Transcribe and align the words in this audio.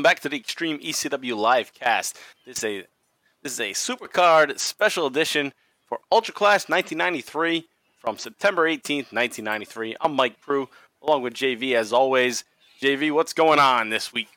welcome 0.00 0.10
back 0.10 0.20
to 0.20 0.30
the 0.30 0.36
Extreme 0.38 0.78
ECW 0.78 1.36
live 1.36 1.74
cast. 1.74 2.16
This 2.46 2.56
is 2.56 2.64
a 2.64 2.86
this 3.42 3.52
is 3.52 3.60
a 3.60 3.72
supercard 3.72 4.58
special 4.58 5.06
edition 5.06 5.52
for 5.86 5.98
Ultra 6.10 6.32
Clash 6.32 6.70
1993 6.70 7.68
from 7.98 8.16
September 8.16 8.66
18th, 8.66 9.12
1993. 9.12 9.96
I'm 10.00 10.14
Mike 10.14 10.40
Prue, 10.40 10.70
along 11.02 11.20
with 11.20 11.34
JV 11.34 11.74
as 11.74 11.92
always. 11.92 12.44
JV, 12.80 13.12
what's 13.12 13.34
going 13.34 13.58
on 13.58 13.90
this 13.90 14.10
week? 14.10 14.28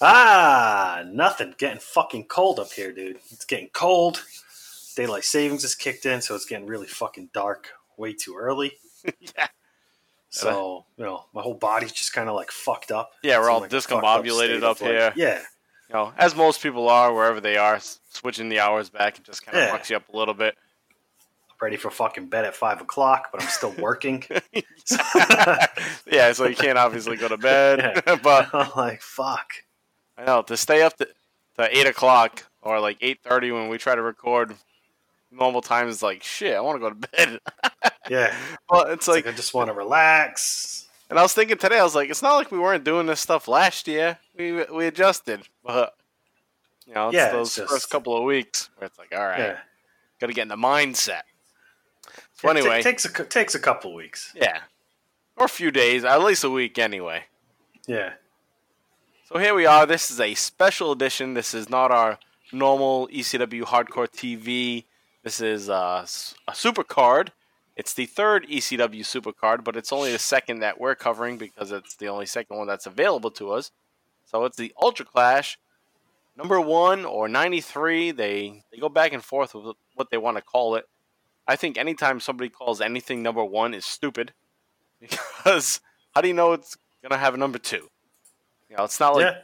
Ah, 0.00 1.04
nothing. 1.06 1.54
Getting 1.56 1.78
fucking 1.78 2.24
cold 2.24 2.58
up 2.58 2.72
here, 2.72 2.90
dude. 2.90 3.18
It's 3.30 3.44
getting 3.44 3.68
cold. 3.72 4.24
Daylight 4.96 5.22
savings 5.22 5.62
is 5.62 5.76
kicked 5.76 6.04
in, 6.04 6.20
so 6.20 6.34
it's 6.34 6.46
getting 6.46 6.66
really 6.66 6.88
fucking 6.88 7.30
dark 7.32 7.68
way 7.96 8.12
too 8.12 8.34
early. 8.36 8.72
yeah. 9.20 9.46
So, 10.30 10.84
you 10.96 11.04
know, 11.04 11.24
my 11.34 11.42
whole 11.42 11.54
body's 11.54 11.92
just 11.92 12.12
kind 12.12 12.28
of 12.28 12.34
like 12.36 12.50
fucked 12.50 12.90
up. 12.92 13.10
Yeah, 13.22 13.38
we're 13.40 13.50
all 13.50 13.60
like, 13.60 13.72
up 13.72 13.82
discombobulated 13.82 14.62
up 14.62 14.76
of, 14.76 14.82
like- 14.82 14.90
here. 14.90 15.12
Yeah. 15.16 15.38
You 15.88 15.94
know, 15.94 16.12
as 16.16 16.36
most 16.36 16.62
people 16.62 16.88
are, 16.88 17.12
wherever 17.12 17.40
they 17.40 17.56
are, 17.56 17.80
switching 18.10 18.48
the 18.48 18.60
hours 18.60 18.90
back, 18.90 19.18
it 19.18 19.24
just 19.24 19.44
kind 19.44 19.58
of 19.58 19.64
Yeah. 19.64 19.76
fucks 19.76 19.90
you 19.90 19.96
up 19.96 20.08
a 20.08 20.16
little 20.16 20.34
bit. 20.34 20.56
I'm 21.50 21.56
ready 21.60 21.76
for 21.76 21.90
fucking 21.90 22.28
bed 22.28 22.44
at 22.44 22.54
five 22.54 22.80
o'clock, 22.80 23.30
but 23.32 23.42
I'm 23.42 23.48
still 23.48 23.72
working. 23.72 24.22
yeah, 26.06 26.32
so 26.32 26.46
you 26.46 26.54
can't 26.56 26.78
obviously 26.78 27.16
go 27.16 27.26
to 27.28 27.36
bed, 27.36 28.02
but 28.22 28.54
I'm 28.54 28.70
like, 28.76 29.02
fuck. 29.02 29.50
I 30.16 30.24
know 30.24 30.42
to 30.42 30.56
stay 30.56 30.82
up 30.82 30.96
to, 30.98 31.08
to 31.58 31.76
eight 31.76 31.86
o'clock 31.86 32.46
or 32.62 32.78
like 32.80 32.98
eight 33.00 33.20
thirty 33.24 33.50
when 33.52 33.68
we 33.68 33.78
try 33.78 33.94
to 33.94 34.02
record 34.02 34.54
normal 35.30 35.60
times 35.62 35.96
is 35.96 36.02
like 36.02 36.22
shit. 36.22 36.56
I 36.56 36.60
want 36.60 36.76
to 36.76 36.80
go 36.80 36.90
to 36.90 36.94
bed. 37.08 37.40
Yeah. 38.08 38.34
well, 38.68 38.82
it's 38.86 38.92
It's 38.94 39.08
like, 39.08 39.24
like, 39.26 39.34
I 39.34 39.36
just 39.36 39.54
want 39.54 39.68
to 39.68 39.72
relax. 39.74 40.88
and 41.08 41.16
I 41.18 41.22
was 41.22 41.32
thinking 41.32 41.58
today, 41.58 41.78
I 41.78 41.84
was 41.84 41.94
like, 41.94 42.10
it's 42.10 42.22
not 42.22 42.34
like 42.34 42.50
we 42.50 42.58
weren't 42.58 42.82
doing 42.82 43.06
this 43.06 43.20
stuff 43.20 43.46
last 43.46 43.86
year. 43.86 44.18
We 44.36 44.64
we 44.64 44.86
adjusted, 44.86 45.42
but 45.64 45.94
you 46.86 46.94
know, 46.94 47.08
it's 47.08 47.14
Yeah, 47.14 47.30
those 47.30 47.48
it's 47.48 47.56
just- 47.58 47.70
first 47.70 47.90
couple 47.90 48.16
of 48.16 48.24
weeks 48.24 48.68
where 48.76 48.86
it's 48.86 48.98
like, 48.98 49.14
all 49.14 49.24
right, 49.24 49.38
Yeah. 49.38 49.58
got 50.20 50.26
to 50.26 50.32
get 50.32 50.42
in 50.42 50.48
the 50.48 50.56
mindset. 50.56 51.22
So 52.34 52.50
It 52.50 52.54
ta- 52.54 52.58
anyway, 52.58 52.82
takes 52.82 53.04
a 53.04 53.24
takes 53.24 53.54
a 53.54 53.60
couple 53.60 53.94
weeks. 53.94 54.32
yeah, 54.34 54.58
or 55.36 55.44
a 55.46 55.48
few 55.48 55.70
days, 55.70 56.02
at 56.04 56.20
least 56.20 56.42
a 56.42 56.50
week 56.50 56.78
anyway. 56.78 57.26
Yeah. 57.86 58.14
So 59.32 59.38
here 59.38 59.54
we 59.54 59.66
are. 59.66 59.86
This 59.86 60.10
is 60.10 60.18
a 60.20 60.34
special 60.34 60.90
edition. 60.90 61.34
This 61.34 61.54
is 61.54 61.68
not 61.70 61.92
our 61.92 62.18
normal 62.50 63.06
ECW 63.12 63.62
Hardcore 63.66 64.08
TV. 64.08 64.84
This 65.22 65.40
is 65.40 65.68
uh, 65.68 66.06
a 66.48 66.54
super 66.54 66.84
card. 66.84 67.32
It's 67.76 67.92
the 67.94 68.06
third 68.06 68.46
ECW 68.46 69.04
super 69.04 69.32
card, 69.32 69.64
but 69.64 69.76
it's 69.76 69.92
only 69.92 70.12
the 70.12 70.18
second 70.18 70.60
that 70.60 70.80
we're 70.80 70.94
covering 70.94 71.38
because 71.38 71.72
it's 71.72 71.94
the 71.96 72.08
only 72.08 72.26
second 72.26 72.56
one 72.56 72.66
that's 72.66 72.86
available 72.86 73.30
to 73.32 73.52
us. 73.52 73.70
So 74.26 74.44
it's 74.44 74.56
the 74.56 74.72
Ultra 74.80 75.06
Clash 75.06 75.58
number 76.36 76.60
one 76.60 77.04
or 77.04 77.28
93. 77.28 78.12
They, 78.12 78.62
they 78.70 78.78
go 78.78 78.88
back 78.88 79.12
and 79.12 79.22
forth 79.22 79.54
with 79.54 79.76
what 79.94 80.10
they 80.10 80.18
want 80.18 80.36
to 80.36 80.42
call 80.42 80.74
it. 80.76 80.88
I 81.46 81.56
think 81.56 81.76
anytime 81.76 82.20
somebody 82.20 82.48
calls 82.48 82.80
anything 82.80 83.22
number 83.22 83.44
one 83.44 83.74
is 83.74 83.84
stupid 83.84 84.32
because 85.00 85.80
how 86.14 86.20
do 86.20 86.28
you 86.28 86.34
know 86.34 86.52
it's 86.52 86.76
going 87.02 87.10
to 87.10 87.18
have 87.18 87.34
a 87.34 87.38
number 87.38 87.58
two? 87.58 87.88
You 88.68 88.76
know, 88.76 88.84
it's 88.84 89.00
not 89.00 89.16
like 89.16 89.24
yeah. 89.24 89.40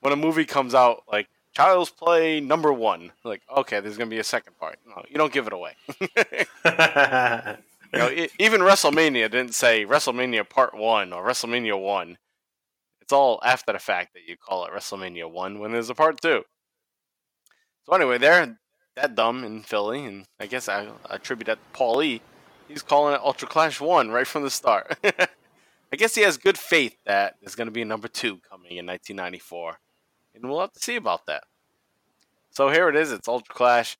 when 0.00 0.12
a 0.12 0.16
movie 0.16 0.44
comes 0.44 0.74
out, 0.74 1.04
like 1.10 1.28
Child's 1.58 1.90
Play 1.90 2.40
number 2.40 2.72
one, 2.72 3.10
like 3.24 3.42
okay, 3.54 3.80
there's 3.80 3.96
gonna 3.96 4.10
be 4.10 4.20
a 4.20 4.24
second 4.24 4.56
part. 4.58 4.78
No, 4.86 5.02
you 5.10 5.16
don't 5.16 5.32
give 5.32 5.46
it 5.46 5.52
away. 5.52 5.74
You 7.92 7.98
know, 7.98 8.10
e- 8.10 8.28
even 8.38 8.60
WrestleMania 8.60 9.30
didn't 9.30 9.54
say 9.54 9.86
WrestleMania 9.86 10.48
Part 10.48 10.74
One 10.74 11.12
or 11.12 11.24
WrestleMania 11.26 11.80
One. 11.80 12.18
It's 13.00 13.12
all 13.12 13.40
after 13.42 13.72
the 13.72 13.78
fact 13.78 14.12
that 14.12 14.28
you 14.28 14.36
call 14.36 14.66
it 14.66 14.72
WrestleMania 14.72 15.30
One 15.30 15.58
when 15.58 15.72
there's 15.72 15.88
a 15.88 15.94
Part 15.94 16.20
Two. 16.20 16.42
So 17.86 17.94
anyway, 17.94 18.18
they're 18.18 18.58
that 18.96 19.14
dumb 19.14 19.42
in 19.42 19.62
Philly, 19.62 20.04
and 20.04 20.26
I 20.38 20.46
guess 20.46 20.68
I 20.68 20.88
attribute 21.08 21.46
that 21.46 21.54
to 21.54 21.78
Paul 21.78 22.02
E. 22.02 22.20
He's 22.68 22.82
calling 22.82 23.14
it 23.14 23.20
Ultra 23.22 23.48
Clash 23.48 23.80
One 23.80 24.10
right 24.10 24.26
from 24.26 24.42
the 24.42 24.50
start. 24.50 24.98
I 25.04 25.96
guess 25.96 26.14
he 26.14 26.20
has 26.22 26.36
good 26.36 26.58
faith 26.58 26.98
that 27.06 27.36
there's 27.40 27.54
going 27.54 27.68
to 27.68 27.72
be 27.72 27.80
a 27.80 27.86
number 27.86 28.08
two 28.08 28.40
coming 28.50 28.72
in 28.76 28.84
1994, 28.84 29.78
and 30.40 30.50
we'll 30.50 30.60
have 30.60 30.72
to 30.72 30.80
see 30.80 30.96
about 30.96 31.26
that. 31.26 31.44
So 32.50 32.70
here 32.70 32.88
it 32.88 32.96
is. 32.96 33.12
It's 33.12 33.28
Ultra 33.28 33.54
Clash, 33.54 33.96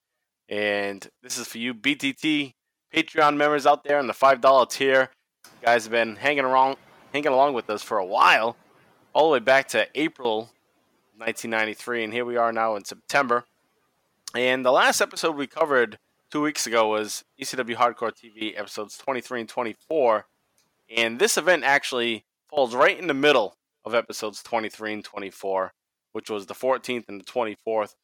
and 0.48 1.06
this 1.22 1.38
is 1.38 1.46
for 1.46 1.58
you 1.58 1.74
BTT 1.74 2.54
Patreon 2.94 3.36
members 3.36 3.66
out 3.66 3.84
there 3.84 3.98
in 3.98 4.06
the 4.06 4.14
five 4.14 4.40
dollar 4.40 4.66
tier. 4.66 5.10
You 5.44 5.66
guys 5.66 5.84
have 5.84 5.92
been 5.92 6.16
hanging 6.16 6.44
around, 6.44 6.76
hanging 7.12 7.32
along 7.32 7.54
with 7.54 7.68
us 7.70 7.82
for 7.82 7.98
a 7.98 8.06
while, 8.06 8.56
all 9.12 9.28
the 9.28 9.34
way 9.34 9.38
back 9.40 9.68
to 9.68 9.86
April 9.94 10.50
1993, 11.16 12.04
and 12.04 12.12
here 12.12 12.24
we 12.24 12.36
are 12.36 12.52
now 12.52 12.76
in 12.76 12.84
September. 12.84 13.44
And 14.34 14.64
the 14.64 14.72
last 14.72 15.00
episode 15.00 15.36
we 15.36 15.46
covered 15.46 15.98
two 16.30 16.42
weeks 16.42 16.66
ago 16.66 16.88
was 16.88 17.24
ECW 17.40 17.76
Hardcore 17.76 18.12
TV 18.12 18.58
episodes 18.58 18.96
23 18.98 19.40
and 19.40 19.48
24. 19.48 20.26
And 20.96 21.18
this 21.18 21.36
event 21.36 21.64
actually 21.64 22.24
falls 22.48 22.74
right 22.74 22.98
in 22.98 23.06
the 23.06 23.14
middle 23.14 23.56
of 23.84 23.94
episodes 23.94 24.42
23 24.42 24.94
and 24.94 25.04
24, 25.04 25.72
which 26.18 26.30
was 26.30 26.46
the 26.46 26.54
14th 26.54 27.04
and 27.08 27.20
the 27.20 27.24
24th. 27.24 27.94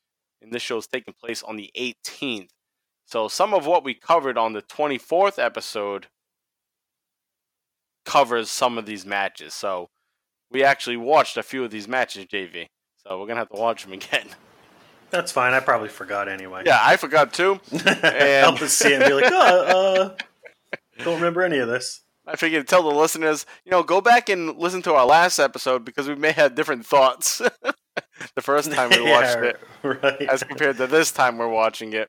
And 0.40 0.52
this 0.52 0.62
show 0.62 0.76
is 0.76 0.86
taking 0.86 1.14
place 1.20 1.42
on 1.42 1.56
the 1.56 1.68
18th. 1.76 2.50
So 3.06 3.26
some 3.26 3.52
of 3.52 3.66
what 3.66 3.82
we 3.82 3.92
covered 3.92 4.38
on 4.38 4.52
the 4.52 4.62
24th 4.62 5.36
episode 5.36 6.06
covers 8.04 8.48
some 8.48 8.78
of 8.78 8.86
these 8.86 9.04
matches. 9.04 9.52
So 9.52 9.88
we 10.48 10.62
actually 10.62 10.96
watched 10.96 11.36
a 11.36 11.42
few 11.42 11.64
of 11.64 11.72
these 11.72 11.88
matches, 11.88 12.26
JV. 12.26 12.68
So 13.02 13.18
we're 13.18 13.26
going 13.26 13.30
to 13.30 13.40
have 13.40 13.48
to 13.48 13.60
watch 13.60 13.82
them 13.82 13.94
again. 13.94 14.28
That's 15.10 15.32
fine. 15.32 15.52
I 15.52 15.58
probably 15.58 15.88
forgot 15.88 16.28
anyway. 16.28 16.62
Yeah, 16.64 16.78
I 16.80 16.96
forgot 16.96 17.32
too. 17.32 17.58
Help 17.72 18.62
us 18.62 18.74
see 18.74 18.92
it 18.92 19.02
and 19.02 19.06
be 19.06 19.12
like, 19.12 19.24
oh, 19.26 20.14
uh, 20.70 20.76
don't 21.02 21.16
remember 21.16 21.42
any 21.42 21.58
of 21.58 21.66
this. 21.66 22.02
I 22.28 22.36
figured 22.36 22.64
to 22.64 22.70
tell 22.70 22.84
the 22.84 22.94
listeners, 22.96 23.44
you 23.64 23.72
know, 23.72 23.82
go 23.82 24.00
back 24.00 24.28
and 24.28 24.56
listen 24.56 24.82
to 24.82 24.94
our 24.94 25.04
last 25.04 25.40
episode 25.40 25.84
because 25.84 26.06
we 26.06 26.14
may 26.14 26.30
have 26.30 26.54
different 26.54 26.86
thoughts 26.86 27.42
the 28.34 28.42
first 28.42 28.72
time 28.72 28.90
we 28.90 29.00
watched 29.10 29.36
Yeah, 29.42 29.50
it 29.50 29.60
Right. 29.82 30.22
as 30.22 30.42
compared 30.42 30.76
to 30.78 30.86
this 30.86 31.12
time 31.12 31.38
we're 31.38 31.48
watching 31.48 31.92
it. 31.92 32.08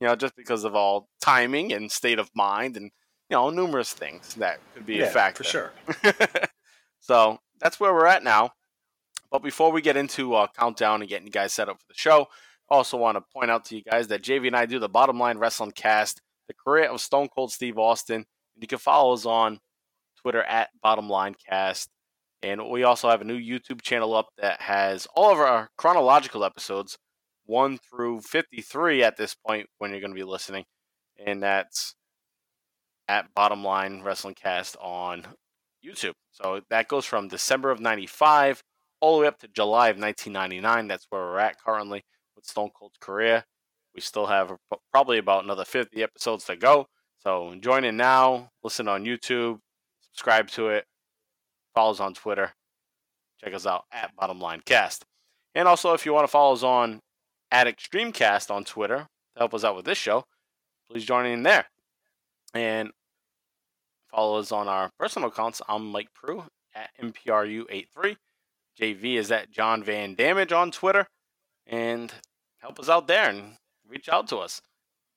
You 0.00 0.06
know, 0.06 0.14
just 0.16 0.36
because 0.36 0.64
of 0.64 0.74
all 0.76 1.08
timing 1.20 1.72
and 1.72 1.90
state 1.90 2.18
of 2.20 2.30
mind 2.34 2.76
and, 2.76 2.84
you 3.30 3.36
know, 3.36 3.50
numerous 3.50 3.92
things 3.92 4.34
that 4.36 4.60
could 4.74 4.86
be 4.86 4.94
yeah, 4.96 5.06
a 5.06 5.10
factor. 5.10 5.42
for 5.42 5.50
sure. 5.50 5.72
so 7.00 7.38
that's 7.60 7.80
where 7.80 7.92
we're 7.92 8.06
at 8.06 8.22
now. 8.22 8.52
But 9.30 9.42
before 9.42 9.72
we 9.72 9.82
get 9.82 9.96
into 9.96 10.34
uh, 10.34 10.46
countdown 10.58 11.00
and 11.02 11.08
getting 11.08 11.26
you 11.26 11.32
guys 11.32 11.52
set 11.52 11.68
up 11.68 11.78
for 11.80 11.86
the 11.88 11.94
show, 11.98 12.28
I 12.70 12.74
also 12.76 12.96
want 12.96 13.16
to 13.16 13.24
point 13.34 13.50
out 13.50 13.64
to 13.66 13.76
you 13.76 13.82
guys 13.82 14.08
that 14.08 14.22
JV 14.22 14.46
and 14.46 14.56
I 14.56 14.66
do 14.66 14.78
the 14.78 14.88
Bottom 14.88 15.18
Line 15.18 15.38
Wrestling 15.38 15.72
Cast, 15.72 16.22
the 16.46 16.54
career 16.54 16.84
of 16.88 17.00
Stone 17.00 17.28
Cold 17.34 17.52
Steve 17.52 17.76
Austin. 17.78 18.16
And 18.54 18.62
you 18.62 18.68
can 18.68 18.78
follow 18.78 19.12
us 19.12 19.26
on 19.26 19.58
Twitter 20.22 20.42
at 20.42 20.70
Bottom 20.82 21.08
Line 21.10 21.34
Cast. 21.48 21.90
And 22.42 22.68
we 22.68 22.84
also 22.84 23.08
have 23.10 23.20
a 23.20 23.24
new 23.24 23.38
YouTube 23.38 23.82
channel 23.82 24.14
up 24.14 24.28
that 24.38 24.60
has 24.62 25.06
all 25.14 25.32
of 25.32 25.38
our 25.38 25.70
chronological 25.76 26.44
episodes, 26.44 26.96
1 27.46 27.78
through 27.78 28.20
53 28.20 29.02
at 29.02 29.16
this 29.16 29.34
point 29.34 29.66
when 29.78 29.90
you're 29.90 30.00
going 30.00 30.12
to 30.12 30.14
be 30.14 30.22
listening. 30.22 30.64
And 31.24 31.42
that's 31.42 31.94
at 33.08 33.34
Bottom 33.34 33.64
Line 33.64 34.02
Wrestling 34.02 34.34
Cast 34.34 34.76
on 34.80 35.26
YouTube. 35.84 36.12
So 36.30 36.60
that 36.70 36.88
goes 36.88 37.04
from 37.04 37.28
December 37.28 37.70
of 37.70 37.80
95 37.80 38.62
all 39.00 39.16
the 39.16 39.22
way 39.22 39.28
up 39.28 39.38
to 39.40 39.48
July 39.48 39.88
of 39.88 39.98
1999. 39.98 40.88
That's 40.88 41.06
where 41.10 41.22
we're 41.22 41.38
at 41.38 41.60
currently 41.60 42.04
with 42.36 42.44
Stone 42.44 42.70
Cold's 42.78 42.98
career. 43.00 43.44
We 43.94 44.00
still 44.00 44.26
have 44.26 44.52
probably 44.92 45.18
about 45.18 45.44
another 45.44 45.64
50 45.64 46.02
episodes 46.02 46.44
to 46.44 46.56
go. 46.56 46.86
So 47.18 47.54
join 47.60 47.84
in 47.84 47.96
now, 47.96 48.50
listen 48.62 48.86
on 48.86 49.04
YouTube, 49.04 49.58
subscribe 50.02 50.48
to 50.50 50.68
it, 50.68 50.84
follow 51.74 51.90
us 51.90 52.00
on 52.00 52.14
Twitter, 52.14 52.52
check 53.42 53.54
us 53.54 53.66
out 53.66 53.84
at 53.92 54.14
Bottom 54.16 54.40
Line 54.40 54.62
Cast. 54.64 55.04
And 55.54 55.66
also, 55.66 55.94
if 55.94 56.06
you 56.06 56.12
want 56.12 56.24
to 56.24 56.30
follow 56.30 56.52
us 56.52 56.62
on 56.62 57.00
at 57.50 57.66
Extremecast 57.66 58.50
on 58.50 58.64
Twitter 58.64 59.06
to 59.34 59.38
help 59.38 59.54
us 59.54 59.64
out 59.64 59.76
with 59.76 59.84
this 59.84 59.98
show, 59.98 60.24
please 60.90 61.04
join 61.04 61.26
in 61.26 61.42
there. 61.42 61.66
And 62.54 62.90
follow 64.10 64.38
us 64.38 64.52
on 64.52 64.68
our 64.68 64.90
personal 64.98 65.28
accounts. 65.28 65.62
I'm 65.68 65.90
Mike 65.90 66.12
Prue 66.14 66.44
at 66.74 66.90
MPRU83. 67.00 68.16
JV 68.80 69.14
is 69.16 69.30
at 69.32 69.50
John 69.50 69.82
Van 69.82 70.14
Damage 70.14 70.52
on 70.52 70.70
Twitter. 70.70 71.06
And 71.66 72.12
help 72.58 72.78
us 72.78 72.88
out 72.88 73.06
there 73.08 73.28
and 73.28 73.54
reach 73.88 74.08
out 74.08 74.28
to 74.28 74.38
us. 74.38 74.60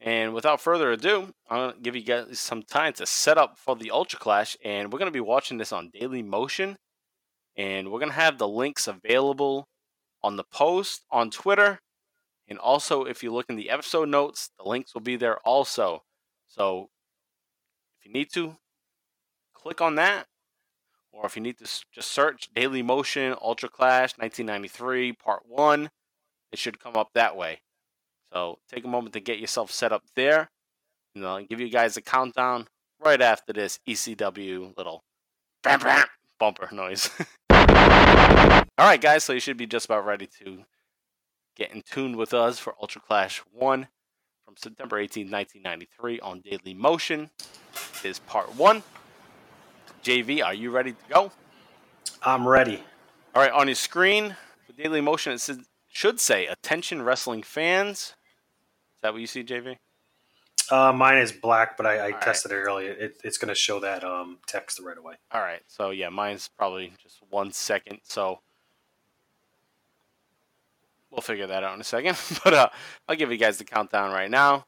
And 0.03 0.33
without 0.33 0.59
further 0.59 0.91
ado, 0.91 1.33
I'm 1.47 1.57
going 1.57 1.73
to 1.75 1.79
give 1.79 1.95
you 1.95 2.01
guys 2.01 2.39
some 2.39 2.63
time 2.63 2.93
to 2.93 3.05
set 3.05 3.37
up 3.37 3.59
for 3.59 3.75
the 3.75 3.91
Ultra 3.91 4.19
Clash. 4.19 4.57
And 4.65 4.91
we're 4.91 4.97
going 4.97 5.11
to 5.11 5.13
be 5.13 5.19
watching 5.19 5.59
this 5.59 5.71
on 5.71 5.91
Daily 5.93 6.23
Motion. 6.23 6.77
And 7.55 7.91
we're 7.91 7.99
going 7.99 8.09
to 8.09 8.15
have 8.15 8.39
the 8.39 8.47
links 8.47 8.87
available 8.87 9.67
on 10.23 10.37
the 10.37 10.43
post 10.43 11.05
on 11.11 11.29
Twitter. 11.29 11.79
And 12.47 12.57
also, 12.57 13.03
if 13.03 13.21
you 13.21 13.31
look 13.31 13.45
in 13.49 13.55
the 13.55 13.69
episode 13.69 14.09
notes, 14.09 14.49
the 14.57 14.67
links 14.67 14.93
will 14.95 15.01
be 15.01 15.17
there 15.17 15.37
also. 15.45 16.01
So 16.47 16.89
if 17.99 18.05
you 18.07 18.11
need 18.11 18.33
to, 18.33 18.57
click 19.53 19.79
on 19.79 19.95
that 19.95 20.25
or 21.11 21.25
if 21.25 21.35
you 21.35 21.41
need 21.41 21.57
to 21.59 21.65
just 21.65 22.11
search 22.11 22.49
Daily 22.53 22.81
Motion 22.81 23.35
Ultra 23.41 23.69
Clash 23.69 24.17
1993 24.17 25.13
Part 25.13 25.43
1, 25.45 25.89
it 26.51 26.59
should 26.59 26.79
come 26.79 26.95
up 26.95 27.09
that 27.13 27.35
way. 27.35 27.61
So 28.33 28.59
take 28.69 28.85
a 28.85 28.87
moment 28.87 29.13
to 29.13 29.19
get 29.19 29.39
yourself 29.39 29.71
set 29.71 29.91
up 29.91 30.03
there. 30.15 30.49
And 31.15 31.25
I'll 31.25 31.43
give 31.43 31.59
you 31.59 31.69
guys 31.69 31.97
a 31.97 32.01
countdown 32.01 32.67
right 33.03 33.21
after 33.21 33.53
this 33.53 33.79
ECW 33.87 34.75
little 34.77 35.03
bumper 36.39 36.69
noise. 36.71 37.09
All 37.49 38.87
right, 38.87 39.01
guys, 39.01 39.23
so 39.23 39.33
you 39.33 39.39
should 39.39 39.57
be 39.57 39.67
just 39.67 39.85
about 39.85 40.05
ready 40.05 40.27
to 40.43 40.63
get 41.55 41.73
in 41.73 41.81
tune 41.81 42.17
with 42.17 42.33
us 42.33 42.59
for 42.59 42.75
Ultra 42.81 43.01
Clash 43.01 43.41
1 43.51 43.87
from 44.45 44.55
September 44.57 44.97
18, 44.97 45.29
1993 45.29 46.19
on 46.21 46.41
Daily 46.41 46.73
Motion. 46.73 47.29
It 48.03 48.05
is 48.05 48.19
part 48.19 48.55
1. 48.55 48.81
JV, 50.03 50.43
are 50.43 50.53
you 50.53 50.71
ready 50.71 50.93
to 50.93 51.13
go? 51.13 51.31
I'm 52.23 52.47
ready. 52.47 52.83
All 53.35 53.41
right, 53.41 53.51
on 53.51 53.67
your 53.67 53.75
screen 53.75 54.35
for 54.65 54.73
Daily 54.73 55.01
Motion, 55.01 55.33
it 55.33 55.49
should 55.87 56.19
say 56.19 56.47
"Attention 56.47 57.03
Wrestling 57.03 57.43
Fans." 57.43 58.15
Is 59.01 59.03
that 59.03 59.13
what 59.13 59.21
you 59.21 59.25
see, 59.25 59.43
JV? 59.43 59.77
Uh, 60.69 60.93
mine 60.93 61.17
is 61.17 61.31
black, 61.31 61.75
but 61.75 61.87
I, 61.87 62.09
I 62.09 62.11
tested 62.11 62.51
it 62.51 62.55
earlier. 62.55 62.91
It, 62.91 63.17
it's 63.23 63.39
going 63.39 63.49
to 63.49 63.55
show 63.55 63.79
that 63.79 64.03
um, 64.03 64.37
text 64.45 64.79
right 64.79 64.95
away. 64.95 65.15
All 65.31 65.41
right, 65.41 65.61
so 65.67 65.89
yeah, 65.89 66.09
mine's 66.09 66.51
probably 66.55 66.93
just 67.01 67.17
one 67.31 67.51
second, 67.51 67.97
so 68.03 68.41
we'll 71.09 71.21
figure 71.23 71.47
that 71.47 71.63
out 71.63 71.73
in 71.73 71.81
a 71.81 71.83
second. 71.83 72.15
but 72.43 72.53
uh, 72.53 72.69
I'll 73.09 73.15
give 73.15 73.31
you 73.31 73.37
guys 73.37 73.57
the 73.57 73.63
countdown 73.63 74.11
right 74.11 74.29
now. 74.29 74.67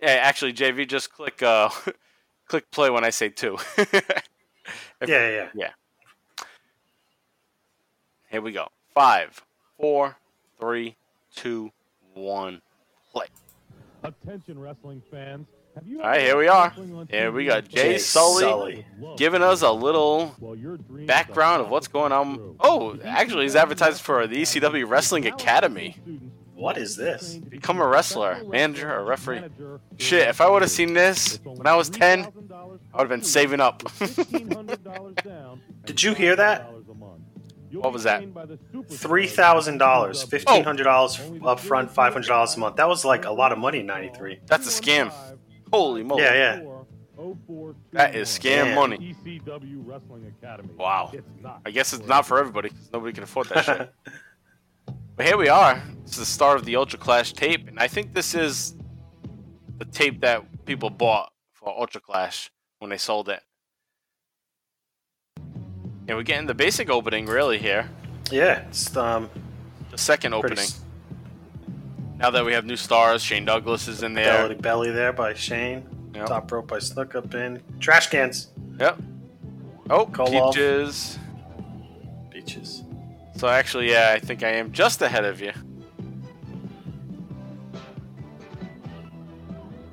Yeah, 0.00 0.08
actually, 0.22 0.54
JV, 0.54 0.88
just 0.88 1.12
click 1.12 1.42
uh, 1.42 1.68
click 2.48 2.70
play 2.70 2.88
when 2.88 3.04
I 3.04 3.10
say 3.10 3.28
two. 3.28 3.58
If- 4.98 5.10
Yeah, 5.10 5.28
yeah, 5.28 5.48
yeah. 5.54 5.70
Here 8.30 8.40
we 8.40 8.52
go. 8.52 8.68
Five, 8.94 9.42
four, 9.78 10.16
three, 10.58 10.96
two, 11.34 11.70
one, 12.14 12.62
play. 13.16 13.26
Attention, 14.02 14.58
wrestling 14.58 15.02
fans. 15.10 15.46
Have 15.74 15.86
you 15.86 16.00
All 16.00 16.08
right, 16.08 16.20
here 16.20 16.38
we 16.38 16.48
are. 16.48 16.68
wrestling 16.68 17.08
Here 17.10 17.32
we 17.32 17.44
got 17.44 17.68
Jay 17.68 17.92
Jay 17.92 17.98
Sully 17.98 18.42
Sully. 18.42 18.86
giving 19.16 19.42
us 19.42 19.62
a 19.62 19.70
little 19.70 20.28
While 20.38 20.56
your 20.56 20.76
dreams 20.78 21.06
background 21.06 21.62
of 21.62 21.68
what's 21.68 21.88
going 21.88 22.12
on. 22.12 22.56
Oh, 22.60 22.98
actually, 23.04 23.44
he's 23.44 23.56
advertising 23.56 24.02
for 24.02 24.26
the 24.26 24.36
ECW 24.42 24.88
Wrestling 24.88 25.26
Academy. 25.26 25.96
What 26.54 26.78
is 26.78 26.96
this? 26.96 27.34
Become 27.36 27.80
a 27.80 27.86
wrestler, 27.86 28.42
manager, 28.48 28.90
or 28.90 29.04
referee. 29.04 29.42
Shit, 29.98 30.28
if 30.28 30.40
I 30.40 30.48
would 30.48 30.62
have 30.62 30.70
seen 30.70 30.94
this 30.94 31.38
when 31.44 31.66
I 31.66 31.76
was 31.76 31.90
10, 31.90 32.20
I 32.24 32.64
would 32.64 32.80
have 32.94 33.08
been 33.08 33.22
saving 33.22 33.60
up. 33.60 33.82
Did 35.84 36.02
you 36.02 36.14
hear 36.14 36.36
that? 36.36 36.70
What 37.80 37.92
was 37.92 38.02
that? 38.04 38.24
Three 38.90 39.26
thousand 39.26 39.78
dollars, 39.78 40.22
fifteen 40.22 40.64
hundred 40.64 40.84
dollars 40.84 41.20
up 41.44 41.60
front, 41.60 41.90
five 41.90 42.12
hundred 42.12 42.28
dollars 42.28 42.54
a 42.56 42.60
month. 42.60 42.76
That 42.76 42.88
was 42.88 43.04
like 43.04 43.24
a 43.24 43.30
lot 43.32 43.52
of 43.52 43.58
money 43.58 43.80
in 43.80 43.86
'93. 43.86 44.40
That's 44.46 44.66
a 44.66 44.82
scam. 44.82 45.12
Holy 45.72 46.02
moly. 46.02 46.22
Yeah, 46.22 46.34
yeah. 46.34 46.60
That 47.92 48.14
is 48.14 48.28
scam 48.28 48.64
Damn. 48.66 48.74
money. 48.74 49.16
ECW 49.24 49.82
Wrestling 49.86 50.32
Academy. 50.38 50.68
Wow. 50.76 51.10
It's 51.12 51.26
not. 51.42 51.60
I 51.64 51.70
guess 51.70 51.92
it's 51.92 52.06
not 52.06 52.26
for 52.26 52.38
everybody 52.38 52.68
'cause 52.68 52.90
nobody 52.92 53.12
can 53.12 53.22
afford 53.24 53.48
that 53.48 53.64
shit. 53.64 53.92
But 55.16 55.24
here 55.24 55.38
we 55.38 55.48
are. 55.48 55.82
This 56.02 56.12
is 56.12 56.18
the 56.18 56.24
start 56.26 56.58
of 56.58 56.66
the 56.66 56.76
Ultra 56.76 56.98
Clash 56.98 57.32
tape, 57.32 57.68
and 57.68 57.78
I 57.78 57.88
think 57.88 58.12
this 58.12 58.34
is 58.34 58.76
the 59.78 59.86
tape 59.86 60.20
that 60.20 60.44
people 60.66 60.90
bought 60.90 61.32
for 61.54 61.70
Ultra 61.70 62.02
Clash 62.02 62.50
when 62.80 62.90
they 62.90 62.98
sold 62.98 63.30
it. 63.30 63.42
And 66.08 66.16
we're 66.16 66.22
getting 66.22 66.46
the 66.46 66.54
basic 66.54 66.88
opening 66.88 67.26
really 67.26 67.58
here. 67.58 67.88
Yeah, 68.30 68.60
it's 68.68 68.96
um, 68.96 69.28
The 69.90 69.98
second 69.98 70.34
opening. 70.34 70.58
s- 70.58 70.80
Now 72.18 72.30
that 72.30 72.44
we 72.44 72.52
have 72.52 72.64
new 72.64 72.76
stars, 72.76 73.22
Shane 73.22 73.44
Douglas 73.44 73.88
is 73.88 74.02
in 74.02 74.14
there. 74.14 74.42
belly 74.42 74.54
to 74.54 74.62
belly 74.62 74.90
there 74.90 75.12
by 75.12 75.34
Shane. 75.34 75.84
Yep. 76.14 76.26
Top 76.26 76.50
rope 76.50 76.68
by 76.68 76.78
Snook 76.78 77.14
up 77.14 77.34
in 77.34 77.62
trash 77.80 78.06
cans, 78.08 78.48
Yep. 78.80 78.98
Oh, 79.90 80.06
Koloff. 80.06 80.52
Peaches. 80.54 81.18
beaches. 82.30 82.82
So 83.36 83.48
actually, 83.48 83.90
yeah, 83.90 84.12
I 84.14 84.18
think 84.18 84.42
I 84.42 84.50
am 84.52 84.72
just 84.72 85.02
ahead 85.02 85.24
of 85.26 85.40
you. 85.42 85.52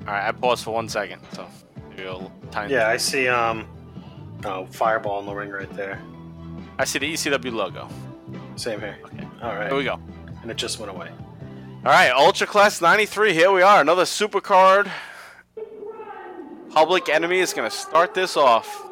All 0.06 0.12
right, 0.12 0.28
I 0.28 0.32
paused 0.32 0.64
for 0.64 0.72
one 0.72 0.88
second, 0.88 1.20
so 1.32 1.46
maybe 1.90 2.04
a 2.04 2.28
time. 2.50 2.70
Yeah, 2.70 2.88
I 2.88 2.96
see 2.96 3.28
um, 3.28 3.66
oh, 4.44 4.66
fireball 4.66 5.20
in 5.20 5.26
the 5.26 5.34
ring 5.34 5.50
right 5.50 5.70
there. 5.74 6.00
I 6.78 6.84
see 6.84 6.98
the 6.98 7.12
ECW 7.12 7.52
logo. 7.52 7.88
Same 8.56 8.80
here. 8.80 8.98
Okay. 9.04 9.26
All 9.42 9.54
right, 9.54 9.68
Here 9.68 9.76
we 9.76 9.84
go. 9.84 9.98
and 10.42 10.50
it 10.50 10.56
just 10.56 10.78
went 10.78 10.90
away. 10.90 11.10
All 11.84 11.92
right, 11.92 12.10
Ultra 12.10 12.46
Clash 12.46 12.80
93. 12.80 13.32
Here 13.34 13.52
we 13.52 13.62
are, 13.62 13.80
another 13.80 14.06
super 14.06 14.40
card. 14.40 14.90
Public 16.70 17.08
Enemy 17.08 17.38
is 17.40 17.52
going 17.52 17.68
to 17.70 17.76
start 17.76 18.14
this 18.14 18.36
off. 18.36 18.82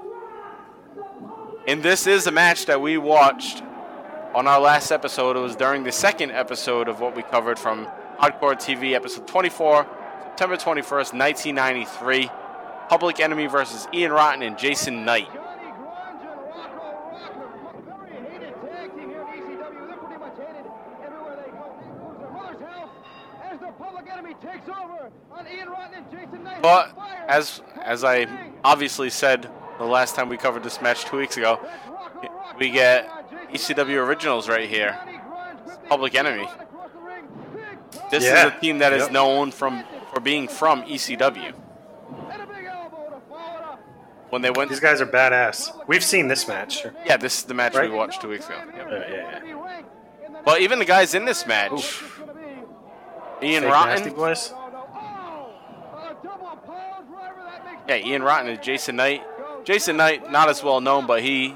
And 1.66 1.82
this 1.82 2.06
is 2.06 2.26
a 2.26 2.30
match 2.32 2.66
that 2.66 2.80
we 2.80 2.98
watched 2.98 3.62
on 4.34 4.46
our 4.46 4.60
last 4.60 4.90
episode. 4.90 5.36
It 5.36 5.40
was 5.40 5.56
during 5.56 5.82
the 5.84 5.92
second 5.92 6.30
episode 6.32 6.88
of 6.88 7.00
what 7.00 7.16
we 7.16 7.22
covered 7.22 7.58
from 7.58 7.86
Hardcore 8.20 8.54
TV, 8.54 8.92
episode 8.94 9.26
24, 9.26 9.86
September 10.24 10.56
21st, 10.56 11.12
1993. 11.18 12.30
Public 12.88 13.20
Enemy 13.20 13.46
versus 13.46 13.88
Ian 13.94 14.12
Rotten 14.12 14.42
and 14.42 14.58
Jason 14.58 15.04
Knight. 15.04 15.26
Johnny 15.32 15.70
Grunge 15.70 16.20
and 16.20 16.38
Rocco 16.50 16.82
Rock, 17.62 17.74
a 17.78 17.82
very 17.96 18.10
hated 18.30 18.54
tag 18.60 18.94
team 18.94 19.08
here 19.08 19.20
at 19.22 19.28
ECW. 19.28 19.86
They're 19.88 19.96
pretty 19.96 20.18
much 20.20 20.36
hated 20.36 20.66
everywhere 21.02 21.36
they 21.36 21.50
go. 21.52 21.72
This 21.78 21.88
proves 21.96 22.18
their 22.20 22.30
mother's 22.30 22.60
house 22.60 22.90
as 23.50 23.60
the 23.60 23.66
public 23.82 24.10
enemy 24.12 24.34
takes 24.42 24.68
over 24.68 24.74
on 24.78 24.82
Ian 24.82 25.10
Rotten 25.10 25.30
and 25.30 25.30
Jason 25.30 25.30
Knight. 25.32 25.41
But 26.60 26.90
as 27.28 27.60
as 27.82 28.04
I 28.04 28.26
obviously 28.64 29.10
said 29.10 29.48
the 29.78 29.84
last 29.84 30.14
time 30.14 30.28
we 30.28 30.36
covered 30.36 30.62
this 30.62 30.80
match 30.80 31.04
two 31.04 31.16
weeks 31.16 31.36
ago, 31.36 31.58
That's 31.62 31.88
Rocco 31.90 32.28
Rock. 32.28 32.58
we 32.58 32.70
get 32.70 33.08
ECW 33.52 33.98
originals 34.04 34.48
right 34.48 34.68
here. 34.68 34.96
Johnny 35.04 35.18
Grunge 35.18 35.64
with 35.66 35.74
the 35.82 35.88
Public 35.88 36.14
Enemy. 36.14 36.44
shot 36.44 36.60
across 36.62 36.90
the 36.92 36.98
ring. 37.00 37.28
Big 37.92 38.10
This 38.10 38.24
Yeah. 38.24 38.46
is 38.46 38.52
a 38.52 38.60
team 38.60 38.78
that 38.78 38.92
is 38.92 39.02
Yep. 39.04 39.12
known 39.12 39.50
from 39.50 39.84
for 40.14 40.20
being 40.20 40.46
from 40.46 40.84
ECW. 40.86 41.52
And 42.30 42.42
a 42.42 42.46
big 42.46 42.66
elbow 42.66 43.10
to 43.10 43.20
follow 43.28 43.58
it 43.58 43.64
up. 43.64 43.80
When 44.30 44.42
they 44.42 44.50
went, 44.50 44.70
These 44.70 44.80
guys 44.80 45.00
are 45.00 45.06
badass. 45.06 45.72
We've 45.88 46.04
seen 46.04 46.28
this 46.28 46.46
match. 46.46 46.84
Yeah, 47.04 47.16
this 47.16 47.38
is 47.38 47.42
the 47.44 47.54
match 47.54 47.74
Right. 47.74 47.90
we 47.90 47.96
watched 47.96 48.20
two 48.20 48.28
weeks 48.28 48.46
ago. 48.46 48.58
Yep. 48.76 48.86
Yeah, 48.90 48.98
yeah, 49.10 49.40
yeah. 49.44 49.80
But 50.44 50.60
even 50.60 50.78
the 50.78 50.84
guys 50.84 51.14
in 51.14 51.24
this 51.24 51.46
match, 51.46 52.02
Ian 53.42 53.64
Fake 53.64 53.72
Rotten, 53.72 54.14
yeah, 57.98 58.06
Ian 58.06 58.22
Rotten 58.22 58.48
and 58.48 58.62
Jason 58.62 58.96
Knight. 58.96 59.22
Jason 59.64 59.96
Knight, 59.96 60.30
not 60.30 60.48
as 60.48 60.62
well 60.62 60.80
known, 60.80 61.06
but 61.06 61.22
he 61.22 61.54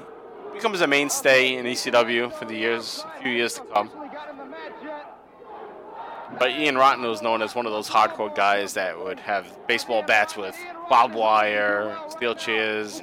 becomes 0.53 0.81
a 0.81 0.87
mainstay 0.87 1.55
in 1.55 1.65
ECW 1.65 2.31
for 2.31 2.45
the 2.45 2.55
years, 2.55 3.03
few 3.21 3.31
years 3.31 3.55
to 3.55 3.61
come. 3.61 3.91
But 6.39 6.51
Ian 6.51 6.77
Rotten 6.77 7.03
was 7.03 7.21
known 7.21 7.41
as 7.41 7.55
one 7.55 7.65
of 7.65 7.71
those 7.71 7.89
hardcore 7.89 8.35
guys 8.35 8.73
that 8.73 8.97
would 8.99 9.19
have 9.19 9.47
baseball 9.67 10.03
bats 10.03 10.37
with 10.37 10.55
barbed 10.89 11.15
wire, 11.15 11.97
steel 12.09 12.35
chairs, 12.35 13.01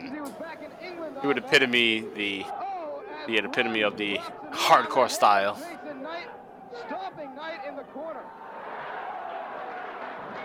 he 1.20 1.26
would 1.26 1.38
epitome 1.38 2.00
the 2.14 2.44
the 3.26 3.38
epitome 3.38 3.80
of 3.80 3.96
the 3.96 4.18
hardcore 4.52 5.10
style. 5.10 5.54
Jason 5.54 6.02
Knight 6.02 6.28
stomping 6.86 7.34
Knight 7.34 7.60
in 7.66 7.76
the 7.76 7.82
corner. 7.84 8.20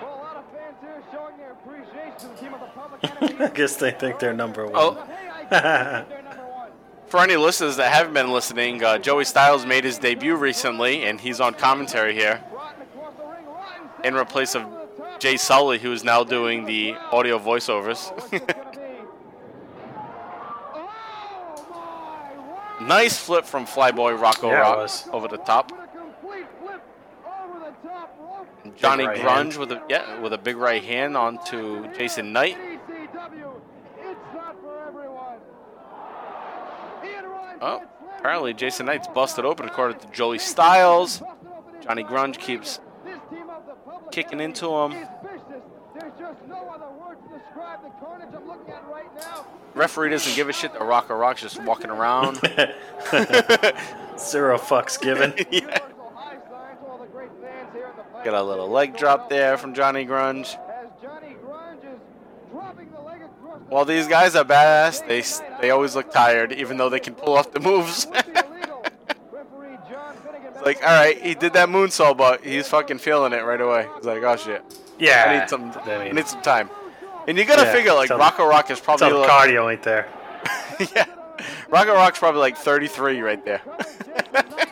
Well, 0.02 0.16
a 0.16 0.24
lot 0.24 0.38
of 0.38 0.46
fans 0.54 0.78
here 0.80 1.04
showing 1.12 1.36
their 1.38 1.52
appreciation 1.52 1.59
to 1.59 1.59
the 1.59 1.59
team 1.59 1.59
of 1.59 1.59
the 1.59 1.59
public 1.59 1.59
enemy. 1.59 1.59
I 3.40 3.52
guess 3.54 3.76
they 3.78 3.92
think 3.92 4.20
they're 4.20 4.34
number 4.34 4.66
one. 4.66 4.74
Oh. 4.76 4.94
But 4.96 5.08
hey, 5.08 5.30
I 5.30 5.38
think 5.38 5.50
they're 6.10 6.24
number 6.24 6.46
one. 6.48 6.72
For 7.08 7.20
any 7.22 7.38
listeners 7.38 7.78
that 7.78 7.92
haven't 7.92 8.14
been 8.14 8.32
listening, 8.32 8.84
uh, 8.84 8.98
Joey 9.00 9.26
Styles 9.26 9.66
made 9.66 9.84
his 9.84 9.98
debut 9.98 10.36
recently, 10.36 11.04
and 11.06 11.20
he's 11.20 11.40
on 11.40 11.54
commentary 11.54 12.14
here 12.14 12.44
Rotten 12.54 12.82
across 12.82 13.14
the 13.16 13.26
ring. 13.26 13.46
Rotten 13.46 14.06
in 14.06 14.14
replace 14.16 14.56
of 14.56 14.66
Jay 15.20 15.38
Sully, 15.38 15.80
who 15.80 15.92
is 15.92 16.04
now 16.04 16.24
doing 16.24 16.66
the 16.66 16.94
audio 17.12 17.40
voiceovers. 17.40 18.12
What's 18.12 18.30
this 18.30 18.42
gonna 18.42 18.72
be? 18.72 18.78
My 20.74 20.84
word! 22.80 22.88
nice 22.88 23.18
flip 23.18 23.46
from 23.46 23.66
Flyboy 23.66 24.20
Rocco 24.20 24.50
Yeah, 24.50 24.60
Rock 24.60 24.90
over 25.12 25.28
the 25.28 25.38
top. 25.38 25.72
What 25.72 25.84
a 25.84 25.88
complete 25.98 26.46
flip 26.62 26.82
over 27.26 27.60
the 27.60 27.88
top 27.88 28.16
rope. 28.20 28.69
Johnny 28.82 29.06
right 29.08 29.18
Grunge 29.20 29.52
hand. 29.54 29.58
with 29.58 29.72
a 29.72 29.82
yeah 29.90 30.20
with 30.22 30.34
a 30.34 30.38
big 30.38 30.58
right 30.58 30.84
hand 30.84 31.16
onto 31.18 31.92
Jason 31.96 32.32
Knight. 32.34 32.58
ECW, 32.58 33.52
it's 33.98 34.20
not 34.34 34.56
for 34.62 34.88
everyone. 34.88 35.38
Ian 37.06 37.26
Ryan 37.26 37.58
Oh, 37.62 37.82
apparently 38.18 38.54
Jason. 38.54 38.86
Knight's 38.86 39.08
busted 39.08 39.46
open 39.46 39.68
according 39.68 40.00
to 40.00 40.08
Joey 40.08 40.40
Styles. 40.40 41.22
Johnny. 41.82 42.04
Grunge 42.04 42.38
keeps 42.38 42.80
This 43.06 43.18
team 43.30 43.50
of 43.50 43.66
the 43.66 43.74
public 43.90 44.12
kicking 44.12 44.40
into 44.40 44.68
him. 44.76 44.92
is 44.94 45.08
vicious. 45.24 45.64
There's 46.00 46.14
just 46.20 46.40
no 46.48 46.70
other 46.70 46.88
word 47.00 47.18
to 47.30 47.38
describe 47.40 47.82
the 47.84 47.90
carnage 48.06 48.30
I'm 48.36 48.48
looking 48.48 48.74
at 48.74 48.86
right 48.90 49.14
now. 49.16 49.46
referee 49.74 50.10
doesn't 50.12 50.36
give 50.36 50.50
a 50.50 50.54
shit. 50.54 50.74
The 50.74 50.80
Rocco 50.84 51.16
Rock's 51.16 51.42
just 51.42 51.62
walking 51.64 51.90
around. 51.90 52.36
Zero 54.18 54.58
fucks 54.58 55.00
given. 55.02 55.34
yeah. 55.52 55.80
Got 58.24 58.34
a 58.34 58.44
little 58.44 58.68
leg 58.70 58.98
drop 58.98 59.30
there 59.30 59.58
from 59.58 59.74
Johnny 59.74 60.06
Grunge. 60.06 60.58
While 63.70 63.86
these 63.86 64.08
guys 64.08 64.36
are 64.36 64.44
badass, 64.44 65.08
they 65.08 65.24
they 65.62 65.70
always 65.70 65.96
look 65.96 66.12
tired, 66.12 66.52
even 66.52 66.78
though 66.78 66.90
they 66.90 67.00
can 67.00 67.14
pull 67.16 67.36
off 67.38 67.52
the 67.52 67.60
moves. 67.60 68.08
It's 70.52 70.66
like, 70.66 70.84
all 70.84 70.90
right, 70.90 71.18
he 71.22 71.36
did 71.36 71.54
that 71.54 71.70
moonsault, 71.70 72.18
but 72.18 72.44
he's 72.44 72.68
fucking 72.68 72.98
feeling 72.98 73.32
it 73.32 73.46
right 73.46 73.62
away. 73.62 73.88
He's 73.96 74.04
like, 74.04 74.22
oh 74.24 74.36
shit, 74.36 74.62
Yeah. 75.00 75.24
I 75.28 75.40
need 75.40 75.50
some, 75.50 75.72
I 75.86 76.12
need 76.12 76.28
some 76.28 76.42
time. 76.42 76.70
And 77.30 77.38
you 77.38 77.46
gotta 77.46 77.62
Yeah, 77.64 77.72
figure 77.72 77.94
like 77.94 78.10
Rocco 78.10 78.46
Rock 78.46 78.70
is 78.70 78.78
probably 78.78 79.14
like, 79.14 79.30
cardio 79.30 79.72
ain't 79.72 79.84
there. 79.84 80.10
yeah, 80.94 81.06
Rocco 81.70 81.94
Rock's 81.94 82.20
probably 82.20 82.42
like 82.42 82.58
33 82.58 83.22
right 83.22 83.44
there. 83.46 83.62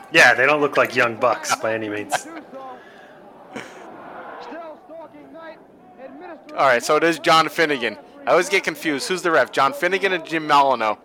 Yeah, 0.10 0.34
they 0.34 0.46
don't 0.46 0.62
look 0.62 0.78
like 0.78 0.96
young 0.96 1.18
bucks 1.18 1.54
by 1.58 1.74
any 1.74 1.90
means. 1.90 2.28
All 6.58 6.66
right, 6.66 6.84
so 6.84 6.96
it 6.96 7.04
is 7.04 7.20
John 7.20 7.50
Finnegan. 7.50 7.98
I 8.26 8.32
always 8.32 8.50
get 8.50 8.64
confused. 8.64 9.08
Who's 9.08 9.22
the 9.22 9.30
ref? 9.30 9.52
John 9.52 9.74
Finnegan 9.74 10.12
and 10.12 10.26
Jim 10.26 10.48
Molyneux? 10.48 10.96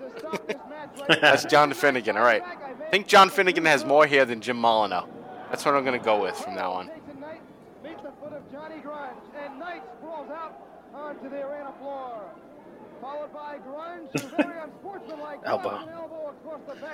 That's 1.21 1.45
John 1.45 1.75
Finnegan. 1.75 2.17
All 2.17 2.23
right. 2.23 2.43
I 2.43 2.91
think 2.91 3.07
John 3.07 3.29
Finnegan 3.29 3.67
has 3.67 3.85
more 3.85 4.07
hair 4.07 4.25
than 4.25 4.41
Jim 4.41 4.57
Molyneux. 4.57 5.07
That's 5.51 5.67
what 5.67 5.75
I'm 5.75 5.85
going 5.85 5.99
to 5.99 6.05
go 6.05 6.23
with 6.23 6.35
from 6.37 6.55
now 6.55 6.73
on. 6.73 6.91
Elbow. 15.45 15.71
All 15.71 15.89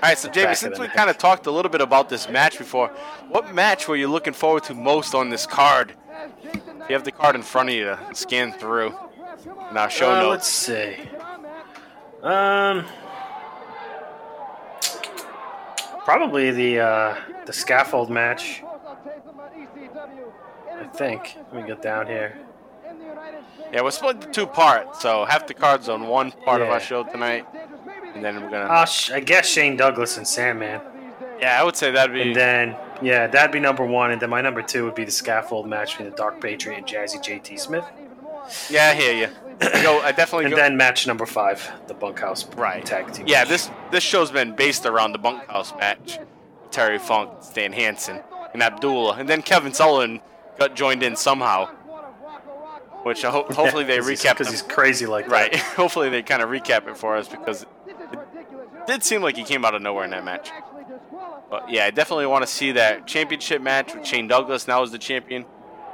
right, 0.02 0.16
so 0.16 0.28
Jamie, 0.30 0.52
of 0.52 0.56
since 0.56 0.78
we 0.78 0.88
kind 0.88 1.10
of 1.10 1.18
talked 1.18 1.46
a 1.46 1.50
little 1.50 1.70
bit 1.70 1.80
about 1.80 2.08
this 2.08 2.28
match 2.28 2.58
before, 2.58 2.88
what 3.28 3.54
match 3.54 3.88
were 3.88 3.96
you 3.96 4.08
looking 4.08 4.32
forward 4.32 4.64
to 4.64 4.74
most 4.74 5.14
on 5.14 5.30
this 5.30 5.46
card? 5.46 5.94
You 6.88 6.94
have 6.94 7.04
the 7.04 7.12
card 7.12 7.34
in 7.36 7.42
front 7.42 7.68
of 7.70 7.74
you 7.74 7.84
to 7.84 7.98
scan 8.14 8.52
through. 8.52 8.94
Now 9.72 9.88
show 9.88 10.10
Uh, 10.12 10.22
notes. 10.22 10.68
let's 10.68 10.96
see. 10.96 11.08
Um, 12.22 12.84
probably 16.04 16.50
the 16.50 16.80
uh, 16.80 17.16
the 17.46 17.52
scaffold 17.52 18.10
match. 18.10 18.62
I 20.74 20.84
think. 20.94 21.36
Let 21.52 21.62
me 21.62 21.66
get 21.68 21.82
down 21.82 22.06
here. 22.06 22.38
Yeah, 23.72 23.82
we're 23.82 23.90
split 23.90 24.16
into 24.16 24.28
two 24.28 24.46
parts, 24.46 25.02
so 25.02 25.24
half 25.26 25.46
the 25.46 25.54
cards 25.54 25.88
on 25.88 26.06
one 26.06 26.32
part 26.32 26.62
of 26.62 26.68
our 26.68 26.80
show 26.80 27.04
tonight, 27.04 27.44
and 28.14 28.24
then 28.24 28.36
we're 28.42 28.50
gonna. 28.50 28.64
Uh, 28.72 28.86
I 29.12 29.20
guess 29.20 29.46
Shane 29.48 29.76
Douglas 29.76 30.16
and 30.16 30.26
Sandman. 30.26 30.80
yeah, 31.40 31.60
I 31.60 31.64
would 31.64 31.76
say 31.76 31.90
that'd 31.90 32.14
be. 32.14 32.22
And 32.22 32.34
then, 32.34 32.76
yeah, 33.02 33.26
that'd 33.26 33.52
be 33.52 33.60
number 33.60 33.84
one. 33.84 34.10
And 34.10 34.22
then 34.22 34.30
my 34.30 34.40
number 34.40 34.62
two 34.62 34.84
would 34.86 34.94
be 34.94 35.04
the 35.04 35.10
scaffold 35.10 35.68
match 35.68 35.92
between 35.92 36.10
the 36.10 36.16
Dark 36.16 36.40
Patriot 36.40 36.78
and 36.78 36.86
Jazzy 36.86 37.22
JT 37.22 37.58
Smith. 37.60 37.84
yeah, 38.70 38.88
I 38.88 38.94
hear 38.94 39.12
you. 39.12 39.28
I 39.60 39.82
go. 39.82 40.00
I 40.00 40.12
definitely 40.12 40.46
And 40.46 40.54
go. 40.54 40.60
then 40.60 40.76
match 40.78 41.06
number 41.06 41.26
five, 41.26 41.70
the 41.88 41.94
Bunkhouse 41.94 42.46
Right. 42.56 42.84
tag 42.86 43.12
team. 43.12 43.26
Yeah, 43.28 43.40
match. 43.40 43.48
this 43.48 43.70
this 43.90 44.02
show's 44.02 44.30
been 44.30 44.52
based 44.56 44.86
around 44.86 45.12
the 45.12 45.18
bunkhouse 45.18 45.74
match. 45.76 46.18
Terry 46.70 46.98
Funk, 46.98 47.30
Stan 47.40 47.72
Hansen, 47.72 48.20
and 48.54 48.62
Abdullah, 48.62 49.16
and 49.18 49.28
then 49.28 49.42
Kevin 49.42 49.72
Sullivan 49.74 50.20
got 50.58 50.74
joined 50.74 51.02
in 51.02 51.16
somehow. 51.16 51.68
Which 53.02 53.24
I 53.24 53.30
hope 53.30 53.52
hopefully 53.54 53.84
they 53.84 53.98
recap. 53.98 54.32
because 54.34 54.46
the- 54.48 54.52
he's 54.52 54.62
crazy 54.62 55.06
like 55.06 55.26
that. 55.26 55.32
right. 55.32 55.56
hopefully 55.56 56.08
they 56.08 56.22
kind 56.22 56.42
of 56.42 56.48
recap 56.50 56.88
it 56.88 56.96
for 56.96 57.16
us 57.16 57.28
because 57.28 57.62
it 57.62 57.68
did 58.86 59.02
seem 59.04 59.22
like 59.22 59.36
he 59.36 59.44
came 59.44 59.64
out 59.64 59.74
of 59.74 59.82
nowhere 59.82 60.04
in 60.04 60.10
that 60.10 60.24
match. 60.24 60.50
But 61.50 61.70
yeah, 61.70 61.84
I 61.86 61.90
definitely 61.90 62.26
want 62.26 62.42
to 62.42 62.50
see 62.50 62.72
that 62.72 63.06
championship 63.06 63.62
match 63.62 63.94
with 63.94 64.06
Shane 64.06 64.28
Douglas 64.28 64.68
now 64.68 64.82
as 64.82 64.90
the 64.90 64.98
champion, 64.98 65.44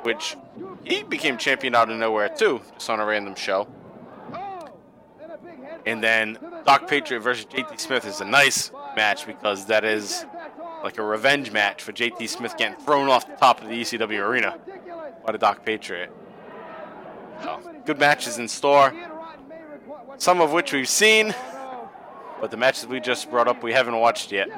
which 0.02 0.36
he 0.82 1.02
became 1.04 1.38
champion 1.38 1.74
out 1.74 1.90
of 1.90 1.96
nowhere 1.98 2.28
too, 2.28 2.60
just 2.74 2.90
on 2.90 2.98
a 3.00 3.04
random 3.04 3.34
show. 3.36 3.68
And 5.86 6.02
then 6.02 6.38
Dark 6.64 6.88
Patriot 6.88 7.20
versus 7.20 7.44
JT 7.46 7.78
Smith 7.78 8.06
is 8.06 8.20
a 8.20 8.24
nice 8.24 8.70
match 8.96 9.26
because 9.26 9.66
that 9.66 9.84
is 9.84 10.24
like 10.82 10.98
a 10.98 11.02
revenge 11.02 11.52
match 11.52 11.82
for 11.82 11.92
JT 11.92 12.28
Smith 12.28 12.56
getting 12.56 12.78
thrown 12.84 13.08
off 13.08 13.26
the 13.28 13.36
top 13.36 13.62
of 13.62 13.68
the 13.68 13.74
ECW 13.80 14.18
arena 14.20 14.58
by 15.26 15.32
the 15.32 15.38
Dark 15.38 15.64
Patriot. 15.64 16.10
Good 17.84 17.98
matches 17.98 18.38
in 18.38 18.48
store, 18.48 18.92
some 20.18 20.40
of 20.40 20.52
which 20.52 20.72
we've 20.72 20.88
seen, 20.88 21.34
but 22.40 22.50
the 22.50 22.56
matches 22.56 22.86
we 22.86 23.00
just 23.00 23.30
brought 23.30 23.48
up 23.48 23.62
we 23.62 23.72
haven't 23.72 23.98
watched 23.98 24.32
yet. 24.32 24.48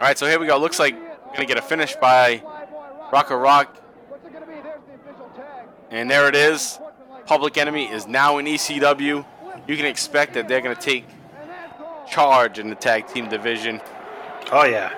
All 0.00 0.06
right, 0.06 0.18
so 0.18 0.26
here 0.26 0.40
we 0.40 0.46
go. 0.46 0.56
Looks 0.58 0.78
like 0.78 0.94
we're 0.94 1.34
gonna 1.34 1.46
get 1.46 1.58
a 1.58 1.62
finish 1.62 1.94
by 1.96 2.42
Rocco 3.12 3.36
Rock, 3.36 3.76
and 5.90 6.10
there 6.10 6.28
it 6.28 6.34
is. 6.34 6.78
Public 7.26 7.58
Enemy 7.58 7.84
is 7.92 8.06
now 8.06 8.38
in 8.38 8.46
ECW. 8.46 9.24
You 9.68 9.76
can 9.76 9.86
expect 9.86 10.34
that 10.34 10.48
they're 10.48 10.60
gonna 10.60 10.74
take 10.74 11.04
charge 12.08 12.58
in 12.58 12.70
the 12.70 12.74
tag 12.74 13.06
team 13.06 13.28
division. 13.28 13.80
Oh 14.50 14.64
yeah, 14.64 14.92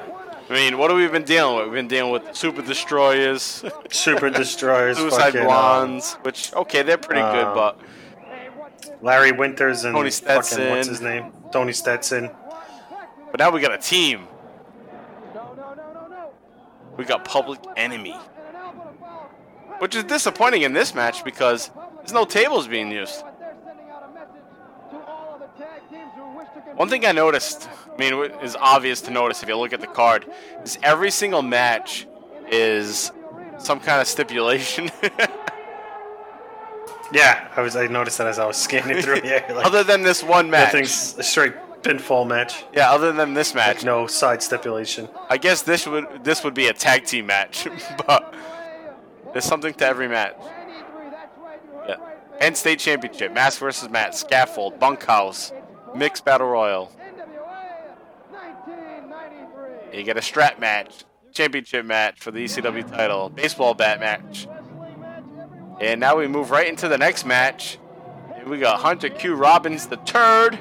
I 0.52 0.54
mean, 0.54 0.76
what 0.76 0.90
have 0.90 0.98
we 0.98 1.08
been 1.08 1.24
dealing 1.24 1.56
with? 1.56 1.64
We've 1.64 1.76
been 1.76 1.88
dealing 1.88 2.12
with 2.12 2.36
Super 2.36 2.60
Destroyers, 2.60 3.64
Super 3.90 4.28
Destroyers, 4.28 4.98
Suicide 4.98 5.32
fucking, 5.32 5.40
uh, 5.40 5.44
Blondes, 5.44 6.12
which 6.20 6.52
okay, 6.52 6.82
they're 6.82 6.98
pretty 6.98 7.22
good, 7.22 7.46
Um, 7.46 7.54
but 7.54 7.80
Larry 9.00 9.32
Winters 9.32 9.84
and 9.84 9.94
Tony 9.94 10.10
fucking 10.10 10.68
what's 10.68 10.88
his 10.88 11.00
name? 11.00 11.32
Tony 11.52 11.72
Stetson. 11.72 12.30
but 13.30 13.40
now 13.40 13.50
we 13.50 13.62
got 13.62 13.72
a 13.72 13.78
team. 13.78 14.28
We 16.98 17.06
got 17.06 17.24
Public 17.24 17.58
Enemy, 17.78 18.14
which 19.78 19.94
is 19.94 20.04
disappointing 20.04 20.62
in 20.62 20.74
this 20.74 20.94
match 20.94 21.24
because 21.24 21.70
there's 22.00 22.12
no 22.12 22.26
tables 22.26 22.68
being 22.68 22.90
used. 22.90 23.24
One 26.76 26.90
thing 26.90 27.06
I 27.06 27.12
noticed, 27.12 27.70
I 27.92 27.96
mean, 27.98 28.14
it 28.14 28.34
is 28.42 28.56
obvious 28.56 29.00
to 29.02 29.10
notice 29.10 29.42
if 29.42 29.48
you 29.48 29.56
look 29.56 29.72
at 29.72 29.80
the 29.80 29.86
card, 29.86 30.26
is 30.64 30.78
every 30.82 31.10
single 31.10 31.42
match 31.42 32.06
is 32.50 33.12
some 33.58 33.80
kind 33.80 34.00
of 34.00 34.06
stipulation. 34.06 34.90
Yeah, 37.12 37.48
I 37.54 37.60
was. 37.60 37.76
I 37.76 37.86
noticed 37.86 38.18
that 38.18 38.26
as 38.26 38.38
I 38.38 38.46
was 38.46 38.56
scanning 38.56 39.02
through 39.02 39.20
here. 39.20 39.44
Like, 39.52 39.66
other 39.66 39.84
than 39.84 40.02
this 40.02 40.22
one 40.22 40.50
match. 40.50 40.72
nothing's 40.72 41.16
a 41.18 41.22
straight 41.22 41.52
pinfall 41.82 42.26
match. 42.26 42.64
Yeah, 42.72 42.90
other 42.90 43.12
than 43.12 43.34
this 43.34 43.54
match. 43.54 43.76
Like 43.76 43.84
no 43.84 44.06
side 44.06 44.42
stipulation. 44.42 45.08
I 45.28 45.36
guess 45.36 45.62
this 45.62 45.86
would 45.86 46.24
this 46.24 46.42
would 46.42 46.54
be 46.54 46.68
a 46.68 46.72
tag 46.72 47.04
team 47.04 47.26
match, 47.26 47.66
but 48.06 48.34
there's 49.32 49.44
something 49.44 49.74
to 49.74 49.86
every 49.86 50.08
match. 50.08 50.36
Yeah. 51.86 51.96
Penn 52.40 52.54
State 52.54 52.78
Championship, 52.78 53.32
Mass 53.32 53.58
versus 53.58 53.90
Matt, 53.90 54.14
Scaffold, 54.14 54.78
Bunkhouse, 54.78 55.52
Mixed 55.94 56.24
Battle 56.24 56.48
Royal. 56.48 56.90
You 59.92 60.02
get 60.02 60.16
a 60.16 60.22
strap 60.22 60.58
match, 60.58 61.04
championship 61.32 61.84
match 61.84 62.20
for 62.20 62.30
the 62.30 62.44
ECW 62.44 62.90
title, 62.90 63.28
baseball 63.28 63.74
bat 63.74 64.00
match. 64.00 64.48
And 65.80 66.00
now 66.00 66.16
we 66.16 66.28
move 66.28 66.50
right 66.50 66.66
into 66.66 66.88
the 66.88 66.98
next 66.98 67.26
match. 67.26 67.78
And 68.36 68.48
we 68.48 68.58
got 68.58 68.80
Hunter 68.80 69.08
Q 69.10 69.34
Robbins 69.34 69.86
the 69.88 69.96
third 69.98 70.58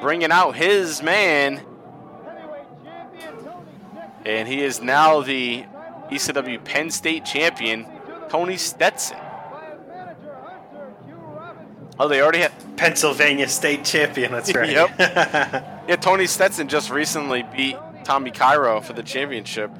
bringing 0.00 0.30
out 0.32 0.56
his 0.56 1.02
man. 1.02 1.64
And 4.24 4.48
he 4.48 4.62
is 4.62 4.82
now 4.82 5.20
the 5.20 5.64
ECW 6.10 6.64
Penn 6.64 6.90
State 6.90 7.24
champion, 7.24 7.86
Tony 8.28 8.56
Stetson. 8.56 9.18
Oh, 11.98 12.08
they 12.08 12.20
already 12.20 12.40
have 12.40 12.52
Pennsylvania 12.76 13.48
State 13.48 13.84
Champion. 13.84 14.32
That's 14.32 14.54
right. 14.54 14.70
Yep. 14.70 15.72
Yeah, 15.88 15.94
Tony 15.94 16.26
Stetson 16.26 16.66
just 16.66 16.90
recently 16.90 17.44
beat 17.54 17.76
Tommy 18.02 18.32
Cairo 18.32 18.80
for 18.80 18.92
the 18.92 19.04
championship 19.04 19.70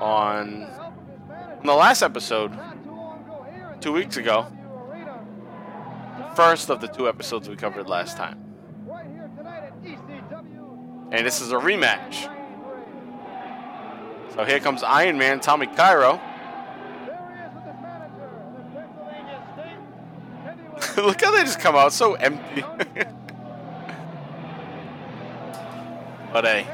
on, 0.00 0.62
on 0.62 1.66
the 1.66 1.74
last 1.74 2.02
episode 2.02 2.52
two 3.80 3.92
weeks 3.92 4.16
ago. 4.16 4.46
First 6.36 6.70
of 6.70 6.80
the 6.80 6.86
two 6.86 7.08
episodes 7.08 7.48
we 7.48 7.56
covered 7.56 7.88
last 7.88 8.16
time. 8.16 8.38
And 11.10 11.26
this 11.26 11.40
is 11.40 11.50
a 11.50 11.56
rematch. 11.56 12.32
So 14.34 14.44
here 14.44 14.60
comes 14.60 14.84
Iron 14.84 15.18
Man 15.18 15.40
Tommy 15.40 15.66
Cairo. 15.66 16.20
Look 20.96 21.20
how 21.20 21.32
they 21.32 21.42
just 21.42 21.58
come 21.58 21.74
out 21.74 21.92
so 21.92 22.14
empty. 22.14 22.62
but 26.32 26.44
hey, 26.44 26.66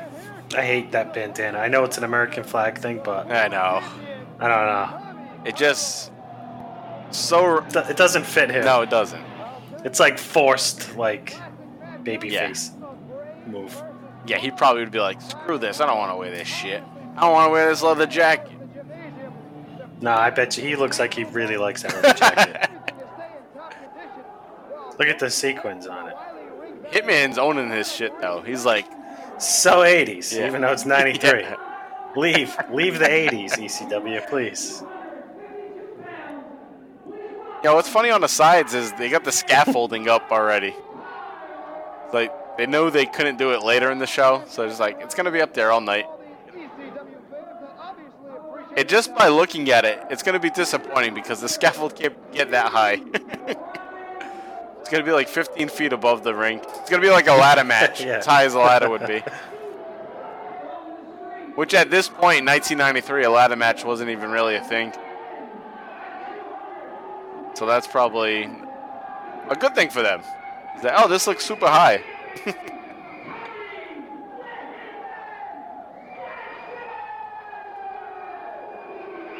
I 0.56 0.62
hate 0.62 0.92
that 0.92 1.12
bandana. 1.14 1.58
I 1.58 1.68
know 1.68 1.84
it's 1.84 1.98
an 1.98 2.04
American 2.04 2.44
flag 2.44 2.78
thing, 2.78 3.00
but 3.02 3.30
I 3.30 3.48
know. 3.48 3.82
I 4.38 4.48
don't 4.48 4.66
know. 4.66 5.42
It 5.44 5.56
just 5.56 6.12
so 7.10 7.58
It 7.74 7.96
doesn't 7.96 8.24
fit 8.26 8.50
him. 8.50 8.64
no, 8.64 8.82
it 8.82 8.90
doesn't. 8.90 9.22
It's 9.84 10.00
like 10.00 10.18
forced, 10.18 10.96
like 10.96 11.36
baby 12.02 12.28
Yeah. 12.28 12.48
face 12.48 12.72
move. 13.46 13.80
Yeah, 14.26 14.38
he 14.38 14.50
probably 14.50 14.82
would 14.82 14.90
be 14.90 14.98
like, 14.98 15.20
"Screw 15.22 15.56
this! 15.58 15.80
I 15.80 15.86
don't 15.86 15.98
want 15.98 16.10
to 16.12 16.16
wear 16.16 16.30
this 16.30 16.48
shit. 16.48 16.82
I 17.16 17.20
don't 17.20 17.32
want 17.32 17.46
to 17.46 17.50
wear 17.52 17.68
this 17.68 17.82
leather 17.82 18.06
jacket." 18.06 18.52
No, 20.00 20.10
I 20.12 20.30
bet 20.30 20.56
you 20.58 20.64
he 20.64 20.76
looks 20.76 20.98
like 20.98 21.14
he 21.14 21.24
really 21.24 21.56
likes 21.56 21.82
that 21.82 21.94
leather 21.94 22.12
jacket. 22.12 22.70
Look 24.98 25.08
at 25.08 25.18
the 25.18 25.30
sequins 25.30 25.86
on 25.86 26.08
it. 26.08 26.16
Hitman's 26.90 27.38
owning 27.38 27.70
his 27.70 27.92
shit 27.92 28.18
though. 28.20 28.40
He's 28.40 28.64
like, 28.64 28.86
So 29.38 29.82
80s, 29.82 30.32
Yeah. 30.32 30.46
even 30.46 30.62
though 30.62 30.72
it's 30.72 30.86
93. 30.86 31.40
Yeah. 31.42 31.56
Leave, 32.16 32.56
leave 32.72 32.98
the 32.98 33.04
80s, 33.04 33.58
ECW, 33.58 34.26
please. 34.26 34.82
Yeah, 37.62 37.74
what's 37.74 37.90
funny 37.90 38.10
on 38.10 38.22
the 38.22 38.28
sides 38.28 38.72
is 38.72 38.90
they 38.94 39.10
got 39.10 39.22
the 39.24 39.32
scaffolding 39.32 40.08
up 40.08 40.30
already. 40.32 40.74
Like 42.14 42.32
they 42.56 42.64
know 42.66 42.88
they 42.88 43.04
couldn't 43.04 43.36
do 43.36 43.52
it 43.52 43.62
later 43.62 43.90
in 43.90 43.98
the 43.98 44.06
show, 44.06 44.44
so 44.48 44.62
it's 44.62 44.80
like 44.80 44.98
it's 45.02 45.14
gonna 45.14 45.30
be 45.30 45.42
up 45.42 45.52
there 45.52 45.70
all 45.72 45.82
night. 45.82 46.06
And 48.78 48.88
just 48.88 49.14
by 49.14 49.28
looking 49.28 49.70
at 49.70 49.84
it, 49.84 50.00
it's 50.10 50.22
gonna 50.22 50.38
be 50.40 50.50
disappointing 50.50 51.12
because 51.12 51.42
the 51.42 51.48
scaffold 51.50 51.94
can't 51.96 52.16
get 52.32 52.50
that 52.52 52.72
high. 52.72 53.00
it's 54.86 54.92
gonna 54.92 55.02
be 55.02 55.10
like 55.10 55.28
15 55.28 55.68
feet 55.68 55.92
above 55.92 56.22
the 56.22 56.32
ring. 56.32 56.60
It's 56.62 56.88
gonna 56.88 57.02
be 57.02 57.10
like 57.10 57.26
a 57.26 57.32
ladder 57.32 57.64
match, 57.74 58.04
Yeah. 58.04 58.18
as 58.18 58.26
high 58.26 58.44
as 58.44 58.54
a 58.54 58.60
ladder 58.60 58.88
would 58.88 59.04
be. 59.04 59.20
Which 61.56 61.74
at 61.74 61.90
this 61.90 62.08
point 62.08 62.38
in 62.40 62.44
1993, 62.44 63.24
a 63.24 63.30
ladder 63.30 63.56
match 63.56 63.84
wasn't 63.84 64.10
even 64.10 64.30
really 64.30 64.54
a 64.54 64.62
thing. 64.62 64.92
So 67.54 67.66
that's 67.66 67.88
probably 67.88 68.48
a 69.50 69.56
good 69.56 69.74
thing 69.74 69.90
for 69.90 70.02
them. 70.02 70.20
Is 70.76 70.82
that, 70.82 70.94
oh, 70.98 71.08
this 71.08 71.26
looks 71.26 71.44
super 71.44 71.66
high. 71.66 72.04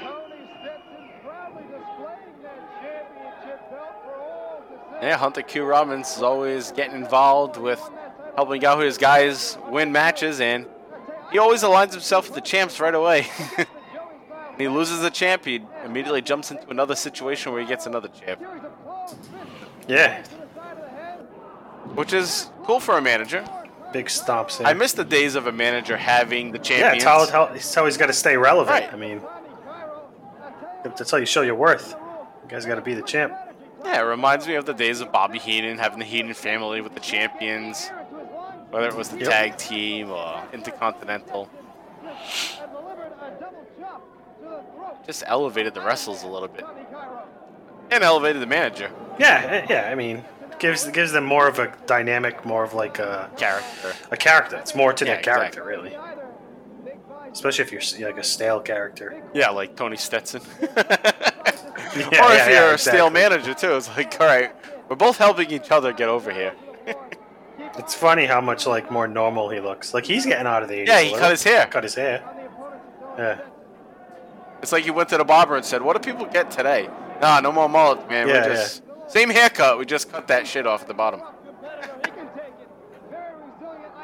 Tony 0.01 0.43
Stetson 0.61 1.05
proudly 1.25 1.63
displaying 1.71 2.37
that 2.43 2.61
championship 2.81 3.61
belt 3.71 3.95
for 4.05 4.15
all 4.21 4.61
to 4.69 4.77
see. 4.77 4.86
Yeah, 5.03 5.17
Hunter 5.17 5.43
Q 5.43 5.65
Robbins 5.65 6.17
is 6.17 6.23
always 6.23 6.73
getting 6.73 6.97
involved 6.97 7.57
with 7.59 7.81
helping 8.35 8.65
out 8.65 8.81
his 8.83 8.99
guys 8.99 9.59
win 9.69 9.93
matches, 9.93 10.41
and 10.41 10.67
he 11.33 11.39
always 11.39 11.63
aligns 11.63 11.93
himself 11.93 12.27
with 12.27 12.35
the 12.35 12.41
champs 12.41 12.81
right 12.81 12.95
away. 12.95 13.23
When 13.57 13.67
he 14.59 14.69
loses 14.69 15.03
a 15.03 15.11
champ, 15.11 15.45
he 15.45 15.63
immediately 15.85 16.23
jumps 16.23 16.51
into 16.51 16.69
another 16.71 16.95
situation 16.95 17.53
where 17.53 17.61
he 17.61 17.67
gets 17.67 17.87
another 17.87 18.09
champ, 18.09 18.41
Yeah, 19.87 20.23
which 21.95 22.13
is 22.13 22.51
cool 22.65 22.81
for 22.81 22.97
a 22.97 23.03
manager. 23.03 23.45
big 23.93 24.07
stomps 24.07 24.61
in. 24.61 24.67
I 24.67 24.73
miss 24.73 24.93
the 24.93 25.05
days 25.05 25.35
of 25.35 25.47
a 25.47 25.53
manager 25.53 25.97
having 25.97 26.53
the 26.53 26.59
Yeah, 26.59 26.63
champions. 26.65 26.95
it's 26.97 27.05
how, 27.05 27.27
how, 27.47 27.55
it's 27.55 27.75
how 27.75 27.85
he's 27.85 27.97
got 27.99 28.07
to 28.07 28.13
stay 28.15 28.37
relevant. 28.37 28.81
Right. 28.85 28.93
I 28.93 28.97
mean, 28.97 29.21
that's 30.85 31.11
how 31.11 31.19
you 31.19 31.27
show 31.27 31.43
your 31.43 31.55
worth. 31.55 31.95
You 32.43 32.49
guys 32.49 32.65
got 32.65 32.77
to 32.77 32.81
be 32.83 32.95
the 32.95 33.03
champ. 33.03 33.35
Yeah, 33.87 34.01
it 34.01 34.05
reminds 34.05 34.47
me 34.49 34.55
of 34.57 34.67
the 34.67 34.75
days 34.75 35.01
of 35.01 35.13
Bobby 35.13 35.39
Heenan 35.39 35.79
having 35.79 35.99
the 36.01 36.05
Heenan 36.05 36.35
family 36.35 36.81
with 36.81 36.95
the 36.95 37.01
champions, 37.01 37.89
whether 38.71 38.89
it 38.89 38.95
was 38.97 39.09
the 39.11 39.19
Yep. 39.19 39.29
tag 39.31 39.57
team 39.57 40.11
or 40.11 40.43
Intercontinental. 40.53 41.49
Just 45.07 45.23
elevated 45.27 45.73
the 45.75 45.81
wrestlers 45.81 46.25
a 46.25 46.27
little 46.27 46.49
bit, 46.49 46.65
and 47.93 48.03
elevated 48.03 48.43
the 48.43 48.47
manager 48.47 48.91
Yeah, 49.21 49.43
eh, 49.47 49.67
yeah. 49.71 49.89
I 49.91 49.95
mean, 49.95 50.25
gives 50.59 50.85
gives 50.91 51.13
them 51.13 51.25
more 51.25 51.47
of 51.47 51.61
a 51.61 51.73
dynamic, 51.87 52.45
more 52.45 52.65
of 52.65 52.75
like 52.75 52.99
a, 52.99 53.31
character. 53.37 53.93
a 54.11 54.17
character. 54.17 54.57
It's 54.57 54.75
more 54.75 54.93
to 54.93 55.05
Yeah, 55.05 55.15
their 55.15 55.23
character, 55.23 55.71
exactly. 55.71 55.91
really. 55.93 55.99
Especially 57.31 57.65
if 57.65 57.71
you're 57.73 58.09
like 58.09 58.19
a 58.19 58.25
stale 58.25 58.59
character. 58.61 59.23
Yeah, 59.33 59.51
like 59.51 59.77
Tony 59.77 59.97
Stetson. 59.97 60.41
Yeah, 61.99 62.07
or 62.07 62.33
if 62.33 62.39
yeah, 62.39 62.49
you're 62.49 62.69
yeah, 62.69 62.75
a 62.75 62.79
stale 62.79 63.11
manager 63.11 63.55
too, 63.55 63.77
it's 63.77 63.89
like, 63.97 64.21
all 64.21 64.27
right, 64.27 64.53
we're 64.89 64.97
both 64.97 65.19
helping 65.19 65.51
each 65.51 65.71
other 65.71 65.93
get 65.93 66.09
over 66.09 66.33
here. 66.33 66.55
It's 67.79 67.95
funny 67.95 68.25
how 68.25 68.41
much 68.41 68.67
like 68.67 68.91
more 68.91 69.07
normal 69.07 69.51
he 69.51 69.61
looks. 69.61 69.93
Like 69.93 70.07
he's 70.07 70.25
getting 70.25 70.47
out 70.47 70.63
of 70.63 70.69
the 70.69 70.77
80s. 70.77 70.87
Yeah, 70.87 71.01
he 71.01 71.13
cut 71.13 71.31
his 71.31 71.43
hair. 71.43 71.67
Cut 71.67 71.85
his 71.85 71.95
hair. 71.95 72.23
Yeah. 73.19 73.41
It's 74.63 74.73
like 74.73 74.85
he 74.85 74.91
went 74.91 75.09
to 75.11 75.19
the 75.19 75.25
barber 75.25 75.57
and 75.57 75.65
said, 75.65 75.83
"What 75.83 76.01
do 76.01 76.13
people 76.13 76.27
get 76.27 76.51
today? 76.51 76.89
Nah, 77.21 77.41
no 77.41 77.53
more 77.53 77.69
mullet, 77.69 78.09
man. 78.09 78.29
Yeah, 78.29 78.49
we 78.49 78.55
just 78.55 78.83
same 79.09 79.31
haircut. 79.31 79.79
We 79.79 79.85
just 79.85 80.11
cut 80.11 80.29
that 80.29 80.47
shit 80.47 80.67
off 80.67 80.83
at 80.83 80.89
the 80.89 80.95
bottom." 80.95 81.23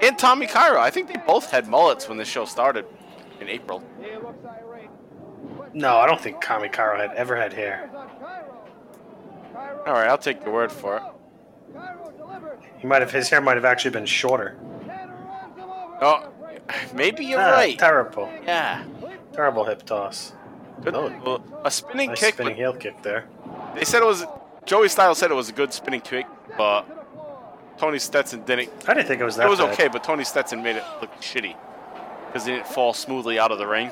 And 0.02 0.18
Tommy 0.18 0.46
Cairo, 0.46 0.80
I 0.80 0.90
think 0.90 1.08
they 1.08 1.20
both 1.26 1.50
had 1.50 1.68
mullets 1.68 2.08
when 2.08 2.18
the 2.18 2.24
show 2.24 2.44
started 2.44 2.84
in 3.40 3.48
April. 3.48 3.82
No, 5.74 5.96
I 5.98 6.06
don't 6.06 6.20
think 6.20 6.42
Tommy 6.42 6.68
Cairo 6.68 6.98
had 6.98 7.12
ever 7.16 7.36
had 7.36 7.52
hair. 7.52 7.90
All 9.86 9.92
right, 9.94 10.08
I'll 10.08 10.18
take 10.18 10.44
your 10.44 10.52
word 10.52 10.70
for 10.70 10.96
it. 10.98 11.02
He 12.78 12.86
might 12.86 13.00
have 13.00 13.12
his 13.12 13.30
hair 13.30 13.40
might 13.40 13.56
have 13.56 13.64
actually 13.64 13.92
been 13.92 14.06
shorter. 14.06 14.56
Oh, 16.00 16.28
maybe 16.94 17.24
you're 17.24 17.40
Ah, 17.40 17.52
right. 17.52 17.78
Terrible. 17.78 18.28
Yeah. 18.44 18.84
Terrible 19.32 19.64
hip 19.64 19.84
toss. 19.84 20.32
Good. 20.82 20.94
Oh. 20.96 21.12
Well, 21.24 21.44
a 21.64 21.70
spinning 21.70 22.08
Nice 22.10 22.20
kick. 22.20 22.34
spinning 22.34 22.56
heel 22.56 22.74
kick 22.74 23.02
there. 23.02 23.26
They 23.74 23.84
said 23.84 24.02
it 24.02 24.06
was. 24.06 24.24
Joey 24.64 24.88
Styles 24.88 25.18
said 25.18 25.30
it 25.30 25.34
was 25.34 25.48
a 25.48 25.52
good 25.52 25.72
spinning 25.72 26.00
kick, 26.00 26.26
but 26.56 26.82
Tony 27.78 27.98
Stetson 27.98 28.42
didn't. 28.44 28.70
I 28.88 28.94
didn't 28.94 29.06
think 29.08 29.20
it 29.20 29.24
was 29.24 29.36
that 29.36 29.46
It 29.46 29.50
was 29.50 29.58
bad. 29.60 29.72
okay, 29.72 29.88
but 29.88 30.02
Tony 30.04 30.24
Stetson 30.24 30.62
made 30.62 30.76
it 30.76 30.84
look 31.00 31.12
shitty 31.20 31.54
because 32.26 32.44
he 32.46 32.52
didn't 32.52 32.66
fall 32.68 32.92
smoothly 32.92 33.38
out 33.38 33.50
of 33.52 33.58
the 33.58 33.66
ring. 33.66 33.90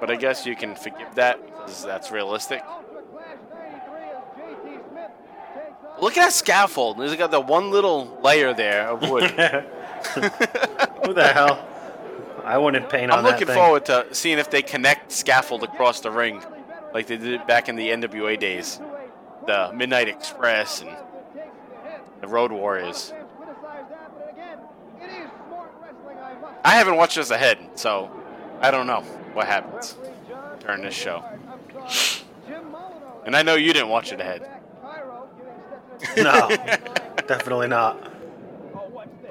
But 0.00 0.10
I 0.10 0.16
guess 0.16 0.46
you 0.46 0.54
can 0.56 0.74
forgive 0.74 1.14
that 1.14 1.44
because 1.44 1.84
that's 1.84 2.10
realistic. 2.10 2.62
Look 6.00 6.18
at 6.18 6.26
that 6.26 6.32
scaffold. 6.32 6.98
There's 6.98 7.16
got 7.16 7.30
the 7.30 7.40
one 7.40 7.70
little 7.70 8.20
layer 8.22 8.52
there 8.52 8.88
of 8.88 9.08
wood. 9.08 9.30
Who 11.04 11.14
the 11.14 11.30
hell? 11.32 11.66
I 12.44 12.58
wouldn't 12.58 12.90
paint 12.90 13.10
on 13.10 13.10
that. 13.10 13.16
I'm 13.18 13.24
that 13.24 13.32
looking 13.32 13.46
thing. 13.46 13.56
forward 13.56 13.86
to 13.86 14.06
seeing 14.12 14.38
if 14.38 14.50
they 14.50 14.62
connect 14.62 15.10
scaffold 15.10 15.62
across 15.62 16.00
the 16.00 16.10
ring, 16.10 16.42
like 16.92 17.06
they 17.06 17.16
did 17.16 17.46
back 17.46 17.68
in 17.68 17.76
the 17.76 17.88
NWA 17.88 18.38
days, 18.38 18.78
the 19.46 19.72
Midnight 19.74 20.08
Express 20.08 20.82
and 20.82 20.94
the 22.20 22.28
Road 22.28 22.52
Warriors. 22.52 23.14
I 26.62 26.74
haven't 26.74 26.96
watched 26.96 27.16
this 27.16 27.30
ahead, 27.30 27.58
so 27.74 28.10
I 28.60 28.70
don't 28.70 28.86
know 28.86 29.02
what 29.36 29.46
happens 29.46 29.96
during 30.60 30.82
this 30.82 30.94
show. 30.94 31.22
And 33.24 33.36
I 33.36 33.42
know 33.42 33.54
you 33.54 33.72
didn't 33.72 33.88
watch 33.90 34.12
it 34.12 34.20
ahead, 34.20 34.42
No, 36.16 36.48
definitely 37.26 37.68
not. 37.68 38.12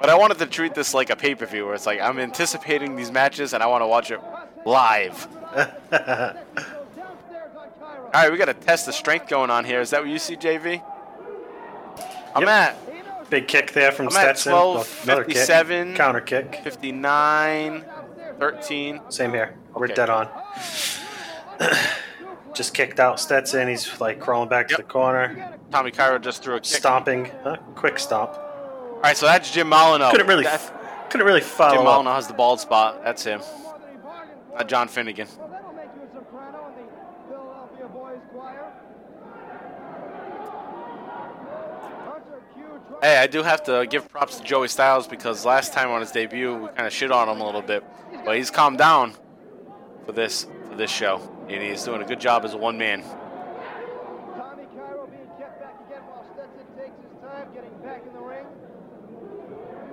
but 0.00 0.10
I 0.10 0.14
wanted 0.16 0.38
to 0.38 0.46
treat 0.46 0.74
this 0.74 0.94
like 0.94 1.10
a 1.10 1.16
pay 1.16 1.34
per 1.34 1.46
view, 1.46 1.64
where 1.66 1.74
it's 1.74 1.86
like 1.86 2.00
I'm 2.00 2.18
anticipating 2.18 2.96
these 2.96 3.10
matches 3.10 3.52
and 3.52 3.62
I 3.62 3.66
want 3.66 3.82
to 3.82 3.86
watch 3.86 4.10
it 4.10 4.20
live. 4.64 5.26
All 8.14 8.22
right, 8.22 8.32
we 8.32 8.38
got 8.38 8.48
a 8.48 8.54
test 8.54 8.88
of 8.88 8.94
strength 8.94 9.28
going 9.28 9.50
on 9.50 9.64
here. 9.64 9.80
Is 9.80 9.90
that 9.90 10.00
what 10.00 10.08
you 10.10 10.18
see, 10.18 10.36
JV? 10.36 10.82
I'm 12.34 12.42
Yep. 12.42 12.50
at 12.50 13.30
Big 13.30 13.48
kick 13.48 13.72
there 13.72 13.90
from 13.90 14.06
I'm 14.08 14.16
at 14.16 14.38
Stetson. 14.38 14.52
12, 14.52 15.00
Another 15.04 15.24
57. 15.24 15.88
kick. 15.88 15.96
Counter 15.96 16.20
kick. 16.20 16.60
59, 16.62 17.84
13. 18.38 19.00
Same 19.08 19.32
here. 19.32 19.54
We're 19.76 19.84
Okay. 19.86 19.94
dead 19.94 20.10
on. 20.10 20.28
Just 22.54 22.72
kicked 22.72 22.98
out 22.98 23.20
Stetson. 23.20 23.68
He's 23.68 24.00
like 24.00 24.18
crawling 24.18 24.48
back 24.48 24.68
to 24.68 24.76
the 24.76 24.82
corner, 24.82 25.52
Tommy 25.70 25.90
Cairo 25.90 26.18
just 26.18 26.42
threw 26.42 26.54
a 26.54 26.60
kick. 26.60 26.64
stomping. 26.78 27.30
Huh? 27.44 27.56
Quick 27.74 27.98
stomp. 27.98 28.30
All 28.32 29.00
right, 29.02 29.16
so 29.16 29.26
that's 29.26 29.50
Jim 29.50 29.68
Molyneux. 29.68 30.10
Couldn't 30.10 30.26
really, 30.26 30.44
That's- 30.44 30.72
couldn't 31.10 31.26
really 31.26 31.40
Jim 31.40 31.48
follow 31.50 31.82
Molyneux 31.84 32.08
up. 32.10 32.16
has 32.16 32.26
the 32.28 32.32
bald 32.34 32.60
spot. 32.60 33.04
That's 33.04 33.22
him. 33.24 33.42
Not 34.54 34.68
John 34.68 34.88
Finnegan. 34.88 35.28
That'll 35.50 35.72
make 35.74 35.84
you 35.94 36.02
a 36.02 36.14
soprano 36.14 36.72
in 36.78 36.86
the 36.86 37.28
Philadelphia 37.28 37.88
Boys 37.92 38.20
Choir. 38.32 38.72
Hunter 42.06 42.42
Q 42.54 42.62
tries 42.88 43.02
Hey, 43.02 43.18
I 43.18 43.26
do 43.26 43.42
have 43.42 43.62
to 43.64 43.86
give 43.88 44.08
props 44.08 44.38
to 44.38 44.44
Joey 44.44 44.68
Styles 44.68 45.06
because 45.06 45.44
last 45.44 45.74
time 45.74 45.90
on 45.90 46.00
his 46.00 46.10
debut, 46.10 46.54
we 46.54 46.68
kind 46.68 46.86
of 46.86 46.92
shit 46.92 47.10
on 47.12 47.28
him 47.28 47.40
a 47.40 47.44
little 47.44 47.60
bit, 47.62 47.84
but 48.24 48.36
he's 48.36 48.50
calmed 48.50 48.78
down 48.78 49.12
for 50.06 50.12
this 50.12 50.46
for 50.70 50.76
this 50.76 50.90
show, 50.90 51.20
and 51.48 51.62
he's 51.62 51.82
doing 51.84 52.00
a 52.00 52.04
good 52.06 52.20
job 52.20 52.44
as 52.44 52.54
a 52.54 52.56
one 52.56 52.78
man. 52.78 53.02
Tommy 53.02 54.64
Cairo 54.76 55.08
being 55.08 55.28
kept 55.36 55.60
back 55.60 55.74
again 55.86 56.02
while 56.06 56.24
Stetson 56.32 56.66
takes 56.78 56.96
his 57.02 57.20
time 57.20 57.48
getting 57.52 57.76
back 57.82 58.02
in 58.06 58.12
the 58.14 58.20
ring. 58.20 58.46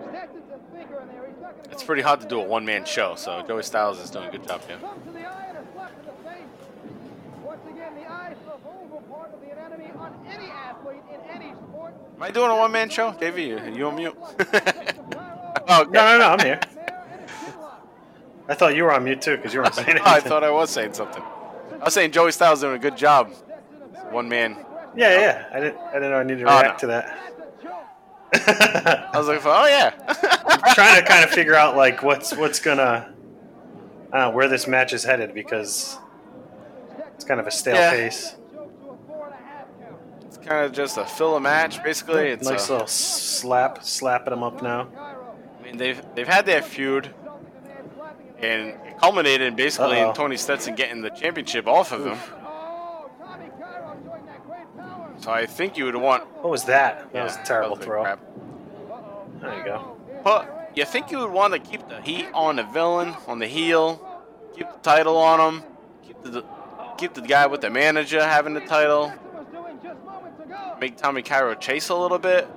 Stetson's 0.09 0.51
a 0.53 0.77
thinker 0.77 1.01
in 1.01 1.07
there. 1.09 1.27
He's 1.27 1.41
not 1.41 1.55
going 1.55 1.63
to. 1.65 1.71
It's 1.71 1.83
pretty 1.83 2.03
hard 2.03 2.21
to 2.21 2.27
do 2.27 2.39
a 2.39 2.43
one 2.43 2.63
man 2.63 2.85
show, 2.85 3.15
so 3.15 3.41
Joey 3.41 3.63
Styles 3.63 3.99
is 3.99 4.11
doing 4.11 4.27
a 4.27 4.31
good 4.31 4.47
job 4.47 4.61
here. 4.67 4.77
Am 12.15 12.21
I 12.21 12.31
doing 12.31 12.51
a 12.51 12.55
one 12.55 12.71
man 12.71 12.89
show? 12.89 13.13
Davey, 13.19 13.43
you, 13.43 13.59
you 13.75 13.85
on 13.85 13.95
mute? 13.95 14.15
oh, 15.67 15.83
no, 15.89 15.91
no, 15.91 16.17
no, 16.19 16.27
I'm 16.29 16.39
here. 16.39 16.59
I 18.49 18.53
thought 18.55 18.75
you 18.75 18.83
were 18.83 18.93
on 18.93 19.03
mute 19.05 19.21
too 19.21 19.35
because 19.37 19.53
you 19.53 19.61
weren't 19.61 19.73
saying 19.75 19.89
anything. 19.89 20.07
I 20.07 20.19
thought 20.19 20.43
I 20.43 20.51
was 20.51 20.69
saying 20.69 20.93
something. 20.93 21.23
I 21.79 21.85
was 21.85 21.93
saying 21.93 22.11
Joey 22.11 22.31
Styles 22.31 22.61
doing 22.61 22.75
a 22.75 22.79
good 22.79 22.97
job. 22.97 23.31
One 24.11 24.27
man. 24.29 24.57
Yeah, 24.95 25.19
yeah. 25.19 25.49
I 25.51 25.59
didn't. 25.59 25.77
I 25.79 25.93
didn't 25.93 26.11
know 26.11 26.17
I 26.17 26.23
needed 26.23 26.39
to 26.45 26.51
Oh, 26.53 26.59
react 26.61 26.83
no. 26.83 26.87
to 26.87 26.87
that. 26.87 27.19
I 29.13 29.17
was 29.17 29.27
like, 29.27 29.41
oh 29.45 29.65
yeah. 29.67 29.89
trying 30.73 31.01
to 31.01 31.07
kind 31.07 31.23
of 31.23 31.29
figure 31.31 31.55
out 31.55 31.75
like 31.75 32.01
what's 32.03 32.35
what's 32.35 32.59
gonna 32.59 33.13
uh, 34.11 34.31
where 34.31 34.47
this 34.47 34.67
match 34.67 34.93
is 34.93 35.03
headed 35.03 35.33
because 35.33 35.97
it's 37.15 37.25
kind 37.25 37.39
of 37.39 37.47
a 37.47 37.51
stale 37.51 37.75
Yeah. 37.75 37.91
pace. 37.91 38.35
it's 40.25 40.37
kind 40.37 40.65
of 40.65 40.71
just 40.71 40.97
a 40.97 41.05
fill 41.05 41.35
a 41.35 41.39
match, 41.39 41.83
basically. 41.83 42.27
It's 42.29 42.47
nice 42.47 42.69
a- 42.69 42.73
little 42.73 42.87
slap, 42.87 43.83
slapping 43.83 44.31
them 44.31 44.43
up 44.43 44.61
now. 44.61 44.87
I 45.59 45.63
mean, 45.63 45.77
they've 45.77 46.01
they've 46.15 46.27
had 46.27 46.45
their 46.45 46.61
feud, 46.61 47.13
and 48.43 48.69
it 48.69 48.97
culminated 48.99 49.41
in 49.47 49.55
basically 49.55 49.99
Uh-oh. 49.99 50.09
in 50.09 50.15
Tony 50.15 50.37
Stetson 50.37 50.75
getting 50.75 51.01
the 51.01 51.09
championship 51.09 51.67
off 51.67 51.91
of 51.91 52.05
him. 52.05 52.17
Tommy 52.17 53.49
Cairo 53.59 53.97
showing 54.05 54.25
that 54.25 54.45
great 54.45 54.77
power. 54.77 55.13
So 55.19 55.31
I 55.31 55.45
think 55.45 55.77
you 55.77 55.85
would 55.85 55.95
want. 55.95 56.23
What 56.43 56.49
was 56.49 56.65
that? 56.65 57.11
That 57.13 57.23
was 57.23 57.35
a 57.37 57.43
terrible 57.43 57.77
was 57.77 57.85
throw. 57.85 58.03
crap. 58.03 58.19
There 59.41 59.57
you 59.57 59.63
go. 59.65 59.97
But 60.23 60.71
you 60.75 60.85
think 60.85 61.11
you 61.11 61.19
would 61.19 61.31
want 61.31 61.53
to 61.53 61.59
keep 61.59 61.87
the 61.89 62.01
heat 62.01 62.27
on 62.33 62.55
the 62.57 62.63
villain, 62.63 63.15
on 63.27 63.39
the 63.39 63.47
heel, 63.47 63.99
keep 64.55 64.71
the 64.71 64.79
title 64.79 65.17
on 65.17 65.55
him, 65.55 65.63
keep 66.05 66.21
the 66.23 66.43
keep 66.97 67.13
the 67.13 67.21
guy 67.21 67.47
with 67.47 67.61
the 67.61 67.69
manager 67.69 68.23
having 68.23 68.53
the 68.53 68.61
title, 68.61 69.11
was 69.33 69.45
doing 69.51 69.79
just 69.83 69.99
moments 70.05 70.39
ago. 70.41 70.75
make 70.79 70.95
Tommy 70.97 71.21
Cairo 71.21 71.55
chase 71.55 71.89
a 71.89 71.95
little 71.95 72.19
bit, 72.19 72.47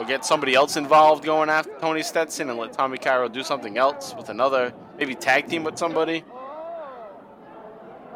or 0.00 0.04
get 0.04 0.24
somebody 0.24 0.54
else 0.54 0.76
involved 0.78 1.24
going 1.24 1.50
after 1.50 1.70
Tony 1.78 2.02
Stetson 2.02 2.48
and 2.48 2.58
let 2.58 2.72
Tommy 2.72 2.96
Cairo 2.96 3.28
do 3.28 3.42
something 3.42 3.76
else 3.76 4.14
with 4.16 4.30
another, 4.30 4.72
maybe 4.98 5.14
tag 5.14 5.46
team 5.46 5.62
with 5.62 5.76
somebody. 5.76 6.24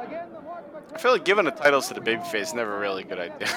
Again, 0.00 0.32
the 0.32 0.40
mark 0.40 0.64
of 0.74 0.94
I 0.94 0.98
feel 0.98 1.12
like 1.12 1.26
giving 1.26 1.44
the 1.44 1.50
titles 1.50 1.88
to 1.88 1.94
the 1.94 2.00
babyface 2.00 2.40
is 2.40 2.54
never 2.54 2.78
really 2.78 3.02
a 3.02 3.06
good 3.06 3.18
idea, 3.18 3.48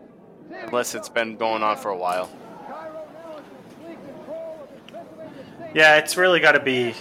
unless 0.66 0.94
it's 0.94 1.08
been 1.08 1.36
going 1.36 1.62
on 1.62 1.78
for 1.78 1.88
a 1.90 1.96
while. 1.96 2.30
Cairo 2.66 3.08
now 3.14 3.38
is 3.38 3.44
in 3.46 3.96
complete 3.96 3.98
control 4.04 4.58
of 4.62 4.70
his 4.70 4.80
Pennsylvania 4.92 5.44
State. 5.58 5.70
Yeah, 5.74 5.96
it's 5.96 6.16
really 6.18 6.40
got 6.40 6.52
to 6.52 6.60
be. 6.60 6.94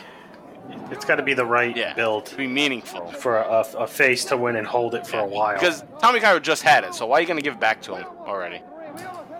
It's 0.91 1.03
got 1.03 1.15
to 1.15 1.23
be 1.23 1.33
the 1.33 1.45
right 1.45 1.75
Yeah, 1.75 1.93
build 1.93 2.27
to 2.27 2.37
be 2.37 2.47
meaningful. 2.47 3.11
for 3.11 3.37
a, 3.37 3.65
a 3.77 3.87
face 3.87 4.23
to 4.25 4.37
win 4.37 4.55
and 4.55 4.65
hold 4.65 4.95
it 4.95 5.05
for 5.05 5.19
a 5.19 5.25
while. 5.25 5.55
Because 5.55 5.83
Tommy 5.99 6.19
Cairo 6.19 6.39
just 6.39 6.61
had 6.61 6.83
it, 6.85 6.93
so 6.93 7.05
why 7.05 7.17
are 7.17 7.21
you 7.21 7.27
going 7.27 7.37
to 7.39 7.43
give 7.43 7.55
it 7.55 7.59
back 7.59 7.81
to 7.83 7.95
him 7.95 8.05
already? 8.19 8.61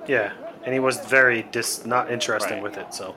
yeah, 0.08 0.34
and 0.64 0.74
he 0.74 0.80
was 0.80 1.00
very 1.06 1.44
dis 1.44 1.86
not 1.86 2.12
interested 2.12 2.54
Right. 2.56 2.64
with 2.64 2.78
it. 2.78 2.94
So 2.94 3.16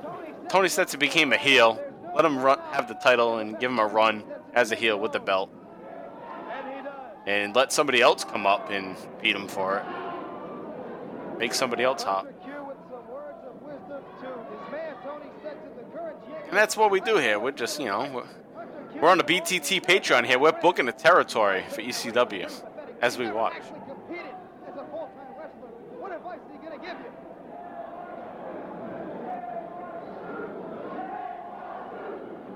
Tony 0.48 0.68
Stetson 0.68 1.00
became 1.00 1.33
a 1.33 1.37
heel. 1.38 1.81
Let 2.14 2.24
him 2.24 2.38
run, 2.38 2.59
have 2.72 2.88
the 2.88 2.94
title 2.94 3.38
and 3.38 3.59
give 3.59 3.70
him 3.70 3.78
a 3.78 3.87
run 3.87 4.22
as 4.55 4.70
a 4.72 4.74
heel 4.74 4.98
with 4.98 5.12
the 5.12 5.20
belt. 5.20 5.50
And 7.26 7.55
let 7.55 7.72
somebody 7.72 8.02
else 8.02 8.24
come 8.24 8.46
up 8.46 8.70
and 8.70 8.96
beat 9.22 9.35
him 9.37 9.46
for 9.48 9.78
it. 9.78 11.38
Make 11.38 11.55
somebody 11.55 11.85
else 11.85 12.02
hot. 12.02 12.26
Cue 12.44 12.52
with 12.66 12.76
some 12.90 13.07
words 13.09 13.38
of 13.46 13.62
wisdom 13.62 14.02
to 14.20 14.26
his 14.26 14.72
man, 14.72 14.94
Tony 15.05 15.31
Stetson, 15.40 15.70
the 15.76 15.96
current 15.96 16.20
champion. 16.22 16.48
And 16.48 16.57
that's 16.57 16.76
what 16.76 16.90
we 16.90 17.00
do 17.00 17.16
here. 17.16 17.38
We're 17.38 17.52
just, 17.52 17.78
you 17.81 17.87
know, 17.87 18.11
we're, 18.12 19.00
we're 19.00 19.09
on 19.09 19.18
the 19.18 19.24
BTT 19.24 19.85
Patreon 19.85 20.26
here. 20.26 20.38
We're 20.38 20.52
booking 20.52 20.87
the 20.87 20.92
territory 20.92 21.62
for 21.70 21.81
ECW 21.81 22.50
as 23.00 23.16
we 23.18 23.31
watch. 23.31 23.55
Actually 23.55 23.81
competed 23.88 24.35
as 24.68 24.74
a 24.74 24.85
full-time 24.90 25.35
wrestler. 25.38 25.68
What 26.00 26.12
advice 26.12 26.38
are 26.38 26.52
you 26.52 26.68
going 26.68 26.81
to 26.81 26.87
give 26.87 26.98
you? 26.98 27.12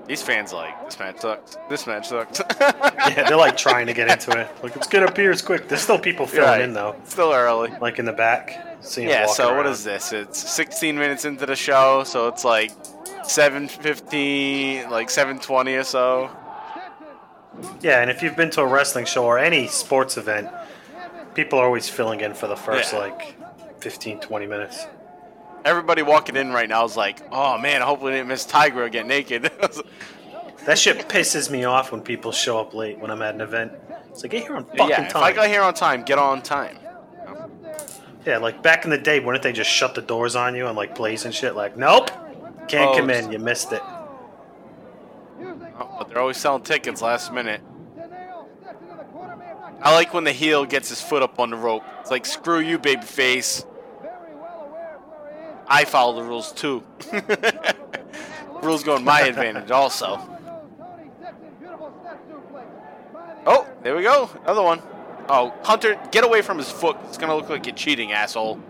These 0.07 0.21
fans 0.21 0.53
like, 0.53 0.85
this 0.85 0.97
match 0.99 1.19
sucks. 1.19 1.57
This 1.69 1.85
match 1.85 2.07
sucks. 2.07 2.39
yeah, 2.61 3.25
they're 3.27 3.35
like 3.35 3.57
trying 3.57 3.87
to 3.87 3.93
get 3.93 4.09
into 4.09 4.31
it. 4.39 4.47
Like, 4.63 4.73
let's 4.75 4.87
get 4.87 5.03
up 5.03 5.17
here 5.17 5.31
as 5.31 5.41
quick. 5.41 5.67
There's 5.67 5.81
still 5.81 5.99
people 5.99 6.25
filling 6.25 6.49
Right. 6.49 6.61
in 6.61 6.73
though, 6.73 6.95
Still 7.03 7.33
early. 7.33 7.71
like 7.81 7.99
in 7.99 8.05
the 8.05 8.13
back. 8.13 8.63
Yeah, 8.95 9.25
so 9.25 9.47
what 9.55 9.65
around. 9.65 9.73
is 9.73 9.83
this? 9.83 10.13
It's 10.13 10.37
16 10.39 10.97
minutes 10.97 11.25
into 11.25 11.45
the 11.45 11.55
show, 11.57 12.03
so 12.05 12.27
it's 12.29 12.45
like 12.45 12.71
7:15, 13.23 14.89
like 14.89 15.09
7:20 15.09 15.79
or 15.79 15.83
so. 15.83 16.29
Yeah, 17.81 18.01
and 18.01 18.09
if 18.11 18.21
you've 18.21 18.35
been 18.35 18.51
to 18.51 18.61
a 18.61 18.65
wrestling 18.67 19.05
show 19.05 19.25
or 19.25 19.39
any 19.39 19.67
sports 19.67 20.15
event, 20.17 20.49
people 21.33 21.59
are 21.59 21.65
always 21.65 21.89
filling 21.89 22.21
in 22.21 22.33
for 22.33 22.47
the 22.47 22.55
first 22.55 22.93
Yeah. 22.93 22.99
like 22.99 23.35
15, 23.81 24.19
20 24.19 24.45
minutes. 24.47 24.85
Everybody 25.65 26.01
walking 26.01 26.35
in 26.35 26.51
right 26.51 26.69
now 26.69 26.85
is 26.85 26.95
like, 26.95 27.21
"Oh 27.31 27.57
man, 27.57 27.81
I 27.81 27.85
hope 27.85 28.01
we 28.01 28.11
didn't 28.11 28.27
miss 28.27 28.45
Tiger 28.45 28.87
get 28.89 29.05
naked." 29.07 29.51
That 30.67 30.77
shit 30.77 31.07
pisses 31.07 31.49
me 31.49 31.63
off 31.63 31.93
when 31.93 32.01
people 32.01 32.33
show 32.33 32.59
up 32.59 32.73
late 32.73 32.99
when 32.99 33.09
I'm 33.09 33.21
at 33.21 33.33
an 33.33 33.39
event. 33.39 33.71
It's 34.09 34.21
like, 34.21 34.31
get 34.31 34.43
here 34.43 34.57
on 34.57 34.65
fucking 34.65 34.89
yeah, 34.89 35.05
if 35.05 35.13
time. 35.13 35.23
I 35.23 35.31
got 35.31 35.47
here 35.47 35.61
on 35.61 35.73
time, 35.73 36.03
get 36.03 36.19
on 36.19 36.41
time. 36.41 36.77
yeah, 38.25 38.37
like 38.37 38.61
back 38.61 38.83
in 38.83 38.89
the 38.89 38.97
day, 38.97 39.21
wouldn't 39.21 39.43
they 39.43 39.53
just 39.53 39.69
shut 39.69 39.95
the 39.95 40.01
doors 40.01 40.35
on 40.35 40.55
you 40.55 40.67
and 40.67 40.75
like 40.75 40.93
blaze 40.93 41.23
and 41.23 41.33
shit? 41.33 41.55
Like, 41.55 41.77
nope, 41.77 42.09
can't 42.67 42.97
come 42.97 43.09
in. 43.09 43.31
You 43.31 43.39
missed 43.39 43.71
it. 43.71 43.81
Oh, 45.79 45.95
but 45.99 46.09
they're 46.09 46.19
always 46.19 46.35
selling 46.35 46.63
tickets 46.63 47.01
last 47.01 47.31
minute. 47.31 47.61
I 49.81 49.93
like 49.93 50.13
when 50.13 50.25
the 50.25 50.33
heel 50.33 50.65
gets 50.65 50.89
his 50.89 51.01
foot 51.01 51.23
up 51.23 51.39
on 51.39 51.49
the 51.49 51.55
rope. 51.55 51.83
It's 52.01 52.11
like, 52.11 52.25
screw 52.25 52.59
you, 52.59 52.77
babyface. 52.77 53.65
I 55.67 55.85
follow 55.85 56.15
the 56.21 56.23
rules 56.23 56.51
too. 56.51 56.83
rules 58.61 58.83
go 58.83 58.95
in 58.95 59.03
my 59.03 59.21
advantage 59.21 59.71
also. 59.71 60.19
Oh, 63.45 63.67
there 63.83 63.95
we 63.95 64.03
go. 64.03 64.29
Another 64.43 64.63
one. 64.63 64.81
Oh, 65.29 65.53
Hunter, 65.63 65.99
get 66.11 66.23
away 66.23 66.41
from 66.41 66.57
his 66.57 66.69
foot. 66.69 66.97
It's 67.05 67.17
going 67.17 67.29
to 67.29 67.35
look 67.35 67.49
like 67.49 67.65
you're 67.65 67.75
cheating, 67.75 68.11
asshole. 68.11 68.61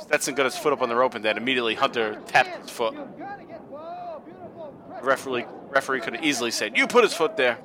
Stetson 0.00 0.34
got 0.34 0.44
his 0.44 0.56
foot 0.56 0.72
up 0.72 0.82
on 0.82 0.88
the 0.88 0.96
rope, 0.96 1.14
and 1.14 1.24
then 1.24 1.36
immediately 1.36 1.74
Hunter 1.74 2.20
tapped 2.26 2.62
his 2.62 2.70
foot. 2.70 2.96
Referee, 5.02 5.46
referee 5.68 6.00
could 6.00 6.14
have 6.14 6.24
easily 6.24 6.50
said, 6.50 6.76
You 6.76 6.86
put 6.86 7.04
his 7.04 7.14
foot 7.14 7.36
there. 7.36 7.58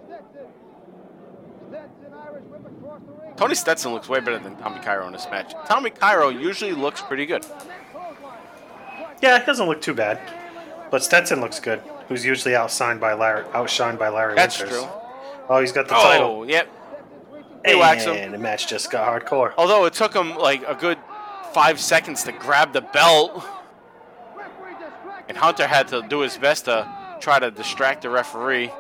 Tony 3.44 3.56
Stetson 3.56 3.92
looks 3.92 4.08
way 4.08 4.22
better 4.22 4.40
than 4.40 4.56
Tommy 4.56 4.80
Cairo 4.80 5.06
in 5.06 5.12
this 5.12 5.28
match. 5.30 5.52
Tommy 5.66 5.90
Cairo 5.90 6.30
usually 6.30 6.72
looks 6.72 7.02
pretty 7.02 7.26
good. 7.26 7.46
Yeah, 9.22 9.38
it 9.38 9.46
doesn't 9.46 9.68
look 9.68 9.82
too 9.82 9.94
bad, 9.94 10.18
but 10.90 11.04
Stetson 11.04 11.42
looks 11.42 11.60
good. 11.60 11.82
Who's 12.08 12.24
usually 12.24 12.54
outshined 12.54 13.02
by 13.02 13.12
Larry, 13.12 13.44
outshined 13.50 14.00
by 14.00 14.08
Larry 14.08 14.36
That's 14.36 14.58
Winters. 14.62 14.80
true. 14.80 14.88
Oh, 15.50 15.60
he's 15.60 15.74
got 15.74 15.90
the 15.90 15.96
oh, 15.98 16.02
title. 16.02 16.30
Oh, 16.30 16.44
yep. 16.44 16.70
He 17.66 17.76
whacks 17.76 18.06
him. 18.06 18.16
And 18.16 18.34
the 18.34 18.38
match 18.38 18.70
just 18.70 18.90
got 18.90 19.06
hardcore. 19.06 19.54
Although 19.58 19.84
it 19.84 19.94
took 19.94 20.16
him 20.16 20.38
like 20.38 20.64
a 20.66 20.74
good 20.74 20.98
five 21.52 21.82
seconds 21.82 22.24
to 22.24 22.32
grab 22.32 22.72
the 22.72 22.80
belt, 22.80 23.44
and 25.28 25.36
Hunter 25.36 25.68
had 25.68 25.90
to 25.90 26.02
do 26.02 26.22
his 26.22 26.38
best 26.38 26.64
to 26.66 26.88
try 27.20 27.40
to 27.40 27.52
distract 27.52 28.04
the 28.04 28.10
referee. 28.10 28.72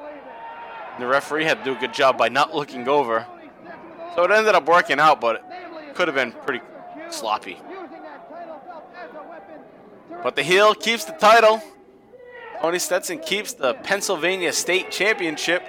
The 0.99 1.07
referee 1.07 1.43
had 1.43 1.57
to 1.57 1.63
do 1.65 1.75
a 1.75 1.79
good 1.81 1.93
job 1.93 2.17
by 2.17 2.29
not 2.29 2.55
looking 2.55 2.87
over. 2.87 3.27
So 4.15 4.23
it 4.23 4.31
ended 4.31 4.55
up 4.55 4.67
working 4.67 4.99
out, 4.99 5.19
but 5.19 5.35
it 5.35 5.95
could 5.95 6.07
have 6.07 6.15
been 6.15 6.31
pretty 6.31 6.61
sloppy. 7.09 7.57
But 10.21 10.35
the 10.35 10.43
heel 10.43 10.73
keeps 10.73 11.05
the 11.05 11.13
title. 11.13 11.61
Tony 12.61 12.79
Stetson 12.79 13.19
keeps 13.19 13.53
the 13.53 13.73
Pennsylvania 13.73 14.53
State 14.53 14.89
Championship. 14.89 15.63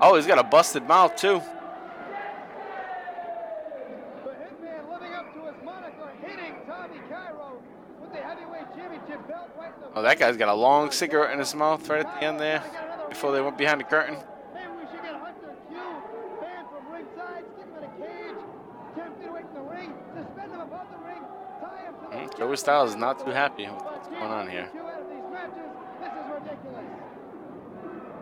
Oh, 0.00 0.16
he's 0.16 0.26
got 0.26 0.38
a 0.38 0.42
busted 0.42 0.88
mouth 0.88 1.14
too. 1.14 1.40
Oh, 9.94 10.00
that 10.00 10.18
guy's 10.18 10.38
got 10.38 10.48
a 10.48 10.54
long 10.54 10.90
cigarette 10.90 11.32
in 11.34 11.38
his 11.38 11.54
mouth 11.54 11.86
right 11.88 12.00
at 12.04 12.18
the 12.18 12.26
end 12.26 12.40
there 12.40 12.62
before 13.10 13.30
they 13.30 13.42
went 13.42 13.58
behind 13.58 13.78
the 13.78 13.84
curtain. 13.84 14.16
Maybe 14.54 14.66
we 14.72 14.86
should 14.90 15.02
get 15.02 15.14
Hunter 15.14 15.54
Q 15.68 15.76
banned 16.40 16.66
from 16.72 16.92
ringside, 16.92 17.44
stick 17.54 17.66
him 17.68 17.76
in 17.76 17.84
a 17.84 17.88
cage, 18.00 18.40
ten 18.96 19.12
feet 19.20 19.28
away 19.28 19.42
from 19.42 19.54
the 19.54 19.60
ring, 19.70 19.92
suspend 20.16 20.50
him 20.50 20.60
above 20.60 20.86
the 20.90 20.98
ring, 21.06 21.22
tie 21.60 21.84
him 21.84 21.92
to 21.92 22.00
the 22.08 22.16
Mm, 22.16 22.21
Joey 22.38 22.56
Styles 22.56 22.90
is 22.90 22.96
not 22.96 23.24
too 23.24 23.30
happy 23.30 23.66
with 23.66 23.82
what's 23.82 24.08
going 24.08 24.22
on 24.22 24.48
here. 24.48 24.68
Q 24.72 24.80
out 24.80 25.00
of 25.00 25.08
these 25.08 25.32
matches. 25.32 25.54
This 26.00 26.12
is 26.12 26.30
ridiculous. 26.32 26.84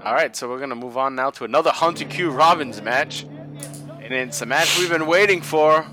All 0.05 0.15
right, 0.15 0.35
so 0.35 0.49
we're 0.49 0.59
going 0.59 0.71
to 0.71 0.77
move 0.77 0.97
on 0.97 1.15
now 1.15 1.31
to 1.31 1.45
another 1.45 1.71
Hunter 1.71 2.05
Q 2.05 2.31
Robbins 2.31 2.81
match. 2.83 3.23
And 3.23 4.13
it's 4.13 4.41
a 4.43 4.47
match 4.47 4.79
we've 4.79 4.91
been 4.91 5.07
waiting 5.07 5.41
for 5.43 5.87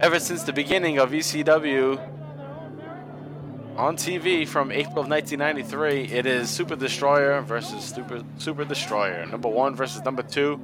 ever 0.00 0.18
since 0.20 0.44
the 0.44 0.52
beginning 0.52 0.98
of 0.98 1.10
ECW 1.10 2.00
on 3.76 3.96
TV 3.96 4.46
from 4.46 4.70
April 4.72 5.00
of 5.00 5.08
1993. 5.08 6.04
It 6.16 6.26
is 6.26 6.48
Super 6.48 6.76
Destroyer 6.76 7.40
versus 7.42 7.84
Super, 7.84 8.22
Super 8.38 8.64
Destroyer. 8.64 9.26
Number 9.26 9.48
one 9.48 9.74
versus 9.74 10.02
number 10.04 10.22
two. 10.22 10.60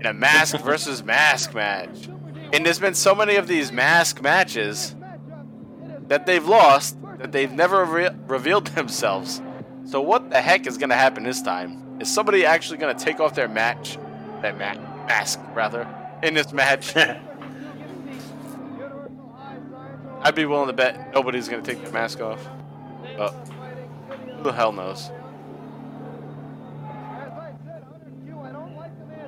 in 0.00 0.06
a 0.06 0.12
mask 0.12 0.58
versus 0.60 1.02
mask 1.02 1.54
match. 1.54 2.08
And 2.52 2.64
there's 2.64 2.78
been 2.78 2.94
so 2.94 3.14
many 3.14 3.36
of 3.36 3.48
these 3.48 3.72
mask 3.72 4.22
matches 4.22 4.94
that 6.08 6.26
they've 6.26 6.46
lost 6.46 6.96
that 7.18 7.32
they've 7.32 7.52
never 7.52 7.84
re- 7.84 8.10
revealed 8.26 8.66
themselves. 8.74 9.40
So 9.86 10.00
what 10.00 10.30
the 10.30 10.40
heck 10.40 10.66
is 10.66 10.78
going 10.78 10.90
to 10.90 10.96
happen 10.96 11.22
this 11.24 11.40
time? 11.42 11.98
Is 12.00 12.12
somebody 12.12 12.44
actually 12.44 12.78
going 12.78 12.96
to 12.96 13.04
take 13.04 13.20
off 13.20 13.34
their 13.34 13.48
match, 13.48 13.98
their 14.42 14.52
ma- 14.52 14.74
mask 15.06 15.40
rather, 15.54 15.86
in 16.22 16.34
this 16.34 16.52
match? 16.52 16.94
I'd 20.20 20.34
be 20.34 20.46
willing 20.46 20.66
to 20.66 20.72
bet 20.72 21.14
nobody's 21.14 21.48
going 21.48 21.62
to 21.62 21.70
take 21.70 21.80
their 21.82 21.92
mask 21.92 22.20
off. 22.20 22.44
But 23.16 23.30
who 24.36 24.42
the 24.42 24.52
hell 24.52 24.72
knows? 24.72 25.10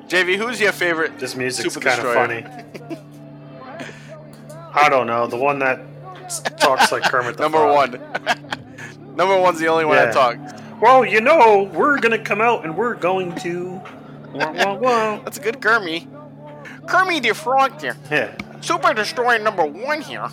JV, 0.09 0.37
who's 0.37 0.61
your 0.61 0.73
favorite? 0.73 1.19
This 1.21 1.37
music's 1.37 1.77
kind 1.77 2.01
of 2.01 2.14
funny. 2.14 2.45
I 4.75 4.88
don't 4.88 5.07
know. 5.07 5.29
The 5.29 5.37
one 5.37 5.61
that 5.61 5.81
talks 6.38 6.93
like 6.93 7.03
Kermit 7.03 7.37
the 7.37 7.43
Number 7.43 7.59
Frog. 7.59 7.99
one. 7.99 9.16
Number 9.16 9.38
one's 9.38 9.59
the 9.59 9.69
only 9.69 9.85
one 9.85 9.97
Yeah. 9.97 10.07
that 10.07 10.14
talks. 10.14 10.62
Well, 10.81 11.05
you 11.05 11.21
know, 11.21 11.71
we're 11.75 11.99
gonna 11.99 12.19
come 12.19 12.40
out 12.40 12.64
and 12.64 12.77
we're 12.77 12.95
going 12.95 13.35
to. 13.40 13.81
Wah, 14.33 14.53
wah, 14.53 14.75
wah. 14.75 15.19
That's 15.25 15.38
a 15.38 15.40
good 15.40 15.61
Kermie. 15.61 16.07
Kermie 16.87 17.21
the 17.23 17.35
Frog 17.35 17.81
here. 17.81 17.97
Yeah. 18.11 18.35
Super 18.61 18.95
Destroyer 18.95 19.38
number 19.38 19.64
one 19.64 20.01
here. 20.01 20.29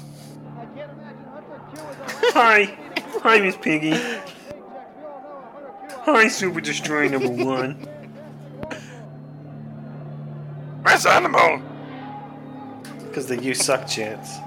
Hi. 2.34 2.78
Hi, 3.24 3.40
Miss 3.40 3.58
Piggy. 3.58 3.98
Hi, 6.04 6.28
Super 6.28 6.62
Destroyer 6.62 7.10
number 7.10 7.30
one. 7.30 7.86
Press 10.84 11.06
animal. 11.06 11.62
Because 13.08 13.28
the 13.28 13.42
you 13.42 13.54
suck 13.54 13.88
chance. 13.88 14.38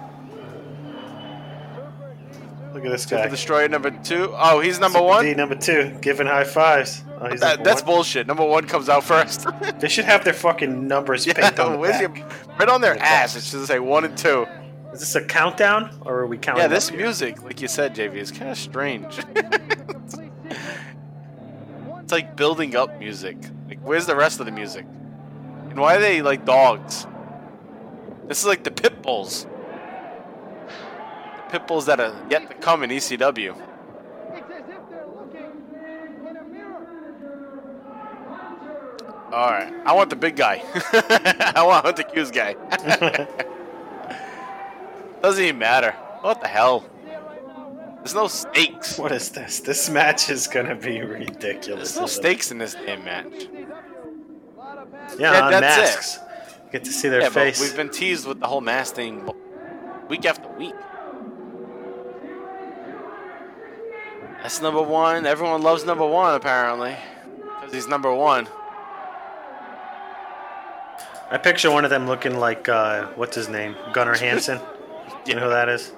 Look 2.82 2.86
at 2.86 2.92
this 2.92 3.04
guy. 3.06 3.18
Super 3.18 3.28
Destroyer 3.30 3.68
number 3.68 3.90
two. 3.90 4.32
Oh, 4.36 4.60
he's 4.60 4.80
number 4.80 5.02
one. 5.02 5.24
D 5.24 5.34
number 5.34 5.54
two, 5.54 5.96
giving 6.00 6.26
high 6.26 6.44
fives. 6.44 7.04
Oh, 7.20 7.28
he's 7.28 7.40
That, 7.40 7.62
that's 7.62 7.82
one. 7.82 7.96
bullshit. 7.96 8.26
Number 8.26 8.44
one 8.44 8.66
comes 8.66 8.88
out 8.88 9.04
first. 9.04 9.46
They 9.80 9.88
should 9.88 10.04
have 10.06 10.24
their 10.24 10.32
fucking 10.34 10.86
numbers 10.88 11.24
painted 11.26 11.58
on 11.60 11.72
the 11.80 11.88
back. 11.88 12.00
your- 12.00 12.26
right 12.58 12.68
on 12.68 12.80
their 12.80 12.94
The 12.94 13.02
ass. 13.04 13.36
It 13.36 13.42
should 13.44 13.66
say 13.66 13.78
one 13.78 14.04
and 14.04 14.16
two. 14.16 14.46
Is 14.92 15.00
this 15.00 15.14
a 15.14 15.24
countdown, 15.24 15.98
or 16.02 16.20
are 16.20 16.26
we 16.26 16.36
counting? 16.38 16.62
Yeah, 16.62 16.68
this 16.68 16.88
here? 16.88 16.98
music, 17.00 17.42
like 17.42 17.60
you 17.62 17.68
said, 17.68 17.94
JV, 17.94 18.14
is 18.16 18.30
kind 18.32 18.50
of 18.50 18.58
strange. 18.58 19.18
it's 22.00 22.12
like 22.12 22.36
building 22.36 22.74
up 22.76 22.98
music. 22.98 23.36
Like, 23.68 23.78
where's 23.82 24.06
the 24.06 24.16
rest 24.16 24.40
of 24.40 24.46
the 24.46 24.52
music? 24.52 24.84
And 25.70 25.78
why 25.78 25.96
are 25.96 26.00
they 26.00 26.22
like 26.22 26.44
dogs? 26.44 27.06
This 28.26 28.40
is 28.40 28.46
like 28.46 28.64
the 28.64 28.70
pit 28.70 29.02
bulls. 29.02 29.46
Pit 31.50 31.66
bulls 31.66 31.86
that 31.86 31.98
are 31.98 32.14
yet 32.30 32.48
to 32.48 32.54
come 32.56 32.82
in 32.84 32.90
ECW. 32.90 33.50
It's 34.32 34.50
as 34.50 34.68
if 34.68 34.88
they're 34.88 35.06
looking 35.06 35.50
in 36.28 36.36
a 36.36 36.44
mirror. 36.44 36.86
All 39.32 39.50
right, 39.50 39.72
I 39.84 39.92
want 39.92 40.10
the 40.10 40.16
big 40.16 40.36
guy. 40.36 40.62
I 41.54 41.62
want 41.64 41.96
the 41.96 42.04
Q's 42.04 42.30
guy. 42.30 42.54
Doesn't 45.22 45.42
even 45.44 45.58
matter. 45.58 45.90
What 46.20 46.40
the 46.40 46.46
hell? 46.48 46.84
There's 47.96 48.14
no 48.14 48.28
stakes. 48.28 48.96
What 48.96 49.12
is 49.12 49.30
this? 49.30 49.60
This 49.60 49.90
match 49.90 50.30
is 50.30 50.46
gonna 50.46 50.74
be 50.76 51.00
ridiculous. 51.02 51.94
There's 51.94 52.00
no 52.00 52.06
stakes 52.06 52.50
in 52.52 52.58
this 52.58 52.74
damn 52.74 53.04
match. 53.04 53.48
Yeah, 55.18 55.32
Yeah, 55.32 55.44
on 55.46 55.50
that's 55.50 55.76
it. 55.76 55.80
masks. 55.80 56.18
Get 56.72 56.84
to 56.84 56.92
see 56.92 57.08
their 57.08 57.22
yeah, 57.22 57.28
face. 57.28 57.58
but 57.58 57.64
we've 57.66 57.76
been 57.76 57.90
teased 57.90 58.26
with 58.26 58.38
the 58.40 58.46
whole 58.46 58.60
mask 58.60 58.94
thing 58.94 59.28
week 60.08 60.24
after 60.24 60.48
week. 60.50 60.74
That's 64.42 64.60
number 64.60 64.82
one. 64.82 65.26
Everyone 65.26 65.62
loves 65.62 65.84
number 65.84 66.06
one, 66.06 66.34
apparently. 66.34 66.96
Because 67.60 67.74
he's 67.74 67.88
number 67.88 68.12
one. 68.12 68.48
I 71.30 71.38
picture 71.38 71.70
one 71.70 71.84
of 71.84 71.90
them 71.90 72.06
looking 72.06 72.38
like 72.38 72.68
uh, 72.68 73.06
what's 73.14 73.36
his 73.36 73.48
name, 73.48 73.76
Gunnar 73.92 74.14
Hansen. 74.18 74.60
You 75.26 75.34
know 75.34 75.42
who 75.44 75.50
that 75.50 75.68
is? 75.68 75.92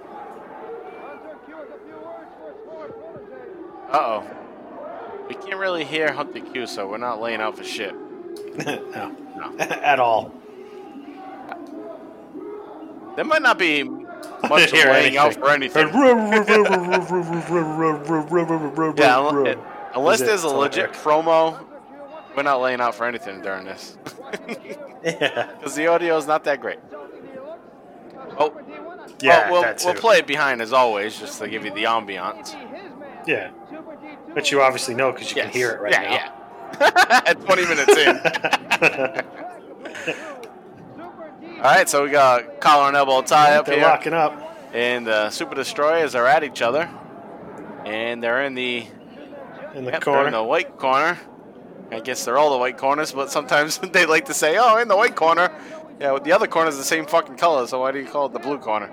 Uh 3.91 3.99
oh. 3.99 4.25
We 5.29 5.35
can't 5.37 5.57
really 5.59 5.85
hear 5.85 6.13
Hunter 6.13 6.41
Q, 6.41 6.67
so 6.67 6.87
we're 6.89 6.99
not 6.99 7.21
laying 7.21 7.41
out 7.41 7.57
for 7.57 7.65
shit. 7.65 7.95
no, 8.67 9.17
No. 9.37 9.57
at 9.59 9.99
all. 10.01 10.35
There 13.17 13.25
might 13.25 13.43
not 13.43 13.59
be 13.59 13.85
much 14.49 14.65
of 14.65 14.71
Hear 14.79 14.87
laying 14.91 15.17
out 15.17 15.35
for 15.35 15.51
anything. 15.51 15.89
Yeah, 15.93 15.95
unle- 19.17 19.65
unless 19.95 20.21
it? 20.21 20.27
there's 20.27 20.43
a 20.45 20.49
legit 20.49 20.93
there. 20.93 21.03
promo, 21.03 21.65
we're 22.37 22.43
not 22.43 22.61
laying 22.61 22.81
out 22.81 22.95
for 22.95 23.05
anything 23.07 23.41
during 23.43 23.65
this. 23.65 23.97
yeah, 25.05 25.51
Because 25.59 25.75
the 25.75 25.87
audio 25.87 26.17
is 26.17 26.27
not 26.27 26.45
that 26.45 26.61
great. 26.61 26.79
Oh, 28.39 28.53
yeah, 29.21 29.51
well, 29.51 29.53
we'll, 29.53 29.63
that 29.63 29.83
we'll 29.85 29.95
play 29.95 30.19
it 30.19 30.27
behind 30.27 30.63
as 30.63 30.73
always, 30.73 31.19
just 31.19 31.39
to 31.41 31.49
give 31.49 31.65
you 31.65 31.73
the 31.73 31.85
ambiance. 31.85 32.55
Yeah, 33.27 33.51
but 34.35 34.51
you 34.51 34.61
obviously 34.63 34.95
know 34.95 35.13
because 35.13 35.31
you 35.31 35.37
Yes. 35.37 35.47
can 35.47 35.53
hear 35.53 35.71
it 35.73 35.81
right 35.81 35.93
now. 35.93 36.03
yeah, 36.03 36.31
yeah. 37.27 37.35
20 37.35 37.67
minutes 37.67 37.97
in. 40.09 40.33
All 41.63 41.71
right, 41.71 41.89
so 41.89 42.03
we 42.03 42.11
got 42.11 42.61
collar 42.61 42.89
and 42.89 42.97
elbow 42.97 43.23
tie 43.23 43.55
up 43.55 43.67
They're 43.67 43.77
here, 43.77 43.85
locking 43.85 44.13
up. 44.13 44.59
and 44.73 45.07
the 45.07 45.31
Super 45.31 45.55
Destroyers 45.55 46.17
are 46.17 46.27
at 46.27 46.43
each 46.43 46.61
other, 46.61 46.91
and 47.85 48.21
they're 48.21 48.43
in 48.43 48.57
the 48.57 48.85
in 49.73 49.85
the 49.85 49.93
yep, 49.93 50.03
corner. 50.03 50.27
in 50.27 50.33
the 50.33 50.43
white 50.43 50.77
corner. 50.77 51.17
I 51.93 52.01
guess 52.01 52.25
they're 52.25 52.37
all 52.37 52.51
the 52.51 52.59
white 52.59 52.79
corners, 52.79 53.13
but 53.13 53.31
sometimes 53.31 53.79
they 53.93 54.07
like 54.07 54.25
to 54.25 54.35
say, 54.35 54.57
"Oh, 54.59 54.79
in 54.79 54.89
the 54.89 54.97
white 54.97 55.15
corner." 55.15 55.53
Yeah, 56.01 56.19
the 56.19 56.33
other 56.33 56.49
corner 56.49 56.69
is 56.69 56.79
the 56.79 56.83
same 56.83 57.07
fucking 57.07 57.37
color, 57.37 57.65
so 57.69 57.79
why 57.79 57.93
do 57.93 58.01
you 58.01 58.09
call 58.09 58.27
it 58.27 58.33
the 58.33 58.41
blue 58.41 58.59
corner? 58.59 58.91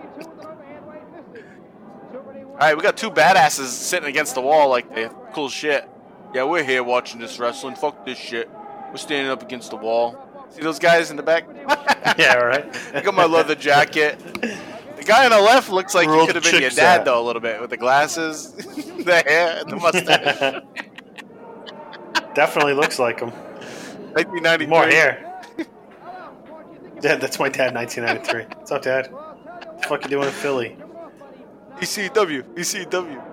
All 2.13 2.57
right, 2.59 2.77
we 2.77 2.83
got 2.83 2.97
two 2.97 3.09
badasses 3.09 3.69
sitting 3.69 4.07
against 4.07 4.35
the 4.35 4.41
wall 4.41 4.69
like 4.69 4.93
they 4.93 5.09
cool 5.33 5.49
shit. 5.49 5.89
Yeah, 6.35 6.43
we're 6.43 6.63
here 6.63 6.83
watching 6.83 7.19
this 7.19 7.39
wrestling. 7.39 7.73
Fuck 7.77 8.05
this 8.05 8.19
shit. 8.19 8.47
We're 8.91 8.97
standing 8.97 9.31
up 9.31 9.41
against 9.41 9.71
the 9.71 9.77
wall. 9.77 10.28
See 10.51 10.61
those 10.61 10.79
guys 10.79 11.11
in 11.11 11.17
the 11.17 11.23
back? 11.23 11.45
yeah, 12.17 12.35
right. 12.35 12.65
Look 12.93 13.05
at 13.05 13.13
my 13.13 13.25
leather 13.25 13.55
jacket. 13.55 14.19
The 14.39 15.03
guy 15.05 15.25
on 15.25 15.31
the 15.31 15.39
left 15.39 15.69
looks 15.69 15.93
like 15.95 16.07
Where 16.07 16.19
he 16.21 16.25
could 16.27 16.35
have 16.35 16.43
been 16.43 16.61
your 16.61 16.69
dad 16.71 16.99
at? 17.01 17.05
though 17.05 17.21
a 17.21 17.25
little 17.25 17.41
bit 17.41 17.61
with 17.61 17.69
the 17.69 17.77
glasses, 17.77 18.51
the 18.53 19.23
hair, 19.25 19.59
and 19.61 19.69
the 19.69 19.75
mustache. 19.75 20.63
Definitely 22.35 22.73
looks 22.73 22.99
like 22.99 23.19
him. 23.19 23.29
1993. 23.31 24.67
More 24.67 24.87
hair. 24.87 25.25
Dad, 26.99 27.21
that's 27.21 27.39
my 27.39 27.47
dad, 27.49 27.73
1993. 27.73 28.57
What's 28.57 28.71
up, 28.71 28.81
Dad? 28.81 29.11
What 29.11 29.81
the 29.81 29.87
fuck 29.87 30.03
you 30.03 30.09
doing 30.09 30.27
in 30.27 30.33
Philly? 30.33 30.75
ECW. 31.77 32.43
ECW. 32.55 33.23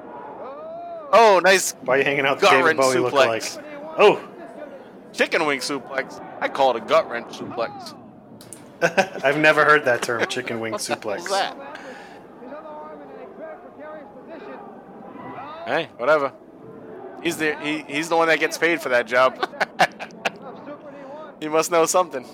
Oh, 1.13 1.41
nice 1.43 1.73
Why 1.83 1.95
are 1.95 1.99
you 1.99 2.05
hanging 2.05 2.27
out 2.27 2.37
with 2.37 2.43
gut 2.43 2.51
David 2.53 2.65
wrench 2.65 2.79
Bowie 2.79 2.97
suplex. 2.97 3.59
lookalike? 3.59 3.65
Oh, 3.99 4.29
Chicken 5.17 5.47
wing 5.47 5.61
suplex. 5.61 6.23
I 6.41 6.49
call 6.49 6.77
it 6.77 6.83
a 6.83 6.87
gut 6.87 7.11
wrench 7.11 7.29
suplex. 7.29 7.97
I've 9.25 9.39
never 9.39 9.65
heard 9.65 9.87
that 9.87 10.03
term, 10.03 10.27
chicken 10.27 10.61
wing 10.61 10.75
suplex. 10.75 11.29
that? 11.31 11.57
Hey, 15.67 15.89
whatever. 15.97 16.33
He's 17.23 17.39
the 17.39 17.57
he, 17.61 17.83
he's 17.89 18.11
the 18.11 18.17
one 18.17 18.29
that 18.29 18.39
gets 18.39 18.59
paid 18.59 18.83
for 18.83 18.91
that 18.91 19.07
job. 19.07 19.49
he 21.41 21.49
must 21.49 21.71
know 21.71 21.87
something. 21.87 22.27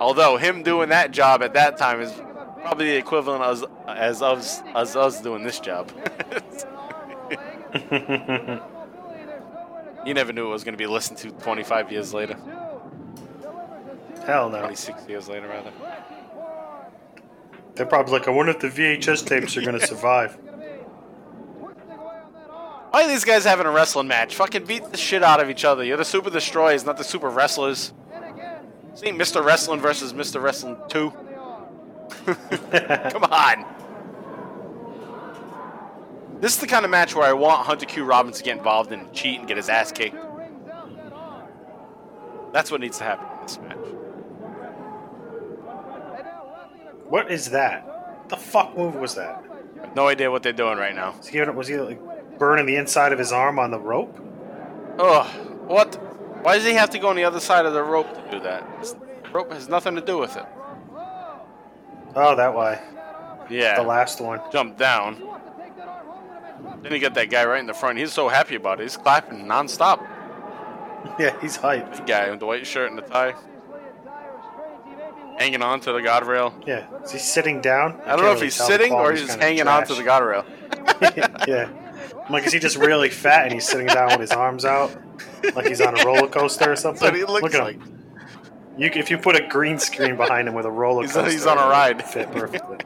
Although 0.00 0.36
him 0.36 0.62
doing 0.62 0.90
that 0.90 1.10
job 1.10 1.42
at 1.42 1.54
that 1.54 1.76
time 1.76 2.00
is 2.00 2.12
probably 2.60 2.86
the 2.86 2.96
equivalent 2.96 3.42
as 3.42 3.64
as 3.88 4.22
us 4.22 4.62
as 4.76 4.94
us 4.94 5.20
doing 5.20 5.42
this 5.42 5.58
job. 5.58 5.90
you 10.06 10.14
never 10.14 10.32
knew 10.32 10.46
it 10.46 10.50
was 10.50 10.64
going 10.64 10.74
to 10.74 10.78
be 10.78 10.86
listened 10.86 11.18
to 11.18 11.30
25 11.30 11.92
years 11.92 12.12
later, 12.12 12.36
Hell 14.26 14.50
no. 14.50 14.58
26 14.60 15.08
years 15.08 15.28
later 15.28 15.48
rather. 15.48 15.72
They're 17.74 17.86
probably 17.86 18.12
like, 18.12 18.28
I 18.28 18.30
wonder 18.30 18.52
if 18.52 18.60
the 18.60 18.68
VHS 18.68 19.26
tapes 19.26 19.56
are 19.56 19.62
going 19.62 19.78
to 19.80 19.86
survive. 19.86 20.36
Why 22.90 23.04
are 23.04 23.08
these 23.08 23.24
guys 23.24 23.44
having 23.44 23.64
a 23.66 23.70
wrestling 23.70 24.06
match? 24.06 24.36
Fucking 24.36 24.66
beat 24.66 24.84
the 24.90 24.98
shit 24.98 25.22
out 25.22 25.40
of 25.40 25.48
each 25.48 25.64
other. 25.64 25.82
You're 25.82 25.96
the 25.96 26.04
Super 26.04 26.28
Destroyers, 26.28 26.84
not 26.84 26.98
the 26.98 27.04
Super 27.04 27.30
Wrestlers. 27.30 27.94
See, 28.94 29.08
Mr. 29.08 29.42
Wrestling 29.42 29.80
versus 29.80 30.12
Mr. 30.12 30.42
Wrestling 30.42 30.76
2. 30.88 31.10
Come 33.10 33.24
on. 33.24 33.64
This 36.42 36.54
is 36.54 36.60
the 36.60 36.66
kind 36.66 36.84
of 36.84 36.90
match 36.90 37.14
where 37.14 37.24
I 37.24 37.32
want 37.34 37.64
Hunter 37.66 37.86
Q 37.86 38.02
Robbins 38.02 38.38
to 38.38 38.42
get 38.42 38.56
involved 38.58 38.90
and 38.90 39.12
cheat 39.12 39.38
and 39.38 39.46
get 39.46 39.56
his 39.56 39.68
ass 39.68 39.92
kicked. 39.92 40.16
That's 42.52 42.68
what 42.68 42.80
needs 42.80 42.98
to 42.98 43.04
happen 43.04 43.28
in 43.38 43.42
this 43.46 43.60
match. 43.60 43.78
What 47.08 47.30
is 47.30 47.50
that? 47.50 48.28
The 48.28 48.36
fuck 48.36 48.76
move 48.76 48.96
was 48.96 49.14
that? 49.14 49.44
No 49.94 50.08
idea 50.08 50.32
what 50.32 50.42
they're 50.42 50.52
doing 50.52 50.78
right 50.78 50.96
now. 50.96 51.14
Was 51.16 51.28
he, 51.28 51.40
was 51.42 51.68
he 51.68 51.76
like 51.76 52.38
burning 52.40 52.66
the 52.66 52.74
inside 52.74 53.12
of 53.12 53.20
his 53.20 53.30
arm 53.30 53.60
on 53.60 53.70
the 53.70 53.78
rope? 53.78 54.18
Ugh, 54.98 55.26
what? 55.68 55.94
Why 56.44 56.56
does 56.56 56.66
he 56.66 56.72
have 56.72 56.90
to 56.90 56.98
go 56.98 57.08
on 57.08 57.14
the 57.14 57.22
other 57.24 57.38
side 57.38 57.66
of 57.66 57.72
the 57.72 57.84
rope 57.84 58.12
to 58.14 58.30
do 58.32 58.40
that? 58.40 58.68
This 58.80 58.96
rope 59.32 59.52
has 59.52 59.68
nothing 59.68 59.94
to 59.94 60.00
do 60.00 60.18
with 60.18 60.36
it. 60.36 60.46
Oh, 62.16 62.34
that 62.34 62.52
way. 62.56 62.80
Yeah, 63.48 63.76
The 63.76 63.86
last 63.86 64.20
one. 64.20 64.40
jump 64.50 64.76
down. 64.76 65.22
Then 66.82 66.92
you 66.92 66.98
get 66.98 67.14
that 67.14 67.30
guy 67.30 67.44
right 67.44 67.60
in 67.60 67.66
the 67.66 67.74
front. 67.74 67.98
He's 67.98 68.12
so 68.12 68.28
happy 68.28 68.54
about 68.56 68.80
it. 68.80 68.84
He's 68.84 68.96
clapping 68.96 69.44
nonstop. 69.46 70.06
Yeah, 71.18 71.38
he's 71.40 71.58
hyped. 71.58 71.96
The 71.96 72.02
guy 72.04 72.30
with 72.30 72.38
the 72.38 72.46
white 72.46 72.64
shirt 72.64 72.88
and 72.88 72.96
the 72.96 73.02
tie, 73.02 73.34
hanging 75.38 75.60
on 75.60 75.80
to 75.80 75.92
the 75.92 75.98
guardrail. 75.98 76.52
Yeah. 76.66 76.86
Is 77.02 77.10
he 77.12 77.18
sitting 77.18 77.60
down? 77.60 78.00
I 78.06 78.14
don't 78.16 78.24
know 78.24 78.32
if 78.32 78.40
he's 78.40 78.54
sitting 78.54 78.92
or 78.92 79.10
he's 79.12 79.26
just 79.26 79.38
hanging 79.40 79.66
on 79.66 79.84
to 79.86 79.94
the 79.94 80.02
guardrail. 80.02 80.44
yeah. 81.48 81.68
I'm 82.24 82.32
like, 82.32 82.46
is 82.46 82.52
he 82.52 82.58
just 82.60 82.76
really 82.76 83.10
fat 83.10 83.44
and 83.46 83.52
he's 83.52 83.66
sitting 83.66 83.88
down 83.88 84.10
with 84.10 84.20
his 84.20 84.30
arms 84.30 84.64
out? 84.64 84.96
Like 85.56 85.66
he's 85.66 85.80
on 85.80 85.98
a 85.98 86.04
roller 86.04 86.28
coaster 86.28 86.70
or 86.70 86.76
something? 86.76 87.04
what 87.04 87.16
he 87.16 87.24
looks 87.24 87.42
Look 87.42 87.54
at 87.54 87.62
like. 87.64 87.82
him. 87.82 87.98
You, 88.78 88.90
if 88.94 89.10
you 89.10 89.18
put 89.18 89.34
a 89.36 89.46
green 89.48 89.78
screen 89.78 90.16
behind 90.16 90.46
him 90.48 90.54
with 90.54 90.66
a 90.66 90.70
roller 90.70 91.02
He's- 91.02 91.14
coaster, 91.14 91.30
he's 91.32 91.46
on 91.46 91.58
a 91.58 91.62
ride. 91.68 92.02
Fit 92.04 92.30
perfectly. 92.30 92.78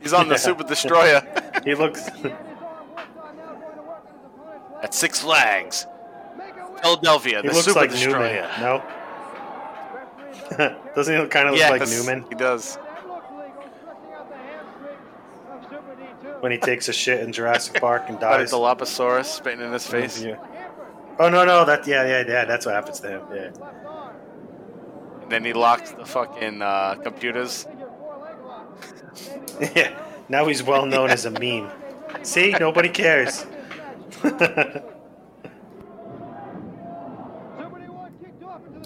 He's 0.00 0.12
on 0.14 0.28
the 0.28 0.34
Yeah. 0.34 0.38
Super 0.40 0.64
Destroyer 0.64 1.22
He 1.64 1.74
looks. 1.74 2.08
At 4.82 4.94
Six 4.94 5.20
Flags, 5.20 5.86
Philadelphia. 6.82 7.42
He 7.42 7.48
the 7.48 7.54
looks 7.54 7.66
Super 7.66 7.80
like 7.80 7.90
Destroyer. 7.90 8.48
Newman. 8.58 8.60
No. 8.60 8.82
Doesn't 10.94 11.20
he 11.22 11.26
kind 11.28 11.48
of 11.48 11.54
look 11.54 11.60
Yeah, 11.60 11.70
like 11.70 11.88
Newman 11.88 12.24
He 12.28 12.34
does. 12.36 12.76
when 16.40 16.52
he 16.52 16.58
takes 16.58 16.88
a 16.88 16.92
shit 16.92 17.20
in 17.20 17.32
Jurassic 17.32 17.80
Park 17.80 18.04
and 18.08 18.20
dies? 18.20 18.50
the 18.50 18.56
Dilophosaurus 18.58 19.24
spitting 19.24 19.60
in 19.64 19.72
his 19.72 19.86
face. 19.86 20.22
Yeah. 20.22 20.36
Oh 21.18 21.28
no 21.30 21.44
no 21.44 21.64
that 21.64 21.86
yeah 21.86 22.04
yeah 22.06 22.24
yeah 22.28 22.44
that's 22.44 22.66
what 22.66 22.74
happens 22.74 23.00
to 23.00 23.08
him 23.08 23.22
yeah 23.34 23.50
And 25.22 25.32
then 25.32 25.44
he 25.44 25.52
locks 25.54 25.92
the 25.92 26.04
fucking 26.04 26.60
uh, 26.62 26.96
computers. 27.02 27.66
yeah 29.74 29.98
now 30.28 30.46
he's 30.46 30.62
well 30.62 30.84
known 30.86 31.10
as 31.10 31.24
a 31.24 31.30
meme. 31.30 31.70
See 32.22 32.50
nobody 32.60 32.88
cares. 32.90 33.46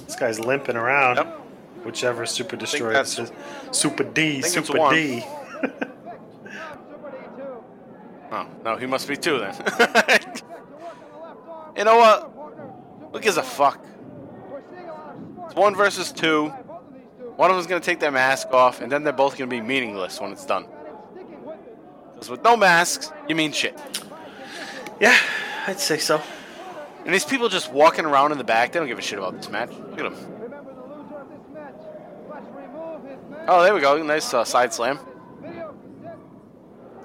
this 0.06 0.16
guy's 0.16 0.40
limping 0.40 0.76
around. 0.76 1.16
Yep. 1.16 1.36
Whichever 1.84 2.26
Super 2.26 2.56
Destroyer 2.56 2.92
this 2.92 3.18
is. 3.18 3.32
Super 3.70 4.04
D, 4.04 4.42
Super. 4.42 4.90
D. 4.90 5.24
Oh, 8.32 8.46
no, 8.64 8.76
he 8.76 8.86
must 8.86 9.08
be 9.08 9.16
two 9.16 9.40
then. 9.40 9.54
you 11.76 11.84
know 11.84 11.96
what? 11.96 12.32
Who 13.12 13.18
gives 13.20 13.36
a 13.36 13.42
fuck? 13.42 13.84
It's 15.46 15.54
one 15.56 15.74
versus 15.74 16.12
two. 16.12 16.46
One 17.36 17.50
of 17.50 17.56
them's 17.56 17.66
gonna 17.66 17.80
take 17.80 17.98
their 17.98 18.12
mask 18.12 18.52
off, 18.52 18.80
and 18.80 18.92
then 18.92 19.02
they're 19.02 19.12
both 19.12 19.36
gonna 19.36 19.50
be 19.50 19.60
meaningless 19.60 20.20
when 20.20 20.30
it's 20.30 20.46
done. 20.46 20.66
Because 22.12 22.30
with 22.30 22.44
no 22.44 22.56
masks, 22.56 23.10
you 23.28 23.34
mean 23.34 23.50
shit. 23.50 23.76
Yeah, 25.00 25.16
I'd 25.66 25.80
say 25.80 25.98
so. 25.98 26.22
And 27.04 27.14
these 27.14 27.24
people 27.24 27.48
just 27.48 27.72
walking 27.72 28.04
around 28.04 28.32
in 28.32 28.38
the 28.38 28.44
back, 28.44 28.72
they 28.72 28.78
don't 28.78 28.88
give 28.88 28.98
a 28.98 29.02
shit 29.02 29.18
about 29.18 29.34
this 29.36 29.48
match. 29.48 29.70
Look 29.70 30.00
at 30.00 30.12
them. 30.12 30.16
Oh, 33.48 33.62
there 33.62 33.74
we 33.74 33.80
go. 33.80 34.00
Nice 34.02 34.32
uh, 34.32 34.44
side 34.44 34.72
slam. 34.72 34.98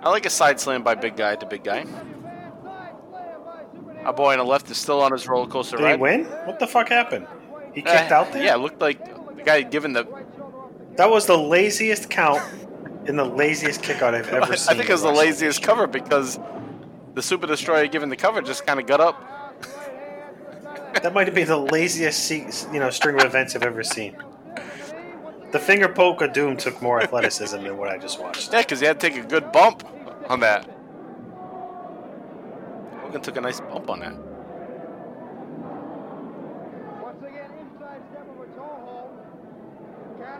I 0.03 0.09
like 0.09 0.25
a 0.25 0.29
side 0.29 0.59
slam 0.59 0.83
by 0.83 0.95
big 0.95 1.15
guy 1.15 1.35
to 1.35 1.45
big 1.45 1.63
guy. 1.63 1.85
Our 4.03 4.13
boy 4.13 4.33
on 4.33 4.37
the 4.37 4.43
left 4.45 4.69
is 4.69 4.77
still 4.77 5.01
on 5.01 5.11
his 5.11 5.27
roller 5.27 5.47
coaster 5.47 5.77
Did 5.77 5.83
ride. 5.83 5.95
he 5.95 6.01
win? 6.01 6.25
What 6.45 6.59
the 6.59 6.67
fuck 6.67 6.89
happened? 6.89 7.25
He 7.73 7.81
Uh, 7.81 7.91
kicked 7.91 8.11
out 8.11 8.31
there? 8.31 8.43
Yeah, 8.43 8.55
it 8.55 8.59
looked 8.59 8.79
like 8.79 9.03
the 9.37 9.41
guy 9.43 9.61
giving 9.63 9.93
the. 9.93 10.05
That 10.97 11.09
was 11.09 11.25
the 11.25 11.37
laziest 11.37 12.09
count 12.09 12.41
and 13.07 13.17
the 13.17 13.25
laziest 13.25 13.81
kick 13.81 14.01
out 14.03 14.13
I've 14.13 14.27
ever 14.33 14.53
I 14.53 14.55
seen. 14.55 14.73
I 14.73 14.77
think 14.77 14.89
it 14.89 14.93
was 14.93 15.01
the 15.01 15.11
laziest 15.11 15.63
cover 15.63 15.87
because 15.87 16.39
the 17.15 17.21
Super 17.21 17.47
Destroyer 17.47 17.87
giving 17.87 18.09
the 18.09 18.15
cover 18.15 18.41
just 18.41 18.67
kind 18.67 18.79
of 18.79 18.85
got 18.85 18.99
up. 18.99 19.31
That 21.01 21.13
might 21.13 21.27
have 21.27 21.35
been 21.35 21.47
the 21.47 21.57
laziest 21.57 22.29
you 22.73 22.79
know 22.79 22.89
string 22.89 23.15
of 23.15 23.25
events 23.25 23.55
I've 23.55 23.63
ever 23.63 23.83
seen. 23.83 24.17
The 25.51 25.59
finger 25.59 25.87
poke 25.87 26.21
of 26.21 26.33
doom 26.33 26.57
took 26.57 26.81
more 26.81 27.01
athleticism 27.01 27.63
than 27.63 27.77
what 27.77 27.89
I 27.89 27.97
just 27.97 28.19
watched. 28.19 28.51
Yeah, 28.51 28.61
because 28.61 28.81
he 28.81 28.85
had 28.85 28.99
to 28.99 29.09
take 29.09 29.17
a 29.17 29.25
good 29.25 29.51
bump 29.53 29.87
on 30.27 30.41
that. 30.41 30.69
Hogan 33.01 33.21
took 33.21 33.37
a 33.37 33.41
nice 33.41 33.61
bump 33.61 33.89
on 33.89 33.99
that. 34.01 34.15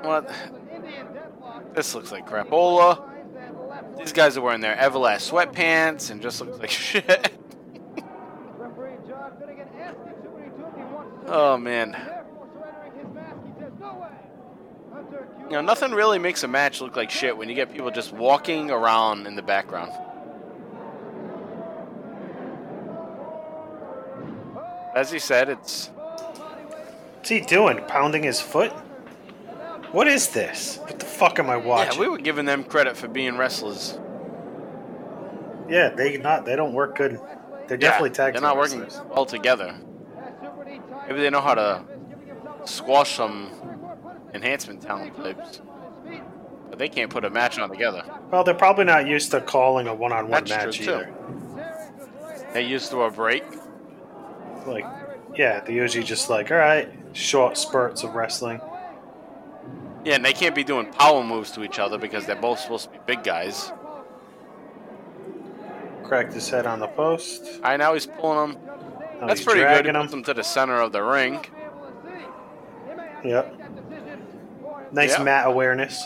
What? 0.03 0.29
This 1.73 1.95
looks 1.95 2.11
like 2.11 2.27
crapola. 2.27 3.14
These 3.97 4.13
guys 4.13 4.37
are 4.37 4.41
wearing 4.41 4.61
their 4.61 4.75
Everlast 4.75 5.31
sweatpants 5.31 6.11
and 6.11 6.21
just 6.21 6.41
looks 6.41 6.59
like 6.59 6.69
shit. 6.69 7.31
Oh 11.27 11.57
man. 11.57 11.95
You 15.45 15.51
know, 15.51 15.61
nothing 15.61 15.91
really 15.91 16.17
makes 16.17 16.43
a 16.43 16.47
match 16.47 16.81
look 16.81 16.95
like 16.95 17.11
shit 17.11 17.37
when 17.37 17.49
you 17.49 17.55
get 17.55 17.71
people 17.71 17.91
just 17.91 18.11
walking 18.11 18.71
around 18.71 19.27
in 19.27 19.35
the 19.35 19.43
background. 19.43 19.91
As 24.95 25.11
he 25.11 25.19
said, 25.19 25.49
it's 25.49 25.89
What's 27.25 27.31
he 27.31 27.41
doing? 27.41 27.83
Pounding 27.87 28.21
his 28.21 28.39
foot? 28.39 28.71
What 29.91 30.07
is 30.07 30.29
this? 30.29 30.77
What 30.81 30.99
the 30.99 31.05
fuck 31.05 31.39
am 31.39 31.49
I 31.49 31.57
watching? 31.57 31.93
yeah. 31.93 31.99
We 31.99 32.07
were 32.09 32.17
giving 32.17 32.45
them 32.45 32.63
credit 32.63 32.97
for 32.97 33.07
being 33.07 33.37
wrestlers. 33.37 33.97
Yeah, 35.69 35.89
they 35.89 36.17
not 36.17 36.45
they 36.45 36.55
don't 36.55 36.73
work 36.73 36.97
good. 36.97 37.19
They're 37.67 37.77
Yeah, 37.77 37.89
definitely 37.89 38.11
tag 38.11 38.33
They're 38.33 38.41
not 38.41 38.57
working 38.57 38.81
wrestlers. 38.81 39.07
well 39.09 39.25
together. 39.25 39.75
Maybe 41.07 41.21
they 41.21 41.29
know 41.29 41.41
how 41.41 41.55
to 41.55 41.83
squash 42.65 43.15
some 43.15 43.51
enhancement 44.33 44.81
talent 44.81 45.15
types, 45.15 45.61
but 46.69 46.77
they 46.79 46.89
can't 46.89 47.09
put 47.09 47.25
a 47.25 47.29
match 47.29 47.57
on 47.59 47.69
together. 47.69 48.03
Well, 48.31 48.43
they're 48.43 48.53
probably 48.53 48.85
not 48.85 49.07
used 49.07 49.31
to 49.31 49.41
calling 49.41 49.87
a 49.87 49.93
one-on-one 49.95 50.43
That's 50.45 50.49
match 50.49 50.77
true, 50.77 50.85
too. 50.85 50.91
either. 50.93 52.49
They 52.53 52.63
used 52.63 52.91
to 52.91 53.01
a 53.03 53.11
break. 53.11 53.43
Like, 54.65 54.85
yeah, 55.35 55.59
they 55.61 55.73
usually 55.73 56.03
just 56.03 56.29
like, 56.29 56.49
all 56.51 56.57
right, 56.57 56.91
short 57.13 57.57
spurts 57.57 58.03
of 58.03 58.15
wrestling. 58.15 58.59
Yeah, 60.05 60.15
and 60.15 60.23
they 60.23 60.33
can't 60.33 60.53
be 60.53 60.63
doing 60.63 60.85
power 60.91 61.23
moves 61.23 61.51
to 61.51 61.63
each 61.63 61.79
other 61.79 61.97
because 61.97 62.25
they're 62.27 62.35
both 62.35 62.59
supposed 62.59 62.85
to 62.85 62.91
be 62.91 62.99
big 63.07 63.23
guys. 63.23 63.71
Cracked 66.03 66.33
his 66.33 66.47
head 66.47 66.67
on 66.67 66.79
the 66.79 66.87
post. 66.87 67.43
All 67.55 67.61
right, 67.61 67.77
now 67.77 67.93
he's 67.95 68.05
pulling 68.05 68.53
them. 68.53 68.65
Now 69.19 69.27
That's 69.27 69.43
pretty 69.43 69.61
good. 69.61 69.85
He 69.87 69.91
puts 69.91 70.13
him. 70.13 70.23
to 70.23 70.33
the 70.35 70.43
center 70.43 70.79
of 70.79 70.91
the 70.91 71.01
ring. 71.01 71.43
Yep. 73.23 73.55
Nice 74.91 75.17
Yeah. 75.17 75.23
mat 75.23 75.47
awareness. 75.47 76.05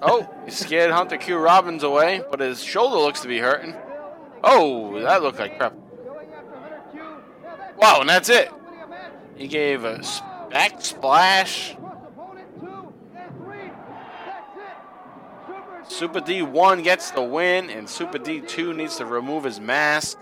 Oh, 0.00 0.28
he 0.46 0.50
scared 0.50 0.90
Hunter 0.90 1.18
Q 1.18 1.36
Robbins 1.36 1.82
away, 1.82 2.22
but 2.30 2.40
his 2.40 2.62
shoulder 2.62 2.96
looks 2.96 3.20
to 3.20 3.28
be 3.28 3.38
hurting. 3.38 3.74
Oh, 4.42 5.00
that 5.02 5.22
looked 5.22 5.38
like 5.38 5.58
crap. 5.58 5.74
Wow, 7.76 7.98
and 8.00 8.08
that's 8.08 8.30
it. 8.30 8.50
He 9.36 9.46
gave 9.48 9.84
a 9.84 10.00
back 10.50 10.80
splash. 10.80 11.76
Super 15.88 16.20
D1 16.20 16.82
gets 16.82 17.10
the 17.10 17.22
win, 17.22 17.70
and 17.70 17.88
Super 17.88 18.18
D2 18.18 18.74
needs 18.74 18.96
to 18.96 19.06
remove 19.06 19.44
his 19.44 19.60
mask. 19.60 20.18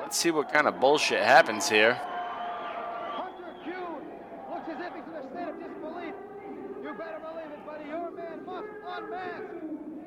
Let's 0.00 0.16
see 0.16 0.30
what 0.30 0.52
kind 0.52 0.66
of 0.66 0.80
bullshit 0.80 1.22
happens 1.22 1.68
here. 1.68 2.00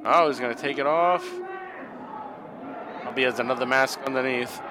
Oh, 0.09 0.27
he's 0.29 0.39
going 0.39 0.55
to 0.55 0.61
take 0.61 0.77
it 0.77 0.85
off. 0.85 1.27
Probably 3.01 3.23
has 3.23 3.39
another 3.39 3.65
mask 3.65 3.99
underneath. 4.05 4.61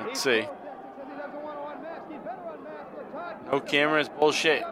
Let's 0.00 0.20
see. 0.20 0.48
No 3.52 3.60
cameras, 3.60 4.08
bullshit. 4.08 4.62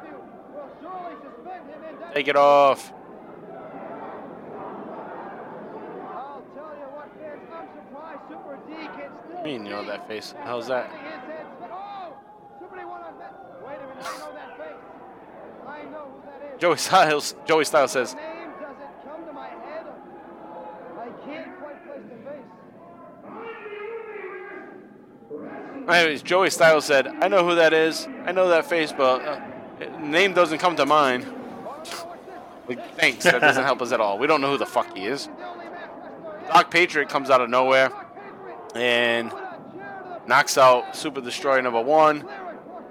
Take 2.15 2.29
it 2.29 2.37
off. 2.37 2.93
I'll 6.15 6.43
tell 6.55 6.73
you 6.75 6.89
what, 6.95 7.11
fans, 7.21 7.43
I'm 7.53 7.69
surprised 7.77 8.23
Super 8.29 8.57
I 9.45 9.47
mean, 9.47 9.67
you 9.67 9.73
know 9.73 9.85
that 9.85 10.09
face. 10.09 10.33
How's 10.43 10.69
that? 10.69 10.91
Joey 16.59 16.79
Styles. 16.79 17.35
Joey 17.45 17.65
Styles 17.67 17.93
says. 17.93 18.17
Anyways, 25.87 26.23
Joey 26.23 26.49
Styles 26.49 26.87
said, 26.87 27.07
"I 27.07 27.29
know 27.29 27.47
who 27.47 27.57
that 27.57 27.75
is. 27.75 28.09
I 28.25 28.33
know 28.33 28.49
that 28.49 28.65
face, 28.65 28.93
but 28.93 29.21
uh, 29.21 29.99
name 29.99 30.33
doesn't 30.33 30.57
come 30.57 30.75
to 30.77 30.87
mind." 30.87 31.27
Like, 32.67 32.97
thanks. 32.97 33.25
That 33.25 33.43
doesn't 33.43 33.65
help 33.65 33.83
us 33.83 33.93
at 33.93 34.01
all. 34.01 34.17
We 34.17 34.27
don't 34.27 34.41
know 34.41 34.51
who 34.51 34.57
the 34.57 34.65
fuck 34.65 34.97
he 34.97 35.05
is. 35.05 35.29
Dark 36.49 36.71
Patriot 36.71 37.11
comes 37.11 37.29
out 37.29 37.43
of 37.43 37.51
nowhere. 37.51 37.91
And 38.75 39.31
to 39.31 40.21
knocks 40.27 40.59
out 40.59 40.97
Super 40.97 41.21
Destroyer 41.21 41.63
number 41.63 41.81
one. 41.83 42.27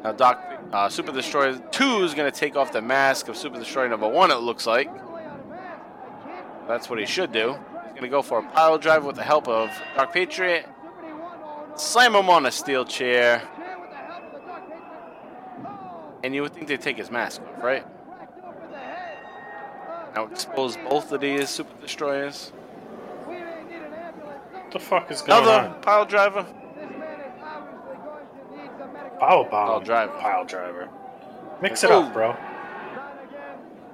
Now, 0.03 0.11
Doc 0.11 0.41
uh, 0.71 0.89
Super 0.89 1.11
Destroyer 1.11 1.57
two 1.71 2.03
is 2.03 2.13
gonna 2.13 2.31
take 2.31 2.55
off 2.55 2.71
the 2.71 2.81
mask 2.81 3.27
of 3.27 3.37
Super 3.37 3.59
Destroyer 3.59 3.89
number 3.89 4.07
one. 4.07 4.31
It 4.31 4.39
looks 4.39 4.65
like 4.65 4.89
that's 6.67 6.89
what 6.89 6.99
he 6.99 7.05
should 7.05 7.31
do. 7.31 7.55
He's 7.85 7.95
gonna 7.95 8.09
go 8.09 8.21
for 8.21 8.39
a 8.39 8.43
pile 8.43 8.77
drive 8.77 9.05
with 9.05 9.15
the 9.15 9.23
help 9.23 9.47
of 9.47 9.69
Dark 9.95 10.13
Patriot. 10.13 10.67
Slam 11.75 12.15
him 12.15 12.29
on 12.29 12.45
a 12.45 12.51
steel 12.51 12.85
chair, 12.85 13.41
and 16.23 16.35
you 16.35 16.43
would 16.43 16.53
think 16.53 16.67
they'd 16.67 16.81
take 16.81 16.97
his 16.97 17.09
mask 17.09 17.41
off, 17.41 17.63
right? 17.63 17.85
Now 20.15 20.25
expose 20.25 20.77
both 20.77 21.11
of 21.11 21.21
these 21.21 21.49
Super 21.49 21.73
Destroyers. 21.81 22.51
We 23.27 23.33
may 23.33 23.63
need 23.63 23.75
an 23.77 23.93
ambulance. 23.93 24.43
What 24.51 24.62
the 24.73 24.79
fuck 24.79 25.09
is 25.11 25.21
going 25.21 25.43
Another 25.43 25.69
on? 25.69 25.81
pile 25.81 26.05
driver. 26.05 26.43
This 26.43 26.89
man 26.97 27.19
is 27.21 27.41
obviously 27.41 27.95
going 28.03 28.25
to 28.25 28.61
need 28.61 28.69
some 28.77 28.91
medical. 28.93 29.17
Power 29.19 29.43
bomb. 29.49 29.67
Pile 29.67 29.79
driver. 29.81 30.13
Pile 30.19 30.45
driver. 30.45 30.89
Mix 31.61 31.83
it 31.83 31.91
Oh. 31.91 32.03
up, 32.03 32.13
bro. 32.13 32.29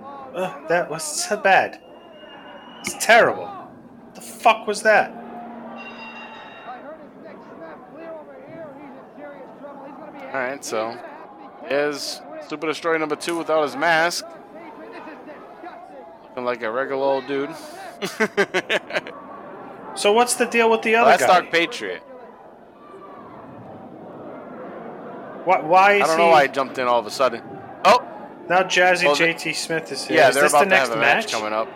Not. 0.02 0.32
Ugh, 0.36 0.68
that 0.70 0.90
was 0.90 1.04
so 1.04 1.38
bad. 1.38 1.80
It's 2.82 2.96
terrible. 3.06 3.46
What 3.48 4.16
the 4.16 4.22
fuck 4.22 4.66
was 4.68 4.82
that? 4.84 5.12
I 5.12 6.78
heard 6.78 6.98
his 7.02 7.24
neck 7.24 7.36
snap 7.58 7.92
clear 7.94 8.12
over 8.12 8.36
here. 8.48 8.68
He's 8.80 8.90
in 8.90 9.22
serious 9.22 9.50
trouble. 9.60 9.86
He's 9.86 9.96
going 9.96 10.14
to 10.14 10.20
be. 10.20 10.26
All 10.28 10.34
right, 10.34 10.64
so 10.66 10.88
he's 10.90 10.96
gonna 10.96 11.08
have 11.08 11.60
to 11.60 11.64
be 11.64 11.70
There's 11.70 12.22
Super 12.48 12.68
Destroyer 12.68 12.98
number 13.00 13.16
two 13.16 13.38
without 13.38 13.64
his 13.64 13.76
mask, 13.76 14.26
Patriot, 14.26 14.72
this 14.80 15.14
is 15.14 15.20
disgusting. 15.28 16.06
looking 16.24 16.46
like 16.46 16.62
a 16.64 16.72
regular 16.72 17.04
old 17.06 17.28
dude. 17.28 17.50
So 19.96 20.14
what's 20.14 20.36
the 20.36 20.46
deal 20.46 20.70
with 20.70 20.82
the 20.82 20.96
other 20.96 21.12
that's 21.12 21.26
guy? 21.26 21.42
Patriot. 21.42 22.02
Why, 25.46 25.62
why 25.62 25.94
is 25.94 26.04
I 26.04 26.08
don't 26.08 26.20
he 26.20 26.26
know 26.26 26.32
why 26.32 26.42
I 26.44 26.48
jumped 26.48 26.78
in 26.78 26.88
all 26.88 27.00
of 27.00 27.06
a 27.08 27.12
sudden. 27.12 27.42
Oh, 27.86 28.06
now? 28.50 28.64
Jazzy 28.64 29.06
Well, 29.06 29.16
JT 29.16 29.56
Smith 29.56 29.92
is 29.92 30.06
here. 30.06 30.18
yeah, 30.18 30.30
is 30.30 30.36
they're 30.36 30.44
this 30.44 30.52
about 30.54 30.60
the 30.60 30.66
to 30.66 30.70
next 30.70 30.90
have 30.90 30.98
a 30.98 31.02
match? 31.02 31.32
coming 31.32 31.54
up. 31.54 31.68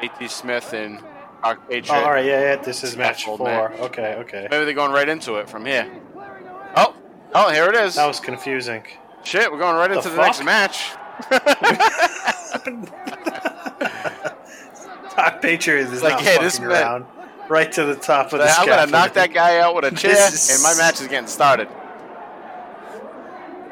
JT 0.00 0.30
Smith 0.30 0.72
and 0.72 1.00
Oh, 1.44 1.54
Patriot. 1.68 2.02
all 2.02 2.10
right, 2.10 2.24
yeah, 2.24 2.40
yeah. 2.40 2.56
This 2.56 2.82
is 2.82 2.96
match 2.96 3.24
four. 3.24 3.38
match. 3.38 3.78
Okay, 3.78 4.14
okay. 4.14 4.48
Maybe 4.50 4.64
they're 4.64 4.74
going 4.74 4.90
right 4.90 5.08
into 5.08 5.36
it 5.36 5.48
from 5.48 5.66
here. 5.66 5.84
He's 5.84 5.92
clearing 6.12 6.44
the 6.44 6.50
ring. 6.50 6.58
Oh, 6.76 6.94
oh, 7.34 7.52
here 7.52 7.68
it 7.68 7.76
is. 7.76 7.94
That 7.94 8.06
was 8.06 8.18
confusing. 8.18 8.82
Shit, 9.22 9.52
we're 9.52 9.58
going 9.58 9.76
right 9.76 9.90
The 9.90 9.96
into 9.98 10.08
the 10.08 10.16
next 10.16 10.42
match. 10.42 10.92
Dark 15.16 15.42
Patriot 15.42 15.92
is 15.92 16.02
Like, 16.02 16.20
hey, 16.20 16.38
this 16.38 16.60
around. 16.60 17.06
Right 17.48 17.70
to 17.72 17.84
the 17.84 17.94
top 17.94 18.32
of 18.32 18.40
the 18.40 18.46
I'm 18.48 18.66
gonna 18.66 18.90
knock 18.90 19.12
that 19.14 19.32
guy 19.32 19.58
out 19.60 19.74
with 19.74 19.84
a 19.84 19.90
chair, 19.94 20.28
is- 20.28 20.50
and 20.52 20.62
my 20.62 20.74
match 20.82 21.00
is 21.00 21.06
getting 21.08 21.28
started. 21.28 21.68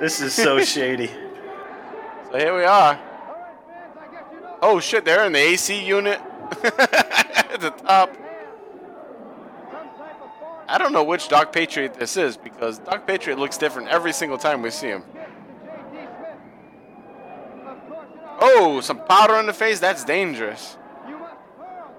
This 0.01 0.21
is 0.21 0.33
so 0.35 0.61
shady. 0.65 1.09
So 2.31 2.39
here 2.39 2.57
we 2.57 2.65
are. 2.65 2.95
All 2.95 2.97
right, 2.97 3.55
fans, 3.67 3.97
I 3.99 4.13
guess 4.13 4.25
you 4.33 4.41
know. 4.41 4.59
Oh 4.63 4.81
shit, 4.81 5.05
they're 5.05 5.25
in 5.25 5.33
the 5.33 5.39
AC 5.39 5.85
unit 5.85 6.21
at 6.63 7.57
the 7.61 7.71
top. 7.71 8.11
Some 8.11 8.21
type 9.73 10.23
of 10.23 10.31
thorn 10.41 10.65
I 10.69 10.79
don't 10.79 10.93
know 10.93 11.05
which 11.05 11.29
Dark 11.29 11.53
Patriot 11.53 11.95
this 11.95 12.17
is 12.17 12.37
because 12.37 12.79
Dark 12.79 13.07
Patriot 13.07 13.39
looks 13.39 13.57
different 13.59 13.89
every 13.89 14.13
single 14.13 14.39
time 14.39 14.63
we 14.63 14.71
see 14.71 14.89
him. 14.89 15.03
hit 15.15 15.15
to 15.15 15.21
JT 15.21 15.93
Smith. 15.93 17.67
Of 17.67 17.89
course, 17.89 18.09
you 18.15 18.21
know. 18.21 18.39
Oh, 18.41 18.81
some 18.81 18.99
powder 19.07 19.35
in 19.39 19.47
the 19.47 19.53
face? 19.53 19.79
That's 19.81 20.05
dangerous. 20.05 20.77
You 21.09 21.19
must 21.19 21.35
hurl 21.57 21.95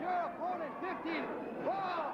your 0.00 0.10
opponent 0.10 0.72
15. 1.04 1.24
Wow! 1.64 2.12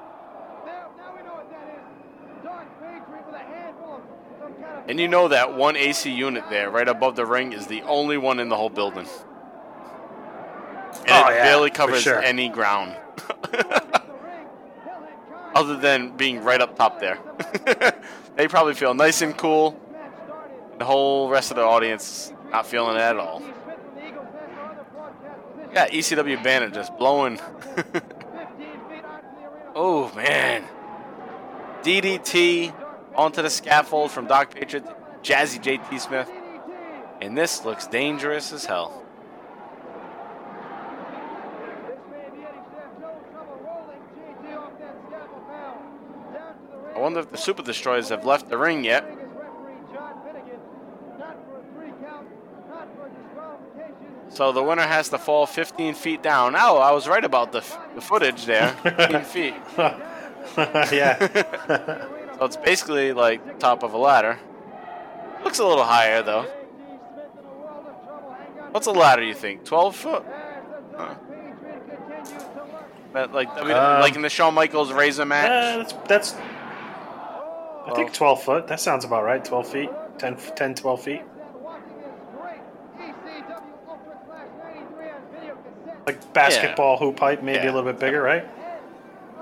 There, 0.64 0.86
now 0.96 1.16
we 1.16 1.22
know 1.24 1.34
what 1.34 1.50
that 1.50 1.66
is. 1.74 2.44
Dark 2.44 2.66
Patriot 2.80 3.26
with 3.26 3.34
a 3.34 3.38
handful 3.38 3.94
of 3.96 4.02
some 4.40 4.54
kind 4.62 4.73
of. 4.73 4.73
And 4.86 5.00
you 5.00 5.08
know 5.08 5.28
that 5.28 5.54
one 5.54 5.76
AC 5.76 6.10
unit 6.10 6.44
there, 6.50 6.70
right 6.70 6.88
above 6.88 7.16
the 7.16 7.24
ring, 7.24 7.52
is 7.52 7.66
the 7.66 7.82
only 7.82 8.18
one 8.18 8.38
in 8.38 8.48
the 8.48 8.56
whole 8.56 8.68
building. 8.70 9.06
And 9.06 9.10
Oh, 11.10 11.28
it 11.28 11.34
yeah, 11.36 11.44
barely 11.44 11.70
covers 11.70 12.02
sure. 12.02 12.20
any 12.22 12.48
ground. 12.48 12.96
the 13.16 13.24
ring. 14.22 14.46
He'll 14.84 15.00
hit 15.02 15.14
Khan. 15.28 15.52
Other 15.54 15.76
than 15.76 16.16
being 16.16 16.42
right 16.44 16.60
up 16.60 16.76
top 16.76 17.00
there. 17.00 17.18
they 18.36 18.46
probably 18.48 18.74
feel 18.74 18.94
nice 18.94 19.22
and 19.22 19.36
cool. 19.36 19.78
The 20.78 20.84
whole 20.84 21.28
rest 21.30 21.50
of 21.50 21.56
the 21.56 21.62
audience 21.62 22.32
not 22.50 22.66
feeling 22.66 22.96
it 22.96 23.00
at 23.00 23.16
all. 23.16 23.40
JT 23.40 23.44
Smith 23.64 23.78
from 23.84 23.94
the 23.96 24.06
Eagles 24.08 24.26
Nest, 24.34 24.48
our 24.58 24.70
other 24.70 24.84
broadcast 24.92 25.56
position. 25.56 25.74
Yeah, 25.74 25.88
ECW 26.36 26.42
banner 26.44 26.68
just 26.70 26.96
blowing. 26.98 27.36
15 27.38 27.84
feet 27.84 27.94
onto 27.94 28.90
the 28.90 29.46
arena. 29.46 29.72
oh 29.74 30.12
man. 30.14 30.64
DDT 31.82 32.72
onto 33.16 33.42
the 33.42 33.50
scaffold 33.50 34.10
from 34.10 34.26
Dark 34.26 34.54
Patriot, 34.54 34.84
to 34.86 34.94
Jazzy 35.22 35.60
JT 35.62 36.00
Smith. 36.00 36.30
And 37.20 37.36
this 37.36 37.64
looks 37.64 37.86
dangerous 37.86 38.52
as 38.52 38.66
hell. 38.66 39.02
This 41.86 41.98
man, 42.10 42.20
Eddie 42.26 42.42
Chef, 42.42 43.00
no 43.00 43.10
trouble 43.32 43.60
rolling 43.64 44.00
JT 44.16 44.56
off 44.58 44.78
that 44.78 44.96
scaffold 45.08 45.48
now. 45.48 45.78
Down 46.34 46.54
to 46.54 46.70
the 46.70 46.76
ring. 46.76 46.96
I 46.96 46.98
wonder 47.00 47.20
if 47.20 47.30
the 47.30 47.38
Super 47.38 47.62
Destroyers 47.62 48.08
have 48.10 48.24
left 48.26 48.48
the 48.48 48.58
ring 48.58 48.84
yet. 48.84 49.04
Ring 49.06 49.18
is 49.18 49.24
referee 49.34 49.94
John 49.94 50.20
Finnegan. 50.24 50.60
Not 51.18 51.36
for 51.46 51.60
a 51.60 51.62
three 51.74 51.92
count, 52.04 52.26
not 52.68 52.88
for 52.96 53.06
a 53.06 53.10
disqualification. 53.10 54.30
So 54.30 54.52
the 54.52 54.62
winner 54.62 54.82
has 54.82 55.08
to 55.10 55.18
fall 55.18 55.46
15 55.46 55.94
feet 55.94 56.22
down. 56.22 56.56
Oh, 56.56 56.78
I 56.78 56.90
was 56.90 57.06
right 57.08 57.24
about 57.24 57.52
the, 57.52 57.58
f- 57.58 57.78
the 57.94 58.00
footage 58.00 58.44
there. 58.44 58.70
15 58.82 59.20
feet. 59.22 59.54
yeah. 60.92 62.06
So 62.38 62.44
it's 62.46 62.56
basically 62.56 63.12
like 63.12 63.58
top 63.58 63.82
of 63.82 63.92
a 63.94 63.98
ladder. 63.98 64.38
Looks 65.44 65.58
a 65.58 65.66
little 65.66 65.84
higher 65.84 66.22
though. 66.22 66.42
JT 66.42 66.48
Smith 66.48 67.26
in 67.38 67.44
a 67.44 67.52
world 67.52 67.86
of 67.86 68.04
trouble. 68.04 68.36
Hang 68.38 68.58
on. 68.64 68.72
What's 68.72 68.86
a 68.86 68.92
ladder 68.92 69.22
you 69.22 69.34
think? 69.34 69.64
12 69.64 69.96
foot? 69.96 70.24
The 70.24 70.96
Dark 70.96 71.28
Patriot 71.28 71.86
continues. 71.96 73.12
That 73.12 73.32
like 73.32 73.54
like 73.56 74.16
in 74.16 74.22
the 74.22 74.28
Shawn 74.28 74.54
Michaels 74.54 74.92
Razor 74.92 75.22
Uh, 75.22 75.26
match. 75.26 75.88
that's, 76.08 76.08
that's, 76.08 76.34
I 77.86 77.92
think 77.94 78.12
12 78.12 78.42
foot. 78.42 78.66
That 78.66 78.80
sounds 78.80 79.04
about 79.04 79.24
right. 79.24 79.44
12 79.44 79.68
feet. 79.68 79.90
10, 80.18 80.36
10 80.36 80.74
12 80.74 81.02
feet. 81.02 81.20
And 81.20 81.28
watching 81.62 81.82
this 81.98 82.06
great 82.40 82.60
ECW 82.98 83.88
Ultra 83.88 84.18
Clash 84.26 84.48
93 84.64 85.10
on 85.10 85.22
video 85.32 85.54
cassette. 85.56 86.06
Like 86.06 86.32
basketball 86.32 86.96
hoop 86.96 87.18
height, 87.20 87.44
maybe 87.44 87.58
Yeah. 87.64 87.64
a 87.70 87.74
little 87.74 87.82
bit 87.92 87.98
bigger, 88.00 88.22
right? 88.22 88.44
Head 88.44 88.50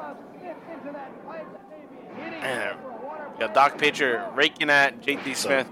of 0.01 0.17
Smith 0.41 0.57
into 0.73 0.93
that 0.93 1.27
pipe 1.27 1.47
that 1.53 1.71
may 1.71 1.85
be 1.87 2.23
hitting 2.23 2.41
Man. 2.41 2.75
for 2.83 2.89
a 2.91 3.07
water 3.07 3.29
Got 3.43 3.55
Doc 3.55 3.77
Pitcher 3.79 4.25
raking 4.37 4.71
at 4.71 5.03
JT 5.03 5.35
Smith. 5.35 5.67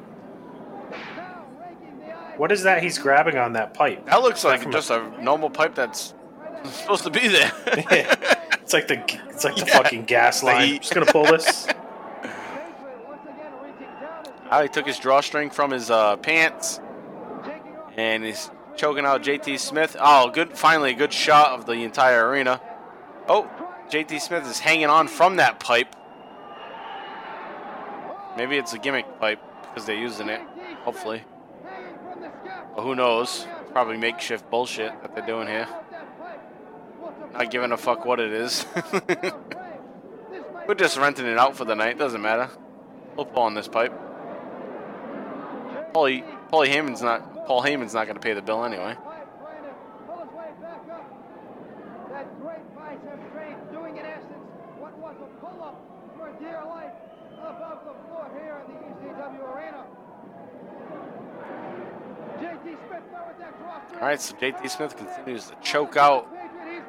Now 1.16 1.44
raking 1.60 2.00
the 2.00 2.12
eyes. 2.12 2.34
What 2.36 2.50
is 2.50 2.64
that 2.64 2.82
he's 2.82 2.98
grabbing 2.98 3.36
on 3.36 3.52
that 3.52 3.74
pipe? 3.74 4.06
That 4.06 4.22
looks 4.22 4.42
like 4.42 4.60
from 4.62 4.72
just 4.72 4.90
a 4.90 5.08
normal 5.22 5.50
pipe 5.50 5.76
that's 5.76 6.12
supposed 6.64 7.04
to 7.04 7.10
be 7.10 7.28
there. 7.28 7.52
It's 8.62 8.72
like 8.72 8.86
the 8.88 9.02
it's 9.30 9.42
like 9.44 9.54
the 9.56 9.66
Yeah. 9.66 9.76
fucking 9.78 10.04
gas 10.04 10.40
The 10.40 10.46
line. 10.46 10.68
heat. 10.68 10.82
just 10.82 10.94
gonna 10.94 11.06
pull 11.06 11.24
this. 11.24 11.66
Patriot 11.66 12.32
once 13.08 13.20
again 13.24 13.52
reaching 13.64 13.80
down 14.00 14.24
his 14.24 14.32
How 14.50 14.62
he 14.62 14.68
took 14.68 14.86
his 14.86 14.98
drawstring 14.98 15.50
from 15.50 15.70
his 15.72 15.90
uh, 15.90 16.16
pants 16.18 16.80
and 17.96 18.22
he's 18.24 18.48
choking 18.76 19.04
out 19.04 19.22
JT 19.24 19.58
Smith. 19.60 19.96
Oh, 19.98 20.30
good! 20.30 20.56
Finally, 20.56 20.92
a 20.92 20.94
good 20.94 21.12
shot 21.12 21.58
of 21.58 21.66
the 21.66 21.72
entire 21.72 22.28
arena. 22.28 22.60
Oh, 23.28 23.48
JT 23.90 24.20
Smith 24.20 24.46
is 24.48 24.60
hanging 24.60 24.86
on 24.86 25.06
from 25.08 25.36
that 25.36 25.58
pipe. 25.58 25.96
Maybe 28.36 28.56
it's 28.56 28.72
a 28.72 28.78
gimmick 28.78 29.20
pipe 29.20 29.40
because 29.62 29.86
they're 29.86 29.96
using 29.96 30.28
it. 30.28 30.40
Hopefully, 30.84 31.22
but 32.74 32.82
who 32.82 32.94
knows? 32.94 33.46
Probably 33.72 33.96
makeshift 33.96 34.50
bullshit 34.50 34.92
that 35.02 35.14
they're 35.14 35.26
doing 35.26 35.46
here. 35.46 35.68
Not 37.32 37.50
giving 37.50 37.72
a 37.72 37.76
fuck 37.76 38.04
what 38.04 38.18
it 38.20 38.32
is. 38.32 38.66
We're 40.66 40.74
just 40.74 40.96
renting 40.96 41.26
it 41.26 41.38
out 41.38 41.56
for 41.56 41.64
the 41.64 41.74
night. 41.74 41.98
Doesn't 41.98 42.22
matter. 42.22 42.48
We'll 43.16 43.26
pull 43.26 43.42
on 43.42 43.54
this 43.54 43.68
pipe. 43.68 43.92
Paulie, 45.92 46.24
Paulie 46.50 46.68
Heyman's 46.68 47.02
not. 47.02 47.46
Paul 47.46 47.62
Heyman's 47.62 47.94
not 47.94 48.04
going 48.04 48.14
to 48.14 48.20
pay 48.20 48.34
the 48.34 48.42
bill 48.42 48.64
anyway. 48.64 48.94
Pipe 48.94 49.26
trying 49.40 49.64
to 49.64 49.74
pull 50.06 50.22
his 50.22 50.32
way 50.32 50.50
back 50.62 50.86
up. 50.92 52.10
That 52.10 52.40
great 52.40 52.76
bicep 52.76 53.18
strength 53.30 53.72
doing 53.72 53.96
in 53.96 54.06
essence 54.06 54.46
what 54.78 54.96
was 54.98 55.16
a 55.18 55.26
pull-up 55.42 55.82
for 56.16 56.30
dear 56.38 56.62
life 56.66 56.94
above 57.42 57.82
the 57.84 57.94
floor 58.06 58.30
here 58.38 58.62
in 58.62 58.70
the 58.70 58.78
ECW 58.94 59.42
arena. 59.50 59.82
JT 62.38 62.78
Smith 62.86 63.06
now 63.10 63.26
with 63.26 63.38
that 63.40 63.58
cross. 63.58 63.89
All 64.00 64.06
right, 64.06 64.20
so 64.20 64.34
JT 64.34 64.70
Smith 64.70 64.96
continues 64.96 65.46
to 65.46 65.54
choke 65.62 65.96
out 65.96 66.26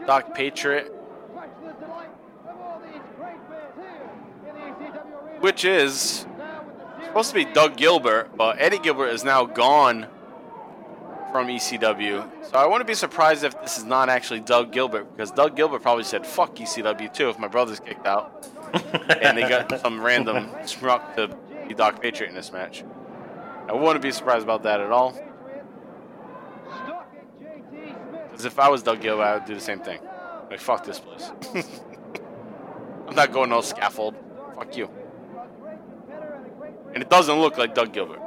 Dark 0.08 0.34
Patriot, 0.34 0.94
Much 1.36 1.50
to 1.60 1.66
the 1.66 1.74
delight 1.74 2.10
of 2.48 2.62
all 2.62 2.82
these 2.86 3.02
great 3.18 3.36
fans 3.50 3.76
here 3.76 4.02
in 4.46 4.56
the 4.56 4.88
ECW 4.88 5.28
arena. 5.28 5.42
which 5.42 5.66
is 5.66 6.26
Now 6.38 6.64
with 6.64 7.00
the 7.00 7.06
supposed 7.08 7.30
to 7.30 7.36
be 7.36 7.46
Doug 7.46 7.76
Gilbert, 7.76 8.36
but 8.38 8.62
Eddie 8.62 8.80
Gilbert 8.80 9.08
is 9.10 9.24
now 9.26 9.46
gone 9.46 10.08
from 11.34 11.48
ECW. 11.48 12.30
So 12.46 12.58
I 12.58 12.66
wouldn't 12.66 12.88
be 12.88 12.94
surprised 12.94 13.44
if 13.44 13.60
this 13.62 13.78
is 13.78 13.84
not 13.84 14.08
actually 14.10 14.40
Doug 14.40 14.72
Gilbert, 14.72 15.12
because 15.12 15.32
Doug 15.32 15.56
Gilbert 15.56 15.82
probably 15.82 16.04
said 16.06 16.26
"fuck 16.26 16.56
ECW" 16.56 17.14
too 17.14 17.30
if 17.30 17.38
my 17.38 17.48
brother's 17.50 17.80
kicked 17.82 18.06
out, 18.08 18.48
and 19.22 19.38
they 19.38 19.48
got 19.50 19.80
some 19.82 20.00
random 20.02 20.50
schmuck 20.64 21.16
to 21.16 21.36
be 21.68 21.74
Dark 21.74 22.02
Patriot 22.02 22.30
in 22.30 22.36
this 22.36 22.52
match. 22.54 22.84
I 23.68 23.74
wouldn't 23.74 24.02
be 24.02 24.12
surprised 24.12 24.44
about 24.44 24.64
that 24.64 24.80
at 24.82 24.92
all. 24.92 25.12
stalking 26.86 27.22
JT 27.42 27.96
Smith. 28.10 28.31
Because 28.42 28.54
if 28.54 28.60
I 28.60 28.70
was 28.70 28.82
Doug 28.82 29.02
Gilbert, 29.02 29.22
I 29.22 29.34
would 29.36 29.46
do 29.46 29.54
the 29.54 29.62
same 29.62 29.82
thing. 29.82 30.00
Like, 30.50 30.60
fuck 30.60 30.84
this 30.84 30.98
place. 30.98 31.30
I'm 33.08 33.14
not 33.14 33.32
going 33.32 33.52
no 33.52 33.62
scaffold. 33.62 34.16
Fuck 34.56 34.76
you. 34.76 34.86
A 34.86 34.88
great 35.62 35.78
competitor 35.78 36.34
and 36.38 36.46
a 36.48 36.50
great 36.50 36.74
And 36.96 37.04
it 37.04 37.10
doesn't 37.12 37.40
look 37.40 37.60
like 37.60 37.76
Doug 37.76 37.94
Gilbert. 37.94 38.20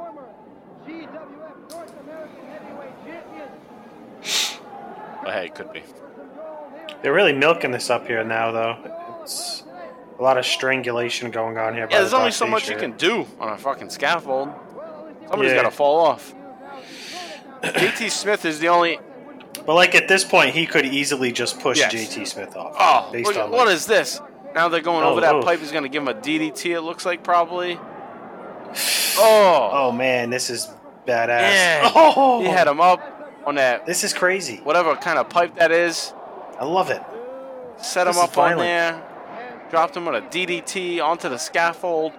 GWF 0.87 1.69
North 1.69 1.99
American 1.99 2.45
heavyweight. 2.47 2.93
But 5.21 5.33
hey, 5.33 5.45
it 5.47 5.55
could 5.55 5.73
be. 5.73 5.83
They're 7.01 7.13
really 7.13 7.33
milking 7.33 7.71
this 7.71 7.89
up 7.89 8.07
here 8.07 8.23
now, 8.23 8.53
though. 8.53 8.77
It's 9.21 9.63
a 10.17 10.23
lot 10.23 10.37
of 10.37 10.45
strangulation 10.45 11.29
going 11.29 11.57
on 11.57 11.73
here. 11.73 11.89
Yeah, 11.91 11.99
there's 11.99 12.11
the 12.11 12.17
only 12.17 12.31
so 12.31 12.47
much 12.47 12.69
you 12.69 12.77
can 12.77 12.93
do 12.93 13.27
on 13.37 13.49
a 13.49 13.57
fucking 13.57 13.89
scaffold. 13.89 14.47
Somebody's 15.29 15.51
Yeah. 15.51 15.63
got 15.63 15.69
to 15.69 15.75
fall 15.75 15.99
off. 15.99 16.33
JT 17.61 18.09
Smith 18.09 18.45
is 18.45 18.59
the 18.61 18.69
only. 18.69 18.97
But 19.65 19.73
like 19.75 19.95
at 19.95 20.07
this 20.07 20.23
point, 20.23 20.53
he 20.53 20.65
could 20.65 20.85
easily 20.85 21.31
just 21.31 21.59
push 21.59 21.77
Yes. 21.79 21.91
JT 21.93 22.27
Smith 22.27 22.55
off. 22.55 22.75
Oh, 22.79 23.11
based 23.11 23.27
look, 23.27 23.37
on 23.37 23.51
what 23.51 23.67
like- 23.67 23.75
is 23.75 23.85
this? 23.85 24.21
Now 24.53 24.69
they're 24.69 24.79
going 24.81 25.03
Oh, 25.03 25.09
over 25.09 25.21
that 25.21 25.35
oh. 25.35 25.41
pipe. 25.41 25.59
He's 25.59 25.71
going 25.71 25.83
to 25.83 25.89
give 25.89 26.01
him 26.03 26.07
a 26.07 26.13
DDT, 26.13 26.71
it 26.75 26.81
looks 26.81 27.05
like, 27.05 27.23
probably. 27.23 27.77
Oh. 29.17 29.69
Oh 29.71 29.91
man, 29.91 30.29
this 30.29 30.49
is 30.49 30.69
badass. 31.07 31.27
Yeah. 31.51 31.91
Oh, 31.95 32.39
He 32.41 32.47
had 32.47 32.67
him 32.67 32.79
up 32.81 33.01
on 33.45 33.55
that, 33.55 33.85
This 33.85 34.03
is 34.03 34.13
crazy. 34.13 34.57
whatever 34.63 34.95
kind 34.95 35.17
of 35.19 35.29
pipe 35.29 35.55
that 35.57 35.71
is. 35.71 36.13
I 36.59 36.65
love 36.65 36.89
it. 36.89 37.01
Set 37.77 38.07
him 38.07 38.13
This 38.13 38.17
is 38.17 38.23
up 38.23 38.37
on 38.37 38.55
violent. 38.55 38.59
there. 38.59 39.03
Dropped 39.69 39.97
him 39.97 40.07
on 40.07 40.15
a 40.15 40.21
DDT 40.21 41.01
onto 41.03 41.27
the 41.27 41.37
scaffold. 41.37 42.13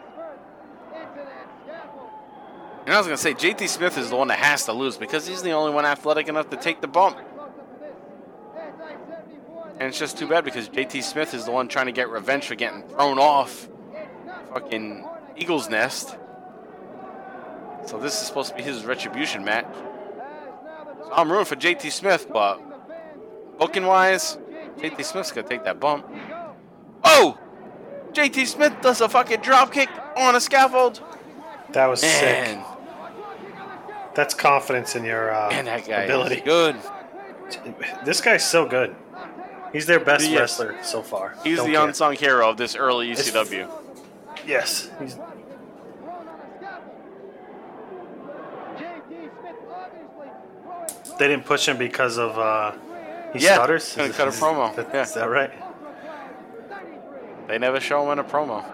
And 2.85 2.95
I 2.95 2.99
was 2.99 3.07
going 3.07 3.17
to 3.17 3.23
say, 3.23 3.35
JT 3.35 3.69
Smith 3.69 3.99
is 3.99 4.11
the 4.11 4.17
one 4.17 4.29
that 4.29 4.39
has 4.39 4.65
to 4.67 4.73
lose 4.73 4.97
because 4.97 5.27
he's 5.27 5.43
the 5.43 5.51
only 5.53 5.73
one 5.73 5.85
athletic 5.85 6.29
enough 6.29 6.51
to 6.51 6.57
take 6.57 6.81
the 6.81 6.87
bump. 6.87 7.19
And 9.79 9.89
it's 9.89 9.99
just 9.99 10.17
too 10.17 10.27
bad 10.27 10.45
because 10.45 10.69
JT 10.69 11.03
Smith 11.03 11.35
is 11.35 11.45
the 11.45 11.51
one 11.51 11.69
trying 11.69 11.87
to 11.87 11.93
get 11.93 12.09
revenge 12.09 12.47
for 12.47 12.55
getting 12.55 12.83
thrown 12.83 13.19
off 13.19 13.69
fucking 14.53 15.07
Eagle's 15.37 15.69
Nest. 15.69 16.17
So 17.87 17.99
this 17.99 18.21
is 18.21 18.27
supposed 18.27 18.51
to 18.51 18.57
be 18.57 18.63
his 18.63 18.85
retribution 18.85 19.45
match. 19.45 19.67
So 19.73 21.13
I'm 21.13 21.31
rooting 21.31 21.45
for 21.45 21.57
JT 21.57 21.93
Smith, 21.93 22.27
but 22.33 22.59
booking 23.59 23.85
wise, 23.85 24.39
JT 24.79 25.05
Smith's 25.05 25.31
gonna 25.31 25.47
take 25.47 25.65
that 25.65 25.79
bump. 25.79 26.07
Oh! 27.05 27.39
JT 28.13 28.47
Smith 28.47 28.73
does 28.81 29.03
a 29.03 29.09
fucking 29.11 29.41
drop 29.41 29.73
kick 29.73 29.91
on 30.17 30.35
a 30.35 30.41
scaffold. 30.41 31.03
That 31.73 31.87
was 31.87 32.01
sick. 32.01 32.59
That's 34.15 34.33
confidence 34.33 34.97
in 34.97 35.05
your 35.05 35.35
uh, 35.35 35.51
man, 35.51 35.67
that 35.67 35.87
guy 35.87 36.05
ability. 36.05 36.37
is 36.37 36.43
good. 36.43 36.77
This 38.07 38.23
guy's 38.23 38.49
so 38.49 38.67
good. 38.67 38.97
He's 39.77 39.85
their 39.85 40.01
best 40.01 40.25
He 40.25 40.33
is. 40.33 40.41
wrestler 40.41 40.75
so 40.83 41.03
far. 41.03 41.35
He's 41.45 41.59
Don't 41.59 41.67
the 41.67 41.75
care. 41.75 41.87
unsung 41.87 42.15
hero 42.17 42.49
of 42.49 42.57
this 42.57 42.75
early 42.75 43.09
E 43.09 43.13
It's- 43.13 43.29
ECW. 43.31 43.69
Yes. 44.47 44.89
He's, 44.99 45.19
they 51.19 51.29
didn't 51.29 51.45
push 51.45 51.67
him 51.69 51.79
because 51.79 52.19
of 52.19 52.39
uh, 52.39 52.73
he 53.33 53.41
Yeah, 53.41 53.55
stutters. 53.55 53.95
gonna 53.95 54.09
Is- 54.09 54.17
cut 54.17 54.27
a 54.27 54.31
is- 54.31 54.41
promo. 54.41 54.75
that- 54.77 54.89
Yeah. 54.93 55.03
Is 55.03 55.15
that 55.15 55.29
right? 55.31 55.51
They 57.49 57.59
never 57.59 57.81
show 57.81 58.03
him 58.05 58.13
in 58.13 58.19
a 58.19 58.25
promo. 58.25 58.65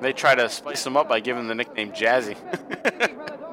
They 0.00 0.12
try 0.12 0.34
to 0.34 0.48
spice 0.48 0.86
him 0.86 0.96
up 0.96 1.08
by 1.08 1.20
giving 1.20 1.42
him 1.42 1.48
the 1.48 1.54
nickname 1.54 1.92
Jazzy. 1.92 2.36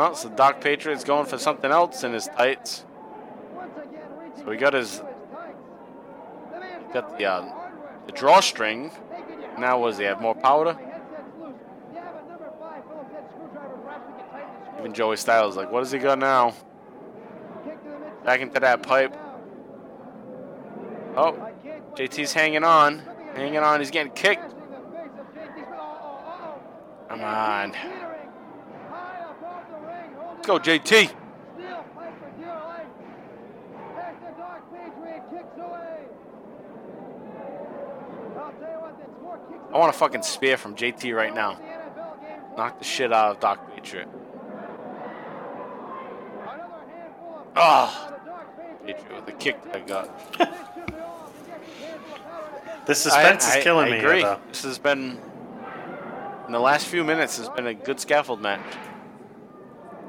oh, 0.00 0.14
so 0.14 0.28
Dark 0.30 0.60
Patriot's 0.60 1.04
going 1.04 1.26
for 1.26 1.38
something 1.38 1.70
else 1.70 2.04
in 2.04 2.12
his 2.12 2.26
tights. 2.26 2.84
So 4.38 4.44
we 4.44 4.56
got 4.56 4.72
his 4.72 5.02
got 6.92 7.18
the 7.18 7.26
uh, 7.26 7.52
the 8.06 8.12
drawstring. 8.12 8.90
Now 9.58 9.78
was 9.78 9.98
he 9.98 10.04
have 10.04 10.20
more 10.20 10.34
powder? 10.34 10.78
Even 14.78 14.94
Joey 14.94 15.16
Styles 15.16 15.56
like, 15.56 15.70
what 15.70 15.80
does 15.80 15.92
he 15.92 15.98
got 15.98 16.18
now? 16.18 16.54
Back 18.24 18.40
into 18.40 18.60
that 18.60 18.82
pipe. 18.82 19.14
Oh, 21.16 21.50
JT's 21.94 22.32
hanging 22.32 22.64
on, 22.64 23.02
hanging 23.34 23.58
on. 23.58 23.80
He's 23.80 23.90
getting 23.90 24.12
kicked. 24.12 24.54
Come 27.08 27.22
on, 27.22 27.72
let's 30.40 30.46
go, 30.46 30.58
JT. 30.58 31.14
I 39.72 39.78
want 39.78 39.94
a 39.94 39.98
fucking 39.98 40.22
spear 40.22 40.56
from 40.56 40.74
JT 40.74 41.14
right 41.14 41.34
now. 41.34 41.58
Knock 42.56 42.78
the 42.78 42.84
shit 42.84 43.12
out 43.12 43.30
of 43.36 43.40
Dark 43.40 43.72
Patriot. 43.74 44.08
Oh, 47.56 48.12
Patriot 48.84 49.14
with 49.14 49.26
the 49.26 49.32
kick 49.32 49.62
that 49.64 49.76
I 49.76 49.80
got. 49.80 50.36
The 52.86 52.94
suspense 52.94 53.44
I- 53.46 53.54
I- 53.54 53.58
is 53.58 53.64
killing 53.64 53.88
I 53.88 53.90
me. 53.90 53.98
agree. 53.98 54.18
Here, 54.18 54.26
though. 54.26 54.40
This 54.48 54.62
has 54.64 54.78
been 54.78 55.20
in 56.46 56.52
the 56.52 56.58
last 56.58 56.86
few 56.86 57.04
minutes. 57.04 57.36
Has 57.36 57.48
been 57.50 57.66
a 57.66 57.74
good 57.74 58.00
scaffold 58.00 58.40
match. 58.40 58.60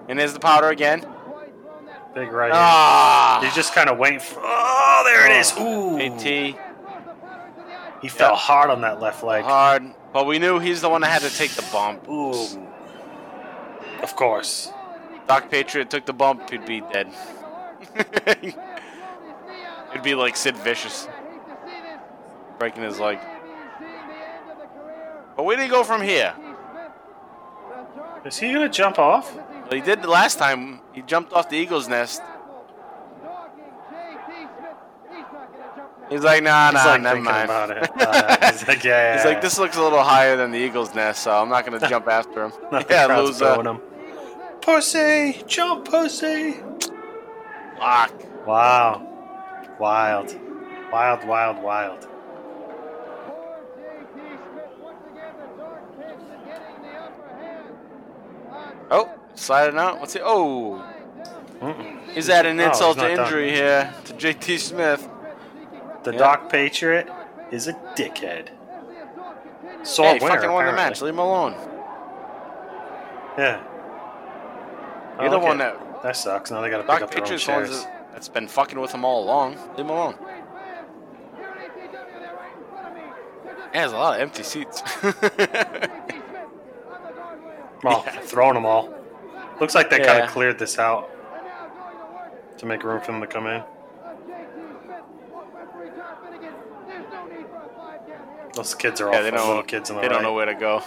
And 0.07 0.19
there's 0.19 0.33
the 0.33 0.39
powder 0.39 0.69
again. 0.69 1.05
Big 2.13 2.31
right 2.31 2.51
hand. 2.51 2.59
Ah, 2.61 3.39
He's 3.43 3.55
just 3.55 3.73
kind 3.73 3.89
of 3.89 3.97
waiting 3.97 4.19
for. 4.19 4.41
Oh, 4.43 5.01
there 5.05 5.31
it 5.31 5.39
is. 5.39 5.53
Ooh. 5.53 5.97
JT 5.97 6.57
He 8.01 8.07
fell 8.09 8.35
hard 8.35 8.69
on 8.69 8.81
that 8.81 8.99
left 8.99 9.23
leg. 9.23 9.43
hard, 9.45 9.83
but 10.11 10.25
we 10.25 10.37
knew 10.37 10.59
he's 10.59 10.81
the 10.81 10.89
one 10.89 11.01
that 11.01 11.09
had 11.09 11.21
to 11.21 11.35
take 11.35 11.51
the 11.51 11.65
bump. 11.71 12.07
Ooh. 12.09 12.67
Of 14.03 14.15
course. 14.15 14.71
Dark 15.27 15.49
Patriot 15.49 15.89
took 15.89 16.05
the 16.05 16.13
bump, 16.13 16.49
he'd 16.49 16.65
be 16.65 16.81
dead. 16.81 17.07
It'd 19.91 20.03
be 20.03 20.15
like 20.15 20.35
Sid 20.35 20.57
Vicious 20.57 21.07
breaking 22.59 22.83
his 22.83 22.99
leg. 22.99 23.19
But 25.37 25.43
where 25.45 25.55
did 25.55 25.63
he 25.63 25.69
go 25.69 25.83
from 25.83 26.01
here? 26.01 26.33
Is 28.25 28.37
he 28.37 28.51
gonna 28.51 28.69
jump 28.69 28.99
off? 28.99 29.33
Well, 29.71 29.79
he 29.79 29.85
did 29.85 30.01
the 30.01 30.09
last 30.09 30.37
time. 30.37 30.81
He 30.91 31.01
jumped 31.01 31.31
off 31.31 31.47
the 31.47 31.55
eagle's 31.55 31.87
nest. 31.87 32.21
He's 36.09 36.23
like, 36.23 36.43
nah, 36.43 36.71
He's 36.71 36.73
nah, 36.73 36.85
like 36.91 37.01
never 37.01 37.21
mind. 37.21 37.45
about 37.45 37.71
it. 37.71 37.89
Uh, 38.01 38.51
he's 38.51 38.67
like, 38.67 38.83
yeah. 38.83 39.15
He's 39.15 39.23
like, 39.23 39.41
this 39.41 39.57
looks 39.57 39.77
a 39.77 39.81
little 39.81 40.03
higher 40.03 40.35
than 40.35 40.51
the 40.51 40.57
eagle's 40.57 40.93
nest, 40.93 41.23
so 41.23 41.31
I'm 41.31 41.47
not 41.47 41.65
gonna 41.65 41.79
jump 41.89 42.09
after 42.09 42.43
him. 42.43 42.51
Not 42.71 42.89
yeah, 42.89 43.05
crowd's 43.05 43.39
loser. 43.39 43.69
him. 43.69 43.79
Pussy, 44.59 45.41
jump, 45.47 45.85
pussy. 45.85 46.57
Lock. 47.79 48.11
Wow, 48.45 49.07
wild, 49.79 50.37
wild, 50.91 51.25
wild, 51.25 51.63
wild. 51.63 52.07
Oh, 58.93 59.20
sliding 59.35 59.77
out. 59.77 59.99
What's 59.99 60.15
it? 60.15 60.21
Oh, 60.25 60.83
Mm-mm. 61.61 62.15
is 62.15 62.27
that 62.27 62.45
an 62.45 62.59
Oh, 62.59 62.67
insult 62.69 62.97
to 62.97 63.07
not 63.07 63.15
done. 63.15 63.25
injury 63.25 63.51
here 63.51 63.93
to 64.05 64.13
JT 64.13 64.57
Smith? 64.59 65.07
The 66.03 66.11
Yeah. 66.13 66.17
Dark 66.19 66.49
Patriot 66.49 67.07
is 67.51 67.67
a 67.67 67.73
dickhead. 67.95 68.47
Sore 69.83 70.07
hey, 70.07 70.13
winner, 70.19 70.35
fucking 70.35 70.51
won 70.51 70.65
the 70.65 70.71
apparently. 70.71 70.75
match. 70.75 71.01
Leave 71.01 71.13
him 71.13 71.19
alone. 71.19 71.55
Yeah. 73.37 73.59
You're 75.19 75.29
the 75.29 75.37
okay. 75.37 75.45
one 75.45 75.57
that 75.59 76.01
That 76.03 76.15
sucks. 76.17 76.49
Now 76.51 76.61
they 76.61 76.69
gotta 76.69 76.83
pick 76.83 76.87
Doc 76.87 77.01
up 77.03 77.11
their 77.11 77.19
own 77.19 77.23
Patriot's 77.23 77.45
the 77.45 77.51
one 77.51 77.65
chairs. 77.65 77.87
that's 78.11 78.27
been 78.29 78.47
fucking 78.47 78.79
with 78.79 78.91
him 78.91 79.05
all 79.05 79.23
along. 79.23 79.55
Leave 79.77 79.79
him 79.85 79.89
alone. 79.89 80.15
Yeah, 83.73 83.81
there's 83.81 83.93
a 83.93 83.97
lot 83.97 84.15
of 84.15 84.21
empty 84.21 84.43
seats. 84.43 84.81
Well, 87.83 88.03
Yeah. 88.05 88.19
throwing 88.21 88.53
them 88.53 88.65
all. 88.67 88.93
Looks 89.61 89.75
like 89.75 89.91
they 89.91 89.99
kind 89.99 90.23
of 90.23 90.29
cleared 90.31 90.57
this 90.57 90.79
out 90.79 91.07
to 92.57 92.65
make 92.65 92.83
room 92.83 92.99
for 92.99 93.11
them 93.11 93.21
to 93.21 93.27
come 93.27 93.45
in. 93.45 93.63
Those 98.55 98.73
kids 98.73 98.99
are 98.99 99.07
all 99.07 99.13
yeah, 99.13 99.21
they 99.21 99.29
little 99.29 99.53
don't. 99.53 99.67
kids 99.67 99.91
in 99.91 99.95
the 99.97 100.01
They 100.01 100.09
don't 100.09 100.23
know 100.23 100.33
where 100.33 100.47
to 100.47 100.55
go. 100.55 100.81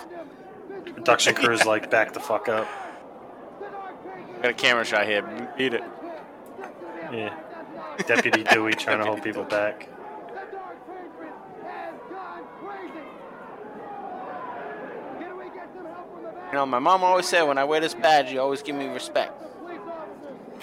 Production 0.86 1.36
crew's 1.36 1.64
like 1.64 1.88
back 1.88 2.12
the 2.14 2.20
fuck 2.20 2.48
up. 2.48 2.66
Got 4.42 4.50
a 4.50 4.54
camera 4.54 4.84
shot 4.84 5.06
here. 5.06 5.22
Beat 5.56 5.74
it. 5.74 5.84
Yeah. 7.12 7.38
Deputy 8.08 8.42
Dewey 8.42 8.72
trying 8.72 8.98
to 8.98 9.04
hold 9.04 9.22
people 9.22 9.44
back. 9.44 9.88
You 16.54 16.60
know, 16.60 16.66
my 16.66 16.78
mom 16.78 17.02
always 17.02 17.26
said 17.26 17.42
when 17.42 17.58
I 17.58 17.64
wear 17.64 17.80
this 17.80 17.94
badge, 17.94 18.30
you 18.30 18.40
always 18.40 18.62
give 18.62 18.76
me 18.76 18.86
respect. 18.86 19.32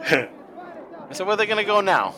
I 0.00 0.26
said, 1.12 1.28
where 1.28 1.34
are 1.34 1.36
they 1.36 1.46
gonna 1.46 1.62
go 1.62 1.80
now? 1.80 2.10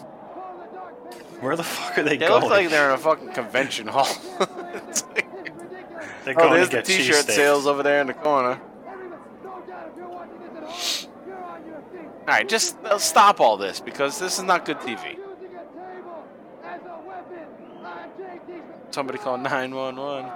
Where 1.41 1.55
the 1.55 1.64
fuck 1.64 1.99
are 1.99 2.03
they, 2.03 2.16
going? 2.16 2.20
They 2.20 2.29
going? 2.29 2.41
look 2.41 2.51
like 2.51 2.70
they're 2.70 2.89
in 2.89 2.95
a 2.95 2.97
fucking 2.97 3.35
convention 3.35 3.89
hall. 3.89 4.09
Like- 4.41 4.49
They're 6.25 6.35
oh, 6.41 6.55
there's 6.55 6.70
to 6.70 6.77
the 6.77 6.83
get 6.83 6.85
t-shirt 6.87 7.27
sales 7.27 7.66
over 7.66 7.83
there 7.83 8.01
in 8.01 8.07
the 8.07 8.14
corner. 8.14 8.59
All 12.20 12.27
right, 12.27 12.49
just 12.49 12.79
uh, 12.85 12.97
stop 12.97 13.39
all 13.39 13.59
this 13.59 13.81
because 13.81 14.18
this 14.18 14.39
is 14.39 14.45
not 14.45 14.64
good 14.64 14.79
TV. 14.79 15.18
Somebody 18.93 19.18
call 19.18 19.37
911. 19.37 20.33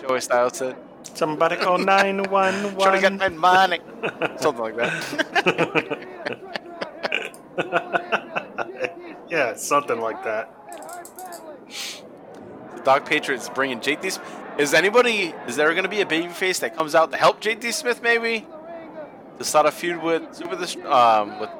Joey 0.00 0.20
Styles 0.20 0.58
said, 0.58 0.76
Somebody 1.14 1.56
call 1.56 1.78
911. 1.78 2.76
"Trying 2.78 2.94
to 2.94 3.00
get 3.00 3.12
my 3.18 3.28
money," 3.28 3.80
something 4.38 4.62
like 4.62 4.76
that. 4.76 4.92
yeah, 9.28 9.54
something 9.54 10.00
like 10.00 10.22
that. 10.24 10.52
Dark 12.84 13.06
Patriots 13.06 13.48
bringing 13.48 13.80
JT. 13.80 14.12
Smith. 14.12 14.42
Is 14.58 14.72
anybody? 14.72 15.34
Is 15.46 15.56
there 15.56 15.70
going 15.72 15.82
to 15.82 15.88
be 15.88 16.00
a 16.00 16.06
babyface 16.06 16.60
that 16.60 16.76
comes 16.76 16.94
out 16.94 17.10
to 17.12 17.16
help 17.16 17.40
JT 17.40 17.72
Smith? 17.72 18.00
Maybe 18.02 18.46
to 19.38 19.44
start 19.44 19.66
a 19.66 19.72
feud 19.72 20.02
with 20.02 20.34
Super 20.34 20.56
the 20.56 20.92
um 20.94 21.40
with 21.40 21.50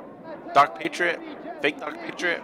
Dark 0.55 0.79
Patriot, 0.79 1.21
fake 1.61 1.79
Dark 1.79 1.99
Patriot, 1.99 2.43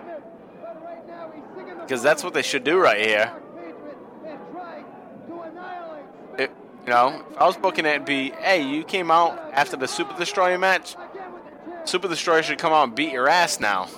because 1.81 2.03
that's 2.03 2.23
what 2.23 2.35
they 2.35 2.43
should 2.43 2.65
do 2.65 2.79
right 2.79 3.01
here. 3.01 3.33
It, 6.39 6.51
you 6.85 6.91
know, 6.91 7.25
if 7.31 7.39
I 7.39 7.47
was 7.47 7.57
booking 7.57 7.87
it, 7.87 7.91
it'd 7.91 8.05
be, 8.05 8.31
hey, 8.31 8.63
you 8.63 8.85
came 8.85 9.11
out 9.11 9.39
after 9.53 9.77
the 9.77 9.87
Super 9.87 10.17
Destroyer 10.19 10.59
match. 10.59 10.97
Super 11.85 12.09
Destroyer 12.09 12.43
should 12.43 12.59
come 12.59 12.73
out 12.73 12.85
and 12.85 12.95
beat 12.95 13.13
your 13.13 13.29
ass 13.29 13.61
now 13.61 13.89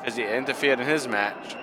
because 0.00 0.16
you 0.16 0.26
interfered 0.26 0.80
in 0.80 0.86
his 0.86 1.06
match. 1.06 1.56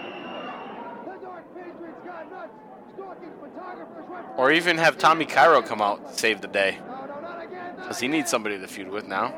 Or 4.37 4.51
even 4.51 4.77
have 4.77 4.97
Tommy 4.97 5.25
Cairo 5.25 5.61
come 5.63 5.81
out 5.81 6.11
to 6.11 6.17
save 6.17 6.41
the 6.41 6.47
day. 6.47 6.77
Because 7.77 7.99
he 7.99 8.07
needs 8.07 8.29
somebody 8.29 8.59
to 8.59 8.67
feud 8.67 8.89
with 8.89 9.07
now. 9.07 9.33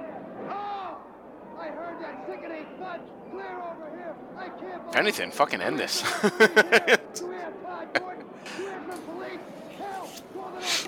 If 4.90 4.96
anything, 4.96 5.32
fucking 5.32 5.62
end 5.62 5.80
this. 5.80 6.04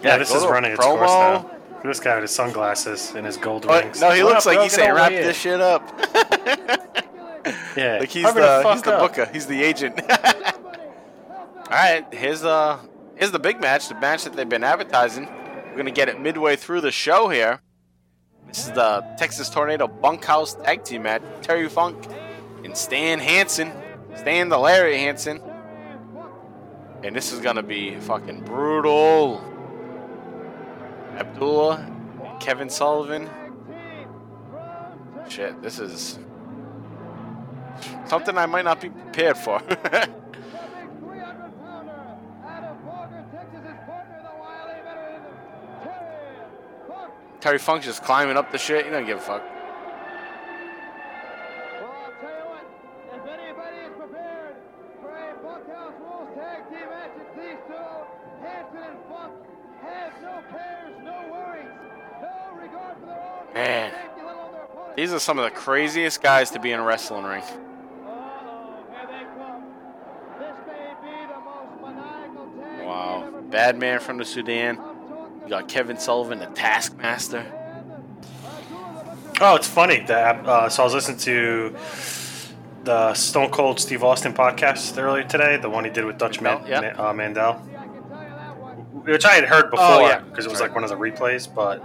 Yeah, 0.03 0.17
this 0.17 0.33
is 0.33 0.43
running 0.45 0.71
its 0.71 0.83
course 0.83 0.99
now. 1.09 1.33
Look 1.33 1.51
at 1.77 1.83
This 1.83 1.99
guy 1.99 2.15
with 2.15 2.23
his 2.23 2.31
sunglasses 2.31 3.13
and 3.15 3.25
his 3.25 3.37
gold 3.37 3.65
Oh, 3.67 3.79
rings. 3.79 3.99
no, 4.01 4.11
he 4.11 4.23
What 4.23 4.33
looks 4.33 4.45
up, 4.45 4.53
like 4.53 4.55
bro? 4.57 4.63
he's 4.63 4.71
Get 4.75 4.79
saying 4.79 4.91
over 4.91 4.97
wrap 4.99 5.11
here." 5.11 5.23
this 5.23 5.37
shit 5.37 5.61
up. 5.61 6.87
Yeah, 7.75 7.97
like 7.99 8.09
he's 8.09 8.23
hurry 8.23 8.33
the, 8.41 8.71
he's 8.73 8.81
the 8.83 8.93
up. 8.93 8.99
booker. 9.01 9.25
He's 9.33 9.47
the 9.47 9.63
agent. 9.63 9.99
All 10.11 11.71
right, 11.71 12.05
here's 12.13 12.43
uh 12.43 12.77
here's 13.15 13.31
the 13.31 13.39
big 13.39 13.59
match, 13.61 13.87
the 13.89 13.95
match 13.95 14.25
that 14.25 14.33
they've 14.33 14.47
been 14.47 14.63
advertising. 14.63 15.25
We're 15.71 15.77
gonna 15.77 15.89
get 15.91 16.07
it 16.07 16.19
midway 16.21 16.55
through 16.55 16.81
the 16.81 16.91
show 16.91 17.29
here. 17.29 17.61
This 18.47 18.67
is 18.67 18.73
the 18.73 19.03
Texas 19.17 19.49
Tornado 19.49 19.87
Bunkhouse 19.87 20.53
Tag 20.55 20.83
Team 20.83 21.03
match. 21.03 21.23
Terry 21.41 21.67
Funk 21.67 22.05
and 22.63 22.77
Stan 22.77 23.17
Hansen, 23.19 23.71
Stan 24.15 24.49
the 24.49 24.57
Lariat 24.59 24.99
Hansen, 24.99 25.41
and 27.03 27.15
this 27.15 27.31
is 27.31 27.39
gonna 27.39 27.63
be 27.63 27.95
fucking 28.01 28.41
brutal. 28.43 29.41
Abdullah, 31.17 31.87
Kevin 32.39 32.69
Sullivan. 32.69 33.29
Shit, 35.29 35.61
this 35.61 35.79
is 35.79 36.19
something 38.05 38.37
I 38.37 38.45
might 38.45 38.65
not 38.65 38.81
be 38.81 38.89
prepared 38.89 39.37
for. 39.37 39.61
Terry 47.41 47.57
Funk's 47.57 47.85
just 47.85 48.03
climbing 48.03 48.37
up 48.37 48.51
the 48.51 48.57
shit. 48.59 48.85
He 48.85 48.91
don't 48.91 49.05
give 49.05 49.17
a 49.17 49.21
fuck. 49.21 49.43
These 65.01 65.13
are 65.13 65.19
some 65.19 65.39
of 65.39 65.45
the 65.45 65.49
craziest 65.49 66.21
guys 66.21 66.51
to 66.51 66.59
be 66.59 66.71
in 66.71 66.79
a 66.79 66.83
wrestling 66.83 67.23
ring. 67.23 67.41
Uh-oh, 67.41 68.83
here 68.91 69.07
they 69.07 69.23
come. 69.35 69.63
This 70.37 70.55
may 70.67 70.93
be 71.01 71.25
the 71.25 71.39
most 71.39 71.81
maniacal 71.81 72.45
tag 72.61 72.77
team 72.77 72.85
Wow. 72.85 73.41
Bad 73.49 73.79
man 73.79 73.99
from 73.99 74.19
the 74.19 74.25
Sudan. 74.25 74.79
You 75.43 75.49
got 75.49 75.67
Kevin 75.67 75.97
Sullivan, 75.97 76.37
the 76.37 76.45
Taskmaster. 76.45 77.51
Oh, 79.41 79.55
it's 79.55 79.67
funny 79.67 80.01
that 80.01 80.45
uh, 80.45 80.69
so 80.69 80.83
I 80.83 80.85
was 80.85 80.93
listening 80.93 81.17
to 81.17 81.75
the 82.83 83.15
Stone 83.15 83.49
Cold 83.49 83.79
Steve 83.79 84.03
Austin 84.03 84.35
podcast 84.35 85.01
earlier 85.01 85.23
today, 85.23 85.57
the 85.57 85.67
one 85.67 85.83
he 85.83 85.89
did 85.89 86.05
with 86.05 86.19
Dutch 86.19 86.41
Man- 86.41 86.61
Mantel, 86.61 86.83
yeah. 86.83 86.93
Ma- 86.95 87.09
uh, 87.09 87.13
Mantel, 87.13 87.43
I 87.53 87.53
can 87.55 87.63
tell 87.63 88.21
you 88.21 88.29
that 88.29 88.57
one. 88.59 88.75
which 89.05 89.25
I 89.25 89.31
had 89.33 89.45
heard 89.45 89.71
before 89.71 89.83
Oh, 89.87 90.01
yeah. 90.01 90.19
because 90.19 90.45
it 90.45 90.51
was 90.51 90.59
Right. 90.61 90.67
like 90.67 90.75
one 90.75 90.83
of 90.83 90.91
the 90.91 90.95
replays, 90.95 91.51
but 91.51 91.83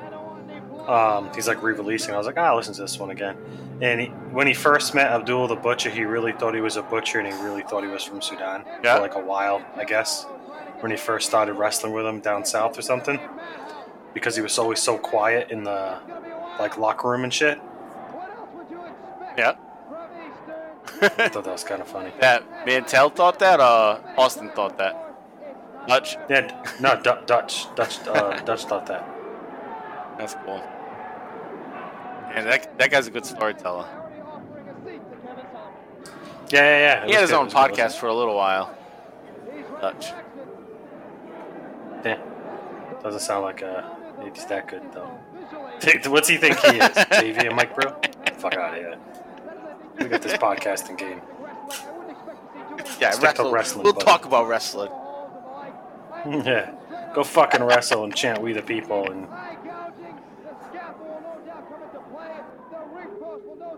um, 0.89 1.31
he's 1.35 1.49
like 1.49 1.63
re-releasing. 1.63 2.15
I 2.15 2.19
was 2.19 2.27
like, 2.27 2.37
ah, 2.39 2.47
I'll 2.51 2.57
listen 2.57 2.75
to 2.75 2.83
this 2.83 2.99
one 2.99 3.11
again. 3.11 3.37
And 3.83 4.01
he, 4.01 4.07
when 4.07 4.47
he 4.47 4.55
first 4.55 4.95
met 4.95 5.07
Abdul 5.13 5.49
the 5.49 5.57
Butcher, 5.57 5.91
he 5.91 6.05
really 6.05 6.33
thought 6.33 6.55
he 6.55 6.61
was 6.61 6.77
a 6.77 6.83
butcher, 6.83 7.19
and 7.19 7.27
he 7.33 7.35
really 7.45 7.63
thought 7.63 7.83
he 7.85 7.91
was 7.91 8.03
from 8.05 8.23
Sudan 8.23 8.65
Yeah. 8.83 8.97
for 8.97 9.03
like 9.03 9.15
a 9.17 9.21
while, 9.21 9.63
I 9.77 9.85
guess, 9.85 10.25
when 10.81 10.91
he 10.91 10.97
first 10.97 11.27
started 11.27 11.55
wrestling 11.55 11.93
with 11.93 12.07
him 12.07 12.21
down 12.21 12.45
south 12.45 12.79
or 12.79 12.83
something, 12.83 13.19
because 14.15 14.35
he 14.37 14.43
was 14.43 14.59
always 14.59 14.81
so 14.81 14.97
quiet 14.97 15.51
in 15.51 15.65
the 15.65 15.99
like 16.59 16.79
locker 16.79 17.11
room 17.11 17.25
and 17.25 17.33
shit. 17.35 17.59
What 17.59 18.31
else 18.31 18.49
would 18.55 18.71
you 18.71 18.83
expect 18.85 19.39
Yeah. 19.39 19.55
I 21.25 21.29
thought 21.29 21.45
that 21.45 21.53
was 21.53 21.65
kind 21.65 21.83
of 21.83 21.89
funny. 21.89 22.13
that 22.21 22.43
Mantel 22.65 23.11
thought 23.11 23.39
that, 23.41 23.61
uh, 23.61 23.99
Austin 24.17 24.51
thought 24.51 24.79
that. 24.79 25.03
Dutch. 25.87 26.17
Yeah, 26.31 26.65
no, 26.81 26.99
Du- 27.01 27.23
Dutch, 27.27 27.67
Dutch, 27.75 27.99
uh, 28.09 28.41
Dutch 28.45 28.65
thought 28.65 28.87
that. 28.87 29.07
That's 30.19 30.35
cool. 30.45 30.63
And 32.37 32.47
that, 32.47 32.79
that 32.79 32.91
guy's 32.91 33.07
a 33.07 33.11
good 33.11 33.27
storyteller. 33.27 33.87
offering 34.23 34.69
a 34.69 34.75
seat 34.85 35.11
to 35.11 35.17
Kevin 35.27 35.47
Sullivan. 35.53 35.73
Yeah, 36.51 36.61
yeah, 36.61 36.79
yeah. 36.79 37.03
it 37.05 37.09
He 37.09 37.13
had 37.15 37.23
his 37.23 37.31
good, 37.31 37.37
own 37.37 37.47
it 37.49 37.55
was 37.55 37.55
good, 37.55 37.73
podcast 37.75 37.93
for 37.97 38.07
a 38.09 38.15
little 38.15 38.37
while. 38.37 38.77
Dutch. 39.81 40.13
Yeah, 42.05 42.19
doesn't 43.03 43.21
sound 43.21 43.43
like 43.45 43.63
uh, 43.63 43.83
he's 44.33 44.45
that 44.47 44.69
good 44.69 44.83
though. 44.93 45.07
What's 46.11 46.29
he 46.29 46.37
think 46.37 46.59
he 46.61 46.77
is? 46.79 46.89
JV 46.89 47.47
and 47.47 47.57
Mike 47.57 47.75
Pru? 47.75 47.91
Fuck 48.39 48.55
out 48.55 48.75
of 48.75 48.81
here. 48.81 48.99
We 49.99 50.07
got 50.07 50.23
this 50.23 50.35
podcasting 50.35 50.99
game. 50.99 51.21
Yeah, 53.01 53.11
Stick 53.11 53.21
to 53.21 53.43
wrestle. 53.43 53.51
wrestling, 53.53 53.85
we'll 53.85 53.93
buddy. 53.95 54.05
talk 54.05 54.25
about 54.27 54.47
wrestling. 54.49 54.91
Yeah, 56.27 56.75
go 57.15 57.23
fucking 57.23 57.63
wrestle 57.63 58.03
and 58.05 58.15
chant 58.15 58.41
"We 58.43 58.53
the 58.53 58.63
People" 58.63 59.11
and. 59.11 59.29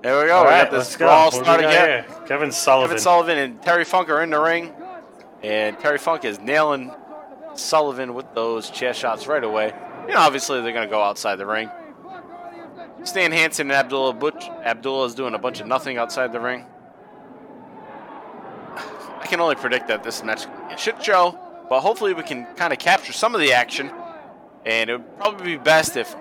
There 0.03 0.21
we 0.21 0.29
go. 0.29 0.37
All 0.37 0.45
we 0.45 0.51
right, 0.51 0.71
got 0.71 0.79
this 0.79 0.97
brawl 0.97 1.25
What 1.27 1.33
do 1.33 1.39
we 1.39 1.45
starting 1.45 1.67
got 1.67 1.73
here. 1.73 2.03
here? 2.03 2.27
Kevin 2.27 2.53
Sullivan. 2.53 2.91
Kevin 2.91 3.03
Sullivan 3.03 3.39
and 3.39 3.63
Terry 3.63 3.85
Funk 3.85 4.09
are 4.09 4.23
in 4.23 4.31
the 4.31 4.41
ring, 4.41 4.73
and 5.43 5.79
Terry 5.79 5.99
Funk 5.99 6.25
is 6.25 6.39
nailing 6.39 6.93
Sullivan 7.55 8.15
with 8.15 8.33
those 8.35 8.71
chair 8.71 8.95
shots 8.95 9.27
right 9.27 9.43
away. 9.43 9.73
You 10.07 10.15
know, 10.15 10.21
obviously 10.21 10.61
they're 10.61 10.73
gonna 10.73 10.87
go 10.87 11.03
outside 11.03 11.37
the 11.37 11.47
ring. 11.47 11.69
Stan 13.05 13.33
Hansen 13.33 13.71
and 13.71 13.73
Abdullah 13.73 14.13
Butch. 14.13 14.49
Abdullah 14.65 15.07
is 15.07 15.15
doing 15.15 15.35
a 15.35 15.39
bunch 15.39 15.61
of 15.61 15.67
nothing 15.67 15.99
outside 15.99 16.33
the 16.33 16.41
ring. 16.41 16.65
I 18.77 19.27
can 19.27 19.41
only 19.41 19.57
predict 19.57 19.89
that 19.89 20.05
this 20.05 20.23
match 20.23 20.47
shit 20.79 21.03
show, 21.03 21.39
but 21.69 21.81
hopefully 21.81 22.15
we 22.15 22.23
can 22.23 22.47
kind 22.55 22.73
of 22.73 22.79
capture 22.79 23.13
some 23.13 23.35
of 23.35 23.41
the 23.41 23.53
action. 23.53 23.91
And 24.65 24.91
it 24.91 24.95
would 24.95 25.17
probably 25.19 25.57
be 25.57 25.63
best 25.63 25.97
if 25.97 26.15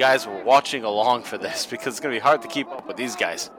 guys 0.00 0.26
were 0.26 0.42
watching 0.42 0.82
along 0.82 1.22
for 1.22 1.36
this 1.36 1.66
because 1.70 1.88
it's 1.88 2.00
going 2.00 2.12
to 2.12 2.18
be 2.18 2.22
hard 2.22 2.40
to 2.42 2.48
keep 2.48 2.68
up 2.68 2.88
with 2.88 2.96
these 2.96 3.14
guys. 3.14 3.50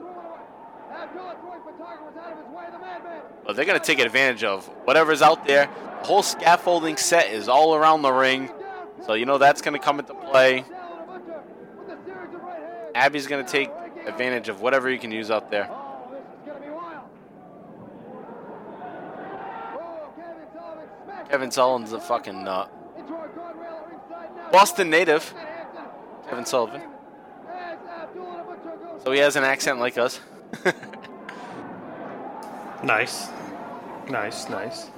But 3.46 3.56
they're 3.56 3.64
going 3.64 3.78
to 3.78 3.84
take 3.84 3.98
advantage 3.98 4.44
of 4.44 4.66
whatever's 4.84 5.22
out 5.22 5.46
there. 5.46 5.66
The 6.00 6.06
whole 6.06 6.22
scaffolding 6.22 6.96
set 6.96 7.32
is 7.32 7.48
all 7.48 7.74
around 7.74 8.02
the 8.02 8.12
ring. 8.12 8.50
So 9.06 9.14
you 9.14 9.24
know 9.24 9.38
that's 9.38 9.62
going 9.62 9.74
to 9.74 9.84
come 9.84 10.00
into 10.00 10.14
play. 10.14 10.64
Abby's 12.94 13.26
going 13.26 13.44
to 13.44 13.50
take 13.50 13.70
advantage 14.06 14.48
of 14.48 14.60
whatever 14.60 14.90
you 14.90 14.98
can 14.98 15.10
use 15.10 15.30
out 15.30 15.50
there. 15.50 15.70
Kevin 21.30 21.50
Sullivan's 21.50 21.92
a 21.92 22.00
fucking 22.00 22.44
nut. 22.44 22.70
Boston 24.52 24.90
native, 24.90 25.32
Kevin 26.32 26.46
Sullivan. 26.46 26.80
as 26.80 27.78
Abdullah 27.86 28.38
the 28.38 28.42
Butcher 28.44 28.76
goes. 28.82 29.02
So 29.04 29.12
he 29.12 29.18
has 29.18 29.36
an 29.36 29.44
accent 29.44 29.78
like 29.78 29.98
us. 29.98 30.18
Nice. 32.82 33.28
Nice, 34.10 34.48
nice. 34.48 34.90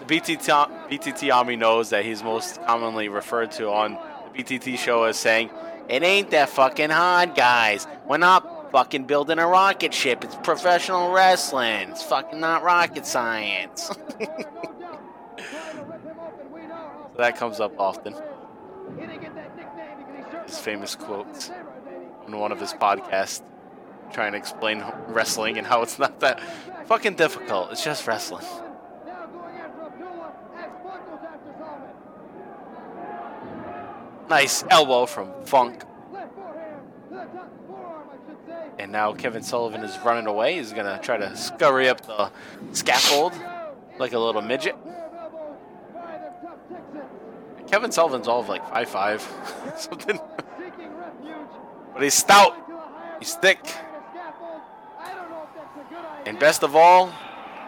The 0.00 0.04
BTT, 0.16 0.88
BTT 0.90 1.32
Army 1.32 1.54
knows 1.54 1.90
that 1.90 2.04
he's 2.04 2.24
most 2.24 2.60
commonly 2.66 3.08
referred 3.08 3.52
to 3.52 3.70
on 3.70 3.96
the 4.34 4.42
BTT 4.42 4.76
show 4.76 5.04
as 5.04 5.16
saying, 5.16 5.50
It 5.88 6.02
ain't 6.02 6.32
that 6.32 6.48
fucking 6.48 6.90
hard, 6.90 7.36
guys. 7.36 7.86
We're 8.08 8.16
not 8.16 8.72
fucking 8.72 9.04
building 9.04 9.38
a 9.38 9.46
rocket 9.46 9.94
ship. 9.94 10.24
It's 10.24 10.34
professional 10.42 11.12
wrestling. 11.12 11.90
It's 11.90 12.02
fucking 12.02 12.40
not 12.40 12.64
rocket 12.64 13.06
science. 13.06 13.92
So 17.12 17.16
that 17.18 17.36
comes 17.36 17.60
up 17.60 17.78
often. 17.78 18.14
He 18.14 19.00
didn't 19.00 19.20
get 19.20 19.34
that 19.34 19.54
nickname 19.56 19.98
because 19.98 20.16
he 20.16 20.22
certainly 20.22 20.39
His 20.50 20.58
famous 20.58 20.96
quotes 20.96 21.48
on 22.26 22.36
one 22.36 22.50
of 22.50 22.58
his 22.58 22.72
podcasts, 22.72 23.40
trying 24.12 24.32
to 24.32 24.38
explain 24.38 24.82
wrestling 25.06 25.58
and 25.58 25.66
how 25.66 25.82
it's 25.82 25.96
not 25.96 26.18
that 26.18 26.40
fucking 26.86 27.14
difficult. 27.14 27.70
It's 27.70 27.84
just 27.84 28.04
wrestling. 28.08 28.44
Going. 28.44 28.64
Nice 34.28 34.64
elbow 34.68 35.06
from 35.06 35.30
Funk. 35.44 35.84
To. 35.84 35.86
And 38.80 38.90
now 38.90 39.12
Kevin 39.12 39.44
Sullivan 39.44 39.84
is 39.84 39.96
running 40.00 40.26
away. 40.26 40.56
He's 40.56 40.72
gonna 40.72 40.98
try 41.00 41.16
to 41.16 41.36
scurry 41.36 41.88
up 41.88 42.00
the 42.00 42.32
scaffold 42.72 43.34
like 44.00 44.14
a 44.14 44.18
little 44.18 44.42
midget. 44.42 44.74
Pair 44.82 45.06
of 45.06 45.14
elbows 45.14 45.58
by 45.94 46.18
the 46.18 46.32
tough 46.44 46.58
Texans. 46.68 47.04
Kevin 47.70 47.92
Sullivan's 47.92 48.26
all 48.28 48.40
of 48.40 48.48
like 48.48 48.68
five 48.68 48.88
five, 48.88 49.22
something, 49.76 50.18
but 51.94 52.02
he's 52.02 52.14
stout. 52.14 52.66
To 52.66 52.74
a 52.74 52.78
higher 52.78 53.16
He's 53.20 53.34
thick. 53.34 53.60
scaffold. 53.64 54.60
I 54.98 55.14
don't 55.14 55.30
know 55.30 55.42
if 55.48 55.54
that's 55.54 55.76
a 55.76 55.88
good 55.88 55.98
idea. 55.98 56.22
And 56.26 56.38
best 56.38 56.62
of 56.62 56.74
all, 56.74 57.12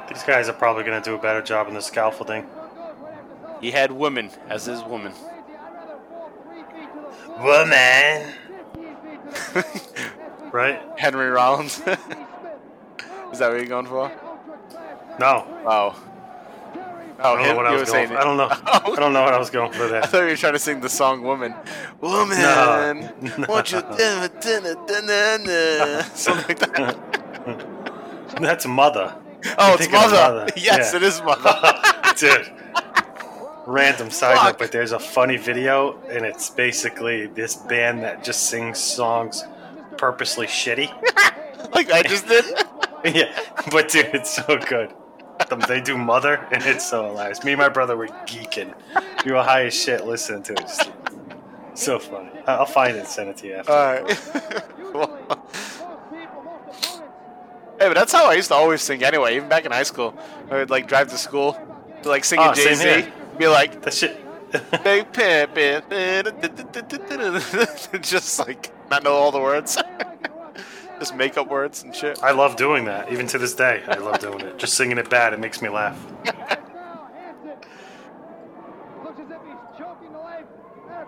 These 0.08 0.22
guys 0.24 0.48
are 0.48 0.52
probably 0.54 0.84
going 0.84 1.00
to 1.00 1.08
do 1.10 1.14
a 1.14 1.18
better 1.18 1.42
job 1.42 1.68
in 1.68 1.74
the 1.74 1.80
scaffolding. 1.80 2.42
Funk 2.42 2.54
goes 2.74 2.76
right 3.00 3.12
after 3.14 3.40
Sullivan. 3.42 3.60
he 3.60 3.70
had 3.70 3.92
women 3.92 4.30
as 4.48 4.64
his 4.66 4.82
woman. 4.82 5.12
Crazy. 5.12 5.26
I'd 5.26 5.72
rather 5.74 5.98
fall 6.08 6.30
three 6.50 6.62
feet 6.62 6.92
to 6.92 7.00
the 7.00 7.14
floor. 7.24 7.60
Woman! 7.60 8.32
15 8.74 8.96
feet 8.96 9.24
to 9.24 9.32
the 9.32 9.88
floor. 10.38 10.50
Right? 10.52 10.82
Henry 10.98 11.30
Rollins. 11.30 11.78
Is 13.32 13.38
that 13.38 13.48
what 13.50 13.56
you're 13.58 13.66
going 13.66 13.86
for? 13.86 14.10
No. 15.20 15.46
Oh, 15.66 16.02
Oh, 17.24 17.34
I 17.34 17.34
oh, 17.34 17.36
don't 17.36 17.46
know 17.48 17.56
what 17.56 17.66
I 17.66 17.74
was 17.74 17.90
going 17.90 18.08
for. 18.08 18.18
I 18.18 18.24
don't 18.24 18.36
know. 18.36 18.48
I 18.50 18.96
don't 18.96 19.12
know 19.12 19.22
what 19.22 19.34
I 19.34 19.38
was 19.38 19.50
going 19.50 19.72
for 19.72 19.86
there. 19.86 20.02
I 20.02 20.06
thought 20.06 20.22
you 20.22 20.28
were 20.28 20.36
trying 20.36 20.54
to 20.54 20.58
sing 20.58 20.80
the 20.80 20.88
song 20.88 21.22
"Woman." 21.22 21.54
Woman, 22.00 22.38
No. 22.38 23.10
won't 23.48 23.70
you 23.70 23.80
dinner, 23.96 24.28
dinner, 24.40 24.74
dinner, 24.86 26.02
something 26.14 26.56
like 26.58 26.58
that. 26.74 28.36
That's 28.40 28.66
mother. 28.66 29.14
Oh, 29.58 29.74
it's 29.78 29.90
mother. 29.90 30.14
Mother. 30.16 30.46
Yes, 30.56 30.92
Yeah. 30.92 30.96
it 30.96 31.02
is 31.02 31.22
mother. 31.22 31.80
Dude. 32.16 32.52
Random 33.66 34.10
side 34.10 34.36
Fuck. 34.36 34.44
note, 34.44 34.58
but 34.58 34.72
there's 34.72 34.92
a 34.92 34.98
funny 34.98 35.36
video, 35.36 36.00
and 36.08 36.24
it's 36.26 36.50
basically 36.50 37.26
this 37.28 37.54
band 37.54 38.02
that 38.02 38.24
just 38.24 38.48
sings 38.48 38.78
songs 38.78 39.44
purposely 39.96 40.46
shitty. 40.48 40.90
like 41.74 41.90
I 41.92 42.02
just 42.02 42.26
did. 42.26 42.44
yeah, 43.04 43.38
but 43.70 43.88
dude, 43.88 44.06
it's 44.14 44.30
so 44.34 44.58
good. 44.58 44.92
They 45.68 45.80
do 45.80 45.98
Mother, 45.98 46.46
and 46.50 46.62
it's 46.64 46.88
so 46.88 47.06
hilarious. 47.06 47.44
Me 47.44 47.52
and 47.52 47.60
my 47.60 47.68
brother 47.68 47.96
were 47.96 48.08
geeking. 48.26 48.74
We 49.24 49.32
were 49.32 49.42
high 49.42 49.66
as 49.66 49.74
shit 49.74 50.04
listening 50.06 50.42
to 50.44 50.52
it. 50.52 50.60
Just, 50.60 50.90
so 51.74 51.98
funny. 51.98 52.30
I'll 52.46 52.66
find 52.66 52.96
it 52.96 53.00
and 53.00 53.08
send 53.08 53.30
it 53.30 53.36
to 53.38 53.46
you 53.46 53.54
after. 53.54 53.72
All 53.72 54.02
right. 54.02 54.10
hey, 57.78 57.88
but 57.88 57.94
that's 57.94 58.12
how 58.12 58.30
I 58.30 58.34
used 58.34 58.48
to 58.48 58.54
always 58.54 58.82
sing 58.82 59.02
anyway, 59.02 59.36
even 59.36 59.48
back 59.48 59.64
in 59.64 59.72
high 59.72 59.82
school. 59.82 60.14
I 60.50 60.56
would 60.56 60.70
like 60.70 60.86
drive 60.88 61.08
to 61.08 61.18
school, 61.18 61.58
be, 62.02 62.08
like 62.08 62.24
singing 62.24 62.46
Oh, 62.46 62.50
ah, 62.50 62.54
Jay 62.54 62.74
Z, 62.74 63.08
be 63.38 63.48
like, 63.48 63.82
That 63.82 63.94
shit. 63.94 64.18
"Big 64.84 65.10
pimpin'," 65.12 65.82
just 68.02 68.38
like 68.38 68.70
not 68.90 69.02
know 69.02 69.12
all 69.14 69.32
the 69.32 69.40
words, 69.40 69.78
just 71.02 71.16
make 71.16 71.36
up 71.36 71.48
words 71.48 71.82
and 71.82 71.92
shit. 71.92 72.22
I 72.22 72.30
love 72.30 72.54
doing 72.54 72.84
that. 72.84 73.10
Even 73.10 73.26
to 73.28 73.38
this 73.38 73.54
day, 73.54 73.82
I 73.88 73.96
love 73.96 74.20
doing 74.20 74.40
it. 74.42 74.56
Just 74.56 74.74
singing 74.74 74.98
it 74.98 75.10
bad, 75.10 75.32
it 75.32 75.40
makes 75.40 75.60
me 75.60 75.68
laugh. 75.68 75.98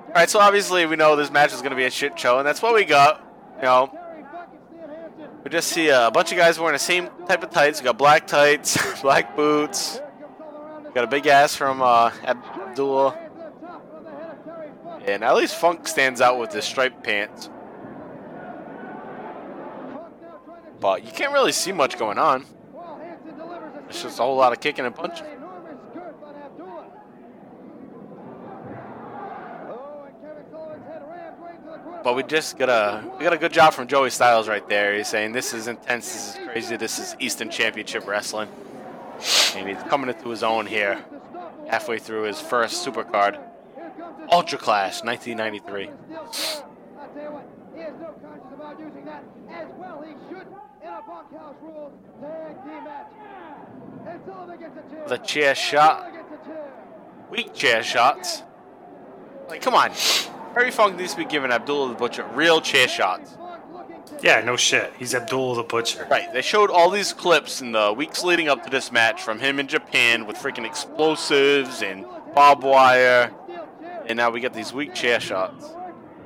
All 0.08 0.20
right, 0.20 0.28
so 0.28 0.40
obviously 0.40 0.84
we 0.86 0.96
know 0.96 1.14
this 1.14 1.30
match 1.30 1.52
is 1.52 1.60
going 1.60 1.70
to 1.70 1.76
be 1.76 1.84
a 1.84 1.92
shit 1.92 2.18
show, 2.18 2.38
and 2.38 2.46
that's 2.46 2.60
what 2.60 2.74
we 2.74 2.84
got. 2.84 3.24
You 3.58 3.62
know, 3.62 3.98
we 5.44 5.50
just 5.50 5.68
see 5.68 5.90
a 5.90 6.10
bunch 6.12 6.32
of 6.32 6.38
guys 6.38 6.58
wearing 6.58 6.72
the 6.72 6.78
same 6.80 7.08
type 7.28 7.44
of 7.44 7.50
tights. 7.50 7.80
We 7.80 7.84
got 7.84 7.96
black 7.96 8.26
tights, 8.26 9.00
black 9.02 9.36
boots. 9.36 10.00
Got 10.92 11.04
a 11.04 11.08
big 11.08 11.28
ass 11.28 11.54
from 11.54 11.82
uh, 11.82 12.10
Abdullah, 12.24 13.16
and 15.06 15.22
at 15.22 15.36
least 15.36 15.54
Funk 15.54 15.86
stands 15.86 16.20
out 16.20 16.40
with 16.40 16.52
his 16.52 16.64
striped 16.64 17.04
pants. 17.04 17.48
But 20.84 21.02
you 21.02 21.12
can't 21.12 21.32
really 21.32 21.52
see 21.52 21.72
much 21.72 21.98
going 21.98 22.18
on. 22.18 22.44
It's 23.88 24.02
just 24.02 24.18
a 24.18 24.22
whole 24.22 24.36
lot 24.36 24.52
of 24.52 24.60
kicking 24.60 24.84
and 24.84 24.94
punching. 24.94 25.26
But 32.02 32.14
we 32.14 32.22
just 32.24 32.58
got 32.58 32.68
a 32.68 33.02
we 33.16 33.24
got 33.24 33.32
a 33.32 33.38
good 33.38 33.54
job 33.54 33.72
from 33.72 33.86
Joey 33.88 34.10
Styles 34.10 34.46
right 34.46 34.68
there. 34.68 34.94
He's 34.94 35.08
saying 35.08 35.32
this 35.32 35.54
is 35.54 35.68
intense, 35.68 36.12
this 36.12 36.28
is 36.28 36.46
crazy, 36.46 36.76
this 36.76 36.98
is 36.98 37.16
Eastern 37.18 37.48
Championship 37.48 38.06
Wrestling, 38.06 38.50
and 39.56 39.66
he's 39.66 39.82
coming 39.84 40.10
into 40.10 40.28
his 40.28 40.42
own 40.42 40.66
here, 40.66 41.02
halfway 41.66 41.98
through 41.98 42.24
his 42.24 42.38
first 42.42 42.86
Supercard, 42.86 43.40
Ultra 44.30 44.58
Clash, 44.58 45.02
1993. 45.02 45.88
I 50.94 51.00
tell 51.00 51.06
you 51.06 51.10
what, 51.10 51.26
he 51.30 51.36
has 51.36 51.46
no 51.46 51.72
conscience 51.74 52.06
about 52.18 52.54
using 52.54 52.54
that 52.54 52.54
as 52.54 52.54
well. 52.54 52.54
He 52.54 52.54
should 52.54 52.54
in 52.54 52.54
a 52.54 52.54
bunkhouse 52.54 52.54
rules 52.54 52.54
tag 52.54 52.54
team 52.64 52.84
match. 52.84 53.12
And 54.06 54.20
Sullivan 54.26 54.58
gets 54.60 54.76
a 54.76 54.90
chair. 54.90 55.08
The 55.08 55.18
chair 55.18 55.54
shot, 55.54 55.98
Sullivan 55.98 56.14
gets 56.14 56.32
a 56.32 56.46
chair. 56.46 56.72
weak 57.30 57.54
chair 57.54 57.82
shots. 57.82 58.42
Like, 59.48 59.62
come 59.62 59.74
on, 59.74 59.90
Harry 60.54 60.70
Funk 60.70 60.96
needs 60.96 61.12
to 61.12 61.18
be 61.18 61.24
giving 61.24 61.50
Abdullah 61.50 61.88
the 61.90 61.94
Butcher 61.94 62.24
real 62.34 62.60
chair 62.60 62.86
shots. 62.88 63.32
Funk 63.32 63.62
looking 63.72 64.02
to 64.04 64.18
Yeah, 64.22 64.40
no 64.40 64.56
shit. 64.56 64.92
He's 64.98 65.14
Abdullah 65.14 65.56
the 65.56 65.62
Butcher. 65.64 66.06
Right, 66.10 66.32
they 66.32 66.42
showed 66.42 66.70
all 66.70 66.90
these 66.90 67.12
clips 67.12 67.60
in 67.60 67.72
the 67.72 67.92
weeks 67.92 68.22
leading 68.24 68.48
up 68.48 68.62
to 68.64 68.70
this 68.70 68.90
match 68.92 69.20
from 69.22 69.40
him 69.40 69.58
in 69.58 69.66
Japan 69.66 70.26
with 70.26 70.36
freaking 70.36 70.64
explosives 70.64 71.82
and 71.82 72.06
barbed 72.34 72.62
wire, 72.62 73.32
and 74.06 74.16
now 74.16 74.30
we 74.30 74.40
get 74.40 74.54
these 74.54 74.72
weak 74.72 74.94
chair 74.94 75.20
shots. 75.20 75.66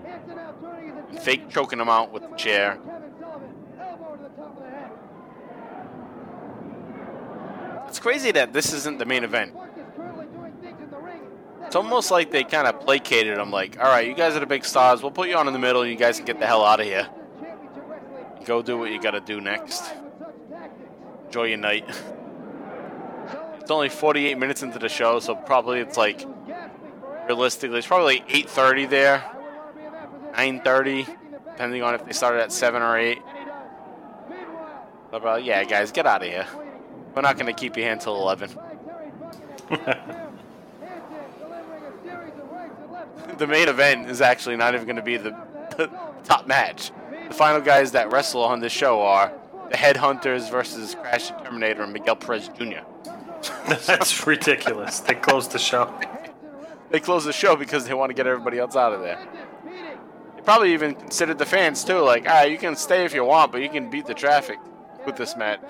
Hansen 0.04 0.36
now 0.36 0.52
turning 0.60 0.90
his 0.90 0.98
attention 0.98 1.20
Fake 1.24 1.48
choking 1.48 1.80
him 1.80 1.88
out 1.88 2.12
with 2.12 2.22
the 2.28 2.36
chair. 2.36 2.76
Kevin 2.84 3.12
Sullivan. 3.18 3.54
Elbow 3.80 4.16
to 4.16 4.22
the 4.22 4.28
top 4.30 4.56
of 4.56 4.62
the 4.62 4.68
head. 4.68 4.92
It's 7.98 8.04
crazy 8.04 8.30
that 8.30 8.52
this 8.52 8.72
isn't 8.72 9.00
the 9.00 9.04
main 9.04 9.24
event. 9.24 9.56
It's 11.66 11.74
almost 11.74 12.12
like 12.12 12.30
they 12.30 12.44
kind 12.44 12.68
of 12.68 12.78
placated 12.78 13.36
him, 13.36 13.50
like, 13.50 13.76
all 13.76 13.88
right, 13.88 14.06
you 14.06 14.14
guys 14.14 14.36
are 14.36 14.38
the 14.38 14.46
big 14.46 14.64
stars. 14.64 15.02
We'll 15.02 15.10
put 15.10 15.28
you 15.28 15.34
on 15.34 15.48
in 15.48 15.52
the 15.52 15.58
middle. 15.58 15.84
You 15.84 15.96
guys 15.96 16.18
can 16.18 16.24
get 16.24 16.38
the 16.38 16.46
hell 16.46 16.64
out 16.64 16.78
of 16.78 16.86
here. 16.86 17.08
Go 18.44 18.62
do 18.62 18.78
what 18.78 18.92
you 18.92 19.02
got 19.02 19.10
to 19.10 19.20
do 19.20 19.40
next. 19.40 19.92
Enjoy 21.26 21.46
your 21.46 21.58
night. 21.58 21.90
It's 23.60 23.70
only 23.72 23.88
48 23.88 24.38
minutes 24.38 24.62
into 24.62 24.78
the 24.78 24.88
show, 24.88 25.18
so 25.18 25.34
probably 25.34 25.80
it's 25.80 25.98
like 25.98 26.24
realistically, 27.26 27.78
it's 27.78 27.86
probably 27.86 28.20
like 28.20 28.28
8:30 28.28 28.88
there, 28.88 29.22
I 29.22 29.34
wouldn't 29.34 29.52
want 29.52 29.74
to 29.74 29.74
be 29.74 29.84
in 29.84 29.92
that 29.92 30.62
position. 30.62 30.62
9:30, 30.64 31.04
Kicking 31.04 31.30
the 31.32 31.38
back. 31.38 31.52
depending 31.52 31.82
on 31.82 31.94
if 31.94 32.06
they 32.06 32.12
started 32.12 32.40
at 32.42 32.52
seven 32.52 32.80
or 32.80 32.96
eight. 32.96 33.18
And 33.18 33.50
But, 35.10 35.26
uh, 35.26 35.34
yeah, 35.36 35.64
guys, 35.64 35.92
get 35.92 36.06
out 36.06 36.22
of 36.22 36.28
here. 36.28 36.46
Waiting. 37.18 37.18
We're 37.18 37.28
not 37.28 37.38
going 37.38 37.54
to 37.54 37.60
keep 37.60 37.76
you 37.76 37.82
here 37.82 37.92
until 37.92 38.16
11. 38.16 38.50
the 43.38 43.46
main 43.46 43.68
event 43.68 44.10
is 44.10 44.20
actually 44.20 44.56
not 44.56 44.74
even 44.74 44.86
going 44.86 44.96
to 44.96 45.02
be 45.02 45.16
the, 45.16 45.30
the 45.76 45.90
top 46.24 46.46
match. 46.46 46.90
The 47.28 47.34
final 47.34 47.60
guys 47.60 47.92
that 47.92 48.10
wrestle 48.10 48.42
on 48.42 48.60
this 48.60 48.72
show 48.72 49.02
are 49.02 49.32
the 49.70 49.76
Headhunters 49.76 50.50
versus 50.50 50.94
Crash 50.94 51.28
the 51.28 51.34
Terminator 51.34 51.82
and 51.82 51.92
Miguel 51.92 52.16
Perez 52.16 52.48
Jr. 52.48 52.80
That's 53.86 54.26
ridiculous. 54.26 55.00
They 55.00 55.14
closed 55.14 55.52
the 55.52 55.58
show. 55.58 55.98
They 56.90 57.00
close 57.00 57.26
the 57.26 57.34
show 57.34 57.54
because 57.54 57.86
they 57.86 57.92
want 57.92 58.08
to 58.08 58.14
get 58.14 58.26
everybody 58.26 58.58
else 58.58 58.74
out 58.74 58.94
of 58.94 59.02
there. 59.02 59.18
They 60.34 60.40
probably 60.40 60.72
even 60.72 60.94
considered 60.94 61.36
the 61.36 61.44
fans 61.44 61.84
too, 61.84 61.98
like, 61.98 62.24
ah, 62.26 62.44
you 62.44 62.56
can 62.56 62.76
stay 62.76 63.04
if 63.04 63.12
you 63.12 63.26
want, 63.26 63.52
but 63.52 63.60
you 63.60 63.68
can 63.68 63.90
beat 63.90 64.06
the 64.06 64.14
traffic 64.14 64.58
with 65.04 65.16
this 65.16 65.36
match. 65.36 65.60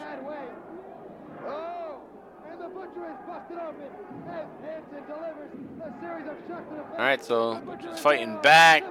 All 6.99 7.05
right, 7.05 7.25
so 7.25 7.63
just 7.81 8.03
fighting 8.03 8.39
back. 8.43 8.85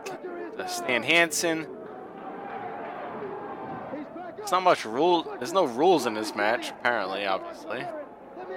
Stan 0.68 1.04
Hansen. 1.04 1.68
There's 4.38 4.52
not 4.52 4.64
much 4.64 4.86
rule. 4.86 5.24
There's 5.38 5.52
no 5.52 5.66
rules 5.66 6.06
in 6.06 6.14
this 6.14 6.34
match, 6.34 6.70
apparently. 6.70 7.26
Obviously, 7.26 7.86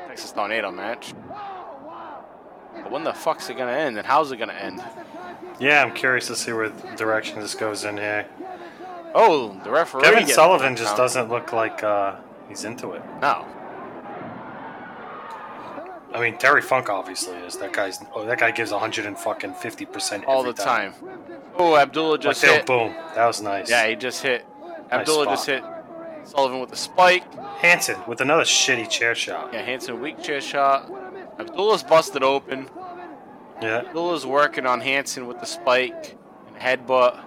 Texas 0.06 0.30
Tornado 0.30 0.70
match. 0.70 1.14
But 2.74 2.92
when 2.92 3.02
the 3.02 3.12
fuck's 3.12 3.50
it 3.50 3.58
gonna 3.58 3.72
end, 3.72 3.98
and 3.98 4.06
how's 4.06 4.30
it 4.30 4.36
gonna 4.36 4.52
end? 4.52 4.82
Yeah, 5.58 5.82
I'm 5.82 5.94
curious 5.94 6.28
to 6.28 6.36
see 6.36 6.52
where 6.52 6.68
direction 6.96 7.40
this 7.40 7.56
goes 7.56 7.84
in 7.84 7.96
here. 7.96 8.26
Oh, 9.16 9.60
the 9.64 9.70
referee. 9.70 10.02
Kevin 10.02 10.28
Sullivan 10.28 10.76
just 10.76 10.96
doesn't 10.96 11.28
look 11.28 11.52
like 11.52 11.82
uh, 11.82 12.16
he's 12.48 12.64
into 12.64 12.92
it. 12.92 13.02
No. 13.20 13.44
I 16.12 16.20
mean, 16.20 16.38
Terry 16.38 16.62
Funk 16.62 16.88
obviously 16.88 17.36
is. 17.38 17.56
That 17.58 17.72
guy's. 17.72 18.00
Oh, 18.14 18.24
that 18.26 18.38
guy 18.38 18.50
gives 18.50 18.72
150 18.72 19.48
50 19.60 19.86
percent 19.86 20.24
all 20.24 20.42
the 20.42 20.52
time. 20.52 20.94
Oh, 21.56 21.76
Abdullah 21.76 22.18
just 22.18 22.42
there, 22.42 22.56
hit. 22.56 22.66
boom. 22.66 22.94
That 23.14 23.26
was 23.26 23.40
nice. 23.40 23.70
Yeah, 23.70 23.86
he 23.88 23.96
just 23.96 24.22
hit. 24.22 24.44
Nice 24.60 25.00
Abdullah 25.00 25.26
just 25.26 25.46
hit. 25.46 25.62
Sullivan 26.24 26.60
with 26.60 26.72
a 26.72 26.76
spike. 26.76 27.24
Hansen 27.58 27.96
with 28.06 28.20
another 28.20 28.42
shitty 28.44 28.88
chair 28.88 29.14
shot. 29.14 29.52
Yeah, 29.52 29.62
Hansen 29.62 30.00
weak 30.00 30.22
chair 30.22 30.40
shot. 30.40 30.90
Abdullah's 31.38 31.82
busted 31.82 32.22
open. 32.22 32.68
Yeah. 33.62 33.78
Abdullah's 33.78 34.26
working 34.26 34.66
on 34.66 34.80
Hansen 34.80 35.26
with 35.26 35.40
the 35.40 35.46
spike 35.46 36.16
and 36.46 36.56
headbutt. 36.56 37.24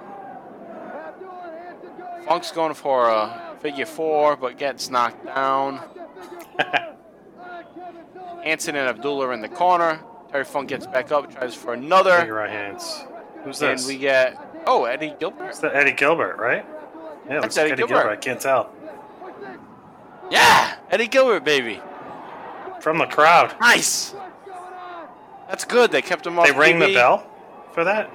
Funk's 2.25 2.51
going 2.51 2.73
for 2.73 3.09
a 3.09 3.55
figure 3.59 3.85
four, 3.85 4.35
but 4.35 4.57
gets 4.57 4.89
knocked 4.89 5.25
down. 5.25 5.81
Hansen 8.43 8.75
and 8.75 8.87
Abdullah 8.89 9.27
are 9.27 9.33
in 9.33 9.41
the 9.41 9.49
corner. 9.49 9.99
Terry 10.31 10.43
Funk 10.43 10.69
gets 10.69 10.85
back 10.87 11.11
up, 11.11 11.33
tries 11.33 11.55
for 11.55 11.75
Big 11.75 11.85
another, 11.85 12.33
right 12.33 12.49
hands. 12.49 13.05
Who's 13.43 13.61
and 13.61 13.77
this? 13.77 13.87
we 13.87 13.97
get 13.97 14.37
oh 14.65 14.85
Eddie 14.85 15.13
Gilbert. 15.19 15.45
It's 15.49 15.59
the 15.59 15.75
Eddie 15.75 15.91
Gilbert, 15.91 16.37
right? 16.37 16.65
Yeah, 17.29 17.39
That's 17.41 17.57
Eddie 17.57 17.71
Eddie 17.71 17.79
Gilbert. 17.81 17.93
Gilbert. 17.95 18.09
I 18.09 18.15
can't 18.17 18.39
tell. 18.41 18.71
Yeah, 20.29 20.75
Eddie 20.89 21.07
Gilbert, 21.07 21.43
baby. 21.43 21.79
From 22.81 22.97
the 22.97 23.05
crowd. 23.05 23.55
Nice. 23.61 24.13
That's 25.47 25.63
good. 25.65 25.91
They 25.91 26.01
kept 26.01 26.25
him 26.25 26.37
off. 26.39 26.47
They 26.47 26.51
ring 26.51 26.79
the 26.79 26.93
bell 26.93 27.25
for 27.73 27.83
that? 27.83 28.09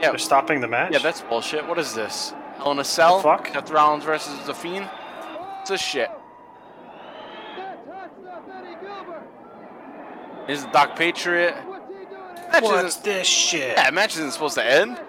Yeah, 0.00 0.10
They're 0.10 0.18
stopping 0.18 0.60
the 0.60 0.68
match? 0.68 0.92
yeah, 0.92 0.98
that's 0.98 1.20
bullshit. 1.20 1.66
What 1.68 1.78
is 1.78 1.94
this? 1.94 2.32
Hell 2.56 2.72
in 2.72 2.78
a 2.78 2.84
Cell? 2.84 3.18
The 3.18 3.22
fuck? 3.24 3.48
Seth 3.52 3.70
Rollins 3.70 4.02
versus 4.04 4.38
The 4.46 4.54
Fiend? 4.54 4.88
It's 5.60 5.70
a 5.70 5.76
shit. 5.78 6.10
This 10.46 10.60
is 10.60 10.66
Dark 10.72 10.96
Patriot. 10.96 11.54
Match 12.52 12.62
What's 12.62 12.96
this 12.96 13.26
shit? 13.26 13.76
yeah, 13.76 13.90
match 13.90 14.16
isn't 14.16 14.32
supposed 14.32 14.56
to 14.56 14.64
end. 14.64 15.00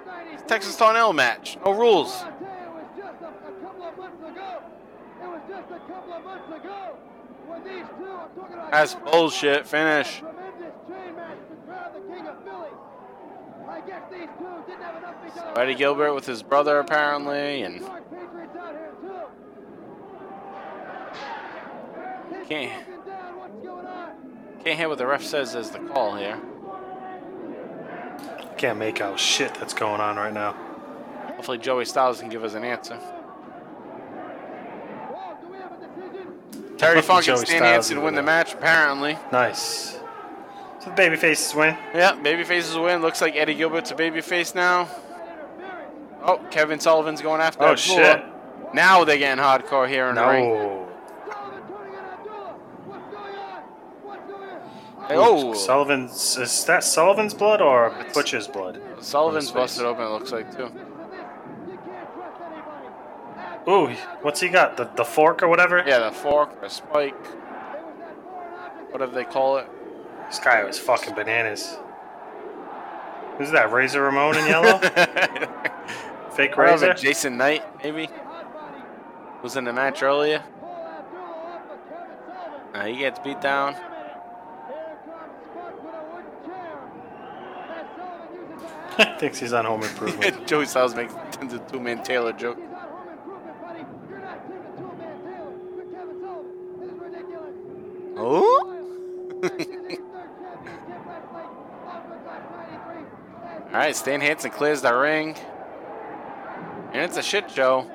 Texas 0.47 0.75
Tornado 0.75 1.11
match. 1.11 1.57
No 1.65 1.71
rules. 1.71 2.23
That's 8.71 8.95
bullshit. 8.95 9.65
Finish. 9.67 10.21
Eddie 15.55 15.75
Gilbert 15.75 16.13
with 16.13 16.25
his 16.25 16.43
brother 16.43 16.79
apparently, 16.79 17.63
and 17.63 17.83
can't 22.47 22.90
can't 24.63 24.77
hear 24.77 24.89
what 24.89 24.97
the 24.97 25.07
ref 25.07 25.23
says 25.23 25.55
as 25.55 25.71
the 25.71 25.79
call 25.79 26.15
here. 26.15 26.39
Can't 28.57 28.77
make 28.77 29.01
out 29.01 29.19
shit 29.19 29.53
that's 29.55 29.73
going 29.73 30.01
on 30.01 30.17
right 30.17 30.33
now. 30.33 30.55
Hopefully 31.35 31.57
Joey 31.57 31.85
Styles 31.85 32.19
can 32.19 32.29
give 32.29 32.43
us 32.43 32.53
an 32.53 32.63
answer. 32.63 32.99
Terry 36.77 37.01
Funk 37.01 37.25
Joey 37.25 37.39
and 37.39 37.47
Stan 37.47 37.63
Hansen 37.63 38.01
win 38.01 38.15
the 38.15 38.23
match 38.23 38.53
apparently. 38.53 39.17
Nice. 39.31 39.99
So 40.79 40.89
the 40.89 40.95
babyfaces 40.95 41.55
win. 41.55 41.77
Yeah, 41.93 42.13
babyfaces 42.13 42.83
win. 42.83 43.01
Looks 43.01 43.21
like 43.21 43.35
Eddie 43.35 43.53
Gilbert's 43.55 43.91
a 43.91 43.95
babyface 43.95 44.55
now. 44.55 44.89
Oh, 46.23 46.37
Kevin 46.51 46.79
Sullivan's 46.79 47.21
going 47.21 47.41
after 47.41 47.63
Oh, 47.63 47.75
shit. 47.75 48.23
Now 48.73 49.03
they're 49.03 49.17
getting 49.17 49.43
hardcore 49.43 49.87
here 49.87 50.07
in 50.09 50.15
the 50.15 50.25
ring. 50.25 50.49
No. 50.49 50.87
Oh, 55.17 55.53
Sullivan's. 55.53 56.37
Is 56.37 56.65
that 56.65 56.83
Sullivan's 56.83 57.33
blood 57.33 57.61
or 57.61 57.95
Butcher's 58.13 58.47
blood? 58.47 58.81
Sullivan's 58.99 59.51
busted 59.51 59.85
open. 59.85 60.05
It 60.05 60.09
looks 60.09 60.31
like 60.31 60.55
too. 60.55 60.71
Ooh, 63.67 63.87
what's 64.21 64.39
he 64.41 64.49
got? 64.49 64.75
The, 64.77 64.89
the 64.95 65.05
fork 65.05 65.43
or 65.43 65.47
whatever? 65.47 65.83
Yeah, 65.85 65.99
the 65.99 66.11
fork 66.11 66.51
or 66.61 66.69
spike, 66.69 67.25
whatever 68.91 69.13
they 69.13 69.23
call 69.23 69.57
it. 69.57 69.67
This 70.27 70.39
guy 70.39 70.63
was 70.63 70.79
fucking 70.79 71.13
bananas. 71.13 71.77
Who's 73.37 73.51
that? 73.51 73.71
Razor 73.71 74.01
Ramon 74.01 74.37
in 74.37 74.47
yellow? 74.47 74.79
Fake 76.31 76.57
Whatever, 76.57 76.87
Razor? 76.87 76.93
Jason 76.95 77.37
Knight, 77.37 77.63
maybe, 77.83 78.09
was 79.43 79.57
in 79.57 79.63
the 79.63 79.73
match 79.73 80.01
earlier. 80.01 80.43
Uh, 82.73 82.85
he 82.85 82.97
gets 82.97 83.19
beat 83.19 83.41
down. 83.41 83.75
Thinks 89.19 89.39
he's 89.39 89.53
on 89.53 89.65
Home 89.65 89.83
Improvement. 89.83 90.47
Joey 90.47 90.65
Styles 90.65 90.95
makes 90.95 91.13
the 91.13 91.59
two-man 91.71 92.03
Taylor 92.03 92.33
joke. 92.33 92.59
Oh? 98.17 98.77
All 103.71 103.77
right, 103.77 103.95
Stan 103.95 104.19
Hansen 104.19 104.51
clears 104.51 104.81
the 104.81 104.93
ring, 104.93 105.37
and 106.91 107.01
it's 107.03 107.15
a 107.15 107.23
shit 107.23 107.49
show. 107.49 107.89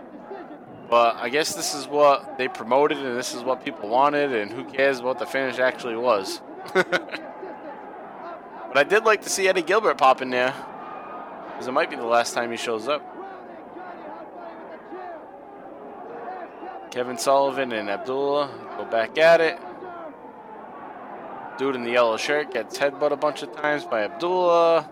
But 0.88 1.16
I 1.16 1.28
guess 1.28 1.55
this 1.55 1.74
is 1.74 1.86
what 1.86 2.38
they 2.38 2.49
promoted, 2.49 2.99
and 2.99 3.16
this 3.16 3.34
is 3.34 3.42
what 3.42 3.64
people 3.64 3.88
wanted, 3.88 4.32
and 4.32 4.51
who 4.51 4.64
cares 4.64 5.03
what 5.03 5.18
the 5.18 5.26
finish 5.26 5.59
actually 5.59 5.97
was. 5.97 6.40
but 6.74 7.20
I 8.74 8.84
did 8.84 9.05
like 9.05 9.22
to 9.22 9.28
see 9.28 9.49
Eddie 9.49 9.62
Gilbert 9.62 9.99
pop 9.99 10.22
in 10.22 10.30
there, 10.30 10.55
because 11.57 11.68
it 11.68 11.72
might 11.72 11.88
be 11.88 11.96
the 11.96 12.04
last 12.04 12.34
time 12.34 12.50
he 12.50 12.59
shows 12.59 12.86
up. 12.86 13.02
Kevin 16.90 17.16
Sullivan 17.16 17.72
and 17.72 17.88
Abdullah 17.88 18.50
go 18.76 18.84
back 18.84 19.16
at 19.16 19.40
it. 19.40 19.59
Dude 21.57 21.74
in 21.74 21.84
the 21.84 21.92
yellow 21.92 22.18
shirt 22.18 22.52
gets 22.52 22.76
headbutt 22.76 23.11
a 23.11 23.16
bunch 23.16 23.42
of 23.42 23.57
times 23.57 23.86
by 23.86 24.02
Abdullah. 24.04 24.86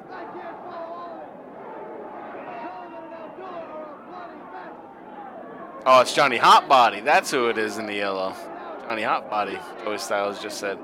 Oh, 5.84 6.00
it's 6.00 6.14
Johnny 6.14 6.38
Hotbody. 6.38 7.04
That's 7.04 7.30
who 7.30 7.50
it 7.50 7.58
is 7.58 7.76
in 7.76 7.84
the 7.84 7.94
yellow. 7.94 8.34
Johnny 8.88 9.02
Hotbody. 9.02 9.60
Joey 9.84 9.98
Styles 9.98 10.40
just 10.40 10.58
said. 10.58 10.78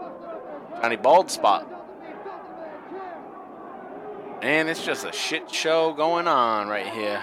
Johnny 0.82 0.96
Bald 0.96 1.30
Spot. 1.30 1.79
And 4.42 4.70
it's 4.70 4.84
just 4.84 5.04
a 5.04 5.12
shit 5.12 5.50
show 5.52 5.92
going 5.92 6.26
on 6.26 6.68
right 6.68 6.86
here. 6.86 7.22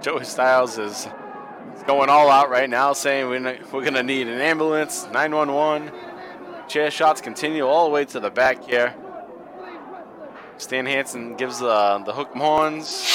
Joey 0.00 0.24
Styles 0.24 0.78
is 0.78 1.08
going 1.86 2.10
all 2.10 2.30
out 2.30 2.50
right 2.50 2.68
now, 2.68 2.92
saying 2.92 3.28
we're, 3.28 3.58
we're 3.72 3.80
going 3.80 3.94
to 3.94 4.02
need 4.02 4.28
an 4.28 4.40
ambulance, 4.40 5.08
911. 5.12 5.90
Chair 6.68 6.90
shots 6.90 7.20
continue 7.20 7.66
all 7.66 7.86
the 7.86 7.90
way 7.90 8.04
to 8.04 8.20
the 8.20 8.30
back 8.30 8.62
here. 8.62 8.94
Stan 10.58 10.86
Hansen 10.86 11.36
gives 11.36 11.62
uh, 11.62 11.98
the 12.04 12.12
hook 12.12 12.32
horns. 12.32 13.13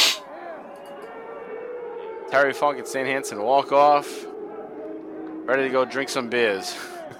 Terry 2.31 2.53
Funk 2.53 2.77
and 2.77 2.87
Stan 2.87 3.05
Hansen 3.05 3.41
walk 3.41 3.71
off. 3.71 4.25
Ready 5.45 5.63
to 5.63 5.69
go 5.69 5.83
drink 5.83 6.09
some 6.09 6.29
beers. 6.29 6.75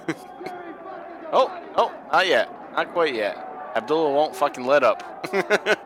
oh, 1.32 1.50
oh, 1.76 1.92
not 2.12 2.26
yet. 2.28 2.72
Not 2.74 2.92
quite 2.92 3.14
yet. 3.14 3.36
Abdullah 3.74 4.12
won't 4.12 4.36
fucking 4.36 4.64
let 4.64 4.84
up. 4.84 5.26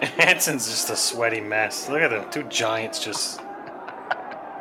Hansen's 0.00 0.66
just 0.66 0.90
a 0.90 0.96
sweaty 0.96 1.40
mess. 1.40 1.88
Look 1.88 2.00
at 2.00 2.10
them, 2.10 2.30
two 2.30 2.44
giants 2.44 3.02
just 3.02 3.40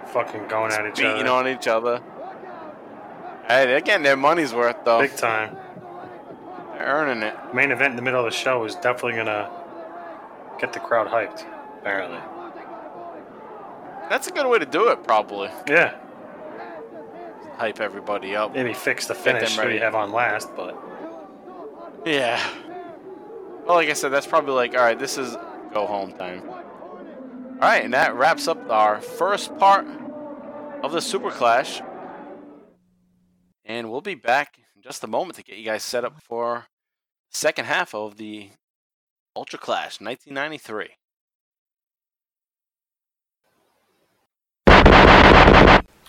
fucking 0.08 0.48
going 0.48 0.72
at 0.72 0.88
each 0.88 0.96
Beating 0.96 1.28
other. 1.28 1.30
on 1.30 1.48
each 1.48 1.68
other. 1.68 2.02
Hey, 3.48 3.66
they're 3.68 3.82
getting 3.82 4.04
their 4.04 4.18
money's 4.18 4.54
worth, 4.54 4.78
though. 4.86 5.02
Big 5.02 5.16
time. 5.16 5.56
They're 6.74 6.88
earning 6.88 7.22
it. 7.22 7.36
Main 7.54 7.72
event 7.72 7.92
in 7.92 7.96
the 7.96 8.02
middle 8.02 8.26
of 8.26 8.32
the 8.32 8.36
show 8.36 8.64
is 8.66 8.76
definitely 8.76 9.14
gonna 9.18 9.52
get 10.60 10.74
the 10.74 10.80
crowd 10.80 11.08
hyped. 11.08 11.46
Apparently. 11.80 12.20
That's 14.10 14.28
a 14.28 14.32
good 14.32 14.48
way 14.48 14.60
to 14.60 14.66
do 14.66 14.90
it, 14.90 15.04
probably. 15.04 15.50
Yeah. 15.68 15.96
Hype 17.58 17.80
everybody 17.80 18.36
up. 18.36 18.54
Maybe 18.54 18.74
fix 18.74 19.08
the 19.08 19.16
finish 19.16 19.56
that 19.56 19.72
you 19.72 19.80
have 19.80 19.96
on 19.96 20.12
last, 20.12 20.50
but 20.56 20.78
Yeah. 22.06 22.42
Well, 23.66 23.76
like 23.76 23.90
I 23.90 23.94
said, 23.94 24.10
that's 24.10 24.28
probably 24.28 24.54
like, 24.54 24.76
all 24.76 24.82
right, 24.82 24.98
this 24.98 25.18
is 25.18 25.36
go 25.74 25.88
home 25.88 26.14
time. 26.14 26.48
All 26.48 27.62
right, 27.62 27.84
and 27.84 27.94
that 27.94 28.16
wraps 28.16 28.48
up 28.48 28.70
our 28.70 29.02
first 29.02 29.58
part 29.58 29.88
of 30.84 30.92
the 30.92 31.02
Super 31.02 31.32
Clash. 31.32 31.82
And 33.64 33.90
we'll 33.90 34.02
be 34.02 34.14
back 34.16 34.58
in 34.76 34.84
just 34.84 35.04
a 35.04 35.08
moment 35.08 35.38
to 35.38 35.44
get 35.44 35.58
you 35.58 35.66
guys 35.66 35.82
set 35.82 36.06
up 36.06 36.22
for 36.22 36.68
second 37.32 37.66
half 37.66 37.96
of 37.96 38.18
the 38.18 38.50
Ultra 39.36 39.60
Clash 39.60 40.00
1993. 40.00 40.96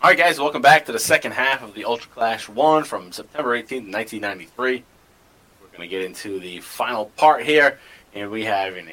All 0.03 0.11
right, 0.11 0.17
guys, 0.17 0.39
welcome 0.39 0.63
back 0.63 0.87
to 0.87 0.93
the 0.93 1.01
second 1.01 1.33
half 1.33 1.61
of 1.65 1.75
the 1.75 1.85
Ultra 1.85 2.09
Clash 2.13 2.49
1 2.49 2.85
from 2.85 3.11
September 3.11 3.61
18th, 3.61 3.93
1993. 3.93 4.85
We're 5.61 5.69
going 5.77 5.81
to 5.81 5.89
get 5.89 6.03
into 6.05 6.39
the 6.39 6.61
final 6.61 7.07
part 7.17 7.43
here, 7.43 7.81
and 8.15 8.31
we 8.31 8.45
have 8.45 8.77
an, 8.77 8.93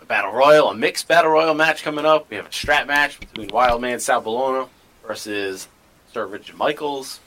a 0.00 0.04
battle 0.04 0.30
royal, 0.30 0.70
a 0.70 0.76
mixed 0.76 1.08
battle 1.08 1.32
royal 1.32 1.54
match 1.54 1.82
coming 1.82 2.04
up. 2.04 2.30
We 2.30 2.36
have 2.36 2.46
a 2.46 2.52
strap 2.52 2.86
match 2.86 3.18
between 3.18 3.48
Wildman 3.48 3.98
Sal 3.98 4.22
Bellomo 4.22 4.68
versus 5.04 5.66
Sir 6.12 6.26
Richard 6.26 6.56
Michaels. 6.56 7.18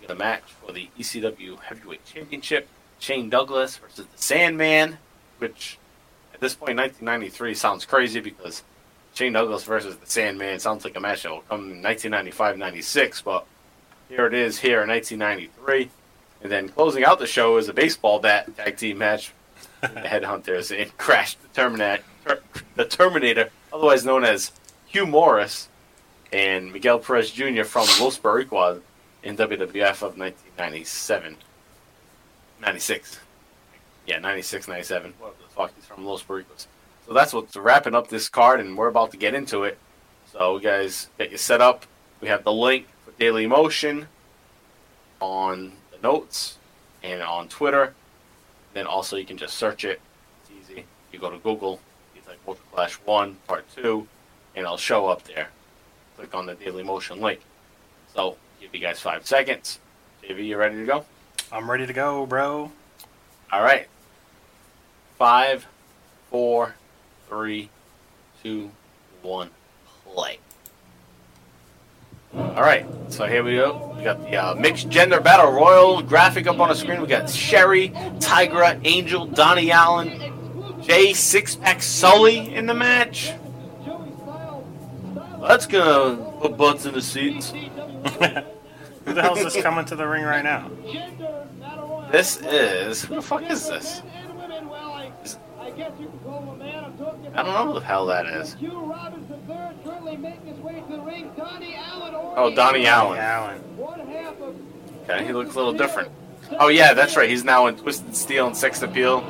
We 0.00 0.08
got 0.08 0.16
a 0.16 0.18
match 0.18 0.42
for 0.42 0.72
the 0.72 0.88
ECW 0.98 1.60
Heavyweight 1.60 2.04
Championship. 2.06 2.68
Shane 2.98 3.30
Douglas 3.30 3.76
versus 3.76 4.06
the 4.06 4.18
Sandman, 4.18 4.98
which 5.38 5.78
at 6.32 6.40
this 6.40 6.58
1993 6.60 7.54
sounds 7.54 7.84
crazy 7.84 8.20
because 8.20 8.62
Shane 9.14 9.32
Douglas 9.32 9.64
versus 9.64 9.96
the 9.96 10.06
Sandman 10.06 10.58
sounds 10.58 10.84
like 10.84 10.96
a 10.96 11.00
match 11.00 11.22
that 11.22 11.30
will 11.30 11.42
come 11.42 11.70
in 11.70 11.82
1995-96, 11.82 13.22
but 13.24 13.46
here 14.08 14.26
it 14.26 14.34
is 14.34 14.58
here 14.58 14.82
in 14.82 14.88
1993. 14.88 15.90
And 16.42 16.52
then 16.52 16.68
closing 16.68 17.04
out 17.04 17.18
the 17.18 17.26
show 17.26 17.56
is 17.56 17.68
a 17.68 17.72
baseball 17.72 18.18
bat 18.18 18.54
tag 18.56 18.76
team 18.76 18.98
match. 18.98 19.32
the 19.80 20.00
Headhunters 20.00 20.76
and 20.76 20.96
Crash 20.96 21.36
the 21.36 21.48
Terminator, 21.48 22.02
the 22.74 22.84
Terminator, 22.84 23.50
otherwise 23.72 24.04
known 24.04 24.24
as 24.24 24.52
Hugh 24.86 25.06
Morris, 25.06 25.68
and 26.32 26.72
Miguel 26.72 26.98
Perez 26.98 27.30
Jr. 27.30 27.64
from 27.64 27.86
Los 28.00 28.18
Boricuas 28.18 28.80
in 29.22 29.36
WWF 29.36 30.02
of 30.02 30.18
1997. 30.18 31.36
96. 32.60 33.20
Yeah, 34.06 34.18
96, 34.18 34.68
97. 34.68 35.14
What 35.18 35.36
the 35.38 35.44
fuck? 35.48 35.74
He's 35.74 35.86
from 35.86 36.04
Los 36.04 36.22
Boricuas. 36.22 36.66
So 37.06 37.12
that's 37.12 37.32
what's 37.32 37.56
wrapping 37.56 37.94
up 37.94 38.08
this 38.08 38.28
card, 38.28 38.60
and 38.60 38.76
we're 38.76 38.88
about 38.88 39.10
to 39.12 39.16
get 39.16 39.34
into 39.34 39.64
it. 39.64 39.78
So, 40.32 40.58
guys, 40.58 41.08
get 41.18 41.30
you 41.30 41.36
set 41.38 41.60
up. 41.60 41.86
We 42.20 42.28
have 42.28 42.44
the 42.44 42.52
link 42.52 42.86
for 43.04 43.12
Daily 43.12 43.46
Motion 43.46 44.08
on 45.20 45.72
the 45.92 45.98
notes 46.02 46.58
and 47.02 47.22
on 47.22 47.48
Twitter. 47.48 47.94
Then 48.72 48.86
also 48.86 49.16
you 49.16 49.24
can 49.24 49.36
just 49.36 49.56
search 49.56 49.84
it. 49.84 50.00
It's 50.42 50.70
easy. 50.70 50.84
You 51.12 51.18
go 51.18 51.30
to 51.30 51.38
Google, 51.38 51.80
you 52.14 52.20
type 52.22 52.40
Ultra 52.46 52.64
Clash 52.72 52.94
1, 52.94 53.36
Part 53.46 53.64
2, 53.76 54.06
and 54.56 54.64
it'll 54.64 54.76
show 54.76 55.06
up 55.06 55.22
there. 55.24 55.48
Click 56.16 56.34
on 56.34 56.46
the 56.46 56.54
Daily 56.54 56.82
Motion 56.82 57.20
link. 57.20 57.40
So, 58.14 58.36
give 58.60 58.74
you 58.74 58.80
guys 58.80 59.00
five 59.00 59.26
seconds. 59.26 59.78
JV, 60.22 60.46
you 60.46 60.56
ready 60.56 60.76
to 60.76 60.86
go? 60.86 61.04
I'm 61.52 61.70
ready 61.70 61.86
to 61.86 61.92
go, 61.92 62.26
bro. 62.26 62.72
All 63.52 63.62
right. 63.62 63.86
Five, 65.18 65.66
four, 66.30 66.74
three, 67.28 67.70
two, 68.42 68.70
one, 69.22 69.50
play. 70.04 70.38
All 72.34 72.62
right, 72.62 72.84
so 73.08 73.26
here 73.26 73.44
we 73.44 73.54
go. 73.54 73.94
We 73.96 74.02
got 74.02 74.20
the 74.20 74.36
uh, 74.36 74.54
mixed 74.56 74.88
gender 74.88 75.20
battle 75.20 75.52
royal 75.52 76.02
graphic 76.02 76.48
up 76.48 76.58
on 76.58 76.68
the 76.68 76.74
screen. 76.74 77.00
We 77.00 77.06
got 77.06 77.30
Sherry, 77.30 77.90
Tigra, 78.18 78.80
Angel, 78.84 79.24
Donnie 79.26 79.70
Allen, 79.70 80.80
Jay, 80.82 81.12
Six 81.12 81.54
Pack, 81.54 81.80
Sully 81.80 82.52
in 82.52 82.66
the 82.66 82.74
match. 82.74 83.32
That's 85.40 85.66
gonna 85.66 86.16
put 86.40 86.56
butts 86.56 86.86
in 86.86 86.94
the 86.94 87.02
seats. 87.02 87.50
Who 89.04 89.12
the 89.12 89.22
hell's 89.22 89.44
this 89.44 89.62
coming 89.62 89.84
to 89.84 89.96
the 89.96 90.06
ring 90.06 90.24
right 90.24 90.42
now? 90.42 90.70
This 92.10 92.40
is 92.40 93.02
who 93.02 93.16
the 93.16 93.22
fuck 93.22 93.48
is 93.48 93.68
this? 93.68 94.02
I 95.76 97.42
don't 97.42 97.52
know 97.52 97.72
who 97.72 97.80
the 97.80 97.84
hell 97.84 98.06
that 98.06 98.26
is. 98.26 98.56
Oh, 102.36 102.52
Donnie 102.54 102.86
Allen. 102.86 103.18
Allen. 103.18 103.60
Okay, 105.08 105.24
he 105.26 105.32
looks 105.32 105.54
a 105.54 105.58
little 105.58 105.72
different. 105.72 106.10
Oh 106.58 106.68
yeah, 106.68 106.94
that's 106.94 107.16
right. 107.16 107.28
He's 107.28 107.44
now 107.44 107.66
in 107.66 107.76
Twisted 107.76 108.14
Steel 108.14 108.46
and 108.46 108.56
Sex 108.56 108.82
Appeal, 108.82 109.24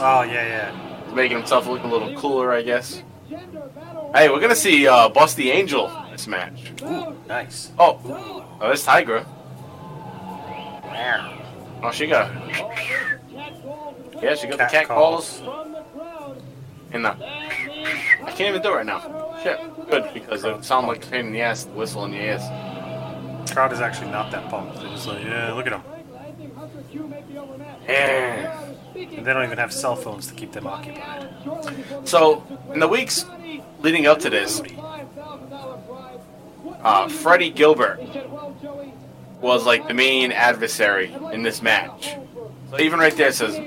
Oh 0.00 0.22
yeah, 0.22 0.46
yeah. 0.46 1.04
He's 1.04 1.14
making 1.14 1.38
himself 1.38 1.66
look 1.66 1.82
a 1.82 1.86
little 1.86 2.14
cooler, 2.14 2.52
I 2.52 2.62
guess. 2.62 3.02
Hey, 3.28 4.28
we're 4.28 4.40
gonna 4.40 4.54
see 4.54 4.86
uh, 4.86 5.08
Busty 5.08 5.52
Angel 5.52 5.90
in 6.04 6.12
this 6.12 6.26
match. 6.26 6.72
Ooh, 6.82 7.16
nice. 7.26 7.72
Oh, 7.78 8.00
oh, 8.06 8.58
there's 8.60 8.86
Tigra. 8.86 9.26
Oh, 11.82 11.90
she 11.92 12.06
got. 12.06 12.30
Yeah, 14.22 14.34
she 14.34 14.46
got 14.46 14.52
the 14.52 14.64
Cat 14.64 14.70
cat 14.70 14.86
calls. 14.88 15.40
calls. 15.40 15.77
And 16.92 17.04
the. 17.04 17.10
I 17.10 18.32
can't 18.32 18.48
even 18.50 18.62
do 18.62 18.72
it 18.72 18.76
right 18.76 18.86
now. 18.86 19.36
Shit. 19.42 19.58
Good 19.90 20.12
because 20.14 20.44
it 20.44 20.52
would 20.52 20.64
sound 20.64 20.86
like 20.86 21.04
a 21.04 21.08
pain 21.08 21.26
in 21.26 21.32
the 21.32 21.40
ass 21.40 21.64
to 21.64 21.70
whistle 21.70 22.04
in 22.04 22.12
the 22.12 22.18
ears. 22.18 22.42
Crowd 23.50 23.72
is 23.72 23.80
actually 23.80 24.10
not 24.10 24.30
that 24.30 24.48
pumped. 24.50 24.76
They're 24.80 24.90
just 24.90 25.06
like, 25.06 25.24
yeah, 25.24 25.52
look 25.52 25.66
at 25.66 25.72
them. 25.72 25.82
Yeah. 27.86 28.62
And 28.94 29.26
they 29.26 29.32
don't 29.32 29.44
even 29.44 29.58
have 29.58 29.72
cell 29.72 29.96
phones 29.96 30.26
to 30.28 30.34
keep 30.34 30.52
them 30.52 30.66
occupied. 30.66 31.28
So 32.04 32.44
in 32.72 32.80
the 32.80 32.88
weeks 32.88 33.24
leading 33.80 34.06
up 34.06 34.18
to 34.20 34.30
this, 34.30 34.60
uh, 36.82 37.08
Freddie 37.08 37.50
Gilbert 37.50 38.00
was 39.40 39.64
like 39.64 39.88
the 39.88 39.94
main 39.94 40.32
adversary 40.32 41.14
in 41.32 41.42
this 41.42 41.62
match. 41.62 42.16
So 42.70 42.80
even 42.80 42.98
right 42.98 43.16
there 43.16 43.28
it 43.28 43.34
says 43.34 43.58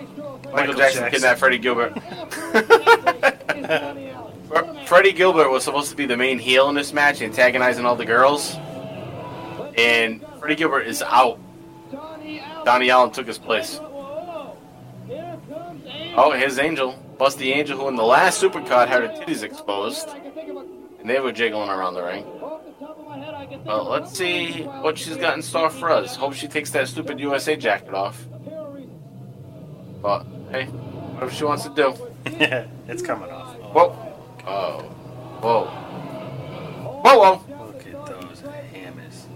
Michael, 0.51 0.73
Michael 0.73 0.73
Jackson, 0.75 1.01
Jackson. 1.01 1.11
kidnapped 1.11 1.39
Freddie 1.39 1.57
Gilbert. 1.57 1.93
Freddie 4.87 5.13
Gilbert 5.13 5.49
was 5.49 5.63
supposed 5.63 5.89
to 5.91 5.95
be 5.95 6.05
the 6.05 6.17
main 6.17 6.37
heel 6.37 6.67
in 6.69 6.75
this 6.75 6.91
match, 6.91 7.21
antagonizing 7.21 7.85
all 7.85 7.95
the 7.95 8.05
girls. 8.05 8.55
And 9.77 10.25
Freddie 10.39 10.55
Gilbert 10.55 10.81
is 10.81 11.01
out. 11.01 11.39
Donnie 12.65 12.89
Allen 12.89 13.11
took 13.11 13.27
his 13.27 13.37
place. 13.37 13.79
Oh, 16.13 16.33
here's 16.35 16.59
Angel. 16.59 16.95
Busty 17.17 17.55
Angel, 17.55 17.77
who 17.77 17.87
in 17.87 17.95
the 17.95 18.03
last 18.03 18.41
supercard 18.41 18.87
had 18.87 19.03
her 19.03 19.07
titties 19.07 19.43
exposed. 19.43 20.09
And 20.99 21.09
they 21.09 21.19
were 21.19 21.31
jiggling 21.31 21.69
around 21.69 21.93
the 21.93 22.03
ring. 22.03 22.25
Well, 23.65 23.85
let's 23.85 24.11
see 24.17 24.63
what 24.63 24.97
she's 24.97 25.17
got 25.17 25.35
in 25.35 25.41
store 25.41 25.69
for 25.69 25.89
us. 25.89 26.15
Hope 26.15 26.33
she 26.33 26.47
takes 26.47 26.71
that 26.71 26.87
stupid 26.87 27.19
USA 27.19 27.55
jacket 27.55 27.93
off. 27.93 28.25
But, 30.01 30.25
hey, 30.51 30.65
whatever 30.65 31.31
she 31.31 31.43
wants 31.43 31.63
to 31.63 31.69
do. 31.69 31.93
Yeah, 32.39 32.67
it's 32.87 33.01
coming 33.01 33.29
off. 33.31 33.55
Whoa. 33.55 33.95
Oh. 34.45 34.79
Whoa. 35.41 35.65
Whoa, 37.03 37.41
Look 37.49 37.87
at 37.87 38.05
those 38.05 38.41
hammers. 38.71 39.27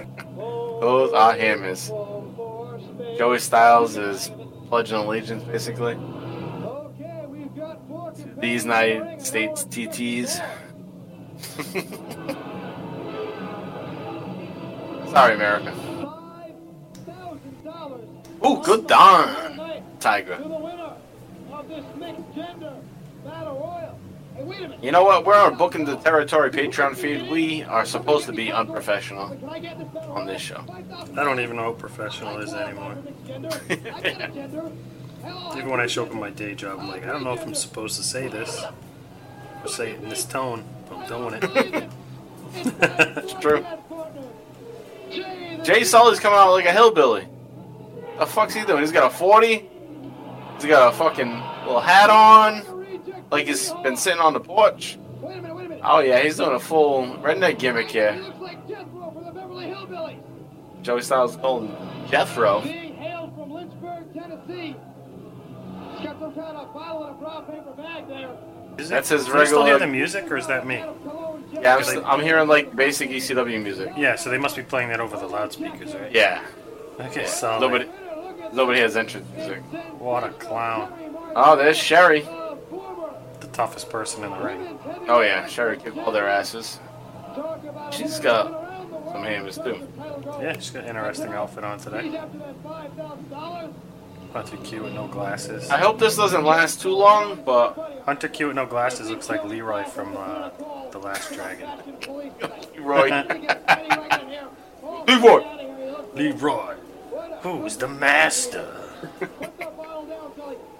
Those 0.80 1.12
are 1.12 1.32
hammers. 1.34 1.88
Joey 3.18 3.38
Styles 3.38 3.96
is 3.96 4.30
pledging 4.68 4.96
allegiance, 4.96 5.42
basically. 5.44 5.98
These 8.38 8.64
United 8.64 9.22
States 9.22 9.64
TTs. 9.64 10.42
Sorry, 15.10 15.34
America. 15.34 15.95
Ooh, 18.44 18.62
good 18.62 18.86
darn, 18.86 19.60
Tiger. 20.00 20.36
To 20.36 20.42
the 20.42 20.48
winner 20.48 20.92
of 21.52 21.68
this 21.68 21.84
mixed 21.96 22.34
gender 22.34 22.74
battle 23.24 23.54
royal. 23.58 23.98
Hey, 24.34 24.44
wait 24.44 24.58
a 24.58 24.62
minute. 24.62 24.84
You 24.84 24.92
know 24.92 25.04
what? 25.04 25.24
We're 25.24 25.34
on 25.40 25.56
Booking 25.56 25.84
the 25.84 25.96
Territory 25.96 26.50
Patreon 26.50 26.96
feed. 26.96 27.30
We 27.30 27.62
are 27.64 27.84
supposed 27.86 28.26
to 28.26 28.32
be 28.32 28.52
unprofessional 28.52 29.30
Can 29.30 29.48
I 29.48 29.58
get 29.58 29.78
this 29.78 29.88
battle 29.88 30.12
on 30.12 30.26
this 30.26 30.42
show. 30.42 30.62
I 30.68 31.24
don't 31.24 31.40
even 31.40 31.56
know 31.56 31.70
what 31.70 31.78
professional 31.78 32.38
is 32.38 32.52
anymore. 32.52 32.96
Even 35.56 35.70
when 35.70 35.80
I 35.80 35.86
show 35.86 36.04
up 36.04 36.12
in 36.12 36.20
my 36.20 36.30
day 36.30 36.54
job, 36.54 36.78
I'm 36.78 36.88
like, 36.88 37.02
I 37.04 37.06
don't 37.06 37.24
know 37.24 37.32
if 37.32 37.42
I'm 37.44 37.54
supposed 37.54 37.96
to 37.96 38.02
say 38.04 38.28
this 38.28 38.64
or 39.64 39.68
say 39.68 39.92
it 39.92 40.00
in 40.02 40.08
this 40.08 40.24
tone. 40.24 40.64
but 40.88 40.98
I'm 40.98 41.08
doing 41.08 41.34
it. 41.42 41.90
It's 43.24 43.32
true. 43.40 43.64
Jay 45.64 45.82
Sully's 45.82 46.20
coming 46.20 46.38
out 46.38 46.52
like 46.52 46.66
a 46.66 46.72
hillbilly. 46.72 47.26
The 48.18 48.26
fuck's 48.26 48.54
he 48.54 48.64
doing? 48.64 48.80
He's 48.80 48.92
got 48.92 49.12
a 49.12 49.14
40. 49.14 49.68
He's 50.54 50.64
got 50.64 50.92
a 50.92 50.96
fucking 50.96 51.30
little 51.64 51.80
hat 51.80 52.10
on. 52.10 52.62
Like 53.30 53.46
he's 53.46 53.70
been 53.82 53.96
sitting 53.96 54.20
on 54.20 54.32
the 54.32 54.40
porch. 54.40 54.98
Wait 55.20 55.38
a 55.38 55.42
minute, 55.42 55.54
wait 55.56 55.66
a 55.66 55.68
minute. 55.68 55.84
Oh 55.84 55.98
yeah, 55.98 56.20
he's 56.20 56.36
doing 56.36 56.52
a 56.54 56.60
full 56.60 57.06
redneck 57.18 57.58
gimmick 57.58 57.88
He 57.88 57.98
here. 57.98 58.12
looks 58.12 58.38
like 58.40 58.66
Jethro 58.68 59.10
from 59.12 59.24
the 59.24 59.32
Beverly 59.32 59.66
Hillbillies. 59.66 60.20
Joey 60.82 61.02
Styles 61.02 61.36
calling 61.36 61.74
Jethro. 62.08 62.60
Being 62.62 62.94
hailed 62.94 63.34
from 63.34 63.50
Lynchburg, 63.52 64.14
Tennessee. 64.14 64.76
He's 65.96 66.06
got 66.06 66.20
some 66.20 66.34
kind 66.34 66.56
of 66.56 66.72
bottle 66.72 67.04
in 67.04 67.10
a 67.10 67.14
brown 67.14 67.44
paper 67.46 67.72
bag 67.76 68.08
there. 68.08 68.30
Is 68.78 68.88
That's 68.88 69.08
his 69.08 69.28
I 69.28 69.44
still 69.46 69.64
hear 69.64 69.78
the 69.78 69.86
music, 69.86 70.30
or 70.30 70.36
is 70.36 70.46
that 70.46 70.66
me? 70.66 70.84
Yeah, 71.52 71.76
I'm, 71.76 71.82
st- 71.84 72.04
I'm 72.04 72.20
hearing 72.20 72.46
like 72.46 72.76
basic 72.76 73.08
ECW 73.10 73.62
music. 73.62 73.92
Yeah, 73.96 74.16
so 74.16 74.30
they 74.30 74.38
must 74.38 74.54
be 74.54 74.62
playing 74.62 74.90
that 74.90 75.00
over 75.00 75.16
the 75.16 75.26
loudspeakers, 75.26 75.94
right? 75.94 76.12
Yeah. 76.12 76.44
Okay, 77.00 77.22
yeah. 77.22 77.26
solid. 77.26 77.60
Nobody, 77.62 77.88
nobody 78.52 78.80
has 78.80 78.96
entrance 78.96 79.26
music. 79.34 79.62
What 79.98 80.24
a 80.24 80.30
clown. 80.30 80.92
Oh, 81.34 81.56
there's 81.56 81.76
Sherry. 81.76 82.20
The 83.40 83.48
toughest 83.52 83.90
person 83.90 84.24
in 84.24 84.30
the 84.30 84.38
ring. 84.38 84.78
Oh 85.08 85.20
yeah, 85.20 85.46
Sherry 85.46 85.76
kicked 85.76 85.98
all 85.98 86.12
their 86.12 86.28
asses. 86.28 86.78
She's 87.90 88.18
got 88.18 88.50
some 89.12 89.22
hammers 89.22 89.58
too. 89.58 89.86
Yeah, 90.40 90.54
she's 90.54 90.70
got 90.70 90.84
an 90.84 90.90
interesting 90.90 91.32
outfit 91.32 91.64
on 91.64 91.78
today. 91.78 92.04
He's 92.04 92.14
after 92.14 92.38
that 92.38 92.62
$5,000. 92.64 93.72
Hunter 94.32 94.56
Q 94.58 94.82
with 94.82 94.92
no 94.92 95.06
glasses. 95.06 95.70
I 95.70 95.78
hope 95.78 95.98
this 95.98 96.16
doesn't 96.16 96.44
last 96.44 96.82
too 96.82 96.94
long, 96.94 97.42
but 97.44 98.02
Hunter 98.04 98.28
Q 98.28 98.48
with 98.48 98.56
no 98.56 98.66
glasses 98.66 99.08
looks 99.08 99.30
like 99.30 99.44
Leroy 99.44 99.84
from 99.84 100.14
uh, 100.16 100.50
The 100.90 100.98
Last 100.98 101.32
Dragon. 101.32 101.68
Roy. 102.78 103.08
Leroy. 105.08 105.44
Leroy, 106.14 106.74
who's 107.42 107.76
the 107.76 107.88
master? 107.88 108.72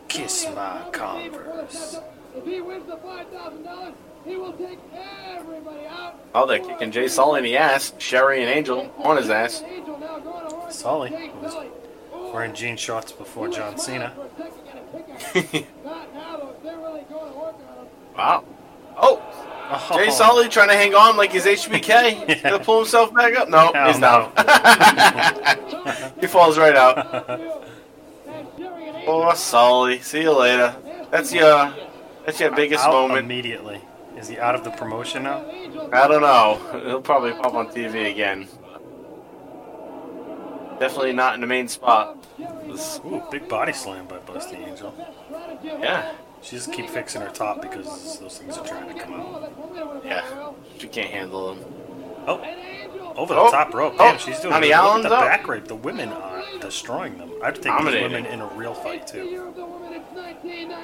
Kiss 0.08 0.46
my 0.54 0.82
Converse. 0.92 1.98
If 2.34 2.44
he 2.44 2.60
wins 2.60 2.86
the 2.86 2.96
$5,000, 2.96 3.94
he 4.24 4.36
will 4.36 4.52
take 4.52 4.78
everybody 5.26 5.86
out. 5.86 6.18
Oh, 6.34 6.46
they're 6.46 6.58
kicking 6.58 6.90
Jay 6.90 7.08
Sully 7.08 7.38
in 7.38 7.44
the 7.44 7.56
ass. 7.56 7.92
Sherry 7.98 8.42
and 8.42 8.50
Angel 8.50 8.92
on 8.98 9.16
his 9.16 9.30
ass. 9.30 9.62
Angel 9.62 9.98
now 9.98 10.18
going 10.18 10.48
to 10.48 10.56
work. 10.56 10.72
Sully 10.72 11.10
Jay 11.10 11.30
was 11.40 11.54
wearing 12.32 12.54
jean 12.54 12.76
shorts 12.76 13.12
before 13.12 13.48
John 13.48 13.78
Cena. 13.78 14.12
for 14.14 14.26
a 14.26 14.30
second, 14.36 14.64
got 14.64 14.76
a 14.76 15.42
kick 15.42 15.66
out. 15.84 15.84
Not 15.84 16.14
now, 16.14 16.36
though. 16.36 16.56
They're 16.62 16.78
really 16.78 17.02
going 17.08 17.32
to 17.32 17.38
work 17.38 17.54
on 17.54 17.84
him. 17.84 17.92
Wow. 18.16 18.44
Oh, 18.96 19.22
Oh, 19.68 19.96
Jay 19.96 20.10
Sully 20.10 20.48
trying 20.48 20.68
to 20.68 20.74
hang 20.74 20.94
on 20.94 21.16
like 21.16 21.32
he's 21.32 21.44
HBK. 21.44 22.26
He's 22.28 22.42
gonna 22.42 22.58
pull 22.60 22.78
himself 22.78 23.12
back 23.14 23.34
up. 23.36 23.48
No, 23.48 23.72
Hell 23.72 23.86
he's 23.88 23.98
no. 23.98 24.30
down. 24.36 26.12
he 26.20 26.26
falls 26.26 26.56
right 26.58 26.76
out. 26.76 26.98
And 27.28 28.48
Sherry 28.58 28.88
and 28.88 28.96
Angel. 28.96 29.22
Oh, 29.28 29.34
Sully. 29.34 30.00
See 30.00 30.22
you 30.22 30.32
later. 30.32 30.74
That's 31.10 31.32
your, 31.32 31.74
that's 32.24 32.38
your 32.40 32.50
biggest 32.54 32.84
Out 32.84 32.92
moment. 32.92 33.18
immediately. 33.24 33.80
Is 34.16 34.28
he 34.28 34.38
out 34.38 34.54
of 34.54 34.64
the 34.64 34.70
promotion 34.70 35.24
now? 35.24 35.44
I 35.92 36.08
don't 36.08 36.22
know. 36.22 36.58
He'll 36.84 37.02
probably 37.02 37.32
pop 37.32 37.54
on 37.54 37.68
TV 37.68 38.10
again. 38.10 38.48
Definitely 40.78 41.12
not 41.14 41.34
in 41.34 41.40
the 41.40 41.46
main 41.46 41.68
spot. 41.68 42.16
This- 42.66 43.00
Ooh, 43.06 43.22
big 43.30 43.48
body 43.48 43.72
slam 43.72 44.06
by 44.06 44.18
Busty 44.18 44.58
Angel. 44.68 44.94
yeah, 45.62 46.12
She 46.46 46.54
just 46.54 46.72
keep 46.72 46.88
fixing 46.88 47.22
her 47.22 47.28
top 47.30 47.60
because 47.60 48.20
those 48.20 48.38
things 48.38 48.56
are 48.56 48.64
trying 48.64 48.94
to 48.94 49.02
come 49.02 49.14
out. 49.14 50.02
yeah. 50.04 50.52
She 50.78 50.86
can't 50.86 51.10
handle 51.10 51.54
them. 51.54 51.64
Oh, 52.28 52.40
over 53.16 53.34
the 53.34 53.40
Oh, 53.40 53.50
top 53.50 53.74
rope. 53.74 53.94
oh, 53.94 53.98
Damn, 53.98 54.18
she's 54.18 54.38
doing 54.38 54.52
Honey 54.52 54.70
it. 54.70 54.76
Look 54.80 55.02
the 55.02 55.08
back 55.08 55.48
rape. 55.48 55.64
The 55.64 55.74
women 55.74 56.10
are 56.10 56.42
destroying 56.60 57.18
them. 57.18 57.32
I'd 57.42 57.56
take 57.60 57.76
these 57.78 58.00
women 58.00 58.26
in 58.26 58.40
a 58.40 58.46
real 58.48 58.74
fight 58.74 59.08
too. 59.08 59.52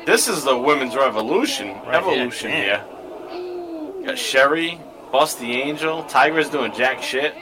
This 0.04 0.26
is 0.26 0.42
the 0.42 0.56
women's 0.56 0.96
revolution, 0.96 1.68
Right, 1.68 1.94
evolution 1.94 2.50
yeah, 2.50 2.84
here. 3.30 4.04
Got 4.06 4.18
Sherry, 4.18 4.80
Busty 5.12 5.50
Angel, 5.50 6.02
Tiger's 6.04 6.50
doing 6.50 6.72
jack 6.72 7.04
shit. 7.04 7.34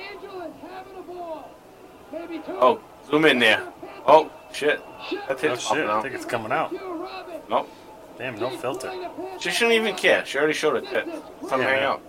Oh, 2.49 2.81
zoom 3.11 3.25
in 3.25 3.39
there. 3.39 3.67
Oh, 4.07 4.31
shit. 4.53 4.83
That 5.29 5.43
Oh 5.43 5.57
shit, 5.57 5.89
I 5.89 6.03
think 6.03 6.15
it's 6.15 6.27
coming 6.27 6.53
out. 6.53 6.71
Nope. 7.49 7.69
Damn, 8.21 8.39
no 8.39 8.51
filter. 8.51 8.93
She 9.39 9.51
shouldn't 9.51 9.77
even 9.77 9.97
care. 9.97 10.27
She 10.27 10.37
already 10.37 10.53
showed 10.53 10.79
tit. 10.87 11.09
Come 11.49 11.63
Yeah, 11.63 11.71
hang 11.71 11.83
out. 11.85 12.03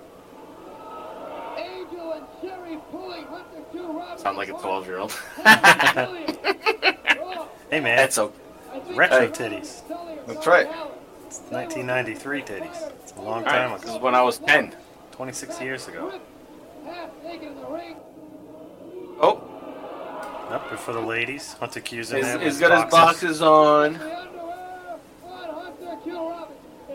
Sound 4.17 4.35
like 4.35 4.49
a 4.49 4.51
12 4.51 4.87
year 4.87 4.97
old. 4.97 5.11
Hey 7.71 7.79
man, 7.79 7.95
That's 7.95 8.17
okay. 8.17 8.35
retro 8.93 9.19
Hey. 9.19 9.27
titties. 9.29 9.81
That's 10.27 10.45
right. 10.45 10.67
It's 11.27 11.39
1993 11.49 12.41
titties. 12.41 12.91
It's 13.03 13.13
a 13.13 13.21
long 13.21 13.45
time 13.45 13.71
right, 13.71 13.79
this 13.81 13.91
is 13.91 13.97
when 14.01 14.13
I 14.13 14.21
was 14.21 14.39
10. 14.39 14.75
26 15.11 15.61
years 15.61 15.87
ago. 15.87 16.11
Oh, 19.21 19.41
Up 20.49 20.69
good 20.69 20.79
for 20.79 20.91
the 20.91 20.99
ladies. 20.99 21.53
Hunter 21.53 21.79
Q's 21.79 22.11
in 22.11 22.17
he's, 22.17 22.25
there. 22.25 22.39
he's 22.39 22.59
got 22.59 22.71
his 22.73 22.91
boxes. 22.91 23.39
boxes 23.39 23.41
on. 23.41 24.20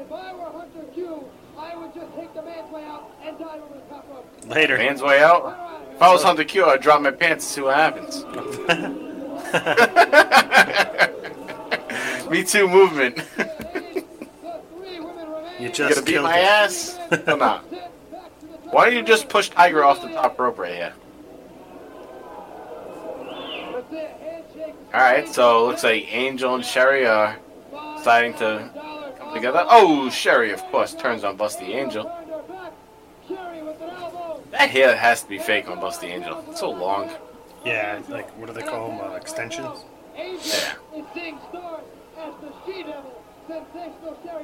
If 0.07 0.13
I 0.13 0.33
were 0.35 0.45
Hunter 0.45 0.85
Q, 0.95 1.25
I 1.59 1.77
would 1.77 1.93
just 1.95 2.15
take 2.15 2.33
the 2.33 2.43
man's 2.43 2.71
way 2.73 2.85
out 2.85 3.11
and 3.25 3.37
dive 3.39 3.61
over 3.61 3.75
the 3.75 3.81
top 3.89 4.07
rope. 4.09 4.31
Later. 4.47 4.79
Man's 4.79 5.03
way 5.03 5.21
out. 5.23 5.83
If 5.95 6.01
I 6.03 6.13
was 6.13 6.23
Hunter 6.23 6.45
Q, 6.45 6.67
I'd 6.67 6.81
drop 6.81 7.03
my 7.03 7.11
pants 7.11 7.45
and 7.45 7.51
see 7.55 7.61
what 7.63 7.75
happens. 7.75 8.25
Me 12.31 12.45
too 12.45 12.69
movement. 12.69 13.19
You 15.59 15.67
You 15.67 15.69
just 15.71 15.95
gonna 15.95 16.07
beat 16.07 16.23
my 16.23 16.39
it. 16.39 16.45
ass? 16.45 16.99
Come 17.25 17.41
not? 17.41 17.65
Why 18.71 18.85
don't 18.85 18.95
you 18.95 19.03
just 19.03 19.29
push 19.29 19.49
Tiger 19.49 19.83
off 19.85 20.03
the 20.03 20.09
top 20.09 20.39
rope 20.39 20.59
right 20.59 20.75
here? 20.75 20.93
Alright, 24.93 25.29
so 25.29 25.65
it 25.65 25.69
looks 25.69 25.85
like 25.85 26.13
Angel 26.15 26.55
and 26.55 26.65
Sherry 26.65 27.07
are 27.07 27.37
deciding 27.97 28.35
to 28.35 28.71
come 28.75 28.96
together. 29.37 29.65
Oh, 29.69 30.11
Sherry, 30.11 30.53
of 30.53 30.63
course, 30.65 30.95
turns 30.95 31.25
on 31.25 31.39
Busty 31.39 31.69
Angel. 31.75 32.05
That 34.51 34.71
hair 34.71 34.97
has 34.97 35.23
to 35.23 35.29
be 35.29 35.39
fake 35.39 35.69
on 35.69 35.79
Busty 35.79 36.05
Angel. 36.05 36.45
It's 36.49 36.61
so 36.61 36.71
long. 36.71 37.11
Yeah, 37.65 38.01
like 38.09 38.31
what 38.39 38.47
do 38.47 38.53
they 38.53 38.63
call 38.63 38.89
them? 38.89 39.01
Uh, 39.01 39.15
extensions. 39.17 39.85
Yeah. 40.17 40.75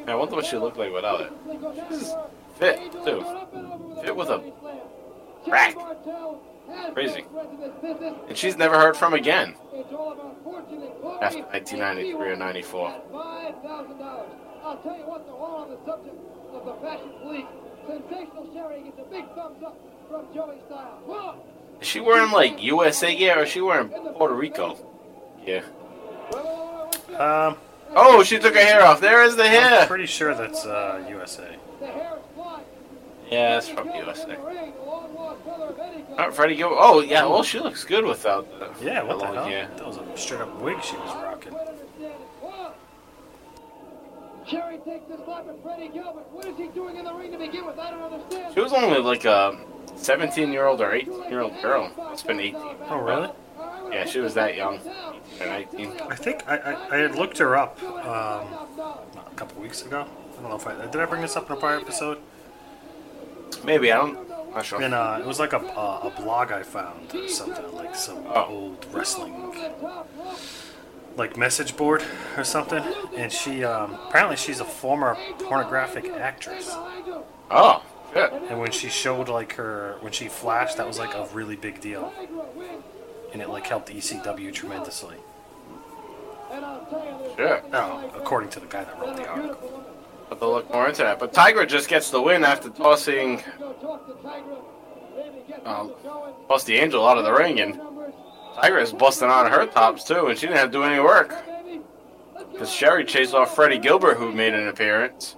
I 0.07 0.15
wonder 0.15 0.37
what 0.37 0.45
she 0.45 0.57
looked 0.57 0.77
like 0.77 0.93
without 0.93 1.21
it. 1.21 1.33
Fit, 2.59 2.93
too. 3.05 3.25
Fit 4.03 4.15
with 4.15 4.29
a 4.29 4.53
rack. 5.47 5.77
Crazy. 6.95 7.25
And 8.29 8.37
she's 8.37 8.57
never 8.57 8.79
heard 8.79 8.97
from 8.97 9.15
again 9.15 9.55
after 11.21 11.43
1993 11.43 12.31
or 12.31 12.37
94. 12.37 13.03
$5,000. 14.63 14.65
I'll 14.65 14.77
tell 14.79 14.97
you 14.97 15.05
what, 15.05 15.27
though, 15.27 15.37
while 15.37 15.63
on 15.63 15.71
the 15.71 15.79
subject 15.85 16.17
of 16.53 16.65
the 16.65 16.75
Fashion 16.87 17.11
Police, 17.23 17.47
Sensational 17.87 18.49
Sherry 18.55 18.83
gets 18.85 18.99
a 18.99 19.05
big 19.11 19.25
thumbs 19.35 19.63
up 19.65 19.77
from 20.09 20.33
Joey 20.35 20.57
Styles. 20.67 21.03
Whoa! 21.07 21.35
Is 21.81 21.89
she 21.89 22.01
wearing 22.01 22.31
like 22.31 22.63
USA 22.63 23.15
gear 23.17 23.41
or 23.41 23.43
is 23.43 23.49
she 23.51 23.61
wearing 23.61 23.89
Puerto 23.89 24.35
Rico? 24.35 24.77
Yeah. 25.45 25.63
Um, 27.19 27.57
Oh, 27.95 28.23
she 28.23 28.39
took 28.39 28.55
her 28.55 28.61
hair 28.65 28.83
off. 28.87 29.03
There 29.03 29.23
is 29.23 29.37
the 29.37 29.43
I'm 29.45 29.51
hair. 29.51 29.87
pretty 29.87 30.07
sure 30.07 30.35
that's 30.35 30.65
uh, 30.65 31.05
USA. 31.11 31.57
The 31.79 31.87
hair 31.89 32.15
is 32.17 32.25
flying. 32.35 32.65
Yeah, 33.31 33.55
that's 33.55 33.69
from 33.69 33.91
USA. 33.91 34.29
The 34.37 34.41
ring, 34.43 34.73
the 34.79 34.83
long 34.83 35.15
lost 35.15 35.45
brother 35.45 35.65
of 35.67 35.79
Eddie 35.79 36.05
Oh, 36.19 36.31
Freddie 36.31 36.55
Gil. 36.57 36.71
Oh, 36.73 37.01
yeah. 37.01 37.27
Well, 37.27 37.43
she 37.43 37.59
looks 37.61 37.85
good 37.85 38.07
without 38.07 38.49
the, 38.59 38.71
Yeah, 38.83 39.03
what 39.03 39.19
the 39.19 39.25
long 39.25 39.35
hell? 39.35 39.45
hair. 39.45 39.69
That 39.77 39.87
was 39.87 39.99
a 39.99 40.17
straight 40.17 40.41
up 40.41 40.59
wig 40.63 40.83
she 40.83 40.97
was 40.97 41.15
rocking. 41.23 41.53
Sherry 44.49 44.79
takes 44.79 45.07
the 45.09 45.17
slap 45.25 45.47
at 45.49 45.63
Freddie 45.63 45.89
Gilbert. 45.89 46.31
What 46.33 46.47
is 46.47 46.57
he 46.57 46.67
doing 46.69 46.97
in 46.97 47.05
the 47.05 47.15
ring 47.15 47.31
to 47.33 47.39
begin 47.39 47.65
with? 47.67 47.79
I 47.79 47.91
don't 47.91 48.03
understand. 48.03 48.55
She 48.55 48.61
was 48.61 48.73
only 48.73 48.99
like 48.99 49.25
a 49.25 49.57
17 49.97 50.53
year 50.53 50.67
old 50.67 50.81
or 50.81 50.93
18 50.93 51.31
year 51.31 51.41
old 51.41 51.61
girl. 51.63 51.91
It's 52.13 52.23
been 52.23 52.41
18. 52.41 52.55
Oh, 52.89 52.99
really? 52.99 53.31
Yeah, 53.93 54.05
she 54.05 54.21
was 54.21 54.35
that 54.35 54.57
young. 54.57 54.81
19. 55.39 55.93
I 56.09 56.15
think 56.17 56.43
I, 56.49 56.57
I, 56.57 56.95
I 56.95 56.97
had 56.99 57.15
looked 57.15 57.39
her 57.39 57.57
up 57.57 57.83
um, 57.83 57.97
a 58.07 59.35
couple 59.37 59.61
weeks 59.63 59.83
ago. 59.83 60.07
I 60.39 60.41
don't 60.41 60.51
know 60.51 60.57
if 60.57 60.67
I 60.67 60.87
did. 60.87 60.97
I 61.01 61.05
bring 61.07 61.23
this 61.23 61.37
up 61.37 61.49
in 61.51 61.57
a 61.57 61.61
prior 61.61 61.77
episode. 61.79 62.19
Maybe 63.65 63.93
I 63.93 63.97
don't. 63.99 64.29
Not 64.55 64.65
sure. 64.67 64.83
And 64.83 64.93
uh, 64.93 65.19
it 65.21 65.27
was 65.27 65.39
like 65.39 65.53
a, 65.53 65.59
a, 65.59 66.09
a 66.09 66.13
blog 66.17 66.53
I 66.53 66.63
found 66.63 67.15
or 67.15 67.29
something 67.29 67.73
like 67.75 67.95
some 67.95 68.25
Oh. 68.27 68.47
old 68.49 68.87
wrestling 68.93 69.35
like 71.17 71.37
message 71.37 71.77
board 71.77 72.03
or 72.37 72.45
something. 72.45 72.83
And 73.17 73.33
she 73.33 73.65
um, 73.65 73.99
apparently 74.09 74.37
she's 74.37 74.61
a 74.61 74.65
former 74.65 75.17
pornographic 75.41 76.07
actress. 76.09 76.71
Oh, 77.51 77.83
shit. 78.13 78.33
And 78.33 78.59
when 78.59 78.71
she 78.71 78.89
showed 78.89 79.29
like 79.29 79.55
her 79.55 79.97
when 80.01 80.13
she 80.13 80.29
flashed, 80.29 80.77
that 80.77 80.87
was 80.87 80.99
like 80.99 81.15
a 81.15 81.29
really 81.33 81.57
big 81.57 81.81
deal. 81.81 82.13
And 83.33 83.41
it 83.41 83.49
like 83.49 83.67
helped 83.67 83.89
ECW 83.89 84.53
tremendously. 84.53 85.17
Shit. 87.37 87.65
Oh, 87.73 88.13
according 88.15 88.51
to 88.51 88.61
the 88.61 88.67
guy 88.67 88.85
that 88.85 89.01
wrote 89.01 89.17
the 89.17 89.27
article. 89.27 89.85
Have 90.29 90.39
to 90.39 90.49
look 90.49 90.73
more 90.73 90.89
into 90.89 91.03
that. 91.03 91.19
But 91.19 91.33
Tiger 91.33 91.65
just 91.67 91.89
gets 91.89 92.11
the 92.11 92.21
win 92.21 92.45
after 92.45 92.69
tossing 92.71 93.43
um, 95.65 95.93
Busty 96.49 96.79
Angel 96.79 97.07
out 97.07 97.19
of 97.19 97.25
the 97.25 97.33
ring, 97.33 97.61
and 97.61 97.81
Tigra 98.57 98.83
is 98.83 98.93
busting 98.93 99.29
on 99.29 99.51
her 99.51 99.67
tops 99.67 100.05
too, 100.05 100.27
and 100.27 100.39
she 100.39 100.47
didn't 100.47 100.59
have 100.59 100.71
to 100.71 100.79
do 100.79 100.85
any 100.85 101.01
work. 101.01 101.35
Because 102.53 102.71
Sherry 102.71 103.05
chased 103.05 103.35
off 103.35 103.55
Freddie 103.55 103.79
Gilbert, 103.79 104.19
who 104.19 104.33
made 104.33 104.55
an 104.55 104.69
appearance. 104.69 105.37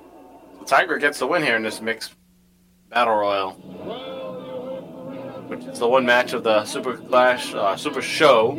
So 0.58 0.64
Tigra 0.64 1.00
gets 1.00 1.20
the 1.20 1.26
win 1.26 1.42
here 1.42 1.56
in 1.56 1.62
this 1.62 1.80
mixed 1.80 2.14
battle 2.90 3.16
royal, 3.16 3.52
which 5.48 5.64
is 5.64 5.78
the 5.78 5.88
one 5.88 6.04
match 6.04 6.32
of 6.32 6.42
the 6.42 6.64
Super 6.64 6.96
Clash, 6.96 7.54
uh, 7.54 7.76
Super 7.76 8.02
Show. 8.02 8.58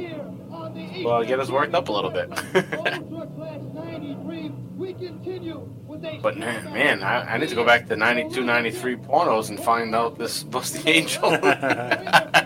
Well, 1.04 1.24
get 1.24 1.40
us 1.40 1.50
worked 1.50 1.74
up 1.74 1.90
a 1.90 1.92
little 1.92 2.12
bit. 2.12 2.30
but 6.22 6.38
man, 6.38 6.74
man 6.74 7.04
I, 7.04 7.34
I 7.34 7.38
need 7.38 7.50
to 7.50 7.56
go 7.56 7.66
back 7.66 7.88
to 7.88 7.96
92, 7.96 8.44
93 8.44 8.96
pornos 8.98 9.50
and 9.50 9.60
find 9.60 9.94
out 9.94 10.18
this 10.18 10.44
Busty 10.44 10.88
Angel. 10.88 12.36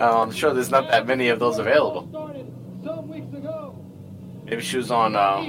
Uh, 0.00 0.22
I'm 0.22 0.30
sure 0.32 0.54
there's 0.54 0.70
not 0.70 0.88
that 0.90 1.06
many 1.06 1.28
of 1.28 1.38
those 1.38 1.58
available. 1.58 2.06
Maybe 4.44 4.62
she 4.62 4.78
was 4.78 4.90
on, 4.90 5.14
uh, 5.14 5.44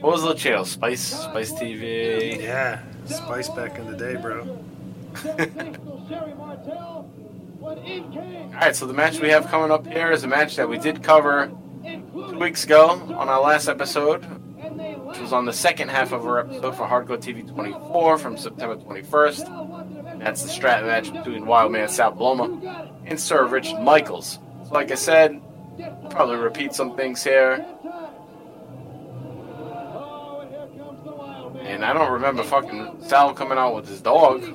what 0.00 0.12
was 0.12 0.22
the 0.22 0.34
channel? 0.34 0.64
Spice, 0.64 1.02
Spice 1.02 1.52
TV. 1.52 2.40
Yeah, 2.40 2.82
Spice 3.06 3.48
back 3.50 3.78
in 3.78 3.90
the 3.90 3.96
day, 3.96 4.16
bro. 4.16 4.40
All 7.62 7.78
right, 8.54 8.74
so 8.74 8.86
the 8.86 8.94
match 8.94 9.20
we 9.20 9.28
have 9.28 9.46
coming 9.46 9.70
up 9.70 9.86
here 9.86 10.10
is 10.10 10.24
a 10.24 10.28
match 10.28 10.56
that 10.56 10.68
we 10.68 10.78
did 10.78 11.02
cover 11.02 11.50
two 11.84 12.38
weeks 12.38 12.64
ago 12.64 12.88
on 13.16 13.28
our 13.28 13.40
last 13.40 13.68
episode, 13.68 14.24
which 14.24 15.20
was 15.20 15.32
on 15.32 15.44
the 15.44 15.52
second 15.52 15.90
half 15.90 16.12
of 16.12 16.26
our 16.26 16.40
episode 16.40 16.74
for 16.74 16.86
Hardcore 16.86 17.18
TV 17.18 17.46
24 17.48 18.18
from 18.18 18.36
September 18.36 18.76
21st. 18.76 19.91
That's 20.22 20.42
the 20.42 20.48
strap 20.48 20.84
match 20.84 21.12
between 21.12 21.46
Wildman 21.46 21.88
Sal 21.88 22.12
Bellomo 22.12 22.92
and 23.06 23.18
Sir 23.18 23.44
Richard 23.46 23.80
Michaels. 23.80 24.38
So, 24.64 24.72
like 24.72 24.92
I 24.92 24.94
said, 24.94 25.42
probably 26.10 26.36
repeat 26.36 26.74
some 26.74 26.96
things 26.96 27.24
here. 27.24 27.66
And 31.62 31.84
I 31.84 31.92
don't 31.92 32.12
remember 32.12 32.44
fucking 32.44 32.98
Sal 33.02 33.34
coming 33.34 33.58
out 33.58 33.74
with 33.74 33.88
his 33.88 34.00
dog. 34.00 34.42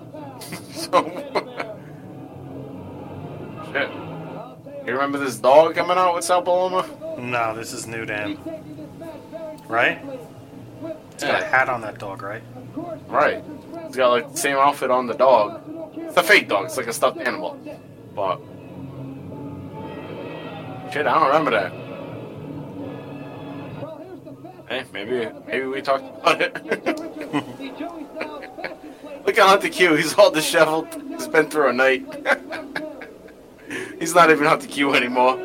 so, 0.71 1.03
shit. 3.73 3.89
You 4.85 4.93
remember 4.93 5.17
this 5.17 5.37
dog 5.37 5.75
coming 5.75 5.97
out 5.97 6.15
with 6.15 6.23
Sal 6.23 6.41
Bellomo? 6.41 7.19
No, 7.19 7.53
this 7.53 7.73
is 7.73 7.87
new 7.87 8.05
to 8.05 8.15
him. 8.15 8.39
Right? 9.67 9.99
He's 11.13 11.23
got 11.23 11.41
a 11.41 11.45
hat 11.45 11.67
on 11.67 11.81
that 11.81 11.99
dog, 11.99 12.21
right? 12.21 12.43
Right. 13.07 13.43
He's 13.87 13.95
got 13.95 14.11
like 14.11 14.31
the 14.31 14.37
same 14.37 14.57
outfit 14.57 14.91
on 14.91 15.07
the 15.07 15.13
dog. 15.13 15.61
It's 15.95 16.17
a 16.17 16.23
fake 16.23 16.47
dog. 16.47 16.65
It's 16.65 16.77
like 16.77 16.87
a 16.87 16.93
stuffed 16.93 17.19
animal. 17.19 17.59
But 18.15 18.39
shit, 20.91 21.07
I 21.07 21.13
don't 21.13 21.27
remember 21.27 21.51
that. 21.51 21.71
Hey, 24.69 24.83
maybe 24.91 25.29
maybe 25.47 25.65
we 25.65 25.81
talked 25.81 26.03
about 26.03 26.41
it. 26.41 26.53
Look 29.25 29.37
at 29.37 29.47
Hunter 29.47 29.69
Q. 29.69 29.95
He's 29.95 30.17
all 30.17 30.31
disheveled. 30.31 30.87
He's 31.09 31.27
been 31.27 31.49
through 31.49 31.69
a 31.69 31.73
night. 31.73 32.05
He's 33.99 34.15
not 34.15 34.29
even 34.29 34.45
Hunter 34.45 34.67
Q 34.67 34.93
anymore. 34.93 35.37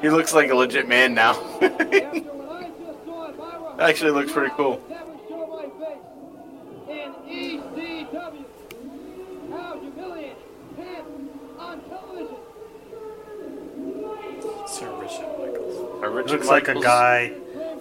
He 0.00 0.10
looks 0.10 0.34
like 0.34 0.50
a 0.50 0.54
legit 0.54 0.88
man 0.88 1.14
now. 1.14 1.34
Actually, 3.78 4.10
looks 4.10 4.32
pretty 4.32 4.52
cool. 4.56 4.80
Sir 14.66 14.90
Richard 15.00 15.38
Michaels. 15.38 16.00
Sir 16.00 16.10
Richard 16.10 16.30
Looks 16.30 16.48
like 16.48 16.68
a 16.68 16.74
Michaels 16.74 16.84
guy 16.84 17.32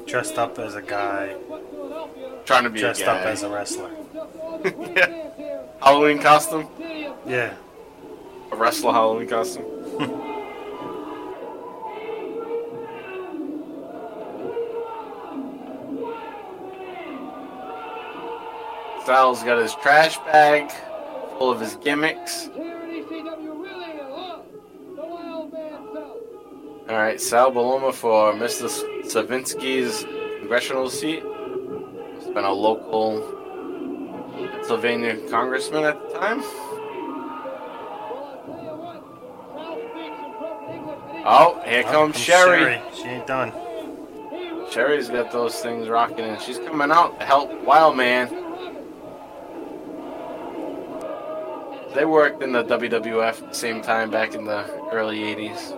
dressed 0.06 0.38
up 0.38 0.60
as 0.60 0.76
a 0.76 0.82
guy 0.82 1.36
trying 2.46 2.64
to 2.64 2.70
be 2.70 2.80
dressed 2.80 3.02
a 3.02 3.06
guy. 3.06 3.20
up 3.20 3.26
as 3.26 3.44
a 3.44 3.50
wrestler. 3.50 3.92
yeah. 4.96 5.62
Halloween 5.82 6.20
costume. 6.20 6.68
Yeah. 7.26 7.54
A 8.52 8.56
wrestler 8.56 8.92
Halloween 8.92 9.28
costume. 9.28 9.66
Sal's 19.06 19.44
got 19.44 19.58
his 19.60 19.74
trash 19.76 20.18
bag 20.20 20.72
full 21.38 21.50
of 21.52 21.60
his 21.60 21.76
gimmicks. 21.78 22.50
All 26.90 26.98
right, 26.98 27.20
Sal 27.22 27.52
Bellomo 27.52 27.94
for 27.94 28.34
Mr. 28.34 28.68
Savinsky's 29.04 30.04
congressional 30.40 30.90
seat. 30.90 31.24
He's 32.20 32.28
been 32.28 32.44
a 32.44 32.52
local 32.52 33.22
Pennsylvania 34.52 35.18
congressman 35.30 35.86
at 35.86 36.02
the 36.02 36.20
time. 36.20 36.42
Oh, 41.24 41.62
here 41.66 41.84
Well, 41.84 41.92
comes 41.94 42.18
Sherry. 42.18 42.82
She 42.96 43.04
ain't 43.04 43.28
done. 43.28 43.54
Sherry's 44.72 45.10
got 45.10 45.32
those 45.32 45.56
things 45.62 45.88
rocking, 45.88 46.20
and 46.26 46.42
she's 46.42 46.58
coming 46.60 46.92
out 46.92 47.20
to 47.20 47.26
help 47.26 47.52
Wildman. 47.64 48.41
They 51.94 52.06
worked 52.06 52.42
in 52.42 52.54
the 52.54 52.64
WWF 52.64 53.44
at 53.44 53.50
the 53.50 53.54
same 53.54 53.82
time 53.82 54.10
back 54.10 54.34
in 54.34 54.46
the 54.46 54.66
early 54.92 55.20
80s. 55.20 55.78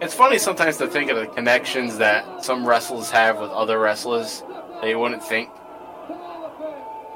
It's 0.00 0.14
funny 0.14 0.38
sometimes 0.38 0.76
to 0.76 0.86
think 0.86 1.10
of 1.10 1.16
the 1.16 1.26
connections 1.26 1.98
that 1.98 2.44
some 2.44 2.64
wrestlers 2.64 3.10
have 3.10 3.40
with 3.40 3.50
other 3.50 3.80
wrestlers 3.80 4.44
that 4.80 4.88
you 4.88 4.98
wouldn't 4.98 5.24
think. 5.24 5.50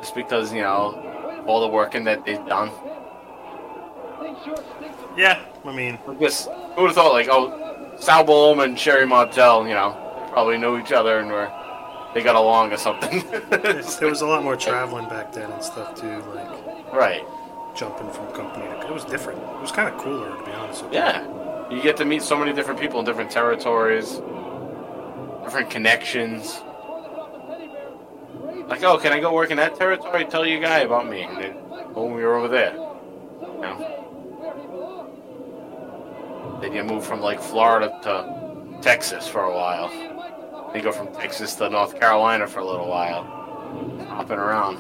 Just 0.01 0.17
because, 0.17 0.53
you 0.53 0.63
know, 0.63 1.45
all 1.47 1.61
the 1.61 1.69
working 1.69 2.03
that 2.05 2.25
they've 2.25 2.45
done. 2.47 2.73
Yeah, 5.17 5.45
I 5.65 5.73
mean, 5.73 5.99
I 6.09 6.15
guess 6.15 6.47
who 6.47 6.83
would 6.83 6.89
have 6.89 6.97
thought 6.97 7.13
like, 7.13 7.29
oh, 7.31 7.72
Sal 8.03 8.25
Bellomo 8.25 8.65
and 8.65 8.77
Sherry 8.77 9.07
Martel, 9.07 9.69
you 9.69 9.75
know, 9.75 9.97
probably 10.33 10.59
knew 10.59 10.77
each 10.77 10.91
other 10.91 11.21
and 11.21 11.31
were 11.31 11.53
they 12.15 12.23
got 12.25 12.35
along 12.35 12.73
or 12.73 12.77
something. 12.77 13.23
there 13.51 14.09
was 14.09 14.23
a 14.23 14.27
lot 14.27 14.43
more 14.43 14.57
traveling 14.69 15.09
back 15.09 15.33
then 15.33 15.49
and 15.53 15.63
stuff 15.63 15.95
too, 15.95 16.19
like 16.35 16.93
right. 16.93 17.25
jumping 17.77 18.11
from 18.11 18.27
company 18.33 18.65
to. 18.65 18.71
Company. 18.71 18.89
It 18.89 18.93
was 18.93 19.05
different. 19.05 19.39
It 19.39 19.61
was 19.61 19.71
kind 19.71 19.89
of 19.89 20.01
cooler, 20.01 20.37
to 20.37 20.45
be 20.45 20.51
honest 20.51 20.83
with 20.83 20.93
you. 20.93 20.99
Yeah. 20.99 21.71
You 21.71 21.81
get 21.81 21.97
to 21.99 22.05
meet 22.05 22.23
so 22.23 22.37
many 22.37 22.53
different 22.53 22.81
people 22.81 22.99
in 22.99 23.07
different 23.07 23.31
territories, 23.31 24.21
different 25.45 25.71
connections. 25.71 26.61
Like, 28.67 28.83
oh, 28.83 28.99
can 28.99 29.13
I 29.13 29.21
go 29.21 29.33
work 29.33 29.53
in 29.53 29.59
that 29.59 29.77
territory? 29.77 30.25
Tell 30.25 30.45
you 30.45 30.59
guy 30.59 30.81
about 30.81 31.09
me. 31.09 31.23
And 31.23 31.37
then, 31.37 31.57
oh, 31.95 32.07
we 32.07 32.25
were 32.25 32.35
over 32.35 32.49
there. 32.49 32.73
You 32.73 33.61
know? 33.61 34.02
Then 36.63 36.73
you 36.73 36.85
move 36.85 37.05
from 37.05 37.21
like 37.21 37.41
Florida 37.41 37.99
to 38.05 38.79
Texas 38.81 39.27
for 39.29 39.43
a 39.43 39.53
while. 39.53 39.89
Then 40.69 40.77
you 40.77 40.83
go 40.83 40.93
from 40.93 41.13
Texas 41.13 41.55
to 41.57 41.69
North 41.69 41.99
Carolina 42.01 42.47
for 42.47 42.61
a 42.61 42.65
little 42.65 42.89
while, 42.89 43.25
hopping 44.09 44.39
around. 44.39 44.79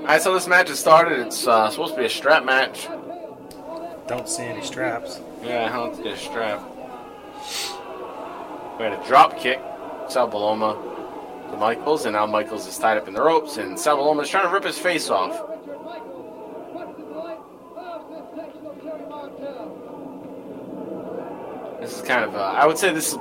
All 0.00 0.06
right, 0.06 0.20
so 0.22 0.34
this 0.34 0.46
match 0.46 0.68
has 0.68 0.78
started. 0.78 1.18
It's 1.18 1.46
uh, 1.46 1.70
supposed 1.70 1.94
to 1.94 2.00
be 2.00 2.06
a 2.06 2.10
strap 2.10 2.44
match. 2.44 2.88
Don't 4.06 4.28
see 4.28 4.44
any 4.44 4.62
straps. 4.62 5.20
Yeah, 5.42 5.70
I 5.72 5.76
don't 5.76 5.96
see 5.96 6.08
a 6.08 6.16
strap. 6.16 6.60
We 8.78 8.84
had 8.84 8.92
a 8.92 9.02
drop 9.06 9.38
kick. 9.38 9.60
Sal 10.08 10.28
Bellomo 10.28 10.76
to 11.50 11.56
Michaels, 11.56 12.04
and 12.04 12.14
now 12.14 12.26
Michaels 12.26 12.66
is 12.66 12.76
tied 12.76 12.98
up 12.98 13.08
in 13.08 13.14
the 13.14 13.22
ropes, 13.22 13.56
and 13.56 13.78
Sal 13.78 13.96
Bellomo 13.96 14.22
is 14.22 14.28
trying 14.28 14.46
to 14.46 14.52
rip 14.52 14.64
his 14.64 14.78
face 14.78 15.08
off. 15.08 15.32
Richard 15.50 15.80
Michaels, 15.84 16.74
much 16.74 16.96
to 16.96 17.02
the 17.02 17.08
delight 17.08 17.38
of 17.76 18.02
sensational 18.34 18.74
Sherry 18.82 19.06
Martel. 19.08 19.76
This 21.90 21.98
is 21.98 22.06
kind 22.06 22.22
of, 22.22 22.36
uh, 22.36 22.38
I 22.38 22.66
would 22.66 22.78
say 22.78 22.92
this 22.94 23.08
is 23.08 23.16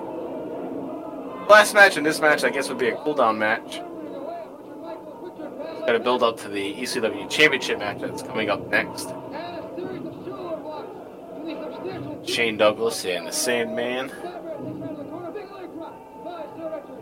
last 1.49 1.73
match, 1.73 1.97
and 1.97 2.05
this 2.05 2.19
match 2.19 2.43
I 2.43 2.51
guess 2.51 2.69
would 2.69 2.77
be 2.77 2.89
a 2.89 2.95
cool 2.97 3.15
down 3.15 3.39
match. 3.39 3.81
Got 5.87 5.93
to 5.93 5.99
build 5.99 6.21
up 6.21 6.37
to 6.41 6.49
the 6.49 6.75
ECW 6.75 7.27
Championship 7.31 7.79
match 7.79 7.99
that's 7.99 8.21
coming 8.21 8.51
up 8.51 8.67
next. 8.67 9.07
And 9.09 9.15
a 9.15 9.71
series 9.75 10.05
of 10.05 10.13
shoulder 10.23 10.57
blocks 10.57 10.91
to 10.93 11.41
the 11.45 11.55
substantial 11.73 12.23
Shane 12.27 12.57
Douglas 12.57 13.03
and 13.05 13.25
the 13.25 13.31
Sandman. 13.31 14.09
Sever 14.09 14.21
takes 14.21 14.29
her 14.29 14.85
to 14.85 14.97
the 14.97 15.03
corner. 15.05 15.31
Big 15.31 15.49
leg 15.51 15.73
drop 15.73 16.23
by 16.23 16.45
Sir 16.55 16.69
Richard. 16.75 17.01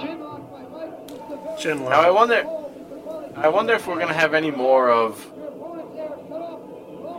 Chin 0.00 0.20
lock 0.20 0.50
by 0.50 0.62
Mike. 0.72 0.94
It's 1.02 1.12
the 1.28 1.36
very 1.36 1.58
Chin 1.58 1.78
Now 1.80 2.00
I 2.00 2.08
wonder, 2.10 2.46
I 3.36 3.48
wonder 3.48 3.74
if 3.74 3.86
we're 3.86 3.98
gonna 3.98 4.14
have 4.14 4.32
any 4.32 4.50
more 4.50 4.88
of 4.90 5.22
Your 5.36 5.48
opponent's 5.48 5.98
air 5.98 6.16
cut 6.30 6.40
off. 6.40 6.60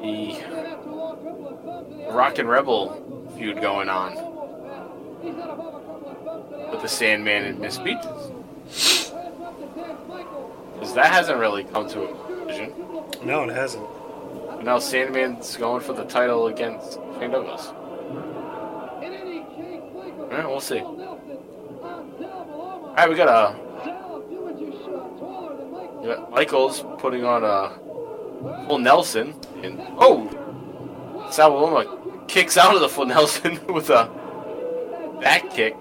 the 0.02 0.42
Then 0.50 0.66
after 0.66 0.90
a 0.90 0.96
long 0.96 1.18
couple 1.18 1.48
of 1.50 1.66
bumps 1.66 1.88
in 1.88 1.92
the 1.92 1.98
Rockin' 2.10 2.48
Rebel 2.48 3.10
feud 3.38 3.62
going 3.62 3.90
on 3.90 4.18
almost 4.18 4.64
passed. 4.64 4.92
He's 5.22 5.36
had 5.36 5.50
above 5.50 5.76
a 5.76 5.86
couple 5.86 6.10
of 6.10 6.26
bumps 6.26 6.52
in 6.52 6.60
the 6.60 6.72
with 6.72 6.82
the. 6.82 6.88
Sandman 6.88 7.46
and 7.46 7.60
Miss 7.60 7.78
Peaches. 7.78 9.12
Hands 9.12 9.42
up 9.42 9.60
to 9.60 9.80
Dance 9.80 10.02
Michael. 10.08 10.72
Because 10.74 10.94
that 10.94 11.12
hasn't 11.12 11.40
really 11.40 11.64
come 11.64 11.88
to 11.90 12.04
a 12.04 12.08
conclusion. 12.08 12.74
No, 13.24 13.44
it 13.44 13.54
hasn't. 13.56 13.88
But 14.48 14.64
now 14.64 14.78
Sandman's 14.80 15.56
going 15.58 15.82
for 15.82 15.94
the 15.94 16.06
title 16.06 16.48
against 16.48 16.94
Shane 17.20 17.32
Douglas. 17.32 17.72
In 19.02 19.14
any 19.14 19.40
case, 19.56 19.82
Michael. 19.94 20.28
Yeah, 20.32 20.48
we'll 20.48 20.60
see. 20.60 20.80
full 20.80 20.98
Nelson 20.98 21.38
on 21.82 22.14
Sal 22.20 22.46
Bellomo. 22.46 22.90
All 22.90 22.96
right, 22.96 23.10
we 23.10 23.16
got 23.16 23.28
a 23.28 23.56
Sal, 23.84 24.22
do 24.30 24.42
what 24.42 24.60
you 24.60 24.72
should. 24.72 25.20
Taller 25.20 25.58
than 25.58 25.72
Michael. 25.72 26.02
we 26.02 26.08
got 26.08 26.32
Michaels 26.32 26.84
putting 26.98 27.24
on 27.24 27.44
a 27.44 28.68
full 28.68 28.80
Nelson, 28.80 29.34
and 29.64 29.80
oh, 29.98 30.28
Sal 31.32 31.52
Bellomo 31.52 31.99
kicks 32.30 32.58
out 32.58 32.76
of 32.76 32.82
the 32.82 32.88
full 32.90 33.06
Nelson 33.06 33.60
with 33.74 33.90
a 33.90 34.10
back 35.22 35.50
kick, 35.50 35.76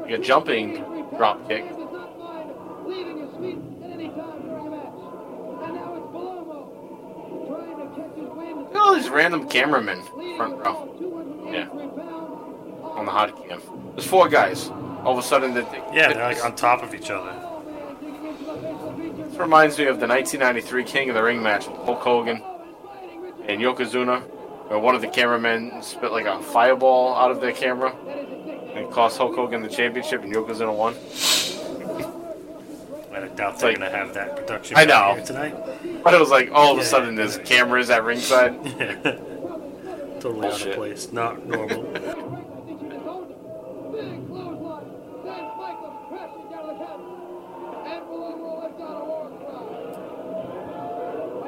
like 0.00 0.10
a 0.10 0.18
jumping 0.18 0.84
drop 1.16 1.48
kick. 1.48 1.66
Does 1.68 1.78
not 1.78 2.18
mind 2.18 2.50
leaving 2.86 3.18
his 3.20 3.30
feet 3.38 3.58
at 3.84 3.90
any 3.92 4.08
time 4.08 4.42
during 4.42 4.66
a 4.66 4.70
match. 4.70 4.92
And 5.64 5.74
now 5.74 5.94
it's 5.94 6.06
Bellomo 6.12 6.58
trying 7.48 7.76
to 7.78 7.86
catch 7.96 8.16
his 8.18 8.28
wind. 8.28 8.58
Look 8.58 8.74
at 8.74 8.80
all 8.80 8.94
these 8.94 9.08
random 9.08 9.48
cameramen 9.48 10.02
front 10.36 10.58
row 10.58 10.94
283 10.98 11.88
pounds. 11.88 12.98
on 12.98 13.04
the 13.06 13.12
hot 13.12 13.48
cam. 13.48 13.62
There's 13.94 14.06
four 14.06 14.28
guys. 14.28 14.68
All 15.04 15.12
of 15.16 15.18
a 15.18 15.22
sudden, 15.26 15.54
they, 15.54 15.62
Yeah, 15.94 16.12
they're 16.12 16.22
like 16.22 16.44
on 16.44 16.54
top 16.56 16.82
of 16.82 16.94
each 16.94 17.10
other. 17.10 17.32
Man, 17.32 17.96
digging 18.00 18.26
into 18.26 18.44
the 18.44 18.50
facial 18.60 18.92
features. 18.98 19.30
This 19.30 19.38
reminds 19.40 19.78
me 19.78 19.84
of 19.86 19.98
the 20.00 20.06
1993 20.06 20.84
King 20.84 21.08
of 21.08 21.14
the 21.14 21.22
Ring 21.22 21.42
match 21.42 21.66
with 21.68 21.76
Hulk 21.78 22.00
Hogan 22.00 22.42
and 23.48 23.60
Yokozuna, 23.62 24.22
where 24.70 24.78
one 24.78 24.94
of 24.94 25.00
the 25.00 25.08
cameramen 25.08 25.82
spit 25.82 26.12
like 26.12 26.26
a 26.26 26.40
fireball 26.40 27.12
out 27.16 27.32
of 27.32 27.40
their 27.40 27.50
camera 27.52 27.92
and 28.74 28.88
cost 28.92 29.18
Hulk 29.18 29.34
Hogan 29.34 29.62
the 29.62 29.68
championship 29.68 30.22
and 30.22 30.32
Yokozuna 30.32 30.72
won. 30.72 30.94
I 33.12 33.26
doubt 33.34 33.58
they're 33.58 33.70
like- 33.70 33.78
gonna 33.80 33.90
have 33.90 34.14
that 34.14 34.36
production 34.36 34.76
I 34.76 34.84
know. 34.84 35.14
here 35.16 35.24
tonight. 35.24 35.56
But 36.04 36.14
it 36.14 36.20
was 36.20 36.30
like 36.30 36.50
all 36.52 36.72
of 36.72 36.78
a 36.78 36.82
Yeah, 36.82 36.86
sudden 36.86 37.16
there's 37.16 37.36
right. 37.36 37.44
cameras 37.46 37.90
at 37.90 38.04
ringside. 38.04 38.54
Yeah. 38.78 39.16
totally 40.20 40.48
out 40.48 40.64
of 40.66 40.74
place. 40.74 41.10
Not 41.12 41.44
normal. 41.46 41.82
Big 41.82 41.98
clothesline. 44.28 44.86
Sends 45.24 45.52
Michaels 45.56 45.98
crashing 46.08 46.46
down 46.50 46.62
to 46.62 46.66
the 46.68 46.76
couch. 46.78 47.00
And 47.86 48.00
Bellomo 48.06 48.50
lets 48.62 48.80
out 48.80 49.00
a 49.00 49.04
war 49.04 49.24
cry. 49.40 49.64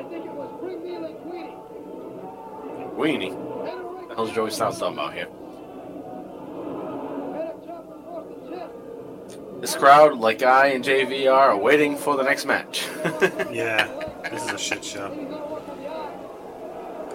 I 0.00 0.02
think 0.08 0.22
it 0.26 0.32
was 0.32 0.50
Bring 0.60 0.78
Me 0.82 0.92
the 1.06 1.12
Queenie. 1.22 1.56
Weenie. 3.02 3.34
What 3.34 4.08
the 4.10 4.14
hell's 4.14 4.30
Joey 4.32 4.50
Styles 4.50 4.78
talking 4.78 4.96
about 4.96 5.12
here? 5.14 5.26
and 5.26 5.34
a 7.34 7.66
chop 7.66 7.84
across 7.90 8.26
the 8.28 8.56
chest. 8.56 9.60
This 9.60 9.74
crowd, 9.74 10.18
like 10.18 10.42
I 10.44 10.68
and 10.68 10.84
JVR, 10.84 11.32
are 11.32 11.56
waiting 11.56 11.96
for 11.96 12.16
the 12.16 12.22
next 12.22 12.44
match. 12.46 12.86
yeah, 13.50 13.88
this 14.30 14.44
is 14.44 14.50
a 14.52 14.58
shit 14.58 14.84
show. 14.84 15.10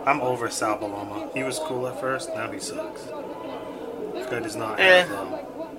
I'm 0.06 0.20
over 0.22 0.50
Sal 0.50 0.78
Bellomo. 0.78 1.34
He 1.34 1.44
was 1.44 1.60
cool 1.60 1.88
at 1.88 2.00
first, 2.02 2.30
now 2.36 2.52
he 2.52 2.60
sucks. 2.60 3.06
Guy 4.30 4.40
does 4.42 4.58
not 4.58 4.78
Eh. 4.82 5.06
have 5.06 5.12
um, 5.18 5.36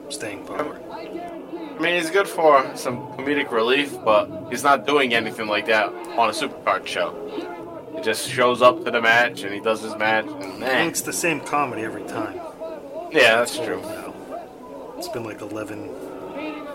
staying 0.09 0.47
power. 0.47 0.81
I 0.91 1.79
mean, 1.81 2.01
he's 2.01 2.09
good 2.11 2.27
for 2.27 2.65
some 2.77 3.09
comedic 3.13 3.51
relief, 3.51 3.95
but 4.07 4.49
he's 4.49 4.63
not 4.65 4.87
doing 4.87 5.13
anything 5.13 5.49
like 5.49 5.67
that 5.67 5.89
on 6.17 6.31
a 6.31 6.33
supercard 6.33 6.87
show. 6.87 7.15
He 7.99 8.05
just 8.05 8.31
shows 8.31 8.63
up 8.63 8.85
to 8.85 8.93
the 8.93 9.03
match 9.03 9.43
and 9.43 9.53
he 9.53 9.59
does 9.59 9.83
his 9.83 9.97
match, 9.97 10.27
and 10.27 10.35
I 10.35 10.41
think 10.41 10.63
eh. 10.63 10.87
it's 10.87 11.01
the 11.01 11.13
same 11.13 11.41
comedy 11.41 11.83
every 11.83 12.05
time. 12.05 12.37
yeah, 13.11 13.39
that's 13.39 13.59
true. 13.59 13.81
Now, 13.83 14.15
it's 14.97 15.09
been 15.09 15.25
like 15.25 15.41
11, 15.41 15.81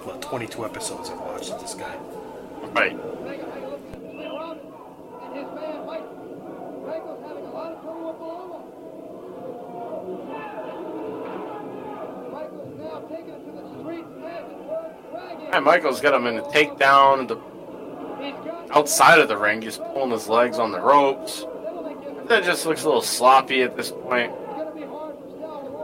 what, 0.04 0.22
22 0.22 0.66
episodes 0.66 1.10
I've 1.10 1.20
watched 1.22 1.50
of 1.52 1.62
this 1.62 1.76
guy. 1.76 1.96
Right. 2.74 2.92
And 2.92 3.00
his 5.34 5.48
man 5.56 5.86
Mike. 5.86 6.04
Michaels 6.86 7.24
having 7.26 7.46
a 7.46 7.52
lot 7.52 7.72
of 7.72 7.82
trouble 7.82 8.08
with 8.10 8.18
Bellomo. 8.20 8.60
Michaels 12.34 12.80
now 12.80 13.00
to 13.00 13.16
the 13.56 13.64
streets, 13.80 14.12
as 14.28 14.44
it 14.52 14.60
were, 14.60 14.92
dragging. 15.10 15.54
And 15.54 15.64
Michael's 15.64 16.02
got 16.02 16.14
him 16.16 16.28
in 16.28 16.36
the 16.36 16.42
takedown, 16.42 17.30
the 17.30 17.36
He's 17.36 17.40
got 17.40 17.53
outside 18.72 19.20
of 19.20 19.28
the 19.28 19.38
ring. 19.38 19.62
He's 19.62 19.78
pulling 19.78 20.12
his 20.12 20.28
legs 20.28 20.60
on 20.60 20.72
the 20.72 20.80
ropes. 20.80 21.46
That 22.28 22.44
just 22.44 22.66
looks 22.66 22.84
a 22.84 22.86
little 22.86 23.02
sloppy 23.02 23.62
at 23.62 23.76
this 23.76 23.92
point. 23.92 24.32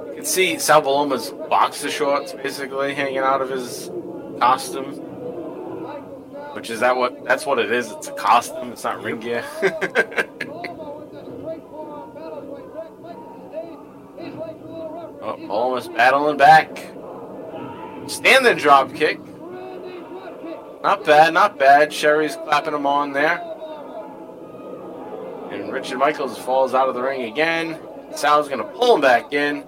You 0.07 0.13
can 0.15 0.25
see 0.25 0.57
Sal 0.57 0.81
Bellomo's 0.81 1.31
boxer 1.49 1.89
shorts 1.89 2.33
basically 2.33 2.93
hanging 2.93 3.19
out 3.19 3.41
of 3.41 3.49
his 3.49 3.91
costume, 4.39 4.93
which 6.53 6.69
is 6.69 6.79
that 6.79 6.95
what 6.95 7.23
that's 7.25 7.45
what 7.45 7.59
it 7.59 7.71
is. 7.71 7.91
It's 7.91 8.07
a 8.07 8.13
costume. 8.13 8.71
It's 8.71 8.83
not 8.83 9.03
ring 9.03 9.19
gear. 9.19 9.43
Oh, 15.21 15.35
Bellomo's 15.35 15.89
battling 15.89 16.37
back. 16.37 16.77
Standing 18.07 18.57
drop 18.57 18.93
kick. 18.95 19.19
Randy 20.83 20.95
drop 20.95 20.99
kick. 20.99 21.05
Not 21.05 21.05
bad, 21.05 21.33
not 21.33 21.59
bad. 21.59 21.93
Sherry's 21.93 22.35
clapping 22.35 22.73
him 22.73 22.85
on 22.85 23.13
there. 23.13 23.41
And 25.51 25.71
Richard 25.71 25.97
Michaels 25.97 26.37
falls 26.37 26.73
out 26.73 26.89
of 26.89 26.95
the 26.95 27.01
ring 27.01 27.23
again. 27.23 27.79
Sal's 28.15 28.49
gonna 28.49 28.63
pull 28.63 28.95
him 28.95 29.01
back 29.01 29.33
in. 29.33 29.63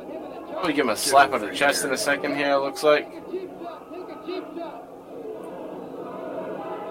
Probably 0.52 0.74
give 0.74 0.86
him 0.86 0.92
a 0.92 0.98
slap 0.98 1.34
on 1.34 1.42
the 1.42 1.52
chest 1.52 1.84
in 1.86 1.92
a 1.92 1.98
second 1.98 2.36
here, 2.36 2.52
it 2.52 2.60
looks 2.60 2.84
like. 2.84 3.12
Cheap 3.32 3.50
shot. 3.62 3.92
Take 3.92 4.10
a 4.10 4.26
cheap 4.26 4.44
shot. 4.56 4.88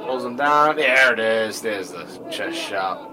Pulls 0.07 0.25
him 0.25 0.37
down. 0.37 0.77
There 0.77 1.13
it 1.13 1.21
is. 1.21 1.61
There's 1.61 1.91
the 1.91 2.05
chest 2.31 2.59
shot. 2.59 3.07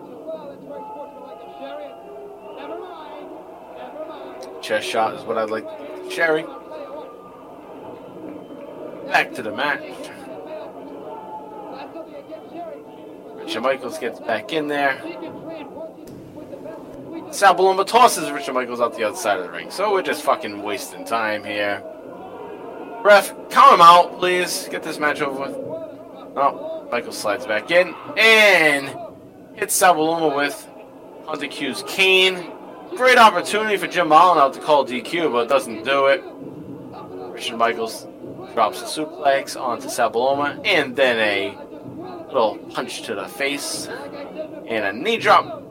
Chest 4.62 4.88
shot 4.88 5.14
is 5.14 5.24
what 5.24 5.38
I'd 5.38 5.50
like 5.50 5.66
to 5.78 6.10
to 6.10 6.16
Sherry. 6.16 6.44
Back 9.08 9.34
to 9.36 9.42
the 9.42 9.52
match. 9.52 9.84
Richard 13.48 13.64
Michaels 13.64 13.98
gets 13.98 14.20
back 14.20 14.52
in 14.52 14.68
there. 14.68 15.02
Sal 17.32 17.56
Bellomo 17.56 17.88
tosses 17.88 18.30
Richard 18.30 18.52
Michaels 18.52 18.82
out 18.82 18.98
the 18.98 19.06
other 19.06 19.16
side 19.16 19.40
of 19.40 19.46
the 19.46 19.52
ring. 19.52 19.72
So 19.72 19.94
we're 19.94 20.02
just 20.02 20.22
fucking 20.24 20.62
wasting 20.64 21.06
time 21.06 21.46
here. 21.46 21.82
Ref, 23.06 23.30
count 23.50 23.76
him 23.76 23.80
out, 23.80 24.20
please. 24.20 24.68
Get 24.70 24.84
this 24.84 25.00
match 25.00 25.22
over 25.22 25.40
with. 25.40 25.56
Oh, 26.36 26.90
Michael 26.92 27.14
slides 27.14 27.46
back 27.46 27.72
in 27.72 27.96
and 28.18 28.94
hits 29.54 29.74
Sal 29.74 29.96
Bellomo 29.96 30.36
with 30.36 30.68
Hunter 31.26 31.48
Q's 31.48 31.86
cane. 31.88 32.52
Great 32.98 33.18
opportunity 33.18 33.78
for 33.78 33.88
Jim 33.88 34.10
Molyneux 34.10 34.56
to 34.56 34.60
call 34.60 34.86
DQ, 34.86 35.32
but 35.32 35.48
doesn't 35.48 35.86
do 35.86 36.08
it. 36.08 36.22
Richard 37.32 37.58
Michaels 37.58 38.08
drops 38.54 38.82
a 38.82 38.86
suplex 38.86 39.58
onto 39.58 39.88
Sal 39.88 40.12
Bellomo 40.12 40.62
and 40.66 40.98
then 40.98 41.18
a 41.20 41.67
little 42.28 42.58
punch 42.74 43.04
to 43.04 43.16
the 43.16 43.28
face 43.28 43.88
and 43.88 44.86
a 44.86 44.94
knee 44.94 45.18
drop 45.18 45.64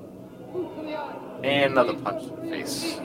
and 1.43 1.73
another 1.73 1.95
punch 1.95 2.25
to 2.25 2.31
the 2.31 2.49
face 2.49 2.99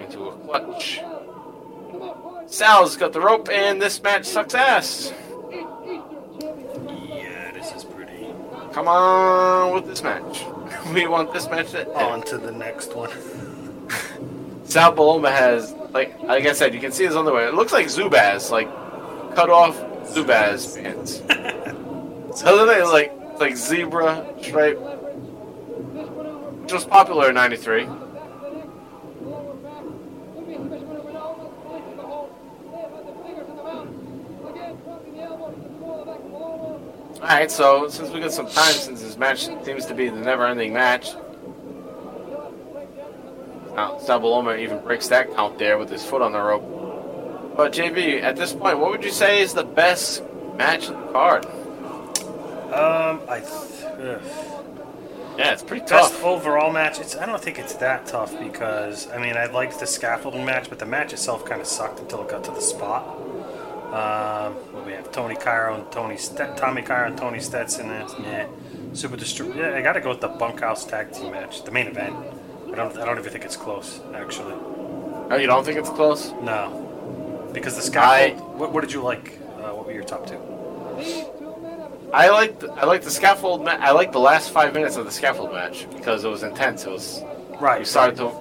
into 0.00 0.28
a 0.28 0.36
clutch. 0.44 1.00
Sal's 2.46 2.96
got 2.96 3.12
the 3.12 3.20
rope 3.20 3.48
and 3.50 3.80
this 3.80 4.02
match 4.02 4.24
sucks 4.24 4.54
ass. 4.54 5.12
Yeah, 7.08 7.52
this 7.52 7.72
is 7.72 7.84
pretty. 7.84 8.34
Come 8.72 8.88
on 8.88 9.72
with 9.74 9.86
this 9.86 10.02
match. 10.02 10.44
We 10.94 11.06
want 11.06 11.32
this 11.32 11.48
match 11.48 11.70
to 11.72 11.86
end. 11.86 11.92
On 11.96 12.22
to 12.22 12.38
the 12.38 12.50
next 12.50 12.96
one. 12.96 13.10
Sal 14.64 14.92
Bellomo 14.94 15.30
has 15.30 15.72
like 15.92 16.18
like 16.22 16.46
I 16.46 16.52
said, 16.52 16.74
you 16.74 16.80
can 16.80 16.90
see 16.90 17.04
his 17.04 17.14
underwear. 17.14 17.48
It 17.48 17.54
looks 17.54 17.72
like 17.72 17.86
Zubaz, 17.86 18.50
like 18.50 18.68
cut 19.34 19.50
off 19.50 19.76
Zubaz 20.04 20.76
pants. 20.80 21.18
Doesn't 22.42 22.68
it? 22.68 22.84
Like 22.86 23.12
like 23.40 23.56
zebra 23.56 24.34
stripe, 24.42 24.78
which 26.62 26.72
was 26.72 26.84
popular 26.84 27.30
in 27.30 27.34
'93. 27.34 27.86
All 37.20 37.26
right, 37.36 37.50
so 37.50 37.88
since 37.88 38.10
we 38.10 38.20
got 38.20 38.32
some 38.32 38.48
time, 38.48 38.72
since 38.72 39.02
this 39.02 39.16
match 39.18 39.46
seems 39.62 39.84
to 39.86 39.94
be 39.94 40.08
the 40.08 40.16
never-ending 40.16 40.72
match, 40.72 41.14
oh, 41.14 42.52
now 43.76 43.98
Sal 43.98 44.20
Bellomo 44.20 44.58
even 44.58 44.80
breaks 44.80 45.08
that 45.08 45.34
count 45.34 45.58
there 45.58 45.76
with 45.76 45.90
his 45.90 46.04
foot 46.04 46.22
on 46.22 46.32
the 46.32 46.40
rope. 46.40 46.79
But 47.60 47.74
JV, 47.74 48.22
at 48.22 48.36
this 48.36 48.54
point, 48.54 48.78
what 48.78 48.90
would 48.90 49.04
you 49.04 49.10
say 49.10 49.42
is 49.42 49.52
the 49.52 49.64
best 49.64 50.22
match 50.56 50.88
of 50.88 50.98
the 50.98 51.12
card? 51.12 51.44
Um, 51.44 53.20
I. 53.28 53.42
Ugh. 53.44 54.22
Yeah, 55.36 55.52
it's 55.52 55.62
pretty 55.62 55.84
tough. 55.84 56.10
Best 56.10 56.24
overall 56.24 56.72
match. 56.72 57.00
It's 57.00 57.16
I 57.18 57.26
don't 57.26 57.38
think 57.38 57.58
it's 57.58 57.74
that 57.74 58.06
tough 58.06 58.32
because 58.38 59.10
I 59.10 59.18
mean 59.18 59.36
I 59.36 59.44
liked 59.44 59.78
the 59.78 59.86
scaffolding 59.86 60.42
match, 60.46 60.70
but 60.70 60.78
the 60.78 60.86
match 60.86 61.12
itself 61.12 61.44
kind 61.44 61.60
of 61.60 61.66
sucked 61.66 62.00
until 62.00 62.22
it 62.22 62.30
got 62.30 62.44
to 62.44 62.50
the 62.50 62.62
spot. 62.62 63.06
Um, 63.92 64.54
what 64.72 64.86
we 64.86 64.92
have 64.92 65.12
Tony 65.12 65.34
Cairo 65.34 65.74
and 65.74 65.92
Tony 65.92 66.16
Stet- 66.16 66.56
Tommy 66.56 66.80
Cairo 66.80 67.08
and 67.08 67.18
Tony 67.18 67.40
Stetson. 67.40 67.88
That's 67.88 68.14
yeah. 68.20 68.46
Super 68.94 69.18
Distri- 69.18 69.54
Yeah, 69.54 69.76
I 69.76 69.82
got 69.82 69.92
to 69.92 70.00
go 70.00 70.08
with 70.08 70.22
the 70.22 70.28
bunkhouse 70.28 70.86
tag 70.86 71.12
team 71.12 71.32
match, 71.32 71.62
the 71.64 71.72
main 71.72 71.88
event. 71.88 72.16
I 72.72 72.74
don't 72.74 72.96
I 72.96 73.04
don't 73.04 73.18
even 73.18 73.30
think 73.30 73.44
it's 73.44 73.58
close 73.58 74.00
actually. 74.14 74.54
Oh, 75.30 75.36
you 75.36 75.46
don't 75.46 75.62
think 75.62 75.76
it's 75.78 75.90
close? 75.90 76.32
No, 76.42 76.89
because 77.52 77.76
the 77.76 77.82
scaffold. 77.82 78.58
What, 78.58 78.72
what 78.72 78.80
did 78.82 78.92
you 78.92 79.02
like? 79.02 79.38
Uh, 79.58 79.72
what 79.74 79.86
were 79.86 79.92
your 79.92 80.04
top 80.04 80.26
two? 80.26 80.38
I 82.12 82.28
liked 82.30 82.64
I 82.64 82.84
like 82.86 83.02
the 83.02 83.10
scaffold. 83.10 83.64
Ma- 83.64 83.78
I 83.80 83.92
like 83.92 84.12
the 84.12 84.18
last 84.18 84.50
five 84.50 84.74
minutes 84.74 84.96
of 84.96 85.04
the 85.04 85.10
scaffold 85.12 85.52
match 85.52 85.86
because 85.96 86.24
it 86.24 86.28
was 86.28 86.42
intense. 86.42 86.84
It 86.84 86.90
was 86.90 87.22
Right. 87.60 87.80
you 87.80 87.84
started 87.84 88.16
to, 88.16 88.32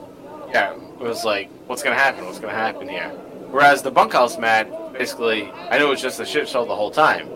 yeah, 0.52 0.73
it 0.73 0.99
was 0.99 1.26
like, 1.26 1.49
what's 1.68 1.84
gonna 1.84 1.95
happen? 1.95 2.26
What's 2.26 2.40
gonna 2.40 2.53
happen 2.53 2.88
here? 2.88 3.10
Whereas 3.52 3.81
the 3.81 3.91
bunkhouse 3.91 4.38
match, 4.38 4.68
basically, 4.94 5.52
I 5.69 5.77
knew 5.77 5.88
it 5.88 5.90
was 5.90 6.02
just 6.02 6.19
a 6.19 6.26
shit 6.26 6.48
show 6.48 6.65
the 6.65 6.76
whole 6.76 6.90
time. 6.91 7.27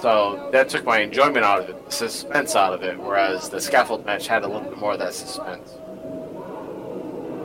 So 0.00 0.48
that 0.52 0.68
took 0.68 0.84
my 0.84 0.98
enjoyment 0.98 1.44
out 1.44 1.60
of 1.60 1.68
it, 1.70 1.84
the 1.86 1.92
suspense 1.92 2.56
out 2.56 2.72
of 2.74 2.82
it. 2.82 2.98
Whereas 2.98 3.48
the 3.48 3.60
scaffold 3.60 4.04
match 4.04 4.26
had 4.26 4.42
a 4.42 4.46
little 4.48 4.62
bit 4.68 4.78
more 4.78 4.94
of 4.94 4.98
that 4.98 5.14
suspense. 5.14 5.74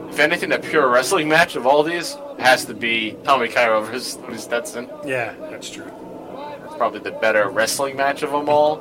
If 0.09 0.19
anything, 0.19 0.49
the 0.49 0.59
pure 0.59 0.89
wrestling 0.89 1.29
match 1.29 1.55
of 1.55 1.65
all 1.67 1.83
these 1.83 2.17
has 2.39 2.65
to 2.65 2.73
be 2.73 3.17
Tommy 3.23 3.47
Cairo 3.47 3.81
versus 3.81 4.15
Tony 4.15 4.37
Stetson. 4.37 4.89
Yeah, 5.05 5.33
that's 5.51 5.69
true. 5.69 5.91
It's 6.65 6.75
probably 6.75 6.99
the 6.99 7.11
better 7.11 7.49
wrestling 7.49 7.95
match 7.95 8.23
of 8.23 8.31
them 8.31 8.49
all. 8.49 8.77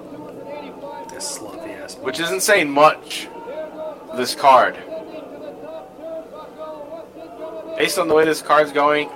This 1.12 1.28
sloppy 1.28 1.70
ass. 1.70 1.96
which 1.96 2.20
isn't 2.20 2.40
saying 2.42 2.70
much. 2.70 3.28
This 4.16 4.34
card, 4.34 4.76
based 7.76 7.98
on 7.98 8.08
the 8.08 8.14
way 8.14 8.24
this 8.24 8.40
card's 8.40 8.72
going, 8.72 9.10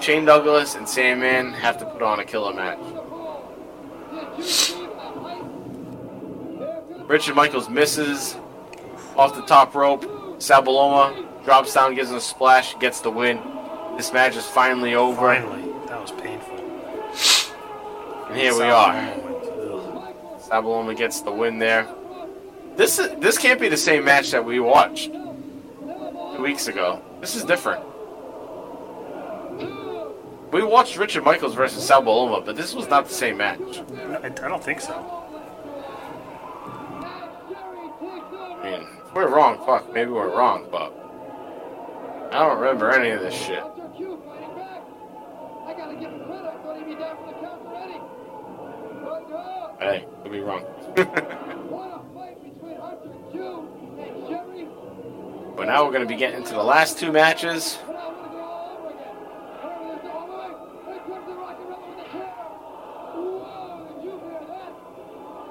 Shane 0.00 0.26
Douglas 0.26 0.74
and 0.74 0.86
Sandman 0.86 1.54
have 1.54 1.78
to 1.78 1.86
put 1.86 2.02
on 2.02 2.20
a 2.20 2.24
killer 2.24 2.52
match. 2.52 2.78
Richard 7.08 7.34
Michaels 7.34 7.70
misses 7.70 8.36
off 9.16 9.34
the 9.34 9.42
top 9.42 9.74
rope. 9.74 10.04
Sal 10.40 10.62
Bellomo 10.62 11.44
drops 11.44 11.74
down, 11.74 11.94
gives 11.94 12.08
him 12.10 12.16
a 12.16 12.20
splash, 12.20 12.74
gets 12.78 13.00
the 13.00 13.10
win. 13.10 13.38
This 13.98 14.10
match 14.10 14.36
is 14.36 14.46
finally 14.46 14.94
over, 14.94 15.34
Finally, 15.34 15.70
that 15.86 16.00
was 16.00 16.10
painful. 16.12 16.56
and 18.28 18.36
here 18.36 18.54
we 18.56 18.64
are. 18.64 18.94
Sal 20.40 20.62
Bellomo 20.62 20.96
gets 20.96 21.20
the 21.20 21.30
win 21.30 21.58
there. 21.58 21.86
This 22.76 22.98
is, 22.98 23.10
this 23.18 23.36
can't 23.36 23.60
be 23.60 23.68
the 23.68 23.76
same 23.76 24.02
match 24.04 24.30
that 24.30 24.42
we 24.42 24.60
watched 24.60 25.12
two 25.12 26.42
weeks 26.42 26.68
ago. 26.68 27.02
This 27.20 27.36
is 27.36 27.44
different. 27.44 27.84
We 30.52 30.62
watched 30.64 30.96
Richard 30.96 31.22
Michaels 31.22 31.54
versus 31.54 31.86
Sal 31.86 32.02
Bellomo, 32.02 32.44
but 32.44 32.56
this 32.56 32.74
was 32.74 32.88
not 32.88 33.06
the 33.06 33.14
same 33.14 33.36
match. 33.36 33.60
I, 33.60 34.26
I 34.26 34.30
don't 34.30 34.64
think 34.64 34.80
so. 34.80 34.94
I 38.62 38.70
mean, 38.70 38.86
if 39.10 39.16
we're 39.16 39.28
wrong, 39.28 39.60
fuck, 39.66 39.92
maybe 39.92 40.12
we're 40.12 40.30
wrong, 40.30 40.68
but 40.70 40.92
I 42.32 42.38
don't 42.38 42.60
remember 42.60 42.92
any 42.92 43.10
of 43.10 43.20
this 43.20 43.34
shit. 43.34 43.64
Hey, 49.80 50.06
could 50.22 50.30
be 50.30 50.40
wrong. 50.40 50.64
but 55.56 55.64
now 55.64 55.84
we're 55.84 55.92
gonna 55.92 56.06
be 56.06 56.14
getting 56.16 56.38
into 56.38 56.52
the 56.52 56.62
last 56.62 56.98
two 56.98 57.10
matches. 57.10 57.78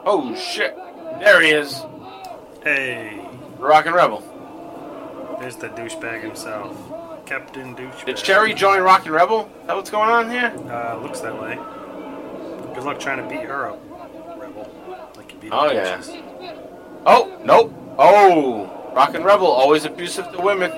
Oh 0.06 0.34
shit! 0.36 0.76
There 1.20 1.42
he 1.42 1.50
is, 1.50 1.84
Hey, 2.64 3.29
Rockin' 3.60 3.94
Rebel. 3.94 4.24
there's 5.40 5.56
the 5.58 5.70
douchebag 5.70 6.22
himself. 6.24 6.76
Captain 7.26 7.76
Douchebag. 7.76 8.06
Did 8.06 8.20
Sherry 8.20 8.54
join 8.54 8.82
Rockin' 8.82 9.12
Rebel? 9.12 9.50
Is 9.62 9.68
that 9.68 9.76
what's 9.76 9.90
going 9.92 10.10
on 10.10 10.30
here? 10.32 10.52
Uh, 10.72 10.98
looks 11.02 11.20
that 11.22 11.40
way. 11.40 11.56
Good 12.74 12.84
luck 12.84 13.00
trying 13.00 13.18
to 13.24 13.30
beat 13.30 13.46
her 13.48 13.70
up, 13.72 13.80
Rebel. 14.40 15.12
Like 15.16 15.32
you 15.34 15.40
beat 15.40 15.52
Oh, 15.54 15.72
yeah. 15.72 15.98
bitches. 15.98 16.62
Oh, 17.06 17.40
nope. 17.44 17.74
Oh, 17.98 18.92
Rockin' 18.96 19.24
Rebel, 19.24 19.48
always 19.48 19.86
abusive 19.86 20.32
to 20.32 20.42
women. 20.42 20.72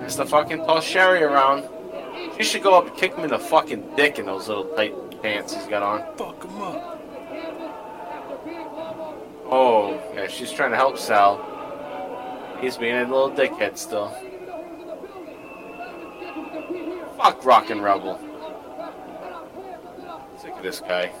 Has 0.00 0.16
to 0.16 0.24
fucking 0.24 0.58
toss 0.58 0.84
Sherry 0.84 1.22
around. 1.22 1.68
She 2.38 2.44
should 2.44 2.62
go 2.62 2.78
up 2.78 2.86
and 2.86 2.96
kick 2.96 3.14
him 3.14 3.24
in 3.24 3.30
the 3.30 3.38
fucking 3.38 3.96
dick 3.96 4.18
in 4.18 4.26
those 4.26 4.48
little 4.48 4.64
tight 4.76 4.94
pants 5.22 5.52
he's 5.54 5.66
got 5.66 5.82
on. 5.82 6.16
Fuck 6.16 6.42
him 6.44 6.62
up. 6.62 6.94
Oh, 9.50 10.00
yeah, 10.14 10.26
she's 10.28 10.52
trying 10.52 10.70
to 10.70 10.76
help 10.76 10.98
Sal. 10.98 11.38
He's 12.60 12.76
being 12.76 12.96
a 12.96 13.02
little 13.02 13.30
dickhead 13.30 13.78
still. 13.78 14.08
Fuck 17.16 17.44
Rockin' 17.44 17.80
Rebel. 17.80 18.18
Sick 20.40 20.54
of 20.56 20.62
this 20.62 20.80
guy. 20.80 21.12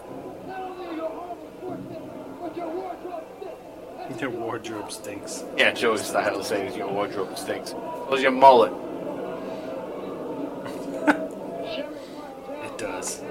Your 4.18 4.30
wardrobe 4.30 4.90
stinks. 4.90 5.44
Yeah, 5.56 5.72
Joey 5.72 5.98
Styles 5.98 6.48
saying 6.48 6.76
your 6.76 6.88
wardrobe 6.88 7.38
stinks. 7.38 7.72
Where's 7.72 8.22
your 8.22 8.32
mullet? 8.32 8.72
It 12.64 12.78
does. 12.78 13.22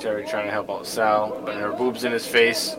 Sherry 0.00 0.26
trying 0.26 0.46
to 0.46 0.50
help 0.50 0.70
out 0.70 0.86
Sal, 0.86 1.30
putting 1.30 1.60
her 1.60 1.72
boobs 1.72 2.04
in 2.04 2.12
his 2.12 2.26
face. 2.26 2.76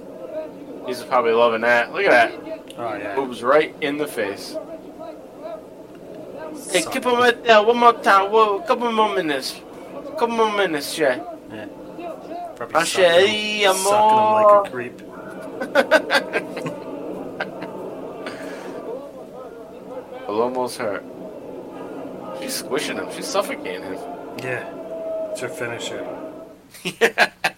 He's 0.86 1.02
probably 1.04 1.32
loving 1.32 1.62
that. 1.62 1.94
Look 1.94 2.06
at 2.06 2.12
that. 2.12 2.63
Oh 2.78 2.94
yeah. 2.96 3.16
Boobs 3.16 3.42
right 3.44 3.76
in 3.82 3.98
the 3.98 4.08
face. 4.08 4.56
Hey, 6.72 6.82
Suck 6.82 6.94
keep 6.94 7.04
him. 7.06 7.12
him 7.14 7.20
right 7.20 7.44
there. 7.44 7.62
One 7.64 7.78
more 7.78 7.94
time. 7.94 8.32
Whoa, 8.32 8.60
couple 8.62 8.92
more 8.92 9.14
minutes. 9.16 9.60
Couple 10.18 10.28
more 10.30 10.52
minutes, 10.52 10.98
yeah. 10.98 11.24
Yeah. 11.52 11.68
Probably 12.56 12.76
Ah, 12.76 12.84
sucking 12.84 13.62
him, 13.62 13.76
sucking 13.76 14.20
him 14.20 14.34
like 14.34 14.68
a 14.68 14.72
creep. 14.72 15.02
Bellomo's 20.28 20.78
hurt. 20.78 21.04
She's 22.42 22.54
squishing 22.56 22.98
him. 22.98 23.10
She's 23.12 23.28
suffocating 23.28 23.84
him. 23.84 23.98
Yeah. 24.44 24.64
It's 25.32 25.42
her 25.42 25.50
finisher. 25.50 26.06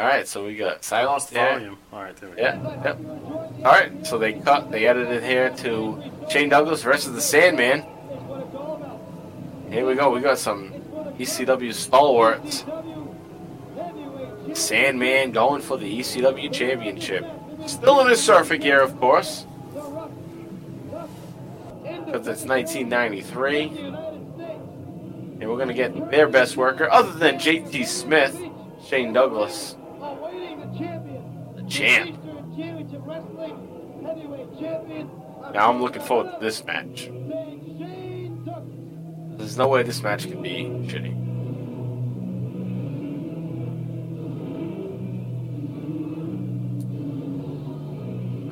All 0.00 0.06
right, 0.06 0.26
so 0.26 0.46
we 0.46 0.56
got 0.56 0.82
silence 0.82 1.24
Lost 1.24 1.30
there. 1.30 1.58
volume. 1.58 1.76
Alright, 1.92 2.16
there 2.16 2.30
we 2.30 2.36
go. 2.36 2.42
Yeah, 2.42 2.84
yep. 2.84 2.98
All 3.58 3.72
right, 3.72 4.06
so 4.06 4.16
they 4.16 4.32
cut, 4.32 4.70
they 4.70 4.86
edited 4.86 5.22
here 5.22 5.50
to 5.58 6.02
Shane 6.30 6.48
Douglas 6.48 6.82
versus 6.82 7.12
the 7.12 7.20
Sandman. 7.20 7.84
Here 9.70 9.84
we 9.86 9.94
go. 9.96 10.10
We 10.10 10.22
got 10.22 10.38
some 10.38 10.72
ECW 11.18 11.74
stalwarts. 11.74 12.64
Sandman 14.54 15.32
going 15.32 15.60
for 15.60 15.76
the 15.76 15.98
ECW 16.00 16.50
championship. 16.50 17.26
Still 17.66 18.00
in 18.00 18.08
his 18.08 18.22
surfer 18.22 18.56
gear, 18.56 18.80
of 18.80 18.98
course. 18.98 19.44
Because 21.82 22.26
it's 22.26 22.44
1993. 22.44 23.64
And 25.40 25.48
we're 25.48 25.56
going 25.56 25.68
to 25.68 25.74
get 25.74 26.10
their 26.10 26.26
best 26.26 26.56
worker, 26.56 26.90
other 26.90 27.12
than 27.12 27.34
JT 27.34 27.86
Smith, 27.86 28.40
Shane 28.86 29.12
Douglas, 29.12 29.76
the 29.76 29.79
champ. 31.70 32.16
Championship 32.56 33.00
Wrestling 33.04 34.02
Heavyweight 34.04 34.58
Champion 34.58 35.08
Now 35.54 35.70
I'm 35.70 35.80
looking 35.80 36.02
forward 36.02 36.32
to 36.32 36.38
this 36.44 36.64
match. 36.64 37.08
There's 39.38 39.56
no 39.56 39.68
way 39.68 39.82
this 39.84 40.02
match 40.02 40.28
can 40.28 40.42
be 40.42 40.64
shitty. 40.64 41.16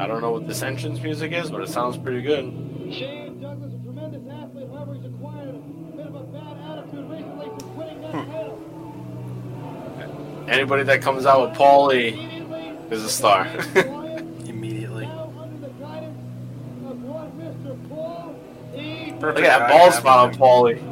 I 0.01 0.07
don't 0.07 0.23
know 0.23 0.31
what 0.31 0.47
this 0.47 0.63
entrance 0.63 1.03
music 1.03 1.33
is, 1.33 1.51
but 1.51 1.61
it 1.61 1.69
sounds 1.69 1.99
pretty 1.99 2.23
good. 2.23 2.45
Shane 2.91 3.41
Douglas, 3.41 3.75
a 3.75 3.79
tremendous 3.83 4.23
athlete. 4.33 4.69
However, 4.73 4.95
he's 4.95 5.05
acquired 5.07 5.49
a 5.49 5.59
bit 5.97 6.07
of 6.07 6.15
a 6.15 6.23
bad 6.23 6.57
attitude 6.71 7.11
recently 7.11 7.51
since 7.59 7.63
winning 7.77 8.01
that 8.03 8.13
title. 8.13 8.59
Anybody 10.49 10.85
that 10.85 11.03
comes 11.03 11.27
out 11.27 11.51
with 11.51 11.59
Paulie 11.59 12.38
is 12.91 13.05
a 13.05 13.09
star. 13.09 13.47
Immediately. 14.47 15.07
now 15.07 15.33
under 15.39 15.67
the 15.67 15.73
guidance 15.75 16.19
of 16.87 17.03
one 17.03 17.33
Mr. 17.33 17.89
Paul 17.89 18.35
E. 18.77 19.13
Look 19.21 19.39
at 19.39 19.43
that 19.43 19.69
ball 19.69 19.93
spot 19.93 20.31
on. 20.31 20.35
Paulie. 20.35 20.88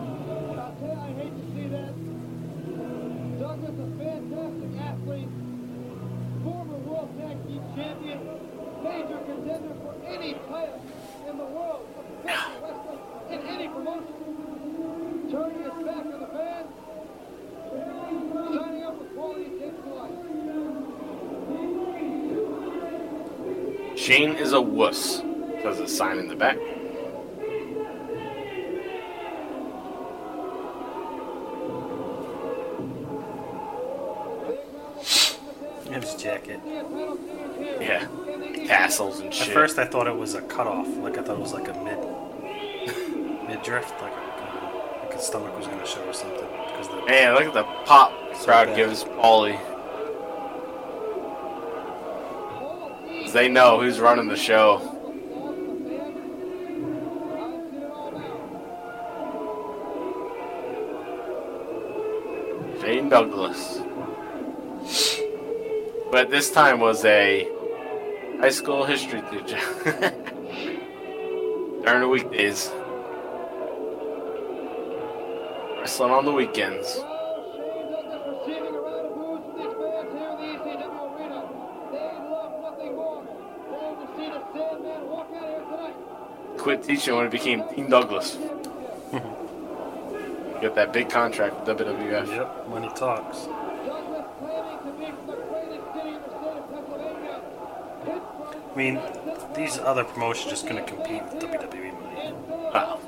His 36.02 36.14
jacket. 36.14 36.60
Yeah. 37.80 38.06
Tassels 38.66 39.20
and 39.20 39.32
shit. 39.32 39.48
At 39.48 39.54
first, 39.54 39.78
I 39.78 39.84
thought 39.86 40.06
it 40.06 40.16
was 40.16 40.34
a 40.34 40.42
cutoff. 40.42 40.86
Like 40.98 41.18
I 41.18 41.22
thought 41.22 41.36
it 41.36 41.42
was 41.42 41.52
like 41.52 41.68
a 41.68 41.74
mid 41.84 41.98
mid 43.48 43.62
drift, 43.62 43.90
like 44.02 44.12
a, 44.12 45.00
like 45.04 45.12
his 45.14 45.22
stomach 45.24 45.56
was 45.56 45.66
gonna 45.66 45.86
show 45.86 46.02
or 46.04 46.12
something. 46.12 46.46
Because 46.66 46.88
the 46.88 47.04
Man, 47.06 47.34
look 47.34 47.44
at 47.44 47.54
the 47.54 47.62
pop 47.84 48.12
crowd 48.44 48.66
bad. 48.68 48.76
gives 48.76 49.04
Paulie. 49.04 49.58
They 53.32 53.48
know 53.48 53.80
who's 53.80 54.00
running 54.00 54.28
the 54.28 54.36
show. 54.36 54.95
But 66.16 66.30
this 66.30 66.50
time 66.50 66.80
was 66.80 67.04
a 67.04 67.46
high 68.40 68.48
school 68.48 68.84
history 68.84 69.20
teacher. 69.30 69.60
During 71.84 72.00
the 72.00 72.08
weekdays. 72.08 72.70
Wrestling 75.78 76.12
on 76.12 76.24
the 76.24 76.32
weekends. 76.32 76.86
Quit 86.56 86.82
teaching 86.82 87.14
when 87.14 87.26
it 87.26 87.30
became 87.30 87.62
Dean 87.74 87.90
Douglas. 87.90 88.36
Got 90.62 90.74
that 90.76 90.94
big 90.94 91.10
contract 91.10 91.68
with 91.68 91.76
WWF. 91.76 92.28
yep, 92.28 92.68
money 92.70 92.88
talks. 92.96 93.48
I 98.76 98.78
mean, 98.78 99.00
these 99.54 99.78
other 99.78 100.04
promotions 100.04 100.50
just 100.50 100.68
gonna 100.68 100.82
compete 100.82 101.22
with 101.24 101.42
WWE 101.42 101.92
money. 101.98 102.32
Wow. 102.74 103.00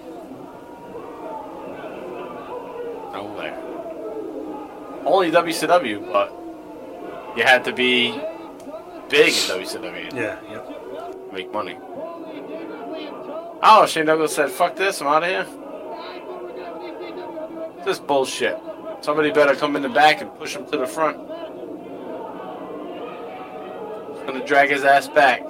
No 3.13 3.25
way. 3.37 3.53
Only 5.05 5.31
WCW, 5.31 6.11
but 6.11 6.33
you 7.37 7.43
had 7.43 7.67
to 7.67 7.73
be 7.75 8.13
big 9.11 9.29
in 9.29 9.61
WCW 9.61 10.09
to 10.09 10.17
Yeah, 10.17 10.39
yep. 10.51 11.33
make 11.35 11.53
money. 11.53 11.79
Oh, 13.63 13.85
Shane 13.87 14.07
Douglas 14.07 14.35
said, 14.35 14.49
fuck 14.49 14.75
this, 14.75 15.03
I'm 15.03 15.09
out 15.09 15.23
of 15.23 15.29
here. 15.29 15.47
This 17.85 17.99
bullshit. 17.99 18.57
Somebody 19.03 19.33
better 19.33 19.55
come 19.55 19.77
in 19.77 19.83
the 19.83 19.91
back 19.91 20.23
and 20.23 20.35
push 20.37 20.57
him 20.57 20.65
to 20.71 20.79
the 20.79 20.87
front. 20.87 21.19
Gonna 24.27 24.47
drag 24.47 24.71
his 24.71 24.85
ass 24.85 25.09
back. 25.09 25.43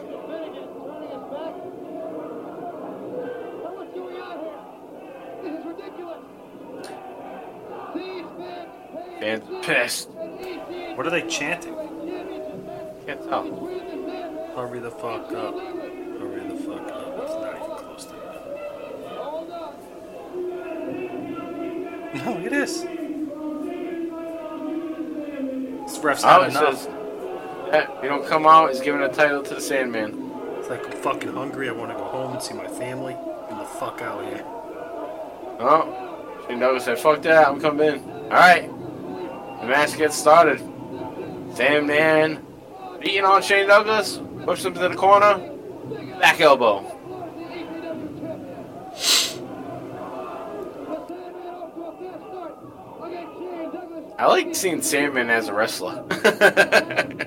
Chanting? 11.29 11.75
Can't 13.07 13.23
tell. 13.29 13.45
Hurry 14.57 14.79
the 14.81 14.91
fuck 14.91 15.31
up. 15.33 15.55
Hurry 15.59 16.49
the 16.49 16.57
fuck 16.57 16.89
up. 16.91 17.19
It's 17.23 17.35
not 17.35 17.55
even 17.57 17.77
close 17.77 18.05
to 18.07 18.13
that. 18.13 18.25
No, 22.25 22.39
it 22.45 22.53
is. 22.53 22.83
This 25.87 25.99
ref's 26.05 26.25
Oh, 26.25 26.27
not 26.29 26.43
it 26.43 26.51
enough. 26.51 26.83
says, 26.83 26.89
yeah, 27.69 28.03
you 28.03 28.09
don't 28.09 28.27
come 28.27 28.47
out, 28.47 28.71
he's 28.71 28.81
giving 28.81 29.03
a 29.03 29.09
title 29.09 29.43
to 29.43 29.55
the 29.55 29.61
Sandman. 29.61 30.33
It's 30.59 30.69
like 30.71 30.85
I'm 30.87 30.93
fucking 31.03 31.33
hungry. 31.33 31.69
I 31.69 31.73
want 31.73 31.91
to 31.93 31.97
go 31.97 32.05
home 32.05 32.33
and 32.33 32.43
see 32.43 32.55
my 32.55 32.67
family. 32.67 33.15
Get 33.49 33.59
the 33.59 33.65
fuck 33.65 34.01
out 34.03 34.25
of 34.25 34.29
here. 34.31 34.45
Oh, 35.61 36.45
Shane 36.47 36.59
Douglas 36.59 36.85
said, 36.85 36.99
fuck 36.99 37.23
that, 37.23 37.49
I'm 37.49 37.61
coming 37.61 37.87
in. 37.95 38.01
Alright, 38.25 38.69
the 39.61 39.67
match 39.67 39.97
gets 39.97 40.17
started. 40.17 40.61
Sandman 41.59 42.47
beating 43.01 43.25
on 43.25 43.43
Shane 43.43 43.67
Douglas, 43.67 44.21
pushes 44.45 44.65
him 44.65 44.75
to 44.75 44.79
the 44.79 44.95
corner, 44.95 45.39
back 46.21 46.41
elbow. 46.41 46.85
I 54.17 54.27
like 54.27 54.55
seeing 54.55 54.83
Sandman 54.83 55.31
as 55.31 55.49
a 55.49 55.53
wrestler. 55.53 56.05
I 56.11 57.27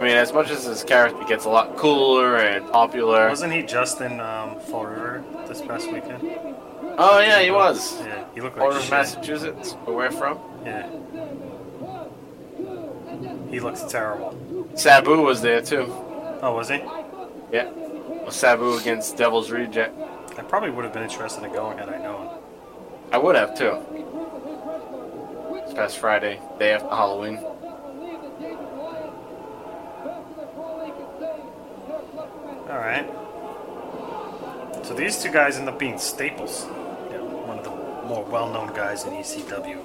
mean, 0.00 0.16
as 0.16 0.32
much 0.32 0.50
as 0.50 0.66
his 0.66 0.84
character 0.84 1.24
gets 1.24 1.46
a 1.46 1.48
lot 1.48 1.76
cooler 1.76 2.36
and 2.36 2.70
popular. 2.70 3.28
Wasn't 3.28 3.52
he 3.52 3.62
just 3.62 4.00
in 4.00 4.20
um, 4.20 4.60
Fall 4.60 4.86
River 4.86 5.24
this 5.48 5.62
past 5.62 5.92
weekend? 5.92 6.22
Oh 6.98 7.20
yeah, 7.20 7.42
he 7.42 7.50
was. 7.50 8.00
Yeah, 8.00 8.24
he 8.34 8.40
looked 8.40 8.56
like 8.56 8.64
Order 8.64 8.78
of 8.78 8.82
shit. 8.82 8.90
Massachusetts, 8.90 9.72
where 9.84 10.10
from. 10.10 10.38
Yeah. 10.64 10.88
He 13.50 13.60
looks 13.60 13.82
terrible. 13.84 14.68
Sabu 14.74 15.20
was 15.22 15.40
there 15.42 15.60
too. 15.62 15.86
Oh, 16.42 16.54
was 16.54 16.68
he? 16.68 16.82
Yeah. 17.52 17.70
Well, 17.70 18.30
Sabu 18.30 18.76
against 18.76 19.16
Devil's 19.16 19.50
Reject. 19.50 19.94
I 20.38 20.42
probably 20.42 20.70
would 20.70 20.84
have 20.84 20.92
been 20.92 21.02
interested 21.02 21.44
in 21.44 21.52
going 21.52 21.78
had 21.78 21.88
I 21.88 21.98
known. 21.98 22.28
I 23.12 23.18
would 23.18 23.36
have 23.36 23.56
too. 23.56 23.78
It's 25.64 25.72
past 25.74 25.98
Friday, 25.98 26.40
day 26.58 26.72
after 26.72 26.88
Halloween. 26.88 27.38
All 32.68 32.78
right. 32.78 33.08
So 34.84 34.94
these 34.94 35.22
two 35.22 35.30
guys 35.32 35.56
end 35.56 35.68
up 35.68 35.78
being 35.78 35.98
staples. 35.98 36.66
You 38.06 38.12
know, 38.12 38.20
one 38.20 38.22
of 38.22 38.30
the 38.30 38.38
more 38.38 38.52
well-known 38.52 38.74
guys 38.74 39.04
in 39.04 39.12
ECW. 39.14 39.78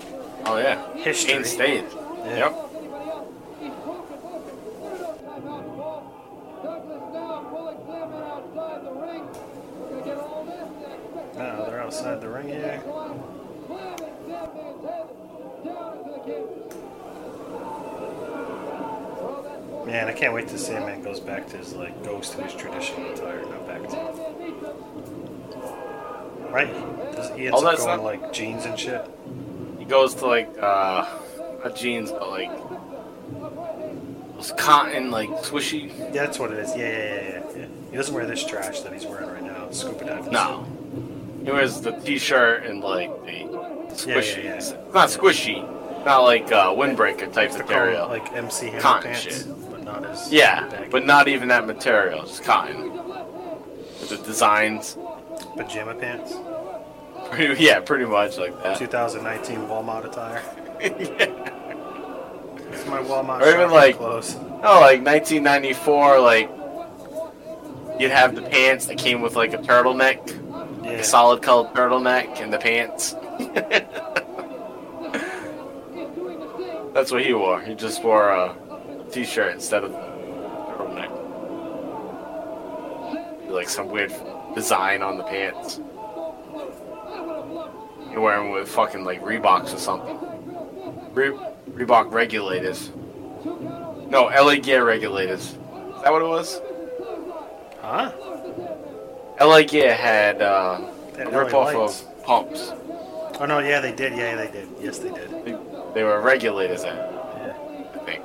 Oh 0.46 0.58
yeah. 0.58 0.94
History. 0.94 1.34
Shane 1.34 1.44
stayed. 1.44 1.86
Yeah. 2.26 2.38
Yep. 2.38 2.52
Now 11.36 11.66
they're 11.66 11.82
outside 11.82 12.22
the 12.22 12.30
ring 12.30 12.48
here. 12.48 12.84
Man, 19.86 20.08
I 20.08 20.14
can't 20.14 20.34
wait 20.34 20.48
to 20.50 20.58
see 20.60 20.74
him. 20.74 20.84
Sandman 20.84 21.02
goes 21.02 21.20
back 21.20 21.48
to 21.50 21.58
his 21.58 21.74
like 21.74 22.04
goes 22.04 22.30
to 22.32 22.44
his 22.44 22.54
traditional 22.54 23.12
attire, 23.12 23.42
not 23.46 23.66
back 23.68 23.88
to 23.90 24.31
right. 26.52 26.72
Does, 27.16 27.30
he 27.38 27.48
ends 27.48 27.62
up 27.64 27.78
going 27.78 27.88
not- 27.98 28.04
like 28.04 28.34
jeans 28.34 28.66
and 28.66 28.80
shit. 28.80 29.06
He 29.80 29.86
goes 29.86 30.16
to 30.16 30.26
like 30.28 30.50
uh 30.62 31.06
not 31.64 31.76
jeans, 31.76 32.12
but 32.12 32.30
like 32.30 32.52
Those 34.36 34.52
cotton, 34.58 35.12
like 35.12 35.30
swishy. 35.44 35.90
Yeah, 35.98 36.26
that's 36.26 36.40
what 36.40 36.52
it 36.52 36.60
is. 36.60 36.76
Yeah, 36.76 36.88
yeah, 36.88 36.98
yeah, 36.98 37.22
yeah. 37.22 37.58
yeah. 37.58 37.66
He 37.92 37.98
doesn't 37.98 38.14
wear 38.14 38.26
this 38.26 38.44
trash 38.46 38.80
that 38.82 38.94
he's 38.94 39.06
wearing 39.06 39.30
right 39.30 39.44
now. 39.44 39.70
Scuba 39.72 40.06
diving. 40.06 40.32
No. 40.32 40.66
He 41.44 41.52
wears 41.52 41.82
the 41.82 41.92
t-shirt 41.92 42.66
and 42.66 42.82
like 42.82 43.10
the 43.26 43.32
squishy. 43.96 44.38
yeah, 44.38 44.44
yeah. 44.44 44.56
It's 44.56 44.72
not 44.94 45.10
squishy. 45.10 46.06
Not 46.06 46.22
like 46.24 46.52
uh, 46.52 46.70
windbreaker 46.72 47.32
type 47.32 47.50
It's 47.50 47.58
the 47.58 47.64
material. 47.64 48.08
like 48.08 48.32
MC 48.34 48.68
Hammer 48.68 48.80
Cotton 48.82 49.12
pants, 49.12 49.22
shit. 49.22 49.72
but 49.72 49.84
not 49.84 50.04
as 50.06 50.32
yeah, 50.32 50.68
baggy. 50.68 50.90
but 50.90 51.06
not 51.06 51.28
even 51.28 51.50
that 51.50 51.68
material. 51.68 52.24
It's 52.24 52.40
cotton. 52.40 52.92
With 52.94 54.10
the 54.10 54.18
designs. 54.18 54.98
Pajama 55.58 55.96
pants. 55.96 56.34
Pretty, 57.32 57.64
yeah, 57.64 57.80
pretty 57.80 58.06
much 58.06 58.38
like 58.38 58.62
that. 58.64 58.78
2019 58.78 59.60
Walmart 59.68 60.06
attire. 60.06 60.42
It's 62.74 62.86
my 62.88 63.00
Walmart 63.00 63.42
Or 63.42 63.50
even, 63.50 63.70
like- 63.70 63.98
clothes. 63.98 64.34
Oh, 64.64 64.80
like 64.80 65.04
1994, 65.04 66.20
like 66.22 66.50
you'd 68.00 68.12
have 68.12 68.34
the 68.34 68.42
pants 68.44 68.86
that 68.86 68.98
came 68.98 69.22
with 69.22 69.36
like 69.36 69.54
a 69.54 69.58
turtleneck, 69.58 70.30
Yeah. 70.86 70.92
a 70.92 71.04
solid 71.04 71.42
colored 71.42 71.74
turtleneck, 71.74 72.40
and 72.42 72.52
the 72.54 72.58
pants. 72.58 73.14
That's 76.94 77.12
what 77.12 77.24
he 77.26 77.34
wore. 77.34 77.62
He 77.62 77.74
just 77.76 78.04
wore 78.04 78.30
a 78.30 78.56
t-shirt 79.12 79.54
instead 79.54 79.84
of 79.84 79.92
turtleneck. 79.92 81.10
Like 83.50 83.70
some 83.70 83.90
weird 83.90 84.12
design 84.56 85.02
on 85.02 85.18
the 85.18 85.24
pants. 85.24 85.80
You're 88.12 88.22
wearing 88.22 88.52
with 88.52 88.68
fucking 88.68 89.04
like 89.06 89.22
Reeboks 89.22 89.74
or 89.74 89.78
something. 89.78 90.20
Re- 91.14 91.38
Reebok 91.72 92.12
regulators. 92.12 92.92
No, 93.46 94.26
LA 94.34 94.56
Gear 94.56 94.86
regulators. 94.86 95.42
Is 95.52 95.54
that 96.04 96.12
what 96.12 96.22
it 96.22 96.28
was? 96.28 96.62
Huh? 97.82 98.12
LA 99.40 99.64
Gear 99.64 99.94
had 99.94 100.42
uh, 100.42 100.82
a 101.18 101.30
rip 101.32 101.54
off 101.54 101.74
of 101.76 102.24
pumps. 102.24 102.72
Oh 103.40 103.46
no, 103.48 103.60
yeah, 103.60 103.80
they 103.80 103.92
did. 103.94 104.14
Yeah, 104.14 104.36
they 104.36 104.52
did. 104.52 104.68
Yes, 104.82 105.00
they 105.00 105.10
did. 105.10 105.32
They, 105.46 105.58
they 105.94 106.04
were 106.04 106.22
regulators, 106.22 106.84
Yeah. 106.84 107.08
I 107.96 108.00
think. 108.06 108.24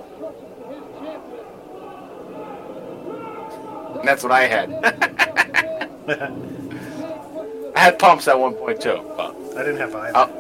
And 3.99 4.07
that's 4.09 4.23
what 4.23 4.33
I 4.33 4.43
had. 4.43 5.63
I 6.09 7.81
had 7.81 7.99
pumps 7.99 8.29
at 8.29 8.39
one 8.39 8.55
point 8.55 8.81
too. 8.81 9.01
But 9.17 9.35
I 9.57 9.65
didn't 9.65 9.79
have 9.79 9.95
either. 9.95 10.17
I, 10.17 10.31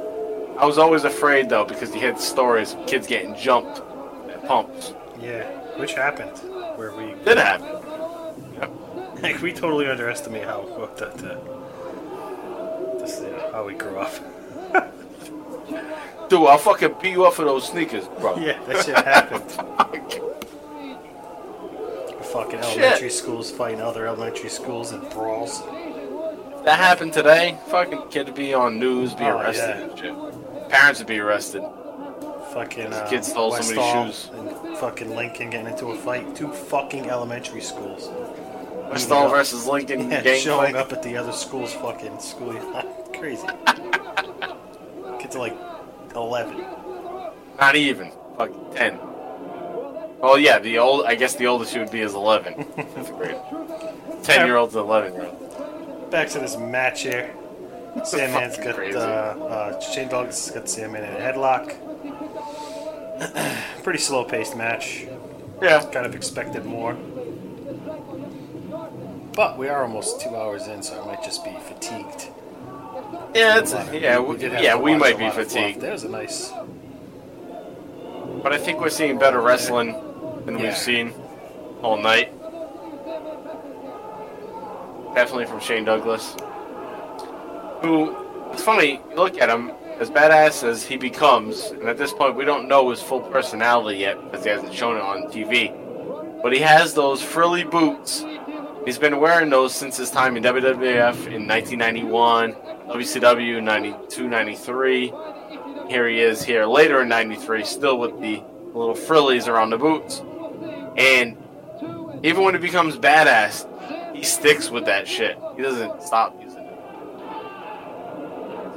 I 0.58 0.64
was 0.64 0.78
always 0.78 1.04
afraid 1.04 1.48
though 1.48 1.64
because 1.64 1.94
you 1.94 2.00
had 2.00 2.20
stories 2.20 2.74
of 2.74 2.86
kids 2.86 3.06
getting 3.06 3.34
jumped 3.36 3.80
at 4.30 4.46
pumps. 4.46 4.94
Yeah, 5.20 5.44
which 5.78 5.94
happened 5.94 6.36
where 6.76 6.94
we 6.94 7.14
Did 7.24 7.38
happen. 7.38 7.66
like 9.22 9.40
we 9.42 9.52
totally 9.52 9.86
underestimate 9.86 10.44
how 10.44 10.60
uh, 10.62 10.94
the, 10.94 11.06
the, 11.06 11.38
this, 13.00 13.20
you 13.20 13.30
know, 13.30 13.50
how 13.52 13.64
we 13.64 13.74
grew 13.74 13.98
up. 13.98 14.12
Dude, 16.28 16.46
I'll 16.46 16.58
fucking 16.58 16.96
beat 17.00 17.12
you 17.12 17.24
up 17.24 17.34
for 17.34 17.44
those 17.44 17.68
sneakers, 17.68 18.08
bro. 18.20 18.36
Yeah, 18.38 18.62
that 18.64 18.84
shit 18.84 18.96
happened. 18.96 19.44
Oh 19.78 20.55
Fuck. 22.36 22.50
Fucking 22.52 22.60
Shit. 22.70 22.78
elementary 22.78 23.10
schools 23.10 23.50
fighting 23.50 23.80
other 23.80 24.06
elementary 24.06 24.50
schools 24.50 24.92
in 24.92 25.00
brawls. 25.08 25.62
that 26.64 26.78
happened 26.78 27.12
today, 27.14 27.58
fucking 27.68 28.08
kid 28.10 28.26
would 28.26 28.34
be 28.34 28.52
on 28.52 28.78
news, 28.78 29.14
be 29.14 29.24
Oh, 29.24 29.38
arrested 29.38 29.90
yeah. 30.04 30.68
Parents 30.68 30.98
would 31.00 31.06
be 31.08 31.18
arrested. 31.18 31.62
Fucking 32.52 32.92
uh, 32.92 33.06
Kid 33.08 33.24
stole 33.24 33.52
somebody's 33.52 33.76
Westall 33.76 34.06
shoes. 34.06 34.30
and 34.34 34.78
fucking 34.78 35.14
Lincoln 35.14 35.50
getting 35.50 35.66
into 35.66 35.86
a 35.88 35.96
fight. 35.96 36.34
Two 36.34 36.48
fucking 36.52 37.08
elementary 37.10 37.60
schools. 37.60 38.08
Westall 38.90 39.24
Yeah. 39.24 39.28
versus 39.30 39.66
Lincoln 39.66 40.10
Yeah, 40.10 40.22
gang 40.22 40.40
showing 40.40 40.72
fight. 40.74 40.80
up 40.80 40.92
at 40.92 41.02
the 41.02 41.16
other 41.16 41.32
school's 41.32 41.72
fucking 41.74 42.18
school. 42.18 42.52
Crazy. 43.18 43.46
Kids 45.20 45.36
are 45.36 45.38
like 45.40 45.56
11. 46.14 46.64
Not 47.60 47.76
even. 47.76 48.10
Fucking 48.38 48.66
10. 48.74 48.98
Oh, 50.22 50.36
yeah, 50.36 50.58
the 50.58 50.78
old, 50.78 51.04
I 51.04 51.14
guess 51.14 51.34
the 51.34 51.46
oldest 51.46 51.72
she 51.72 51.78
would 51.78 51.90
be 51.90 52.00
is 52.00 52.14
11. 52.14 52.64
Fifth 52.64 53.14
grade. 53.16 53.36
10 54.22 54.46
year 54.46 54.56
olds 54.56 54.74
11 54.74 55.14
year. 55.14 55.30
Back 56.10 56.28
to 56.30 56.38
this 56.38 56.56
match 56.56 57.02
here. 57.02 57.34
Sandman's 58.04 58.56
got 58.58 58.74
crazy. 58.74 58.96
uh, 58.96 59.00
uh, 59.02 59.80
Shane 59.80 60.08
Douglas 60.08 60.50
got 60.50 60.68
Sandman 60.68 61.04
in 61.04 61.14
a 61.14 61.18
headlock. 61.18 61.74
Pretty 63.82 63.98
slow 63.98 64.24
paced 64.24 64.56
match. 64.56 65.06
Yeah. 65.62 65.82
Kind 65.90 66.06
of 66.06 66.14
expected 66.14 66.64
more. 66.64 66.94
But 69.34 69.58
we 69.58 69.68
are 69.68 69.82
almost 69.82 70.20
two 70.20 70.34
hours 70.34 70.66
in, 70.66 70.82
so 70.82 71.02
I 71.02 71.06
might 71.06 71.22
just 71.22 71.44
be 71.44 71.52
fatigued. 71.66 72.28
Yeah, 73.34 73.58
it's, 73.58 73.72
A 73.72 73.98
yeah, 73.98 74.18
we, 74.18 74.38
yeah, 74.40 74.76
we 74.76 74.94
might 74.94 75.18
be 75.18 75.24
lot 75.24 75.38
of 75.38 75.46
fluff. 75.46 75.48
fatigued. 75.52 75.80
There's 75.80 76.04
a 76.04 76.08
nice. 76.08 76.52
But 78.42 78.52
I 78.52 78.58
think 78.58 78.80
we're 78.80 78.88
seeing 78.90 79.18
better 79.18 79.40
wrestling 79.40 79.94
than 80.46 80.56
Yeah. 80.58 80.62
we've 80.64 80.76
seen 80.76 81.12
all 81.82 81.98
night. 81.98 82.32
Definitely 85.14 85.46
from 85.46 85.60
Shane 85.60 85.84
Douglas. 85.84 86.36
Who, 87.82 88.14
it's 88.52 88.62
funny, 88.62 89.00
you 89.10 89.16
look 89.16 89.38
at 89.40 89.48
him, 89.48 89.72
as 89.98 90.10
badass 90.10 90.62
as 90.62 90.84
he 90.84 90.96
becomes, 90.96 91.66
and 91.70 91.88
at 91.88 91.96
this 91.96 92.12
point 92.12 92.36
we 92.36 92.44
don't 92.44 92.68
know 92.68 92.90
his 92.90 93.00
full 93.02 93.20
personality 93.20 93.98
yet 94.00 94.22
because 94.22 94.44
he 94.44 94.50
hasn't 94.50 94.74
shown 94.74 94.96
it 94.96 95.02
on 95.02 95.24
TV. 95.24 95.72
But 96.42 96.52
he 96.52 96.58
has 96.60 96.94
those 96.94 97.22
frilly 97.22 97.64
boots. 97.64 98.24
He's 98.84 98.98
been 98.98 99.18
wearing 99.18 99.50
those 99.50 99.74
since 99.74 99.96
his 99.96 100.10
time 100.10 100.36
in 100.36 100.42
WWF 100.44 101.26
in 101.26 101.48
1991, 101.48 102.52
WCW 102.88 103.62
92, 103.62 104.28
93. 104.28 105.12
Here 105.88 106.08
he 106.08 106.20
is 106.20 106.42
here 106.42 106.66
later 106.66 107.02
in 107.02 107.08
93, 107.08 107.64
still 107.64 107.98
with 107.98 108.20
the 108.20 108.42
little 108.74 108.94
frillies 108.94 109.48
around 109.48 109.70
the 109.70 109.78
boots. 109.78 110.22
And 110.96 111.36
even 112.22 112.42
when 112.42 112.54
he 112.54 112.60
becomes 112.60 112.96
badass, 112.96 113.66
he 114.14 114.22
sticks 114.22 114.70
with 114.70 114.86
that 114.86 115.06
shit. 115.06 115.38
He 115.56 115.62
doesn't 115.62 116.02
stop 116.02 116.34
using 116.42 116.64
it. 116.64 116.78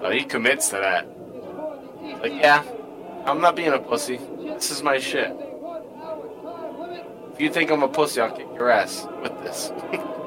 So 0.01 0.09
he 0.11 0.23
commits 0.23 0.69
to 0.69 0.75
that. 0.75 1.07
Like, 2.21 2.33
yeah, 2.33 2.63
I'm 3.25 3.41
not 3.41 3.55
being 3.55 3.71
a 3.71 3.79
pussy. 3.79 4.19
This 4.39 4.71
is 4.71 4.83
my 4.83 4.99
shit. 4.99 5.33
If 7.33 7.39
you 7.39 7.49
think 7.49 7.71
I'm 7.71 7.83
a 7.83 7.87
pussy, 7.87 8.19
I'll 8.19 8.35
kick 8.35 8.47
your 8.55 8.69
ass 8.69 9.07
with 9.21 9.31
this. 9.43 9.71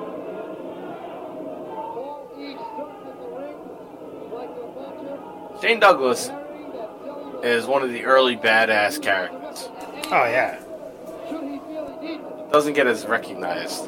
Shane 5.62 5.78
Douglas 5.78 6.30
is 7.44 7.66
one 7.66 7.82
of 7.82 7.90
the 7.90 8.04
early 8.04 8.36
badass 8.36 9.00
characters. 9.00 9.68
Oh, 10.10 10.24
yeah. 10.24 10.58
Doesn't 12.52 12.74
get 12.74 12.86
as 12.86 13.06
recognized. 13.06 13.86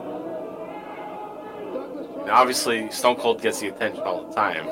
And 2.22 2.30
obviously, 2.30 2.90
Stone 2.90 3.16
Cold 3.16 3.42
gets 3.42 3.60
the 3.60 3.68
attention 3.68 4.02
all 4.02 4.26
the 4.26 4.34
time. 4.34 4.66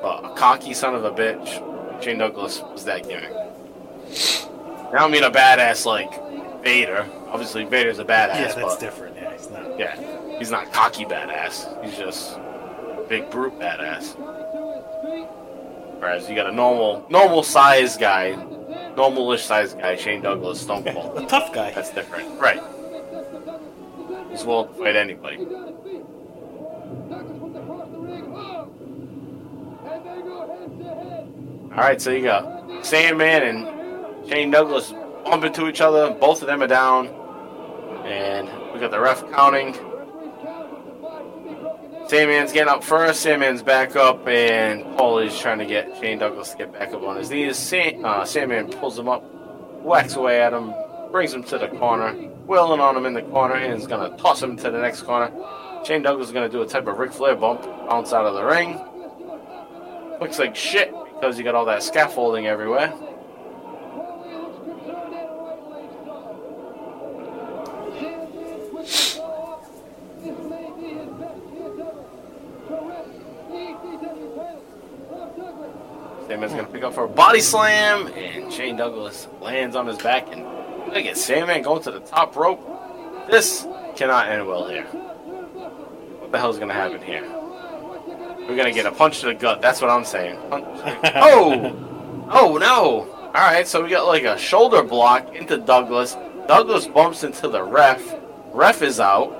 But 0.00 0.24
a 0.24 0.34
cocky 0.36 0.74
son 0.74 0.94
of 0.94 1.04
a 1.04 1.10
bitch, 1.10 2.02
Shane 2.02 2.18
Douglas 2.18 2.60
was 2.60 2.84
that 2.84 3.08
gimmick. 3.08 3.32
Now 3.32 4.90
I 4.92 4.98
don't 5.00 5.10
mean 5.10 5.24
a 5.24 5.30
badass 5.30 5.84
like 5.86 6.62
Vader. 6.62 7.04
Obviously, 7.28 7.64
Vader's 7.64 7.98
a 7.98 8.04
badass, 8.04 8.34
Yeah, 8.34 8.52
that's 8.52 8.54
but 8.54 8.80
different. 8.80 9.16
Yeah, 9.16 9.32
he's 9.32 9.50
not. 9.50 9.78
yeah, 9.78 10.38
he's 10.38 10.50
not 10.52 10.72
cocky 10.72 11.04
badass. 11.04 11.82
He's 11.84 11.96
just 11.98 12.36
a 12.36 13.04
big 13.08 13.28
brute 13.30 13.58
badass. 13.58 14.14
Whereas 15.98 16.28
you 16.28 16.36
got 16.36 16.46
a 16.48 16.52
normal, 16.52 17.04
normal 17.10 17.42
size 17.42 17.96
guy, 17.96 18.34
normalish 18.96 19.40
size 19.40 19.74
guy, 19.74 19.96
Shane 19.96 20.22
Douglas, 20.22 20.60
Stone 20.60 20.84
Cold. 20.84 21.18
A 21.18 21.26
tough 21.26 21.52
guy. 21.52 21.72
That's 21.72 21.90
different, 21.90 22.40
right? 22.40 22.62
He's 24.30 24.44
willing 24.44 24.68
to 24.68 24.74
fight 24.74 24.96
anybody. 24.96 25.38
All 31.70 31.80
right, 31.80 32.00
so 32.00 32.10
you 32.10 32.22
got 32.22 32.84
Sandman 32.84 33.42
and 33.42 34.28
Shane 34.28 34.50
Douglas 34.50 34.92
bump 35.24 35.44
into 35.44 35.68
each 35.68 35.80
other. 35.80 36.10
Both 36.10 36.42
of 36.42 36.46
them 36.46 36.62
are 36.62 36.68
down, 36.68 37.08
and 38.04 38.48
we 38.72 38.80
got 38.80 38.90
the 38.90 39.00
ref 39.00 39.28
counting. 39.32 39.74
Sandman's 42.06 42.52
getting 42.52 42.68
up 42.68 42.84
first. 42.84 43.22
Sandman's 43.22 43.62
back 43.62 43.96
up, 43.96 44.28
and 44.28 44.84
Paulie's 44.96 45.38
trying 45.38 45.58
to 45.58 45.66
get 45.66 45.96
Shane 46.00 46.18
Douglas 46.18 46.50
to 46.50 46.58
get 46.58 46.72
back 46.72 46.92
up 46.92 47.02
on 47.02 47.16
his 47.16 47.30
knees. 47.30 47.56
San- 47.56 48.04
uh, 48.04 48.24
Sandman 48.26 48.68
pulls 48.68 48.98
him 48.98 49.08
up, 49.08 49.22
whacks 49.82 50.14
away 50.14 50.40
at 50.42 50.52
him, 50.52 50.74
brings 51.10 51.32
him 51.32 51.42
to 51.44 51.56
the 51.56 51.68
corner, 51.68 52.12
wheeling 52.46 52.80
on 52.80 52.94
him 52.96 53.06
in 53.06 53.14
the 53.14 53.22
corner, 53.22 53.54
and 53.54 53.80
is 53.80 53.86
gonna 53.86 54.14
toss 54.18 54.42
him 54.42 54.56
to 54.58 54.70
the 54.70 54.78
next 54.78 55.02
corner. 55.02 55.32
Shane 55.84 56.02
Douglas 56.02 56.28
is 56.28 56.34
gonna 56.34 56.48
do 56.50 56.60
a 56.60 56.66
type 56.66 56.86
of 56.86 56.98
Ric 56.98 57.12
Flair 57.12 57.36
bump, 57.36 57.62
bounce 57.88 58.12
out 58.12 58.26
of 58.26 58.34
the 58.34 58.44
ring. 58.44 58.78
Looks 60.20 60.38
like 60.38 60.54
shit 60.54 60.92
because 61.14 61.38
you 61.38 61.44
got 61.44 61.54
all 61.54 61.64
that 61.64 61.82
scaffolding 61.82 62.46
everywhere. 62.46 62.92
Sandman's 76.26 76.52
gonna 76.52 76.64
pick 76.66 76.82
up 76.82 76.94
for 76.94 77.04
a 77.04 77.08
body 77.08 77.40
slam, 77.40 78.06
and 78.08 78.52
Shane 78.52 78.76
Douglas 78.76 79.28
lands 79.40 79.76
on 79.76 79.86
his 79.86 79.98
back, 79.98 80.32
and 80.32 80.42
look 80.92 81.04
at 81.04 81.16
Sandman 81.18 81.62
going 81.62 81.82
to 81.82 81.90
the 81.90 82.00
top 82.00 82.34
rope. 82.36 82.60
This 83.30 83.66
cannot 83.96 84.28
end 84.28 84.46
well 84.46 84.66
here. 84.66 84.84
What 84.84 86.32
the 86.32 86.38
hell's 86.38 86.58
gonna 86.58 86.72
happen 86.74 87.02
here? 87.02 87.22
We're 88.48 88.56
gonna 88.56 88.72
get 88.72 88.86
a 88.86 88.92
punch 88.92 89.20
to 89.20 89.26
the 89.26 89.34
gut. 89.34 89.60
That's 89.60 89.80
what 89.80 89.90
I'm 89.90 90.04
saying. 90.04 90.38
Punch 90.50 90.64
to 90.78 90.84
the- 90.84 91.12
oh, 91.16 92.28
oh 92.30 92.56
no! 92.58 93.10
All 93.26 93.32
right, 93.32 93.66
so 93.66 93.82
we 93.82 93.90
got 93.90 94.06
like 94.06 94.24
a 94.24 94.38
shoulder 94.38 94.82
block 94.82 95.34
into 95.34 95.58
Douglas. 95.58 96.16
Douglas 96.46 96.86
bumps 96.86 97.24
into 97.24 97.48
the 97.48 97.62
ref. 97.62 98.14
Ref 98.52 98.82
is 98.82 99.00
out. 99.00 99.32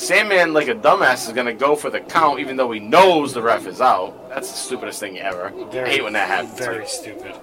Sandman, 0.00 0.52
like 0.54 0.68
a 0.68 0.74
dumbass, 0.74 1.26
is 1.26 1.32
gonna 1.34 1.52
go 1.52 1.76
for 1.76 1.90
the 1.90 2.00
count, 2.00 2.40
even 2.40 2.56
though 2.56 2.70
he 2.70 2.80
knows 2.80 3.34
the 3.34 3.42
ref 3.42 3.66
is 3.66 3.80
out. 3.80 4.28
That's 4.30 4.50
the 4.50 4.56
stupidest 4.56 4.98
thing 4.98 5.18
ever. 5.18 5.52
I 5.72 5.88
hate 5.88 6.02
when 6.02 6.14
that 6.14 6.26
happens. 6.28 6.58
Very 6.58 6.86
stupid. 6.86 7.34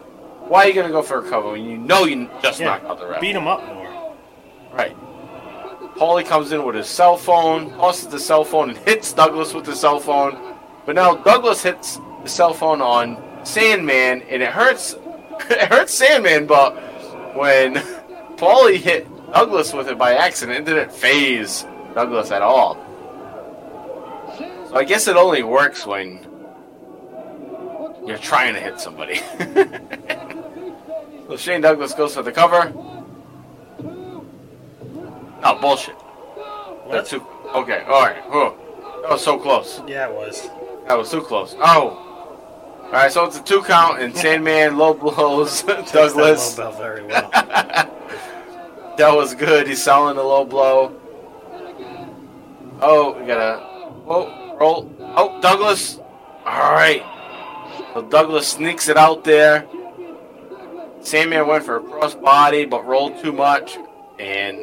why 0.48 0.64
are 0.66 0.68
you 0.68 0.74
gonna 0.74 0.90
go 0.90 1.02
for 1.04 1.20
a 1.20 1.30
cover 1.30 1.52
when 1.52 1.66
you 1.66 1.78
know 1.78 2.06
you 2.06 2.30
just 2.42 2.60
Yeah, 2.60 2.68
knocked 2.68 2.86
out 2.86 3.00
the 3.00 3.08
ref? 3.08 3.22
beat 3.22 3.36
him 3.36 3.48
up 3.48 3.66
more. 3.68 4.16
Right. 4.74 4.96
Paulie 5.96 6.26
comes 6.26 6.52
in 6.52 6.64
with 6.66 6.76
his 6.76 6.88
cell 6.88 7.18
phone, 7.18 7.72
tosses 7.72 8.08
the 8.08 8.20
cell 8.20 8.44
phone, 8.44 8.70
and 8.70 8.78
hits 8.90 9.14
Douglas 9.14 9.54
with 9.54 9.66
the 9.66 9.76
cell 9.76 10.00
phone. 10.00 10.56
But 10.86 10.96
now 10.96 11.16
Douglas 11.16 11.62
hits 11.64 12.00
the 12.24 12.30
cell 12.30 12.54
phone 12.54 12.82
on 12.82 13.18
Sandman, 13.44 14.24
and 14.24 14.42
it 14.42 14.50
hurts. 14.50 14.94
it 15.50 15.72
hurts 15.72 15.94
Sandman, 15.94 16.48
but 16.48 16.76
when 17.36 17.76
Paulie 18.38 18.78
hit 18.78 19.08
Douglas 19.32 19.74
with 19.74 19.90
it 19.90 19.98
by 19.98 20.16
accident, 20.16 20.60
it 20.60 20.66
didn't 20.66 20.92
phase 20.92 21.66
Douglas 21.98 22.30
at 22.30 22.44
all. 22.44 22.78
So 24.70 24.76
I 24.76 24.84
guess 24.84 25.08
it 25.08 25.16
only 25.16 25.42
works 25.42 25.88
when 25.88 26.20
you're 28.06 28.20
trying 28.20 28.54
to 28.54 28.60
hit 28.60 28.80
somebody. 28.80 29.16
so 31.28 31.38
Shane 31.38 31.62
Douglas 31.62 31.96
goes 31.96 32.14
for 32.14 32.22
the 32.22 32.32
cover. 32.32 32.72
Oh, 35.44 35.60
bullshit. 35.60 35.96
That's 36.92 37.10
too. 37.10 37.26
Okay, 37.56 37.84
alright. 37.86 38.22
Oh, 38.28 38.56
that 39.02 39.10
was 39.10 39.24
so 39.24 39.40
close. 39.40 39.82
Yeah, 39.88 40.08
it 40.08 40.14
was. 40.14 40.48
That 40.88 41.00
was 41.00 41.10
too 41.10 41.22
close. 41.22 41.56
Oh! 41.58 42.04
Alright, 42.86 43.12
so 43.12 43.26
it's 43.26 43.40
a 43.40 43.44
two 43.44 43.64
count, 43.64 44.04
and 44.04 44.16
Sandman 44.24 44.78
low 44.78 44.94
blows 44.94 45.64
Douglas. 45.64 46.54
That 46.54 46.62
low 46.64 46.72
bell 46.72 46.80
very 46.80 47.08
well. 47.08 47.32
That 48.98 49.16
was 49.16 49.36
good. 49.36 49.68
He's 49.68 49.84
selling 49.84 50.16
the 50.16 50.24
low 50.24 50.44
blow. 50.44 51.00
Oh, 52.82 53.18
we 53.20 53.26
gotta. 53.26 53.60
Oh, 54.08 54.56
roll. 54.60 54.96
Oh, 55.00 55.40
Douglas. 55.42 56.00
Alright. 56.46 57.04
So 57.94 58.04
Douglas 58.04 58.48
sneaks 58.48 58.88
it 58.88 58.98
out 58.98 59.24
there. 59.24 59.68
Sandman 61.02 61.48
went 61.48 61.64
for 61.64 61.78
a 61.78 61.80
cross 61.80 62.16
body, 62.16 62.66
but 62.66 62.86
rolled 62.86 63.22
too 63.22 63.32
much. 63.32 63.78
And 64.20 64.60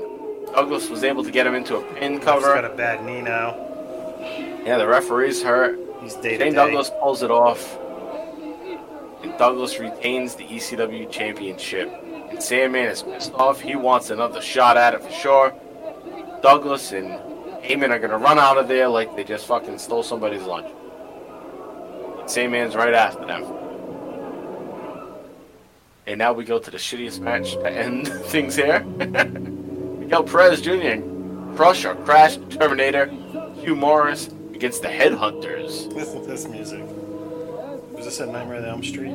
Douglas 0.53 0.89
was 0.89 1.05
able 1.05 1.25
to 1.25 1.31
get 1.31 1.47
him 1.47 1.55
into 1.55 1.77
a 1.77 1.95
pin 1.95 2.21
cover. 2.21 2.55
He's 2.55 2.63
got 2.63 2.65
a 2.65 2.77
bad 2.77 3.05
knee 3.05 3.21
now. 3.21 3.57
Yeah, 4.65 4.79
the 4.79 4.87
referee's 4.87 5.43
hurt. 5.43 5.79
He's 6.01 6.15
day 6.15 6.39
Shane. 6.39 6.55
Douglas 6.55 6.91
pulls 7.01 7.23
it 7.23 7.31
off. 7.31 7.79
And 9.23 9.37
Douglas 9.39 9.79
retains 9.79 10.35
the 10.35 10.45
ECW 10.45 11.11
championship. 11.11 11.91
And 12.31 12.43
Sandman 12.43 12.87
is 12.87 13.03
pissed 13.03 13.33
off. 13.35 13.61
He 13.61 13.75
wants 13.75 14.11
another 14.11 14.41
shot 14.41 14.77
at 14.77 14.95
it 14.95 15.03
for 15.03 15.11
sure. 15.11 15.55
Douglas 16.43 16.93
and 16.93 17.19
Heyman 17.65 17.91
are 17.91 17.99
gonna 17.99 18.19
run 18.19 18.39
out 18.39 18.59
of 18.59 18.69
there 18.69 18.89
like 18.89 19.17
they 19.17 19.25
just 19.25 19.47
fucking 19.47 19.79
stole 19.79 20.03
somebody's 20.03 20.43
lunch. 20.43 20.69
Sandman's 22.27 22.77
right 22.77 22.93
after 22.95 23.25
them. 23.27 23.45
And 26.07 26.19
now 26.19 26.35
we 26.35 26.45
go 26.45 26.59
to 26.59 26.71
the 26.71 26.77
shittiest 26.77 27.21
match 27.21 27.53
to 27.55 27.67
end 27.71 28.09
things 28.27 28.55
here. 28.57 28.81
Miguel 30.01 30.25
Perez 30.25 30.61
Jr. 30.61 30.71
and 30.73 31.57
Crush 31.57 31.85
or 31.87 31.95
Crash 31.95 32.37
Terminator, 32.51 33.07
Hugh 33.63 33.75
Morris 33.77 34.29
against 34.55 34.83
the 34.83 34.89
Headhunters. 34.89 35.91
Listen 35.95 36.21
to 36.23 36.27
this 36.29 36.47
music. 36.47 36.85
Was 37.93 38.05
this 38.05 38.21
at 38.21 38.29
Nightmare 38.29 38.59
on 38.59 38.65
Elm 38.67 38.83
Street? 38.85 39.15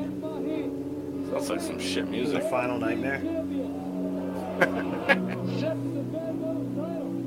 Sounds 1.32 1.50
like 1.52 1.62
some 1.62 1.80
shit 1.80 2.06
The 2.06 2.12
music. 2.12 2.44
final 2.50 2.80
nightmare? 2.80 3.22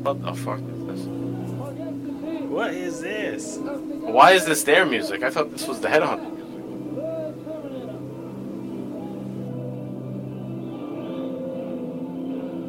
What 0.03 0.21
the 0.21 0.35
fuck? 0.35 0.59
What 2.53 2.75
is 2.75 3.01
this? 3.01 3.57
Why 3.59 4.33
is 4.33 4.45
this 4.45 4.63
their 4.63 4.85
music? 4.85 5.23
I 5.23 5.31
thought 5.31 5.51
this 5.51 5.67
was 5.67 5.81
the 5.81 5.89
Headhunter 5.89 6.21
music. 6.21 6.43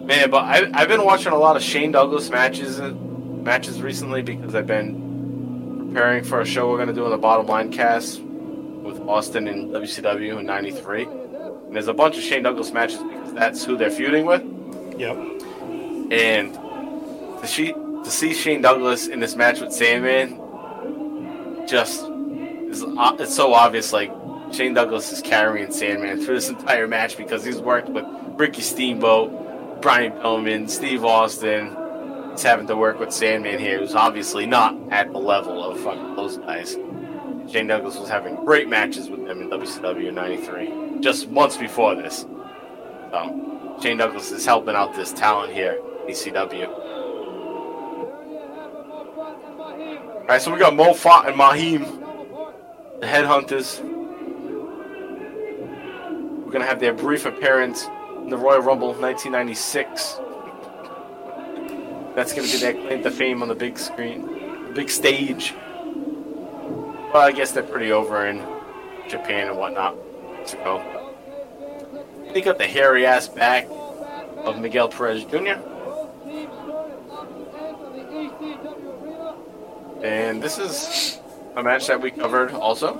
Man, 0.05 0.29
but 0.29 0.43
I, 0.43 0.69
I've 0.73 0.87
been 0.87 1.03
watching 1.03 1.31
a 1.31 1.37
lot 1.37 1.55
of 1.55 1.63
Shane 1.63 1.91
Douglas 1.91 2.29
matches 2.29 2.79
uh, 2.79 2.91
matches 2.91 3.81
recently 3.81 4.21
because 4.21 4.55
I've 4.55 4.67
been 4.67 5.87
preparing 5.87 6.23
for 6.23 6.39
a 6.39 6.45
show 6.45 6.69
we're 6.69 6.77
gonna 6.77 6.93
do 6.93 7.05
on 7.05 7.11
the 7.11 7.17
Bottom 7.17 7.47
Line 7.47 7.71
cast 7.71 8.21
with 8.21 8.99
Austin 9.01 9.47
and 9.47 9.71
WCW 9.71 10.39
in 10.39 10.45
'93. 10.45 11.03
And 11.03 11.75
there's 11.75 11.87
a 11.87 11.93
bunch 11.93 12.17
of 12.17 12.23
Shane 12.23 12.43
Douglas 12.43 12.71
matches 12.71 13.01
because 13.03 13.33
that's 13.33 13.65
who 13.65 13.75
they're 13.75 13.91
feuding 13.91 14.25
with. 14.25 14.43
Yep. 14.97 15.17
And 16.11 16.53
to 17.41 17.47
see 17.47 17.73
to 18.03 18.11
see 18.11 18.33
Shane 18.33 18.61
Douglas 18.61 19.07
in 19.07 19.19
this 19.19 19.35
match 19.35 19.59
with 19.61 19.71
Sandman, 19.71 20.39
just 21.67 22.03
is, 22.03 22.83
it's 23.19 23.35
so 23.35 23.53
obvious. 23.53 23.93
Like 23.93 24.11
Shane 24.51 24.73
Douglas 24.73 25.11
is 25.11 25.21
carrying 25.21 25.71
Sandman 25.71 26.23
through 26.23 26.35
this 26.35 26.49
entire 26.49 26.87
match 26.87 27.17
because 27.17 27.43
he's 27.43 27.59
worked 27.59 27.89
with 27.89 28.05
Ricky 28.35 28.61
Steamboat, 28.61 29.81
Brian 29.81 30.11
Pillman, 30.13 30.69
Steve 30.69 31.03
Austin. 31.05 31.77
He's 32.31 32.43
having 32.43 32.67
to 32.67 32.75
work 32.75 32.99
with 32.99 33.11
Sandman 33.11 33.59
here, 33.59 33.79
who's 33.79 33.95
obviously 33.95 34.45
not 34.45 34.75
at 34.91 35.11
the 35.11 35.19
level 35.19 35.63
of 35.63 35.79
fucking 35.79 36.15
those 36.15 36.37
guys. 36.37 36.77
Shane 37.51 37.67
Douglas 37.67 37.97
was 37.97 38.09
having 38.09 38.35
great 38.43 38.67
matches 38.69 39.09
with 39.09 39.25
them 39.25 39.41
in 39.41 39.49
WCW 39.49 40.07
in 40.07 40.15
'93, 40.15 40.99
just 41.01 41.29
months 41.29 41.57
before 41.57 41.95
this. 41.95 42.25
So 43.11 43.77
Shane 43.81 43.97
Douglas 43.97 44.31
is 44.31 44.45
helping 44.45 44.75
out 44.75 44.95
this 44.95 45.11
talent 45.11 45.53
here, 45.53 45.79
ECW. 46.07 46.92
All 50.23 50.29
right, 50.29 50.41
so 50.41 50.53
we 50.53 50.57
got 50.57 50.73
Mo 50.73 50.95
and 51.25 51.35
Mahim, 51.35 51.81
the 53.01 53.05
Headhunters. 53.05 53.83
We're 56.45 56.49
gonna 56.49 56.65
have 56.65 56.79
their 56.79 56.93
brief 56.93 57.25
appearance 57.25 57.89
in 58.21 58.29
the 58.29 58.37
Royal 58.37 58.61
Rumble 58.61 58.93
1996. 58.93 60.21
That's 62.15 62.31
gonna 62.31 62.47
be 62.47 62.57
their 62.57 62.71
claim 62.71 63.03
to 63.03 63.11
fame 63.11 63.41
on 63.41 63.49
the 63.49 63.55
big 63.55 63.77
screen, 63.77 64.25
the 64.67 64.71
big 64.73 64.89
stage. 64.89 65.53
Well, 67.13 67.17
I 67.17 67.33
guess 67.33 67.51
they're 67.51 67.61
pretty 67.61 67.91
over 67.91 68.25
in 68.25 68.37
Japan 69.09 69.49
and 69.49 69.57
whatnot. 69.57 69.97
Mexico. 70.37 70.81
They 72.33 72.39
got 72.39 72.57
the 72.57 72.67
hairy 72.67 73.05
ass 73.05 73.27
back 73.27 73.67
of 74.45 74.57
Miguel 74.57 74.87
Perez 74.87 75.25
Jr. 75.25 75.59
And 80.03 80.43
this 80.43 80.59
is 80.59 81.19
a 81.55 81.63
match 81.63 81.87
that 81.87 82.01
we 82.01 82.11
covered 82.11 82.51
also. 82.51 82.99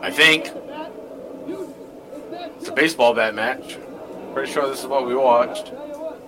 I 0.00 0.10
think. 0.10 0.50
It's 2.58 2.68
a 2.68 2.72
baseball 2.72 3.14
bat 3.14 3.34
match. 3.34 3.76
Pretty 4.32 4.50
sure 4.50 4.66
this 4.66 4.80
is 4.80 4.86
what 4.86 5.06
we 5.06 5.14
watched. 5.14 5.72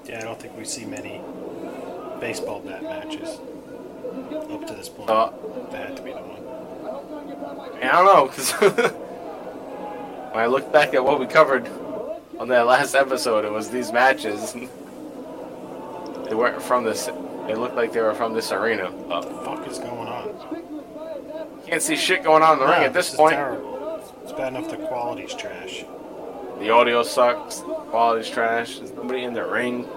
Yeah, 0.04 0.18
I 0.18 0.22
don't 0.22 0.38
think 0.38 0.56
we 0.56 0.64
see 0.64 0.84
many 0.84 1.22
baseball 2.20 2.60
bat 2.60 2.82
matches 2.82 3.38
up 4.50 4.66
to 4.66 4.74
this 4.74 4.88
point. 4.88 5.08
Uh, 5.08 5.30
that 5.70 5.88
had 5.88 5.96
to 5.96 6.02
be 6.02 6.12
the 6.12 6.18
one. 6.18 7.82
I 7.82 7.92
don't 7.92 8.04
know, 8.04 8.26
because 8.26 8.52
when 10.32 10.42
I 10.42 10.46
look 10.46 10.70
back 10.70 10.92
at 10.92 11.02
what 11.02 11.18
we 11.18 11.26
covered 11.26 11.66
on 12.38 12.48
that 12.48 12.66
last 12.66 12.94
episode, 12.94 13.44
it 13.44 13.52
was 13.52 13.70
these 13.70 13.90
matches. 13.92 14.54
They 16.30 16.36
weren't 16.36 16.62
from 16.62 16.84
this. 16.84 17.08
They 17.46 17.54
looked 17.54 17.74
like 17.74 17.92
they 17.92 18.00
were 18.00 18.14
from 18.14 18.34
this 18.34 18.52
arena. 18.52 18.90
What 18.90 19.28
the 19.28 19.34
fuck 19.44 19.66
is 19.68 19.78
going 19.78 20.08
on? 20.08 20.70
can't 21.66 21.82
see 21.82 21.96
shit 21.96 22.24
going 22.24 22.42
on 22.42 22.54
in 22.54 22.58
the 22.58 22.66
ring 22.66 22.82
at 22.82 22.92
this 22.92 23.10
is 23.10 23.14
point. 23.14 23.34
terrible. 23.34 24.02
It's 24.24 24.32
bad 24.32 24.54
enough 24.54 24.70
the 24.70 24.76
quality's 24.76 25.34
trash. 25.34 25.84
The 26.58 26.70
audio 26.70 27.02
sucks. 27.02 27.60
The 27.60 27.74
quality's 27.74 28.28
trash. 28.28 28.78
There's 28.78 28.92
nobody 28.92 29.22
in 29.22 29.34
the 29.34 29.46
ring. 29.46 29.88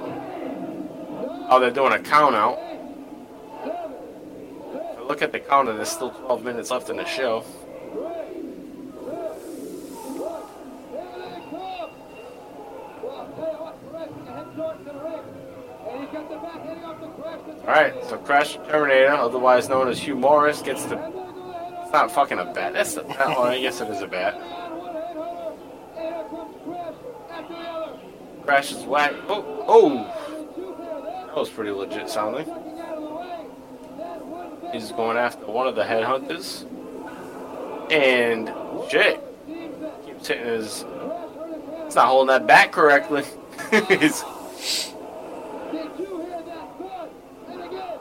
Oh, 1.49 1.59
they're 1.59 1.71
doing 1.71 1.93
a 1.93 1.99
count 1.99 2.35
out. 2.35 2.59
Look 5.07 5.21
at 5.21 5.31
the 5.31 5.39
counter, 5.39 5.73
there's 5.73 5.89
still 5.89 6.11
12 6.11 6.43
minutes 6.43 6.71
left 6.71 6.89
in 6.89 6.97
the 6.97 7.05
show. 7.05 7.43
Alright, 17.65 17.93
so 18.09 18.17
Crash 18.17 18.55
Terminator, 18.67 19.13
otherwise 19.13 19.69
known 19.69 19.87
as 19.87 19.97
Hugh 19.97 20.17
Morris, 20.17 20.61
gets 20.61 20.83
the 20.83 20.97
It's 21.81 21.93
not 21.93 22.11
fucking 22.11 22.37
a 22.37 22.43
bat. 22.43 22.73
That's 22.73 22.97
a, 22.97 23.05
oh, 23.25 23.43
I 23.43 23.61
guess 23.61 23.79
it 23.79 23.89
is 23.89 24.01
a 24.01 24.07
bat. 24.07 24.37
Crash 28.43 28.73
is 28.73 28.83
whack. 28.83 29.13
Oh, 29.29 29.63
oh, 29.65 31.25
that 31.27 31.37
was 31.37 31.49
pretty 31.49 31.71
legit 31.71 32.09
sounding. 32.09 32.45
He's 34.73 34.91
going 34.91 35.15
after 35.15 35.45
one 35.45 35.65
of 35.65 35.75
the 35.75 35.83
headhunters, 35.83 36.65
and 37.89 38.51
shit, 38.91 39.23
keeps 40.05 40.27
hitting 40.27 40.45
his. 40.47 40.83
It's 41.85 41.95
not 41.95 42.07
holding 42.07 42.27
that 42.27 42.45
back 42.45 42.73
correctly. 42.73 43.23
He's 43.87 44.21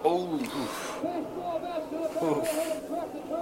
oh. 0.04 0.38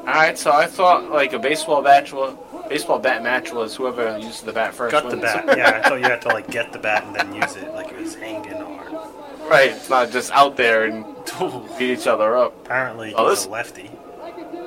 All 0.00 0.04
right, 0.06 0.36
so 0.38 0.52
I 0.52 0.66
thought 0.66 1.10
like 1.10 1.32
a 1.32 1.38
baseball 1.38 1.82
match 1.82 2.12
was 2.12 2.34
baseball 2.68 2.98
bat 2.98 3.22
match 3.22 3.52
was 3.52 3.74
whoever 3.76 4.18
used 4.18 4.44
the 4.44 4.52
bat 4.52 4.74
first. 4.74 4.92
Got 4.92 5.10
the 5.10 5.16
bat. 5.16 5.44
Yeah, 5.56 5.80
I 5.84 5.88
thought 5.88 5.98
you 5.98 6.04
had 6.04 6.22
to 6.22 6.28
like 6.28 6.50
get 6.50 6.72
the 6.72 6.78
bat 6.78 7.04
and 7.04 7.14
then 7.14 7.34
use 7.34 7.56
it 7.56 7.72
like 7.74 7.88
it 7.92 7.98
was 8.00 8.14
hanging 8.14 8.54
or. 8.54 9.48
right, 9.48 9.70
it's 9.72 9.90
not 9.90 10.10
just 10.10 10.30
out 10.32 10.56
there 10.56 10.84
and 10.84 11.04
beat 11.78 11.90
each 11.98 12.06
other 12.06 12.36
up. 12.36 12.54
Apparently, 12.64 13.14
Oh, 13.14 13.28
he's 13.28 13.40
this- 13.40 13.46
a 13.46 13.50
lefty. 13.50 13.90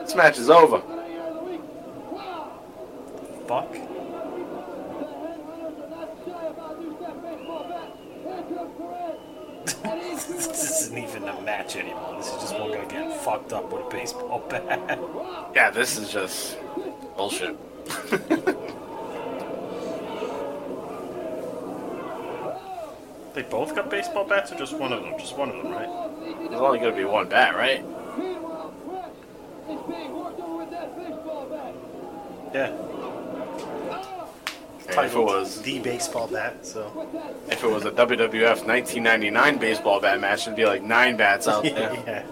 This 0.03 0.15
match 0.15 0.37
is 0.37 0.49
over. 0.49 0.81
Fuck. 3.47 3.73
this 9.65 10.82
isn't 10.97 11.09
even 11.09 11.27
a 11.27 11.41
match 11.41 11.75
anymore. 11.75 12.15
This 12.17 12.27
is 12.27 12.41
just 12.41 12.59
one 12.59 12.71
guy 12.71 12.85
getting 12.85 13.11
fucked 13.19 13.53
up 13.53 13.71
with 13.71 13.85
a 13.85 13.89
baseball 13.89 14.39
bat. 14.49 14.99
Yeah, 15.55 15.71
this 15.71 15.97
is 15.97 16.11
just 16.11 16.57
bullshit. 17.17 17.57
They 23.33 23.41
both 23.41 23.75
got 23.75 23.89
baseball 23.89 24.25
bats, 24.25 24.51
or 24.51 24.55
just 24.55 24.77
one 24.77 24.93
of 24.93 25.01
them? 25.01 25.13
Just 25.17 25.35
one 25.35 25.49
of 25.49 25.55
them, 25.57 25.71
right? 25.71 25.89
There's 26.49 26.61
only 26.61 26.77
gonna 26.77 26.95
be 26.95 27.03
one 27.05 27.27
bat, 27.29 27.55
right? 27.55 27.83
Yeah. 32.53 32.92
If 34.97 35.15
it 35.15 35.19
was 35.19 35.61
the 35.61 35.79
baseball 35.79 36.27
bat, 36.27 36.65
so 36.65 37.07
if 37.49 37.63
it 37.63 37.67
was 37.67 37.85
a 37.85 37.91
WWF 37.91 38.65
1999 38.65 39.57
baseball 39.57 39.99
bat 39.99 40.19
match, 40.19 40.41
it'd 40.43 40.55
be 40.55 40.65
like 40.65 40.83
nine 40.83 41.17
bats 41.17 41.47
out 41.47 41.63
there 41.63 42.25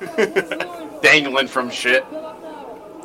dangling 1.02 1.48
from 1.48 1.70
shit. 1.70 2.04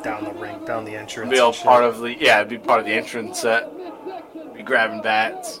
Down 0.02 0.24
the 0.24 0.32
ring, 0.32 0.64
down 0.64 0.84
the 0.84 0.94
entrance. 0.96 1.30
Be 1.30 1.38
all 1.38 1.52
shit. 1.52 1.64
part 1.64 1.84
of 1.84 1.98
the 2.00 2.14
yeah, 2.14 2.38
it'd 2.38 2.48
be 2.48 2.58
part 2.58 2.80
of 2.80 2.86
the 2.86 2.92
entrance 2.92 3.40
set. 3.40 3.70
Be 4.54 4.62
grabbing 4.62 5.02
bats. 5.02 5.60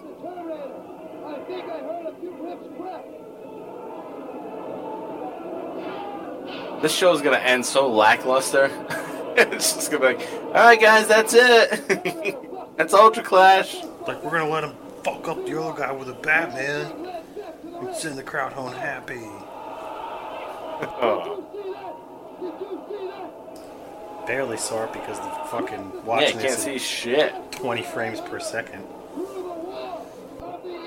This 6.82 6.94
show's 6.94 7.22
gonna 7.22 7.38
end 7.38 7.66
so 7.66 7.88
lackluster. 7.88 8.70
it's 9.36 9.74
just 9.74 9.90
gonna 9.90 10.14
be 10.14 10.14
like, 10.16 10.28
all 10.46 10.52
right, 10.52 10.80
guys, 10.80 11.08
that's 11.08 11.34
it. 11.34 12.36
that's 12.76 12.92
Ultra 12.94 13.22
Clash. 13.22 13.82
Like 14.06 14.22
we're 14.22 14.30
gonna 14.30 14.48
let 14.48 14.64
him 14.64 14.74
fuck 15.02 15.28
up 15.28 15.44
the 15.46 15.60
other 15.60 15.76
guy 15.78 15.92
with 15.92 16.08
a 16.08 16.14
bat, 16.14 16.52
man. 16.54 17.22
And 17.64 17.94
send 17.94 18.16
the 18.18 18.22
crowd 18.22 18.52
home 18.52 18.72
happy. 18.72 19.20
Oh. 21.00 21.42
Barely 24.26 24.56
saw 24.56 24.84
it 24.84 24.92
because 24.92 25.18
the 25.18 25.30
fucking 25.50 25.92
Yeah, 26.06 26.20
you 26.20 26.26
can't 26.32 26.42
this 26.42 26.58
see 26.64 26.78
shit. 26.78 27.32
20 27.52 27.82
frames 27.82 28.20
per 28.20 28.40
second. 28.40 28.84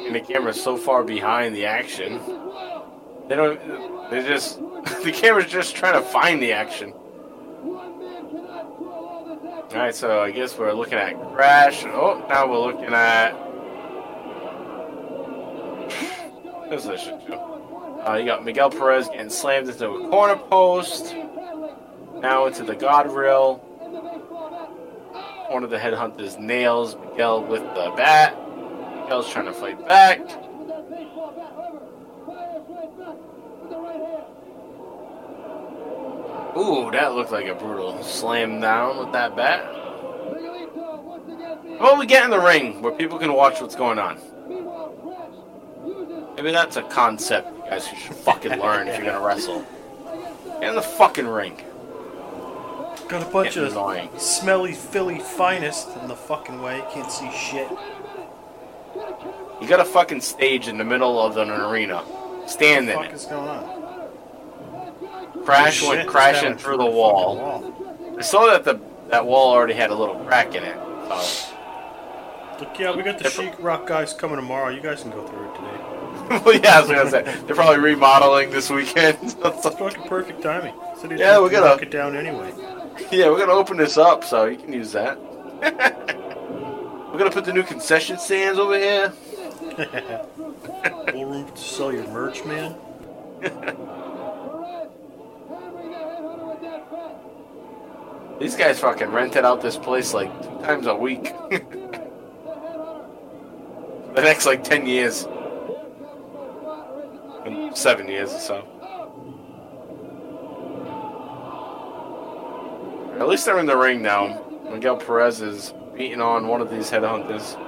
And 0.05 0.15
the 0.15 0.19
camera's 0.19 0.61
so 0.61 0.75
far 0.77 1.03
behind 1.03 1.55
the 1.55 1.65
action. 1.65 2.19
They 3.27 3.35
don't. 3.35 3.59
They 4.11 4.23
just. 4.23 4.59
The 5.03 5.11
camera's 5.11 5.45
just 5.51 5.75
trying 5.75 5.93
to 5.93 6.01
find 6.01 6.41
the 6.41 6.53
action. 6.53 6.93
Alright, 9.71 9.93
so 9.93 10.21
I 10.21 10.31
guess 10.31 10.57
we're 10.57 10.73
looking 10.73 10.95
at 10.95 11.13
Crash. 11.35 11.85
Oh, 11.85 12.25
now 12.27 12.49
we're 12.49 12.57
looking 12.57 12.91
at. 12.91 13.33
This 16.71 16.85
is 16.87 16.99
shit 16.99 17.21
show. 17.27 18.03
Uh, 18.07 18.15
you 18.15 18.25
got 18.25 18.43
Miguel 18.43 18.71
Perez 18.71 19.07
getting 19.09 19.29
slammed 19.29 19.69
into 19.69 19.87
a 19.87 20.09
corner 20.09 20.37
post. 20.37 21.13
Now 22.15 22.47
into 22.47 22.63
the 22.63 22.75
guardrail. 22.75 23.59
One 25.51 25.63
of 25.63 25.69
the 25.69 25.77
headhunters 25.77 26.39
nails 26.39 26.95
Miguel 26.95 27.43
with 27.43 27.61
the 27.61 27.93
bat. 27.95 28.35
Miguel's 29.03 29.31
trying 29.31 29.45
to 29.45 29.53
fight 29.53 29.87
back. 29.87 30.19
Ooh, 36.57 36.89
that 36.91 37.13
looked 37.13 37.31
like 37.31 37.47
a 37.47 37.55
brutal 37.55 38.01
slam 38.03 38.59
down 38.59 38.97
with 38.97 39.11
that 39.13 39.35
bat. 39.35 39.65
Well, 41.79 41.97
we 41.97 42.05
get 42.05 42.25
in 42.25 42.29
the 42.31 42.39
ring 42.39 42.81
where 42.81 42.91
people 42.91 43.17
can 43.19 43.33
watch 43.33 43.61
what's 43.61 43.75
going 43.75 43.99
on. 43.99 44.17
Maybe 46.35 46.51
that's 46.51 46.75
a 46.77 46.83
concept 46.83 47.55
you 47.57 47.63
guys 47.69 47.87
should 47.87 48.15
fucking 48.15 48.59
learn 48.59 48.87
if 48.87 48.97
you're 48.97 49.05
gonna 49.11 49.25
wrestle. 49.25 49.65
Get 50.59 50.69
in 50.69 50.75
the 50.75 50.81
fucking 50.81 51.27
ring. 51.27 51.55
Got 53.07 53.23
a 53.23 53.25
bunch 53.31 53.55
Getting 53.55 53.63
of 53.65 53.71
annoying. 53.71 54.09
smelly 54.17 54.73
Philly 54.73 55.19
finest 55.19 55.89
in 55.97 56.07
the 56.07 56.15
fucking 56.15 56.61
way. 56.61 56.83
Can't 56.93 57.11
see 57.11 57.29
shit. 57.31 57.67
You 59.61 59.67
got 59.67 59.79
a 59.79 59.85
fucking 59.85 60.21
stage 60.21 60.67
in 60.67 60.77
the 60.77 60.83
middle 60.85 61.19
of 61.19 61.37
an 61.37 61.49
arena. 61.49 62.03
Stand 62.45 62.87
What 62.87 62.95
in 62.95 63.01
the 63.01 63.03
fuck 63.03 63.05
it. 63.11 63.13
is 63.15 63.25
going 63.25 63.47
on? 63.47 63.78
Crash 65.49 65.83
went 65.83 66.07
crashing 66.07 66.55
through 66.55 66.77
the 66.77 66.83
fucking 66.83 66.95
wall. 66.95 68.15
I 68.17 68.21
saw 68.21 68.45
that 68.47 68.63
the 68.63 68.79
that 69.09 69.25
wall 69.25 69.51
already 69.51 69.73
had 69.73 69.89
a 69.89 69.95
little 69.95 70.15
crack 70.25 70.53
in 70.55 70.63
it. 70.63 70.75
So. 70.75 71.55
Look, 72.59 72.77
yeah, 72.77 72.95
we 72.95 73.03
got 73.03 73.17
the 73.17 73.29
Chic 73.29 73.53
Rock 73.59 73.87
guys 73.87 74.13
coming 74.13 74.35
tomorrow. 74.35 74.69
You 74.69 74.81
guys 74.81 75.01
can 75.01 75.11
go 75.11 75.25
through 75.25 75.49
it 75.49 75.55
today. 75.55 76.43
well, 76.45 76.55
yeah, 76.61 76.77
I 76.77 76.81
was 76.81 76.89
gonna 76.89 77.09
say 77.09 77.23
they're 77.45 77.55
probably 77.55 77.79
remodeling 77.79 78.51
this 78.51 78.69
weekend. 78.69 79.17
It's 79.23 79.35
fucking 79.67 80.03
perfect 80.03 80.41
timing. 80.41 80.75
City's 80.99 81.19
Yeah, 81.19 81.39
we're 81.39 81.49
gonna- 81.49 81.67
knock 81.67 81.81
it 81.81 81.89
down 81.89 82.15
anyway. 82.15 82.53
yeah, 83.11 83.29
we're 83.29 83.39
gonna 83.39 83.53
open 83.53 83.77
this 83.77 83.97
up, 83.97 84.23
so 84.23 84.45
you 84.45 84.57
can 84.57 84.73
use 84.73 84.91
that. 84.91 85.17
we're 87.11 87.17
gonna 87.17 87.31
put 87.31 87.45
the 87.45 87.53
new 87.53 87.63
concession 87.63 88.19
stands 88.19 88.59
over 88.59 88.77
here. 88.77 89.09
Full 91.11 91.25
room 91.25 91.49
to 91.51 91.57
sell 91.57 91.93
your 91.93 92.07
merch, 92.09 92.43
man. 92.45 92.75
These 98.39 98.55
guys 98.55 98.79
fucking 98.79 99.09
rented 99.09 99.43
out 99.43 99.61
this 99.61 99.75
place 99.75 100.13
like 100.13 100.31
two 100.41 100.65
times 100.65 100.87
a 100.87 100.95
week. 100.95 101.23
the 101.49 101.61
next 104.15 104.45
like 104.45 104.63
ten 104.63 104.87
years, 104.87 105.27
seven 107.73 108.07
years 108.07 108.33
or 108.33 108.39
so. 108.39 108.65
At 113.19 113.27
least 113.27 113.45
they're 113.45 113.59
in 113.59 113.65
the 113.65 113.75
ring 113.75 114.01
now. 114.01 114.41
Miguel 114.71 114.95
Perez 114.95 115.41
is 115.41 115.73
beating 115.93 116.21
on 116.21 116.47
one 116.47 116.61
of 116.61 116.69
these 116.71 116.89
headhunters. 116.89 117.59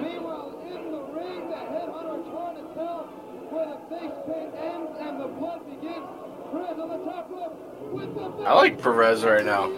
Meanwhile, 0.00 0.62
in 0.62 0.92
the 0.92 1.00
ring, 1.00 1.50
the 1.50 1.56
headhunter 1.56 2.22
trying 2.30 2.54
to 2.54 2.74
tell 2.74 3.08
where 3.50 3.66
the 3.66 3.80
face 3.90 4.14
paint 4.28 4.54
ends 4.54 4.92
and 5.00 5.20
the 5.20 5.26
blood 5.26 5.66
begins. 5.68 6.06
Perez 6.52 6.78
on 6.78 6.88
the 6.88 6.98
top 7.10 7.28
rope 7.30 7.69
I 8.46 8.52
like 8.54 8.80
Perez 8.80 9.24
right 9.24 9.44
now, 9.44 9.68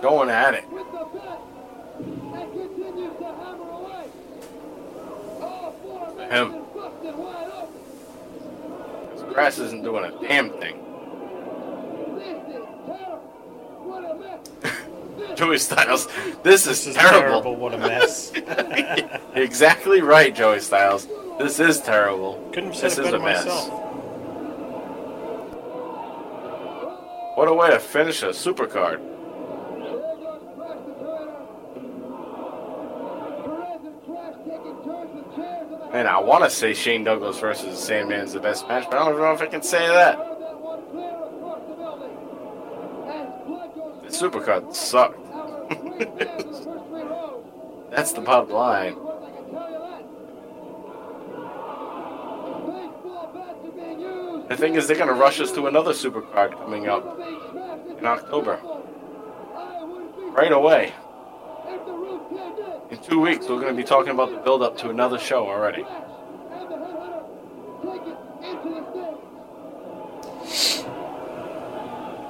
going 0.00 0.30
at 0.30 0.54
it. 0.54 0.70
with 0.70 0.86
the 0.92 1.04
bat 1.18 1.40
and 1.98 2.52
continues 2.52 3.16
to 3.18 3.24
hammer 3.24 3.70
away. 3.70 4.04
All 5.40 5.72
four 5.82 6.14
men 6.16 6.30
Him. 6.30 6.52
busted. 6.74 7.14
Grass 9.34 9.58
isn't 9.58 9.82
doing 9.82 10.04
a 10.04 10.10
damn 10.26 10.50
thing. 10.50 10.76
This 12.16 12.38
is 12.48 12.64
terrible. 12.86 13.20
What 13.84 14.04
a 14.04 14.14
mess. 14.14 15.38
Joey 15.38 15.58
Styles, 15.58 16.06
this 16.42 16.66
is, 16.66 16.84
This 16.84 16.86
is 16.86 16.94
terrible. 16.96 17.20
terrible. 17.42 17.56
What 17.56 17.74
a 17.74 17.78
mess. 17.78 18.32
exactly 19.34 20.00
right, 20.02 20.34
Joey 20.34 20.60
Styles. 20.60 21.08
This 21.38 21.58
is 21.60 21.80
terrible. 21.80 22.48
Couldn't 22.52 22.70
have 22.70 22.76
said 22.76 22.90
This 22.90 22.98
it 22.98 23.04
is 23.06 23.10
better 23.12 23.16
a 23.22 23.24
mess. 23.24 23.44
myself. 23.44 23.84
What 27.38 27.46
a 27.46 27.54
way 27.54 27.70
to 27.70 27.78
finish 27.78 28.24
a 28.24 28.30
supercard. 28.30 28.98
Man, 35.92 36.08
I 36.08 36.18
want 36.18 36.42
to 36.42 36.50
say 36.50 36.74
Shane 36.74 37.04
Douglas 37.04 37.38
versus 37.38 37.78
Sandman 37.78 38.22
is 38.22 38.32
the 38.32 38.40
best 38.40 38.66
match, 38.66 38.86
but 38.90 38.98
I 38.98 39.04
don't 39.04 39.20
know 39.20 39.30
if 39.30 39.40
I 39.40 39.46
can 39.46 39.62
say 39.62 39.86
that. 39.86 40.18
The 44.02 44.08
supercard 44.08 44.74
sucked. 44.74 45.24
That's 47.92 48.14
the 48.14 48.20
bottom 48.20 48.50
line. 48.50 48.96
The 54.48 54.56
thing 54.56 54.76
is, 54.76 54.86
they're 54.86 54.96
gonna 54.96 55.12
rush 55.12 55.40
us 55.40 55.52
to 55.52 55.66
another 55.66 55.92
supercard 55.92 56.52
coming 56.52 56.88
up 56.88 57.20
in 57.98 58.06
October. 58.06 58.58
Right 60.32 60.52
away. 60.52 60.94
In 62.90 62.98
two 62.98 63.20
weeks, 63.20 63.46
we're 63.46 63.60
gonna 63.60 63.74
be 63.74 63.84
talking 63.84 64.12
about 64.12 64.30
the 64.30 64.38
build 64.38 64.62
up 64.62 64.78
to 64.78 64.88
another 64.88 65.18
show 65.18 65.46
already. 65.46 65.84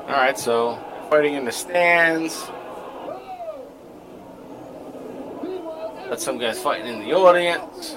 Alright, 0.08 0.38
so 0.38 0.76
fighting 1.10 1.34
in 1.34 1.44
the 1.44 1.52
stands. 1.52 2.50
Got 6.08 6.20
some 6.20 6.38
guys 6.38 6.58
fighting 6.58 6.86
in 6.86 6.98
the 7.00 7.12
audience. 7.12 7.96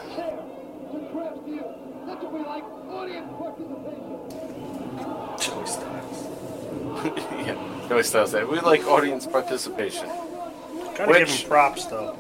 Joey 5.42 5.66
Styles. 5.66 6.28
yeah, 7.46 7.88
he 7.98 8.04
Styles. 8.04 8.32
that. 8.32 8.48
We 8.50 8.60
like 8.60 8.86
audience 8.86 9.26
participation. 9.28 10.08
Gotta 10.08 10.98
give 10.98 11.08
Which- 11.08 11.42
him 11.44 11.50
props 11.50 11.86
though. 11.86 12.16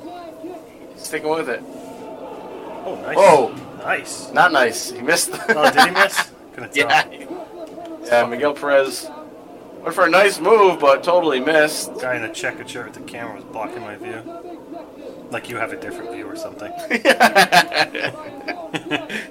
Sticking 0.98 1.30
with 1.30 1.50
it. 1.50 1.62
Oh, 1.64 3.00
nice. 3.04 3.16
Oh. 3.18 3.78
nice. 3.80 4.32
Not 4.32 4.52
nice. 4.52 4.92
He 4.92 5.02
missed. 5.02 5.30
Oh, 5.50 5.72
did 5.72 5.84
he 5.86 5.92
miss? 6.02 6.32
Couldn't 6.54 6.74
tell. 6.74 6.90
yeah. 6.90 7.26
Yeah, 8.06 8.26
Miguel 8.26 8.54
Perez 8.54 9.08
went 9.82 9.94
for 9.96 10.06
a 10.06 10.10
nice 10.10 10.40
move, 10.40 10.80
but 10.80 11.04
totally 11.04 11.40
missed. 11.40 12.00
Guy 12.02 12.16
in 12.16 12.24
a 12.24 12.34
checkered 12.34 12.70
shirt 12.70 12.86
with 12.88 12.96
the 12.96 13.02
camera 13.02 13.36
was 13.36 13.44
blocking 13.46 13.82
my 13.82 13.96
view. 13.98 14.22
Like 15.32 15.50
you 15.50 15.58
have 15.58 15.72
a 15.74 15.78
different 15.80 16.12
view 16.12 16.26
or 16.28 16.36
something. 16.36 16.72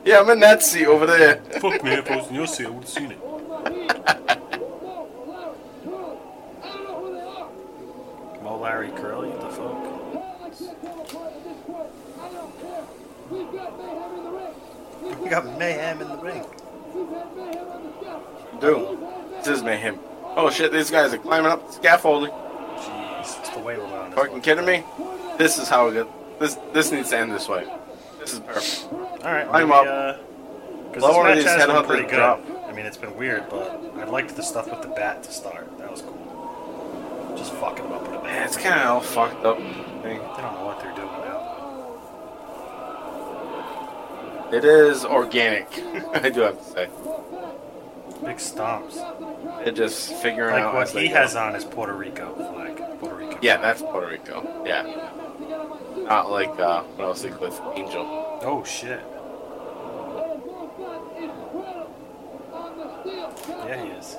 Yeah, 0.05 0.21
I'm 0.21 0.29
in 0.31 0.41
that 0.41 0.63
seat 0.63 0.87
over 0.87 1.07
there. 1.07 1.37
Fuck 1.61 1.83
man, 1.85 1.99
if 2.01 2.11
I 2.11 2.17
was 2.17 2.29
in 2.29 2.35
your 2.35 2.47
seat, 2.47 2.67
I 2.67 2.71
would 2.71 2.83
have 2.85 2.89
seen 2.91 3.11
it. 3.13 3.19
Mo 8.43 8.59
Larry 8.59 8.91
Curly, 8.91 9.29
what 9.29 9.41
the 9.41 9.49
fuck? 9.51 10.01
We 15.21 15.29
got 15.29 15.59
mayhem 15.59 16.01
in 16.01 16.09
the 16.09 16.17
ring. 16.17 16.45
Dude, 18.61 18.99
this 19.39 19.49
is 19.49 19.63
mayhem. 19.63 19.99
Oh 20.37 20.51
shit, 20.51 20.73
these 20.73 20.91
guys 20.91 21.13
are 21.13 21.19
climbing 21.19 21.51
up 21.53 21.67
the 21.67 21.73
scaffolding. 21.73 22.31
Jeez, 22.31 23.39
it's 23.41 23.51
the 23.51 23.61
way 23.61 23.77
we're 23.77 23.85
on. 23.85 24.13
Fucking 24.13 24.41
kidding 24.41 24.65
me? 24.65 24.83
This 25.39 25.59
is 25.59 25.69
how 25.69 25.89
it 25.89 25.95
gets. 25.95 26.09
This 26.39 26.55
this 26.73 26.91
needs 26.93 27.11
to 27.11 27.19
end 27.19 27.33
this 27.33 27.49
way. 27.49 27.67
This 28.19 28.33
is 28.35 28.41
perfect. 28.41 28.89
All 28.93 29.33
right, 29.33 29.47
Climb 29.49 29.69
maybe, 29.69 29.79
up. 29.79 29.87
uh, 29.87 30.93
'cause 30.93 31.01
Blow 31.03 31.09
this 31.09 31.17
one 31.17 31.27
of 31.27 31.27
match 31.27 31.37
these 31.37 31.45
has 31.47 31.67
been 31.67 31.77
headhunters 31.77 31.87
pretty 31.87 32.03
good. 32.05 32.17
drop. 32.17 32.41
I 32.71 32.73
mean, 32.73 32.87
it's 32.87 32.97
been 32.97 33.17
weird, 33.17 33.49
but 33.51 33.71
I 33.99 34.05
liked 34.05 34.37
the 34.37 34.43
stuff 34.43 34.71
with 34.71 34.83
the 34.83 34.89
bat 34.89 35.25
to 35.25 35.33
start. 35.33 35.77
That 35.79 35.91
was 35.91 36.03
cool. 36.03 37.35
Just 37.37 37.53
fucking 37.55 37.85
up 37.87 38.03
with 38.03 38.11
a 38.13 38.23
Man, 38.23 38.25
bat. 38.25 38.47
it's 38.47 38.57
kind 38.57 38.81
of 38.81 38.87
all 38.87 39.01
fucked 39.01 39.45
up. 39.45 39.57
thing. 39.59 39.73
They 40.03 40.15
don't 40.17 40.55
know 40.55 40.65
what 40.67 40.79
they're 40.81 40.95
doing 40.95 41.09
now. 41.09 41.39
It 44.53 44.65
is 44.65 45.05
organic. 45.05 45.69
I 46.15 46.29
do 46.31 46.41
have 46.43 46.59
to 46.59 46.65
say. 46.65 46.89
Big 48.25 48.37
stomps. 48.37 48.97
They're 49.65 49.73
just 49.73 50.13
figuring 50.15 50.55
Like 50.55 50.65
out 50.65 50.75
what 50.75 50.89
he 50.91 51.09
go. 51.09 51.15
has 51.15 51.35
on 51.37 51.55
is 51.57 51.65
Puerto 51.65 51.95
Rico 51.95 52.35
flag. 52.35 52.77
Puerto 53.01 53.17
Rico. 53.17 53.39
Yeah, 53.43 53.57
flag. 53.59 53.63
that's 53.63 53.83
Puerto 53.83 54.09
Rico. 54.09 54.63
Yeah. 54.67 54.83
Not 56.05 56.31
like 56.31 56.51
uh, 56.61 56.83
what 56.83 57.05
I 57.05 57.09
was 57.09 57.23
thinking 57.23 57.41
with 57.41 57.59
Angel. 57.77 58.39
Oh 58.43 58.63
shit. 58.65 59.01
Yeah, 63.51 63.83
he 63.85 63.91
is. 63.91 64.17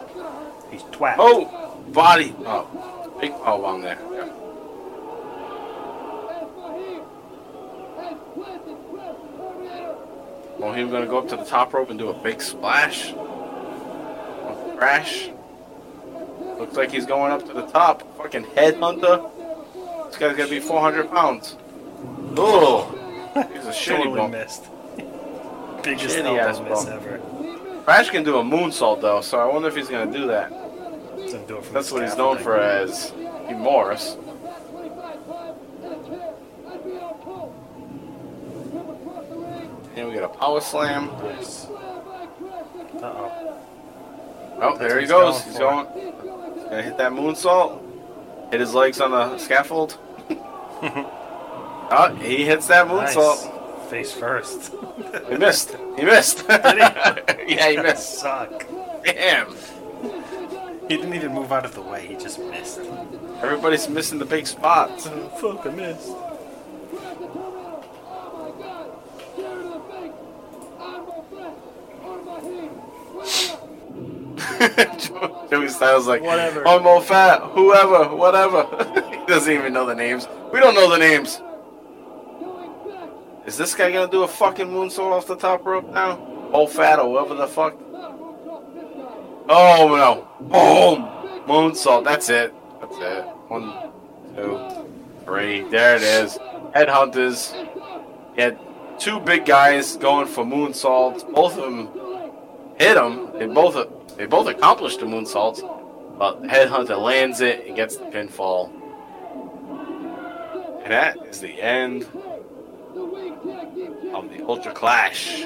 He's 0.72 0.84
twat. 0.84 1.16
Oh, 1.18 1.82
body. 1.94 2.34
Oh, 2.46 3.18
big 3.20 3.32
oh 3.46 3.66
on 3.66 3.82
there. 3.82 3.98
Yeah. 4.12 4.30
Well, 10.60 10.74
he 10.74 10.84
was 10.84 10.92
gonna 10.92 11.08
go 11.08 11.18
up 11.18 11.28
to 11.30 11.36
the 11.38 11.44
top 11.46 11.74
rope 11.74 11.90
and 11.90 11.98
do 11.98 12.10
a 12.10 12.14
big 12.14 12.42
splash. 12.42 13.14
Crash. 14.78 15.30
Looks 16.60 16.76
like 16.76 16.92
he's 16.92 17.06
going 17.06 17.32
up 17.32 17.46
to 17.48 17.54
the 17.54 17.66
top. 17.68 18.04
Fucking 18.18 18.44
headhunter. 18.46 19.30
This 20.08 20.18
guy's 20.18 20.36
gonna 20.38 20.50
be 20.50 20.60
400 20.60 21.10
pounds. 21.10 21.56
Oh, 22.38 22.86
he's 23.54 23.66
a 23.66 23.70
shitty 23.70 23.98
totally 23.98 24.18
bump. 24.20 24.34
missed. 24.34 24.66
Biggest 25.84 26.16
Shitty 26.18 26.38
ass 26.40 26.58
elbow 26.58 26.70
miss 26.70 26.86
bump. 26.86 27.02
ever. 27.02 27.22
Crash 27.86 28.10
can 28.10 28.24
do 28.24 28.38
a 28.38 28.44
moonsault 28.44 29.02
though, 29.02 29.22
so 29.22 29.40
I 29.40 29.46
wonder 29.52 29.68
if 29.68 29.76
he's 29.76 29.90
gonna 29.90 30.12
do 30.12 30.28
that. 30.28 30.52
Doesn't 31.18 31.48
do 31.48 31.58
it 31.58 31.74
That's 31.74 31.92
what 31.92 32.04
he's 32.04 32.16
known 32.16 32.38
for 32.38 32.60
as 32.60 33.12
Hugh 33.48 33.56
Morris. 33.56 34.18
And 39.96 40.08
we 40.08 40.16
got 40.16 40.24
a 40.24 40.30
power 40.30 40.62
slam. 40.62 41.08
Nice. 41.22 41.66
Uh-oh. 41.66 43.58
Oh, 44.62 44.78
there 44.78 45.00
he 45.00 45.08
goes. 45.08 45.44
He's 45.44 45.58
going. 45.58 45.88
He's 45.94 46.64
gonna 46.64 46.82
hit 46.84 46.98
that 46.98 47.12
moonsault. 47.12 47.82
Hit 48.52 48.60
his 48.60 48.74
legs 48.74 49.02
on 49.02 49.12
the 49.12 49.38
scaffold. 49.38 49.98
oh, 50.30 52.18
he 52.22 52.46
hits 52.46 52.68
that 52.68 52.88
moonsault. 52.88 53.46
Nice. 53.46 53.61
Face 53.92 54.14
first. 54.14 54.72
He 55.30 55.36
missed. 55.36 55.76
He 55.98 56.06
missed. 56.06 56.46
yeah, 56.50 57.72
he 57.72 57.76
missed. 57.76 58.20
Suck. 58.20 58.66
Damn. 59.04 59.54
He 60.88 60.96
didn't 60.96 61.14
even 61.14 61.34
move 61.34 61.52
out 61.52 61.66
of 61.66 61.76
the 61.76 61.82
way. 61.82 62.08
He 62.08 62.16
just 62.16 62.40
missed. 62.40 62.80
Everybody's 63.42 63.90
missing 63.90 64.18
the 64.18 64.24
big 64.24 64.48
spots. 64.48 65.08
Oh, 65.08 65.28
fuck, 65.42 65.66
I 65.66 65.72
missed. 65.72 66.08
Joey 75.50 75.68
Styles 75.68 76.08
like 76.08 76.22
Whatever. 76.22 76.66
I'm 76.66 76.84
more 76.84 77.02
fat, 77.02 77.42
whoever, 77.42 78.16
whatever. 78.16 78.68
he 79.12 79.26
doesn't 79.26 79.52
even 79.52 79.74
know 79.74 79.86
the 79.86 79.96
names. 79.96 80.30
We 80.54 80.62
don't 80.62 80.76
know 80.76 80.90
the 80.90 80.98
names. 80.98 81.42
Is 83.52 83.58
this 83.58 83.76
guy 83.76 83.92
gonna 83.92 84.10
do 84.10 84.24
a 84.24 84.30
fucking 84.30 84.68
moonsault 84.68 85.12
off 85.12 85.28
the 85.28 85.36
top 85.36 85.66
rope 85.66 85.90
now? 85.92 86.18
Old 86.54 86.72
fat 86.72 87.00
or 87.00 87.12
whatever 87.12 87.36
the 87.36 87.48
fuck? 87.48 87.76
Oh 89.50 89.90
no! 89.90 90.26
Boom! 90.40 91.04
Moonsault. 91.48 92.06
That's 92.06 92.30
it. 92.30 92.54
That's 92.80 92.98
it. 92.98 93.26
One, 93.50 93.92
two, 94.38 94.88
three. 95.26 95.64
There 95.64 95.98
it 95.98 96.02
is. 96.02 96.38
Headhunters. 96.74 97.52
He 98.36 98.42
had 98.42 98.58
two 98.98 99.20
big 99.20 99.46
guys 99.46 99.98
going 99.98 100.28
for 100.28 100.46
moonsaults. 100.46 101.30
Both 101.34 101.58
of 101.58 101.64
them 101.64 101.90
hit 102.80 102.96
him. 102.96 103.38
They 103.38 103.48
both 103.48 104.16
they 104.16 104.28
both 104.28 104.48
accomplished 104.48 105.02
the 105.02 105.08
moonsaults, 105.08 105.60
but 106.18 106.42
headhunter 106.44 106.98
lands 106.98 107.42
it 107.42 107.68
and 107.68 107.76
gets 107.76 107.98
the 107.98 108.06
pinfall. 108.06 108.72
And 110.86 110.94
that 110.94 111.18
is 111.28 111.42
the 111.42 111.62
end 111.62 112.08
of 114.14 114.30
the 114.30 114.46
Ultra 114.46 114.74
Clash. 114.74 115.44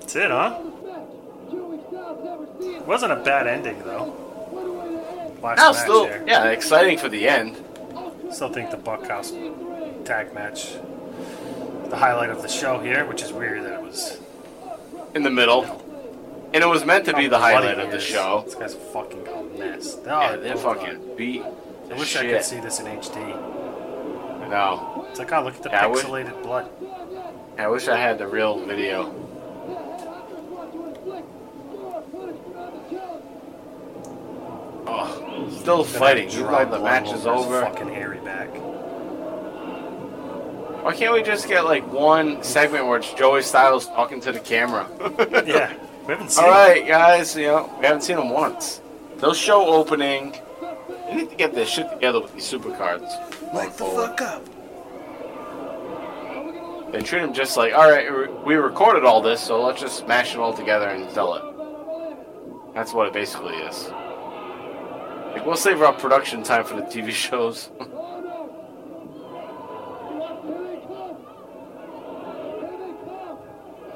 That's 0.00 0.16
it, 0.16 0.30
huh? 0.30 0.60
It 1.50 2.86
Wasn't 2.86 3.12
a 3.12 3.16
bad 3.16 3.46
ending, 3.46 3.78
though. 3.84 4.20
Last 5.42 5.58
Now 5.58 5.72
match 5.72 5.80
still, 5.82 6.06
yeah, 6.26 6.44
exciting 6.50 6.96
for 6.98 7.08
the 7.08 7.28
end. 7.28 7.62
Still 8.30 8.48
think 8.48 8.70
the 8.70 8.76
Bunkhouse 8.78 9.32
tag 10.04 10.32
match, 10.34 10.74
the 11.88 11.96
highlight 11.96 12.30
of 12.30 12.42
the 12.42 12.48
show 12.48 12.78
here, 12.78 13.04
which 13.04 13.22
is 13.22 13.32
weird 13.32 13.62
that 13.64 13.74
it 13.74 13.82
was. 13.82 14.18
In 15.14 15.22
the 15.22 15.30
middle. 15.30 15.80
And 16.54 16.62
it 16.62 16.66
was 16.66 16.84
meant 16.84 17.04
to 17.06 17.14
be 17.14 17.26
the 17.26 17.38
highlight 17.38 17.78
of 17.80 17.90
the 17.90 18.00
show. 18.00 18.42
This 18.46 18.54
guy's 18.54 18.74
fucking 18.74 19.26
a 19.26 19.42
mess. 19.58 19.96
Oh, 20.06 20.20
Yeah, 20.20 20.36
they're 20.36 20.56
fucking 20.56 20.88
are. 20.88 21.16
beat. 21.16 21.42
I 21.90 21.94
wish 21.98 22.16
I 22.16 22.22
could 22.26 22.44
see 22.44 22.60
this 22.60 22.80
in 22.80 22.86
HD. 22.86 24.48
No. 24.48 25.06
It's 25.10 25.18
like, 25.18 25.32
oh, 25.32 25.42
look 25.42 25.56
at 25.56 25.62
the 25.62 25.70
Yeah, 25.70 25.84
pixelated 25.88 26.42
blood. 26.42 26.70
I 27.58 27.68
wish 27.68 27.88
I 27.88 27.96
had 27.96 28.18
the 28.18 28.26
real 28.26 28.58
video. 28.64 29.12
Oh, 34.86 35.48
still 35.60 35.84
Then 35.84 36.00
fighting. 36.00 36.24
could 36.28 36.34
Even 36.34 36.46
draw 36.46 36.58
like 36.58 36.70
the 36.70 36.78
match 36.80 37.12
is 37.12 37.26
over. 37.26 37.60
Fucking 37.62 37.88
hairy 37.88 38.18
back. 38.20 38.48
Why 40.84 40.94
can't 40.94 41.14
we 41.14 41.22
just 41.22 41.48
get 41.48 41.64
like 41.64 41.90
one 41.90 42.42
segment 42.42 42.86
where 42.86 42.98
it's 42.98 43.12
Joey 43.14 43.40
Styles 43.42 43.86
talking 43.86 44.20
to 44.22 44.32
the 44.32 44.40
camera? 44.40 44.86
Yeah, 45.46 45.72
we 46.06 46.12
haven't 46.12 46.30
seen. 46.30 46.44
All 46.44 46.66
it. 46.70 46.86
guys. 46.86 47.34
You 47.36 47.46
know 47.46 47.74
we 47.78 47.86
haven't 47.86 48.02
seen 48.02 48.18
him 48.18 48.28
once. 48.30 48.82
They'll 49.18 49.32
show 49.32 49.66
opening. 49.66 50.36
They 51.08 51.14
need 51.16 51.30
to 51.30 51.36
get 51.36 51.54
their 51.54 51.64
shit 51.66 51.90
together 51.90 52.20
with 52.20 52.34
these 52.34 52.44
supercards. 52.50 53.08
going 53.40 53.54
Wake 53.54 53.70
the 53.72 53.78
forward. 53.78 54.08
fuck 54.08 54.20
up. 54.20 54.42
They 56.94 57.00
treat 57.00 57.22
them 57.22 57.32
just 57.32 57.56
like, 57.56 57.74
all 57.74 57.90
right, 57.90 58.06
we 58.46 58.54
recorded 58.54 59.04
all 59.04 59.20
this, 59.20 59.40
so 59.40 59.60
let's 59.60 59.80
just 59.80 59.98
smash 59.98 60.32
it 60.32 60.38
all 60.38 60.52
together 60.54 60.86
and 60.90 61.10
sell 61.10 61.34
it. 61.34 62.72
That's 62.72 62.92
what 62.92 63.08
it 63.08 63.12
basically 63.12 63.56
is. 63.56 63.88
Like, 65.32 65.44
we'll 65.44 65.56
save 65.56 65.82
our 65.82 65.92
production 65.92 66.44
time 66.44 66.62
for 66.64 66.76
the 66.76 66.82
TV 66.82 67.10
shows. 67.10 67.72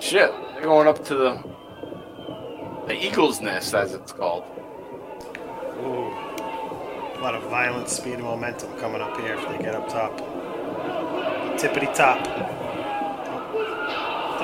Shit, 0.01 0.33
they're 0.55 0.63
going 0.63 0.89
up 0.89 1.05
to 1.05 1.15
the 1.15 1.45
the 2.89 2.95
Eagle's 2.95 3.41
Nest, 3.41 3.75
as 3.75 3.95
it's 3.95 4.11
called. 4.11 4.43
Ooh. 5.85 6.11
A 7.17 7.21
lot 7.23 7.37
of 7.37 7.45
violent 7.45 7.89
speed 7.89 8.15
and 8.15 8.25
momentum 8.25 8.77
coming 8.81 9.01
up 9.01 9.17
here 9.21 9.35
if 9.35 9.49
they 9.49 9.59
get 9.59 9.77
up 9.77 9.89
top. 9.89 10.19
Tippity 11.61 11.95
top. 11.95 12.68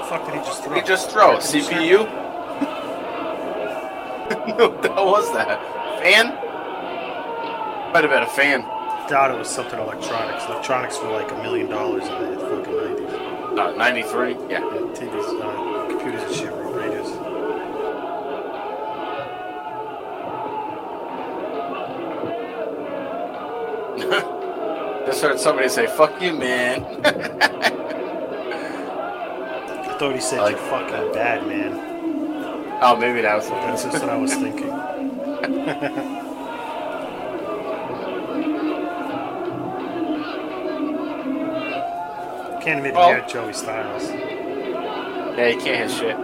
What 0.04 0.26
the 0.26 0.32
fuck 0.32 0.34
did 0.34 0.38
he 0.38 0.46
just 0.46 0.62
throw? 0.64 0.74
He 0.74 0.82
just 0.82 1.10
throw 1.10 1.36
CPU. 1.38 2.04
what 4.58 4.82
the 4.82 4.92
hell 4.92 5.06
was 5.06 5.32
that? 5.32 5.58
Fan? 6.02 6.26
Might 7.92 8.04
have 8.04 8.10
been 8.10 8.22
a 8.22 8.26
fan. 8.26 8.60
Doubt 9.08 9.30
it 9.30 9.38
was 9.38 9.48
something 9.48 9.78
electronics. 9.78 10.44
Electronics 10.44 10.98
were 11.00 11.08
like 11.10 11.30
a 11.32 11.36
million 11.42 11.70
dollars 11.70 12.04
in 12.04 12.10
the 12.10 12.38
fucking 12.38 12.74
90s. 12.74 13.58
Uh, 13.58 13.76
93? 13.76 14.32
Yeah. 14.32 14.38
Yeah, 14.50 14.60
TVs, 14.92 15.40
uh, 15.40 15.88
computers 15.88 16.22
and 16.22 16.34
shit, 16.34 16.52
were 16.52 16.78
radios. 16.78 17.08
Just 25.06 25.22
heard 25.22 25.40
somebody 25.40 25.70
say, 25.70 25.86
fuck 25.86 26.20
you, 26.20 26.34
man. 26.34 27.00
I 29.94 29.98
thought 29.98 30.14
he 30.14 30.20
said 30.20 30.40
Like- 30.40 30.56
you're 30.56 30.66
fucking 30.66 31.12
bad, 31.12 31.46
man. 31.46 32.78
oh, 32.82 32.96
maybe 32.96 33.20
that 33.20 33.36
was 33.36 33.48
That's 33.48 33.84
just 33.84 34.00
what 34.02 34.10
I 34.12 34.16
was 34.16 34.34
thinking. 34.34 34.70
Can't 42.62 42.80
even 42.80 42.94
Well- 42.94 43.08
hear 43.08 43.24
Joey 43.28 43.52
Styles. 43.52 44.10
Yeah, 44.10 45.48
you 45.48 45.58
can't 45.60 45.90
hit 45.90 45.90
shit. 45.90 46.16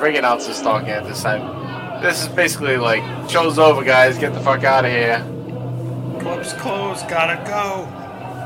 Ring 0.00 0.16
announcer's 0.16 0.60
talking 0.62 0.88
at 0.90 1.04
this 1.04 1.22
time. 1.22 2.02
This 2.02 2.22
is 2.22 2.28
basically 2.28 2.76
like, 2.76 3.02
show's 3.28 3.58
over, 3.58 3.84
guys. 3.84 4.18
Get 4.18 4.32
the 4.32 4.40
fuck 4.40 4.64
out 4.64 4.84
of 4.84 4.90
here. 4.90 5.24
Club's 6.20 6.52
closed, 6.54 7.08
gotta 7.08 7.36
go. 7.44 7.86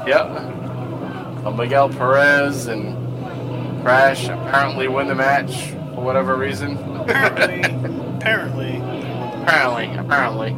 Yep. 0.07 1.55
Miguel 1.57 1.89
Perez 1.91 2.67
and 2.67 2.97
Crash 3.83 4.29
apparently 4.29 4.87
win 4.87 5.09
the 5.09 5.15
match 5.17 5.71
for 5.71 6.05
whatever 6.05 6.37
reason. 6.37 6.77
Apparently, 7.01 7.63
apparently, 8.17 8.77
apparently, 9.43 9.97
apparently. 9.97 10.51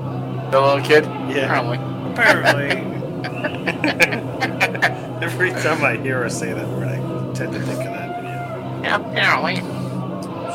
The 0.50 0.60
little 0.60 0.82
kid? 0.82 1.04
Yeah. 1.04 1.46
Apparently. 1.46 1.78
apparently. 2.12 2.90
Every 5.24 5.50
time 5.52 5.82
I 5.82 5.96
hear 5.96 6.22
her 6.22 6.28
say 6.28 6.52
that 6.52 6.68
word, 6.68 6.88
I 6.88 6.96
tend 7.32 7.54
to 7.54 7.60
think 7.60 7.78
of 7.80 7.92
that 7.94 8.20
video. 8.20 8.82
Yeah, 8.82 8.96
apparently. 8.96 9.56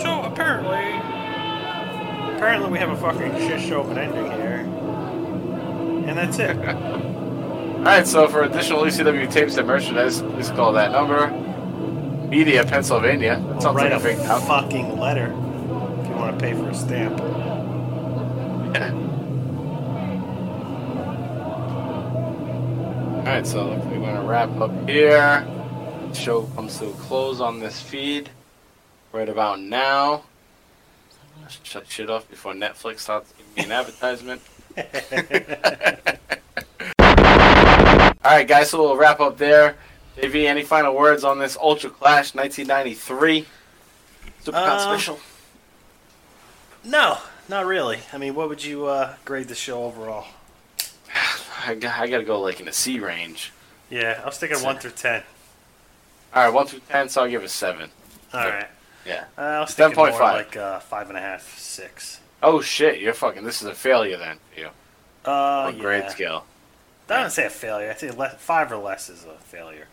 So 0.03 0.21
apparently, 0.21 0.85
apparently 2.35 2.69
we 2.69 2.77
have 2.77 2.91
a 2.91 2.97
fucking 2.97 3.35
shit 3.47 3.61
show 3.67 3.81
of 3.81 3.89
an 3.89 3.97
ending 3.97 4.31
here, 4.31 4.59
and 6.07 6.15
that's 6.15 6.37
it. 6.37 6.55
Alright, 7.79 8.05
so 8.05 8.27
for 8.27 8.43
additional 8.43 8.81
ECW 8.81 9.31
tapes 9.31 9.57
and 9.57 9.65
merchandise, 9.65 10.21
please 10.21 10.51
call 10.51 10.73
that 10.73 10.91
number. 10.91 11.31
Media, 12.29 12.61
uh, 12.61 12.65
Pennsylvania. 12.65 13.43
That 13.47 13.61
sounds 13.61 13.75
Write 13.75 13.91
like 13.91 14.01
a 14.01 14.03
big 14.03 14.17
town. 14.17 14.41
fucking 14.41 14.99
letter 14.99 15.31
if 16.01 16.07
you 16.07 16.13
want 16.15 16.37
to 16.37 16.45
pay 16.45 16.53
for 16.53 16.69
a 16.69 16.75
stamp. 16.75 17.19
Alright, 23.19 23.45
so 23.47 23.69
looks 23.69 23.85
we're 23.85 23.99
gonna 23.99 24.23
wrap 24.23 24.49
up 24.61 24.71
here. 24.87 25.47
Show 26.13 26.43
comes 26.55 26.77
to 26.79 26.87
a 26.89 26.93
close 26.93 27.41
on 27.41 27.59
this 27.59 27.81
feed 27.81 28.29
right 29.11 29.29
about 29.29 29.59
now. 29.59 30.23
Shut 31.63 31.87
shit 31.87 32.09
off 32.09 32.29
before 32.29 32.53
Netflix 32.53 32.99
starts 32.99 33.33
giving 33.33 33.53
me 33.55 33.63
an 33.63 33.71
advertisement. 33.71 34.41
Alright, 38.25 38.47
guys, 38.47 38.69
so 38.69 38.81
we'll 38.81 38.95
wrap 38.97 39.19
up 39.19 39.37
there. 39.37 39.75
JV, 40.21 40.45
any 40.45 40.63
final 40.63 40.95
words 40.95 41.23
on 41.23 41.39
this 41.39 41.57
Ultra 41.57 41.89
Clash 41.89 42.35
1993 42.35 43.45
Supercard 44.43 44.53
Uh, 44.53 44.79
special? 44.79 45.19
No, 46.83 47.17
not 47.47 47.65
really. 47.65 47.99
I 48.13 48.17
mean, 48.17 48.35
what 48.35 48.49
would 48.49 48.63
you 48.63 48.85
uh, 48.87 49.15
grade 49.25 49.47
the 49.47 49.55
show 49.55 49.83
overall? 49.83 50.27
I, 51.65 51.75
got- 51.75 51.99
I 51.99 52.07
gotta 52.07 52.23
go 52.23 52.39
like 52.41 52.59
in 52.59 52.65
the 52.65 52.73
C 52.73 52.99
range. 52.99 53.51
Yeah, 53.89 54.19
I 54.21 54.25
was 54.25 54.37
thinking 54.37 54.61
one 54.63 54.77
through 54.77 54.91
ten. 54.91 55.23
Alright, 56.35 56.53
1 56.53 56.67
through 56.67 56.81
10, 56.89 57.09
so 57.09 57.23
I'll 57.23 57.27
give 57.29 57.43
it 57.43 57.49
7. 57.49 57.89
All 58.35 58.39
right. 58.47 58.67
Yeah. 59.03 59.23
Uh, 59.35 59.41
I 59.41 59.59
was 59.61 59.73
thinking 59.73 59.97
more 59.97 60.11
10.5. 60.11 60.19
like 60.19 60.55
uh, 60.55 60.79
five 60.79 61.09
and 61.09 61.17
a 61.17 61.21
half, 61.21 61.57
six. 61.57 62.19
Oh 62.43 62.61
shit, 62.61 62.99
you're 62.99 63.15
fucking. 63.15 63.43
This 63.43 63.63
is 63.63 63.67
a 63.67 63.73
failure 63.73 64.15
then 64.15 64.37
you. 64.55 64.67
Uh, 65.25 65.31
on 65.31 65.75
yeah. 65.77 65.81
grade 65.81 66.09
scale. 66.11 66.45
I 67.09 67.21
don't 67.21 67.31
say 67.31 67.47
a 67.47 67.49
failure. 67.49 67.89
I 67.89 67.95
say 67.95 68.11
le- 68.11 68.29
five 68.29 68.71
or 68.71 68.77
less 68.77 69.09
is 69.09 69.25
a 69.25 69.33
failure. 69.45 69.87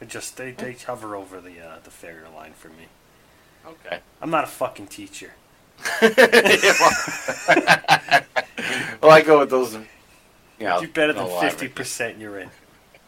It 0.00 0.08
just 0.08 0.36
they, 0.36 0.52
they 0.52 0.72
hover 0.72 1.14
over 1.14 1.40
the 1.40 1.60
uh, 1.60 1.78
the 1.84 1.90
failure 1.90 2.26
line 2.34 2.52
for 2.52 2.68
me. 2.68 2.86
Okay. 3.66 3.98
I'm 4.22 4.30
not 4.30 4.44
a 4.44 4.46
fucking 4.48 4.86
teacher. 4.86 5.32
well, 6.00 6.10
well, 9.02 9.10
I 9.10 9.22
go 9.24 9.40
with 9.40 9.50
those. 9.50 9.74
You 9.74 10.66
know, 10.66 10.80
Do 10.80 10.88
better 10.88 11.12
than 11.12 11.28
fifty 11.40 11.68
percent. 11.68 12.18
You're 12.18 12.38
in. 12.38 12.50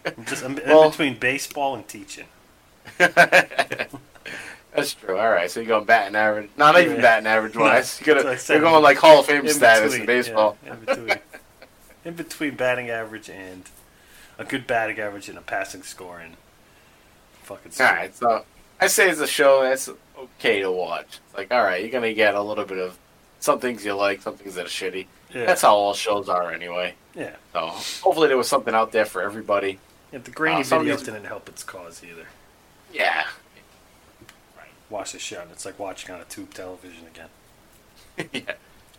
I'm 0.05 0.24
just 0.27 0.44
I'm 0.44 0.56
Well- 0.66 0.85
in 0.85 0.90
between 0.90 1.19
baseball 1.19 1.74
and 1.74 1.86
teaching. 1.86 2.27
That's 2.98 4.94
true. 4.94 5.19
All 5.19 5.31
right, 5.31 5.51
so 5.51 5.60
you're 5.60 5.69
going 5.69 5.85
batting 5.85 6.16
average. 6.16 6.48
Not 6.56 6.78
even 6.81 6.97
Yeah. 6.97 7.02
batting 7.02 7.27
average 7.27 7.56
wise. 7.56 8.01
You're, 8.05 8.16
gonna, 8.16 8.27
what 8.28 8.35
I 8.35 8.36
said. 8.36 8.55
you're 8.55 8.62
going 8.62 8.82
like 8.82 8.97
Hall 8.97 9.20
of 9.20 9.27
Fame 9.27 9.47
In 9.47 9.52
status 9.52 9.94
in 9.94 10.06
baseball. 10.06 10.56
yeah, 10.64 10.73
in 10.73 10.81
between. 10.81 11.19
in 12.06 12.14
between 12.14 12.55
batting 12.56 12.89
average 12.89 13.28
and 13.28 13.64
a 14.39 14.44
good 14.44 14.66
batting 14.66 14.98
average 14.98 15.28
and 15.28 15.36
a 15.36 15.43
passing 15.43 15.82
score 15.82 16.19
and 16.20 16.36
fucking. 17.43 17.73
All 17.81 17.86
right, 17.93 18.14
so 18.14 18.44
I 18.81 18.86
say 18.86 19.10
it's 19.10 19.20
a 19.20 19.27
show 19.27 19.62
that's 19.62 19.89
okay 20.19 20.60
to 20.60 20.70
watch. 20.70 21.20
It's 21.27 21.36
like, 21.36 21.52
all 21.52 21.62
right, 21.62 21.81
you're 21.82 21.90
gonna 21.90 22.14
get 22.14 22.35
a 22.35 22.43
little 22.43 22.64
bit 22.64 22.78
of 22.78 22.98
some 23.40 23.59
things 23.60 23.85
you 23.85 23.94
like, 23.94 24.23
some 24.23 24.36
things 24.36 24.55
that 24.55 24.66
are 24.66 24.69
shitty. 24.69 25.06
Yeah. 25.35 25.47
That's 25.47 25.62
how 25.62 25.74
all 25.74 25.94
shows 25.94 26.28
are 26.28 26.52
anyway. 26.52 26.94
yeah. 27.14 27.36
So 27.52 27.60
hopefully 28.02 28.28
there 28.28 28.36
was 28.36 28.48
something 28.48 28.74
out 28.74 28.93
there 28.93 29.05
for 29.06 29.23
everybody. 29.23 29.78
Yeah, 30.12 30.19
the 30.19 30.31
grainy 30.31 30.60
Uh, 30.60 30.64
video 30.64 30.94
reason- 30.94 31.14
didn't 31.14 31.27
help 31.27 31.48
its 31.48 31.64
cause 31.64 32.02
either. 32.05 32.27
Yeah. 32.93 33.24
Right. 34.56 34.69
Watch 34.90 35.12
the 35.12 35.19
show 35.19 35.40
and 35.40 35.51
it's 35.51 35.64
like 35.64 35.78
watching 35.78 36.14
on 36.14 36.20
a 36.20 36.24
tube 36.24 36.52
television 36.52 37.06
again. 37.06 38.28
yeah. 38.32 38.55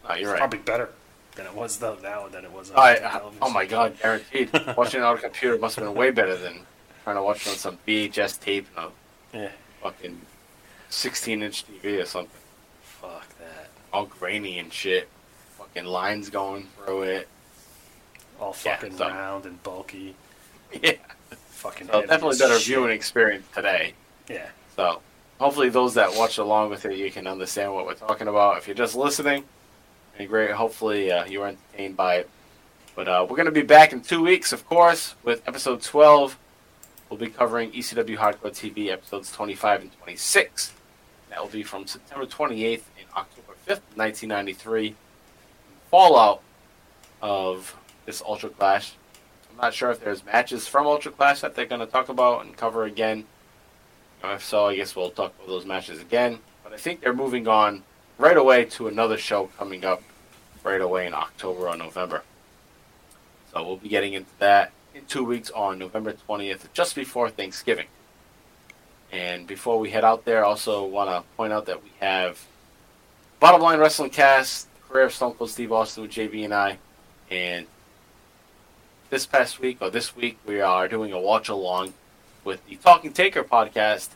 No, 0.07 0.15
you're 0.15 0.22
It's 0.22 0.28
right. 0.32 0.38
probably 0.40 0.60
better 0.60 0.90
than 1.36 1.45
it 1.45 1.53
was 1.53 1.78
though 1.78 1.98
now 2.02 2.28
than 2.28 2.45
it 2.45 2.52
was 2.52 2.72
on 2.72 2.80
I, 2.80 2.94
I- 2.95 2.95
television. 2.98 3.38
oh 3.41 3.49
my 3.52 3.65
god, 3.65 3.99
guaranteed. 4.02 4.49
Watching 4.78 5.02
it 5.02 5.03
on 5.03 5.18
a 5.18 5.22
computer 5.22 5.57
must 5.60 5.76
have 5.76 5.86
been 5.86 5.94
way 5.95 6.10
better 6.11 6.36
than 6.36 6.61
trying 7.04 7.16
to 7.18 7.24
watch 7.24 7.46
it 7.46 7.50
on 7.52 7.56
some 7.58 7.78
VHS 7.88 8.40
tape 8.40 8.68
and 8.78 8.86
a 9.34 9.38
Yeah. 9.38 9.50
fucking 9.82 10.22
16 10.90 11.42
inch 11.44 11.66
TV 11.66 12.02
or 12.02 12.06
something. 12.06 12.32
Fuck 12.84 13.28
that. 13.40 13.70
All 13.92 14.06
grainy 14.06 14.60
and 14.60 14.72
shit. 14.72 15.10
Fucking 15.58 15.86
lines 15.86 16.30
going 16.30 16.68
through 16.78 17.04
it. 17.04 17.28
All 18.40 18.56
Yeah, 18.66 18.78
fucking 18.78 18.98
so- 18.98 19.08
round 19.08 19.46
and 19.46 19.62
bulky. 19.64 20.16
Yeah. 20.82 20.94
Fucking 21.50 21.88
So 21.88 22.02
definitely 22.02 22.38
better 22.40 22.56
shit. 22.58 22.66
viewing 22.68 22.92
experience 22.92 23.46
today. 23.54 23.94
Yeah. 24.28 24.48
So 24.76 25.02
hopefully 25.40 25.70
those 25.70 25.94
that 25.94 26.16
watch 26.16 26.38
along 26.40 26.72
with 26.72 26.84
it, 26.86 26.98
you 26.98 27.12
can 27.12 27.28
understand 27.28 27.74
what 27.74 27.86
we're 27.86 27.94
talking 27.94 28.28
about. 28.28 28.58
If 28.58 28.68
you're 28.68 28.76
just 28.76 28.96
listening, 28.96 29.44
and 30.18 30.28
great. 30.28 30.52
Hopefully 30.52 31.12
uh, 31.12 31.26
you 31.26 31.40
were 31.42 31.48
entertained 31.48 31.96
by 31.96 32.16
it. 32.18 32.30
But 32.96 33.08
uh, 33.08 33.26
we're 33.30 33.36
going 33.38 33.46
to 33.48 33.52
be 33.52 33.62
back 33.64 33.94
in 33.94 34.02
two 34.02 34.22
weeks, 34.24 34.52
of 34.52 34.66
course, 34.68 35.16
with 35.24 35.42
episode 35.48 35.82
12. 35.82 36.38
We'll 37.14 37.30
be 37.30 37.30
covering 37.30 37.72
ECW 37.72 38.18
Hardcore 38.18 38.49
TV 38.49 38.90
episodes 38.90 39.31
25 39.31 39.81
and 39.81 39.91
26. 40.02 40.73
That 41.30 41.40
will 41.40 41.48
be 41.48 41.61
from 41.61 41.85
September 41.85 42.26
28th 42.26 42.81
and 42.98 43.07
October 43.15 43.53
5th, 43.68 43.81
1993. 43.94 44.95
Fallout 45.91 46.41
of 47.22 47.77
this 48.07 48.23
Ultra 48.26 48.49
Clash. 48.49 48.94
I'm 49.52 49.57
not 49.57 49.76
sure 49.76 49.91
if 49.91 49.99
there's 49.99 50.26
matches 50.26 50.68
from 50.68 50.88
Ultra 50.88 51.11
Clash 51.11 51.41
that 51.41 51.53
they're 51.53 51.68
going 51.68 51.81
to 51.81 51.85
talk 51.85 52.10
about 52.10 52.45
and 52.45 52.57
cover 52.57 52.85
again. 52.85 53.26
If 54.23 54.44
so, 54.44 54.65
I 54.65 54.76
guess 54.76 54.95
we'll 54.95 55.11
talk 55.11 55.35
about 55.35 55.48
those 55.48 55.68
matches 55.68 56.02
again. 56.02 56.40
But 56.64 56.73
I 56.73 56.77
think 56.77 57.02
they're 57.02 57.14
moving 57.14 57.48
on 57.48 57.84
right 58.18 58.38
away 58.38 58.65
to 58.65 58.88
another 58.88 59.19
show 59.19 59.52
coming 59.60 59.85
up 59.85 60.02
right 60.64 60.81
away 60.81 61.06
in 61.06 61.14
October 61.14 61.68
or 61.68 61.77
November. 61.77 62.23
So 63.52 63.64
we'll 63.64 63.77
be 63.77 63.90
getting 63.90 64.14
into 64.14 64.31
that 64.40 64.72
in 64.94 65.06
two 65.06 65.24
weeks 65.24 65.49
on 65.52 65.80
November 65.80 66.14
20th, 66.28 66.72
just 66.74 66.95
before 66.95 67.30
Thanksgiving. 67.30 67.88
And 69.11 69.45
before 69.45 69.80
we 69.80 69.91
head 69.91 70.03
out 70.03 70.26
there, 70.26 70.44
I 70.44 70.48
also 70.48 70.86
want 70.86 71.10
to 71.10 71.24
point 71.36 71.53
out 71.53 71.65
that 71.68 71.84
we 71.84 71.91
have 71.99 72.45
Bottom 73.40 73.61
Line 73.61 73.80
Wrestling 73.80 74.10
Cast, 74.10 74.68
Career 74.90 75.06
of 75.06 75.14
Stone 75.14 75.34
Cold 75.34 75.49
Steve 75.49 75.72
Austin 75.72 76.03
with 76.03 76.11
JV 76.11 76.45
and 76.45 76.53
I. 76.53 76.78
And 77.30 77.68
this 79.10 79.26
past 79.26 79.60
week, 79.60 79.78
or 79.82 79.90
this 79.90 80.15
week, 80.15 80.38
we 80.45 80.61
are 80.61 80.88
doing 80.88 81.11
a 81.11 81.20
watch 81.20 81.49
along 81.49 81.94
with 82.44 82.65
the 82.68 82.76
Talking 82.78 83.14
Taker 83.14 83.44
podcast. 83.44 84.10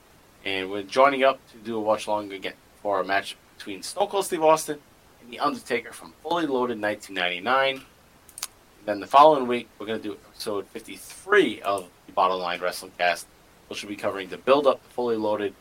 And 0.46 0.72
we're 0.72 0.84
joining 0.84 1.24
up 1.24 1.40
to 1.52 1.58
do 1.58 1.76
a 1.78 1.80
watch 1.80 2.08
along 2.08 2.32
again 2.32 2.54
for 2.82 3.00
a 3.00 3.04
match 3.04 3.36
between 3.58 3.84
Stone 3.84 4.08
Cold 4.08 4.26
Steve 4.26 4.44
Austin 4.44 4.80
and 5.22 5.32
The 5.32 5.40
Undertaker 5.40 5.92
from 5.92 6.14
Fully 6.24 6.46
Loaded 6.46 6.82
1999. 6.82 7.82
Then 8.86 9.00
the 9.00 9.08
following 9.08 9.48
week, 9.48 9.68
we're 9.78 9.86
going 9.86 10.02
to 10.02 10.10
do 10.10 10.18
episode 10.38 10.68
53 10.68 11.64
of 11.64 11.90
the 12.06 12.12
Bottom 12.12 12.38
Line 12.38 12.62
Wrestling 12.62 12.92
Cast, 12.96 13.26
which 13.70 13.82
will 13.82 13.90
be 13.90 13.96
covering 13.96 14.30
the 14.30 14.38
build 14.38 14.68
up 14.68 14.84
to 14.84 14.90
Fully 14.92 15.16
Loaded 15.16 15.56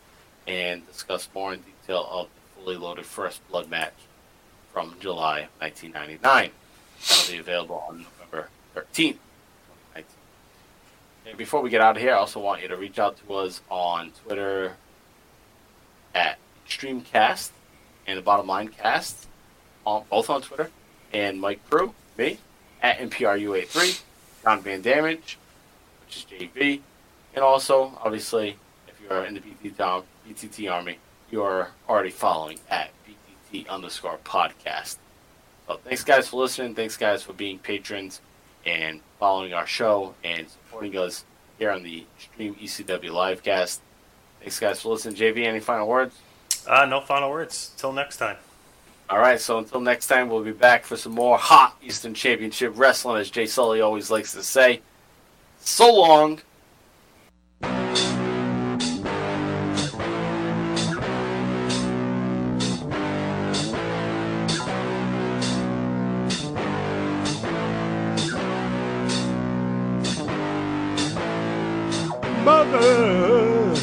and 0.46 0.86
discuss 0.86 1.30
more 1.34 1.54
in 1.54 1.60
detail 1.60 2.06
of 2.10 2.28
the 2.28 2.62
Fully 2.62 2.76
Loaded 2.76 3.06
First 3.06 3.40
Blood 3.48 3.70
match 3.70 3.94
from 4.74 4.94
July 5.00 5.48
1999. 5.60 6.50
That'll 7.08 7.32
be 7.32 7.38
available 7.38 7.86
on 7.88 8.04
November 8.20 8.50
13th, 8.74 9.16
2019. 9.94 10.04
And 11.26 11.38
before 11.38 11.62
we 11.62 11.70
get 11.70 11.80
out 11.80 11.96
of 11.96 12.02
here, 12.02 12.12
I 12.12 12.18
also 12.18 12.38
want 12.38 12.60
you 12.60 12.68
to 12.68 12.76
reach 12.76 12.98
out 12.98 13.16
to 13.26 13.32
us 13.32 13.62
on 13.70 14.12
Twitter 14.24 14.76
at 16.14 16.36
Extremecast 16.68 17.48
and 18.06 18.18
the 18.18 18.22
Bottom 18.22 18.46
Line 18.46 18.68
Cast, 18.68 19.26
on, 19.86 20.04
both 20.10 20.28
on 20.28 20.42
Twitter, 20.42 20.68
and 21.14 21.40
Mike 21.40 21.66
Pru, 21.70 21.94
me, 22.18 22.36
at 22.82 22.98
MPRU83, 22.98 24.02
John 24.46 24.60
Van 24.60 24.80
Damage, 24.80 25.38
which 26.04 26.18
is 26.18 26.24
JV, 26.30 26.80
and 27.34 27.42
also, 27.42 27.98
obviously, 28.00 28.56
if 28.86 28.94
you're 29.00 29.24
in 29.24 29.34
the 29.34 29.40
BTT, 29.40 30.04
BTT 30.28 30.72
Army, 30.72 30.98
you're 31.32 31.70
already 31.88 32.10
following 32.10 32.60
at 32.70 32.90
BTT 33.52 33.68
underscore 33.68 34.18
podcast. 34.22 34.98
So 35.66 35.80
thanks, 35.82 36.04
guys, 36.04 36.28
for 36.28 36.40
listening. 36.40 36.76
Thanks, 36.76 36.96
guys, 36.96 37.24
for 37.24 37.32
being 37.32 37.58
patrons 37.58 38.20
and 38.64 39.00
following 39.18 39.52
our 39.52 39.66
show 39.66 40.14
and 40.22 40.48
supporting 40.48 40.96
us 40.96 41.24
here 41.58 41.72
on 41.72 41.82
the 41.82 42.04
Stream 42.16 42.54
ECW 42.54 43.10
Livecast. 43.10 43.80
Thanks, 44.38 44.60
guys, 44.60 44.80
for 44.80 44.90
listening. 44.90 45.16
JV, 45.16 45.44
any 45.44 45.58
final 45.58 45.88
words? 45.88 46.16
Uh, 46.68 46.84
no 46.84 47.00
final 47.00 47.32
words. 47.32 47.72
Till 47.76 47.92
next 47.92 48.18
time. 48.18 48.36
All 49.08 49.18
right, 49.18 49.40
so 49.40 49.58
until 49.58 49.80
next 49.80 50.08
time, 50.08 50.28
we'll 50.28 50.42
be 50.42 50.50
back 50.50 50.84
for 50.84 50.96
some 50.96 51.12
more 51.12 51.38
hot 51.38 51.76
Eastern 51.80 52.12
Championship 52.12 52.72
wrestling, 52.74 53.20
as 53.20 53.30
Jay 53.30 53.46
Sully 53.46 53.80
always 53.80 54.10
likes 54.10 54.32
to 54.32 54.42
say. 54.42 54.80
So 55.60 55.94
long. 55.94 56.40
Mother, 72.44 73.74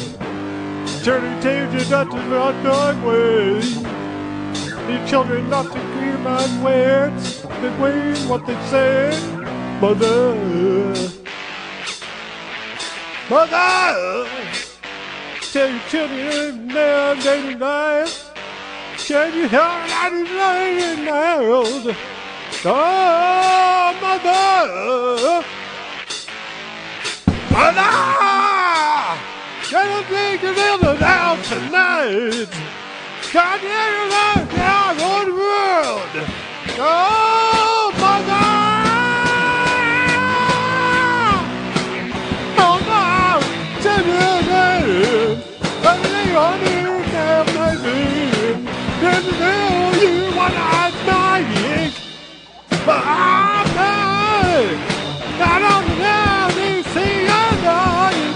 turning 1.02 1.40
tables 1.40 1.90
not 1.90 2.10
to 2.10 2.22
not 2.28 2.62
my 2.62 3.04
way. 3.06 3.83
The 4.94 5.04
children 5.08 5.50
not 5.50 5.72
to 5.72 5.78
hear 5.98 6.16
my 6.18 6.62
words, 6.62 7.42
the 7.42 7.70
way 7.82 8.14
what 8.28 8.46
they 8.46 8.54
say. 8.70 9.10
Mother, 9.80 10.36
mother, 13.28 14.28
tell 15.50 15.68
your 15.68 15.80
children 15.88 16.68
now 16.68 17.14
day 17.14 17.40
and 17.44 17.58
night. 17.58 18.24
Tell 18.98 19.34
you 19.34 19.48
how 19.48 19.84
I 19.84 20.10
laying 20.40 21.08
out. 21.08 21.96
Oh, 22.64 23.98
mother. 24.00 25.44
Mother! 27.50 27.94
Gonna 29.72 30.06
take 30.08 30.40
the 30.40 30.52
river 30.52 30.96
down 31.00 31.42
tonight. 31.42 32.73
Look 33.34 33.42
down 33.42 34.96
world? 35.34 36.14
Oh, 36.78 37.90
mother! 37.98 38.46
Oh, 42.62 42.78
no! 42.86 43.42
Me 44.06 44.16
again. 44.38 44.86
Everything 45.82 46.30
on 46.36 46.60
you 46.60 46.92
can 47.10 47.44
baby. 47.56 47.98
Didn't 49.00 49.34
tell 49.34 49.94
you 49.98 50.14
what 50.36 50.54
I'm 50.54 50.94
dying. 51.04 51.92
But 52.86 53.02
I'm 53.04 53.66
dying. 53.74 54.78
I 55.40 55.58
don't 55.66 55.88
know 55.98 56.54
to 56.54 56.68
see 56.92 57.14
you 57.22 57.44
dying. 57.66 58.34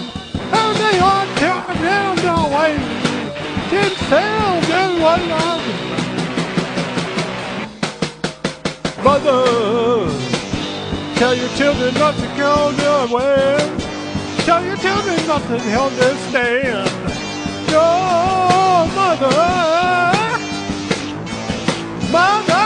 And 0.58 0.74
they 0.76 0.96
ought 0.98 1.30
to 1.38 1.52
down 1.82 2.16
the 2.16 2.38
way. 5.08 5.26
Didn't 5.26 5.28
tell 5.28 5.60
Mother, 9.04 10.10
your 11.34 11.48
children 11.56 11.94
not 11.94 12.14
to 12.16 12.26
go 12.36 12.70
nowhere. 12.72 13.58
Tell 14.44 14.64
your 14.64 14.76
children 14.76 15.26
not 15.26 15.42
to 15.42 15.56
understand. 15.56 16.90
Your 17.70 18.86
mother, 18.94 19.36
mother, 22.10 22.57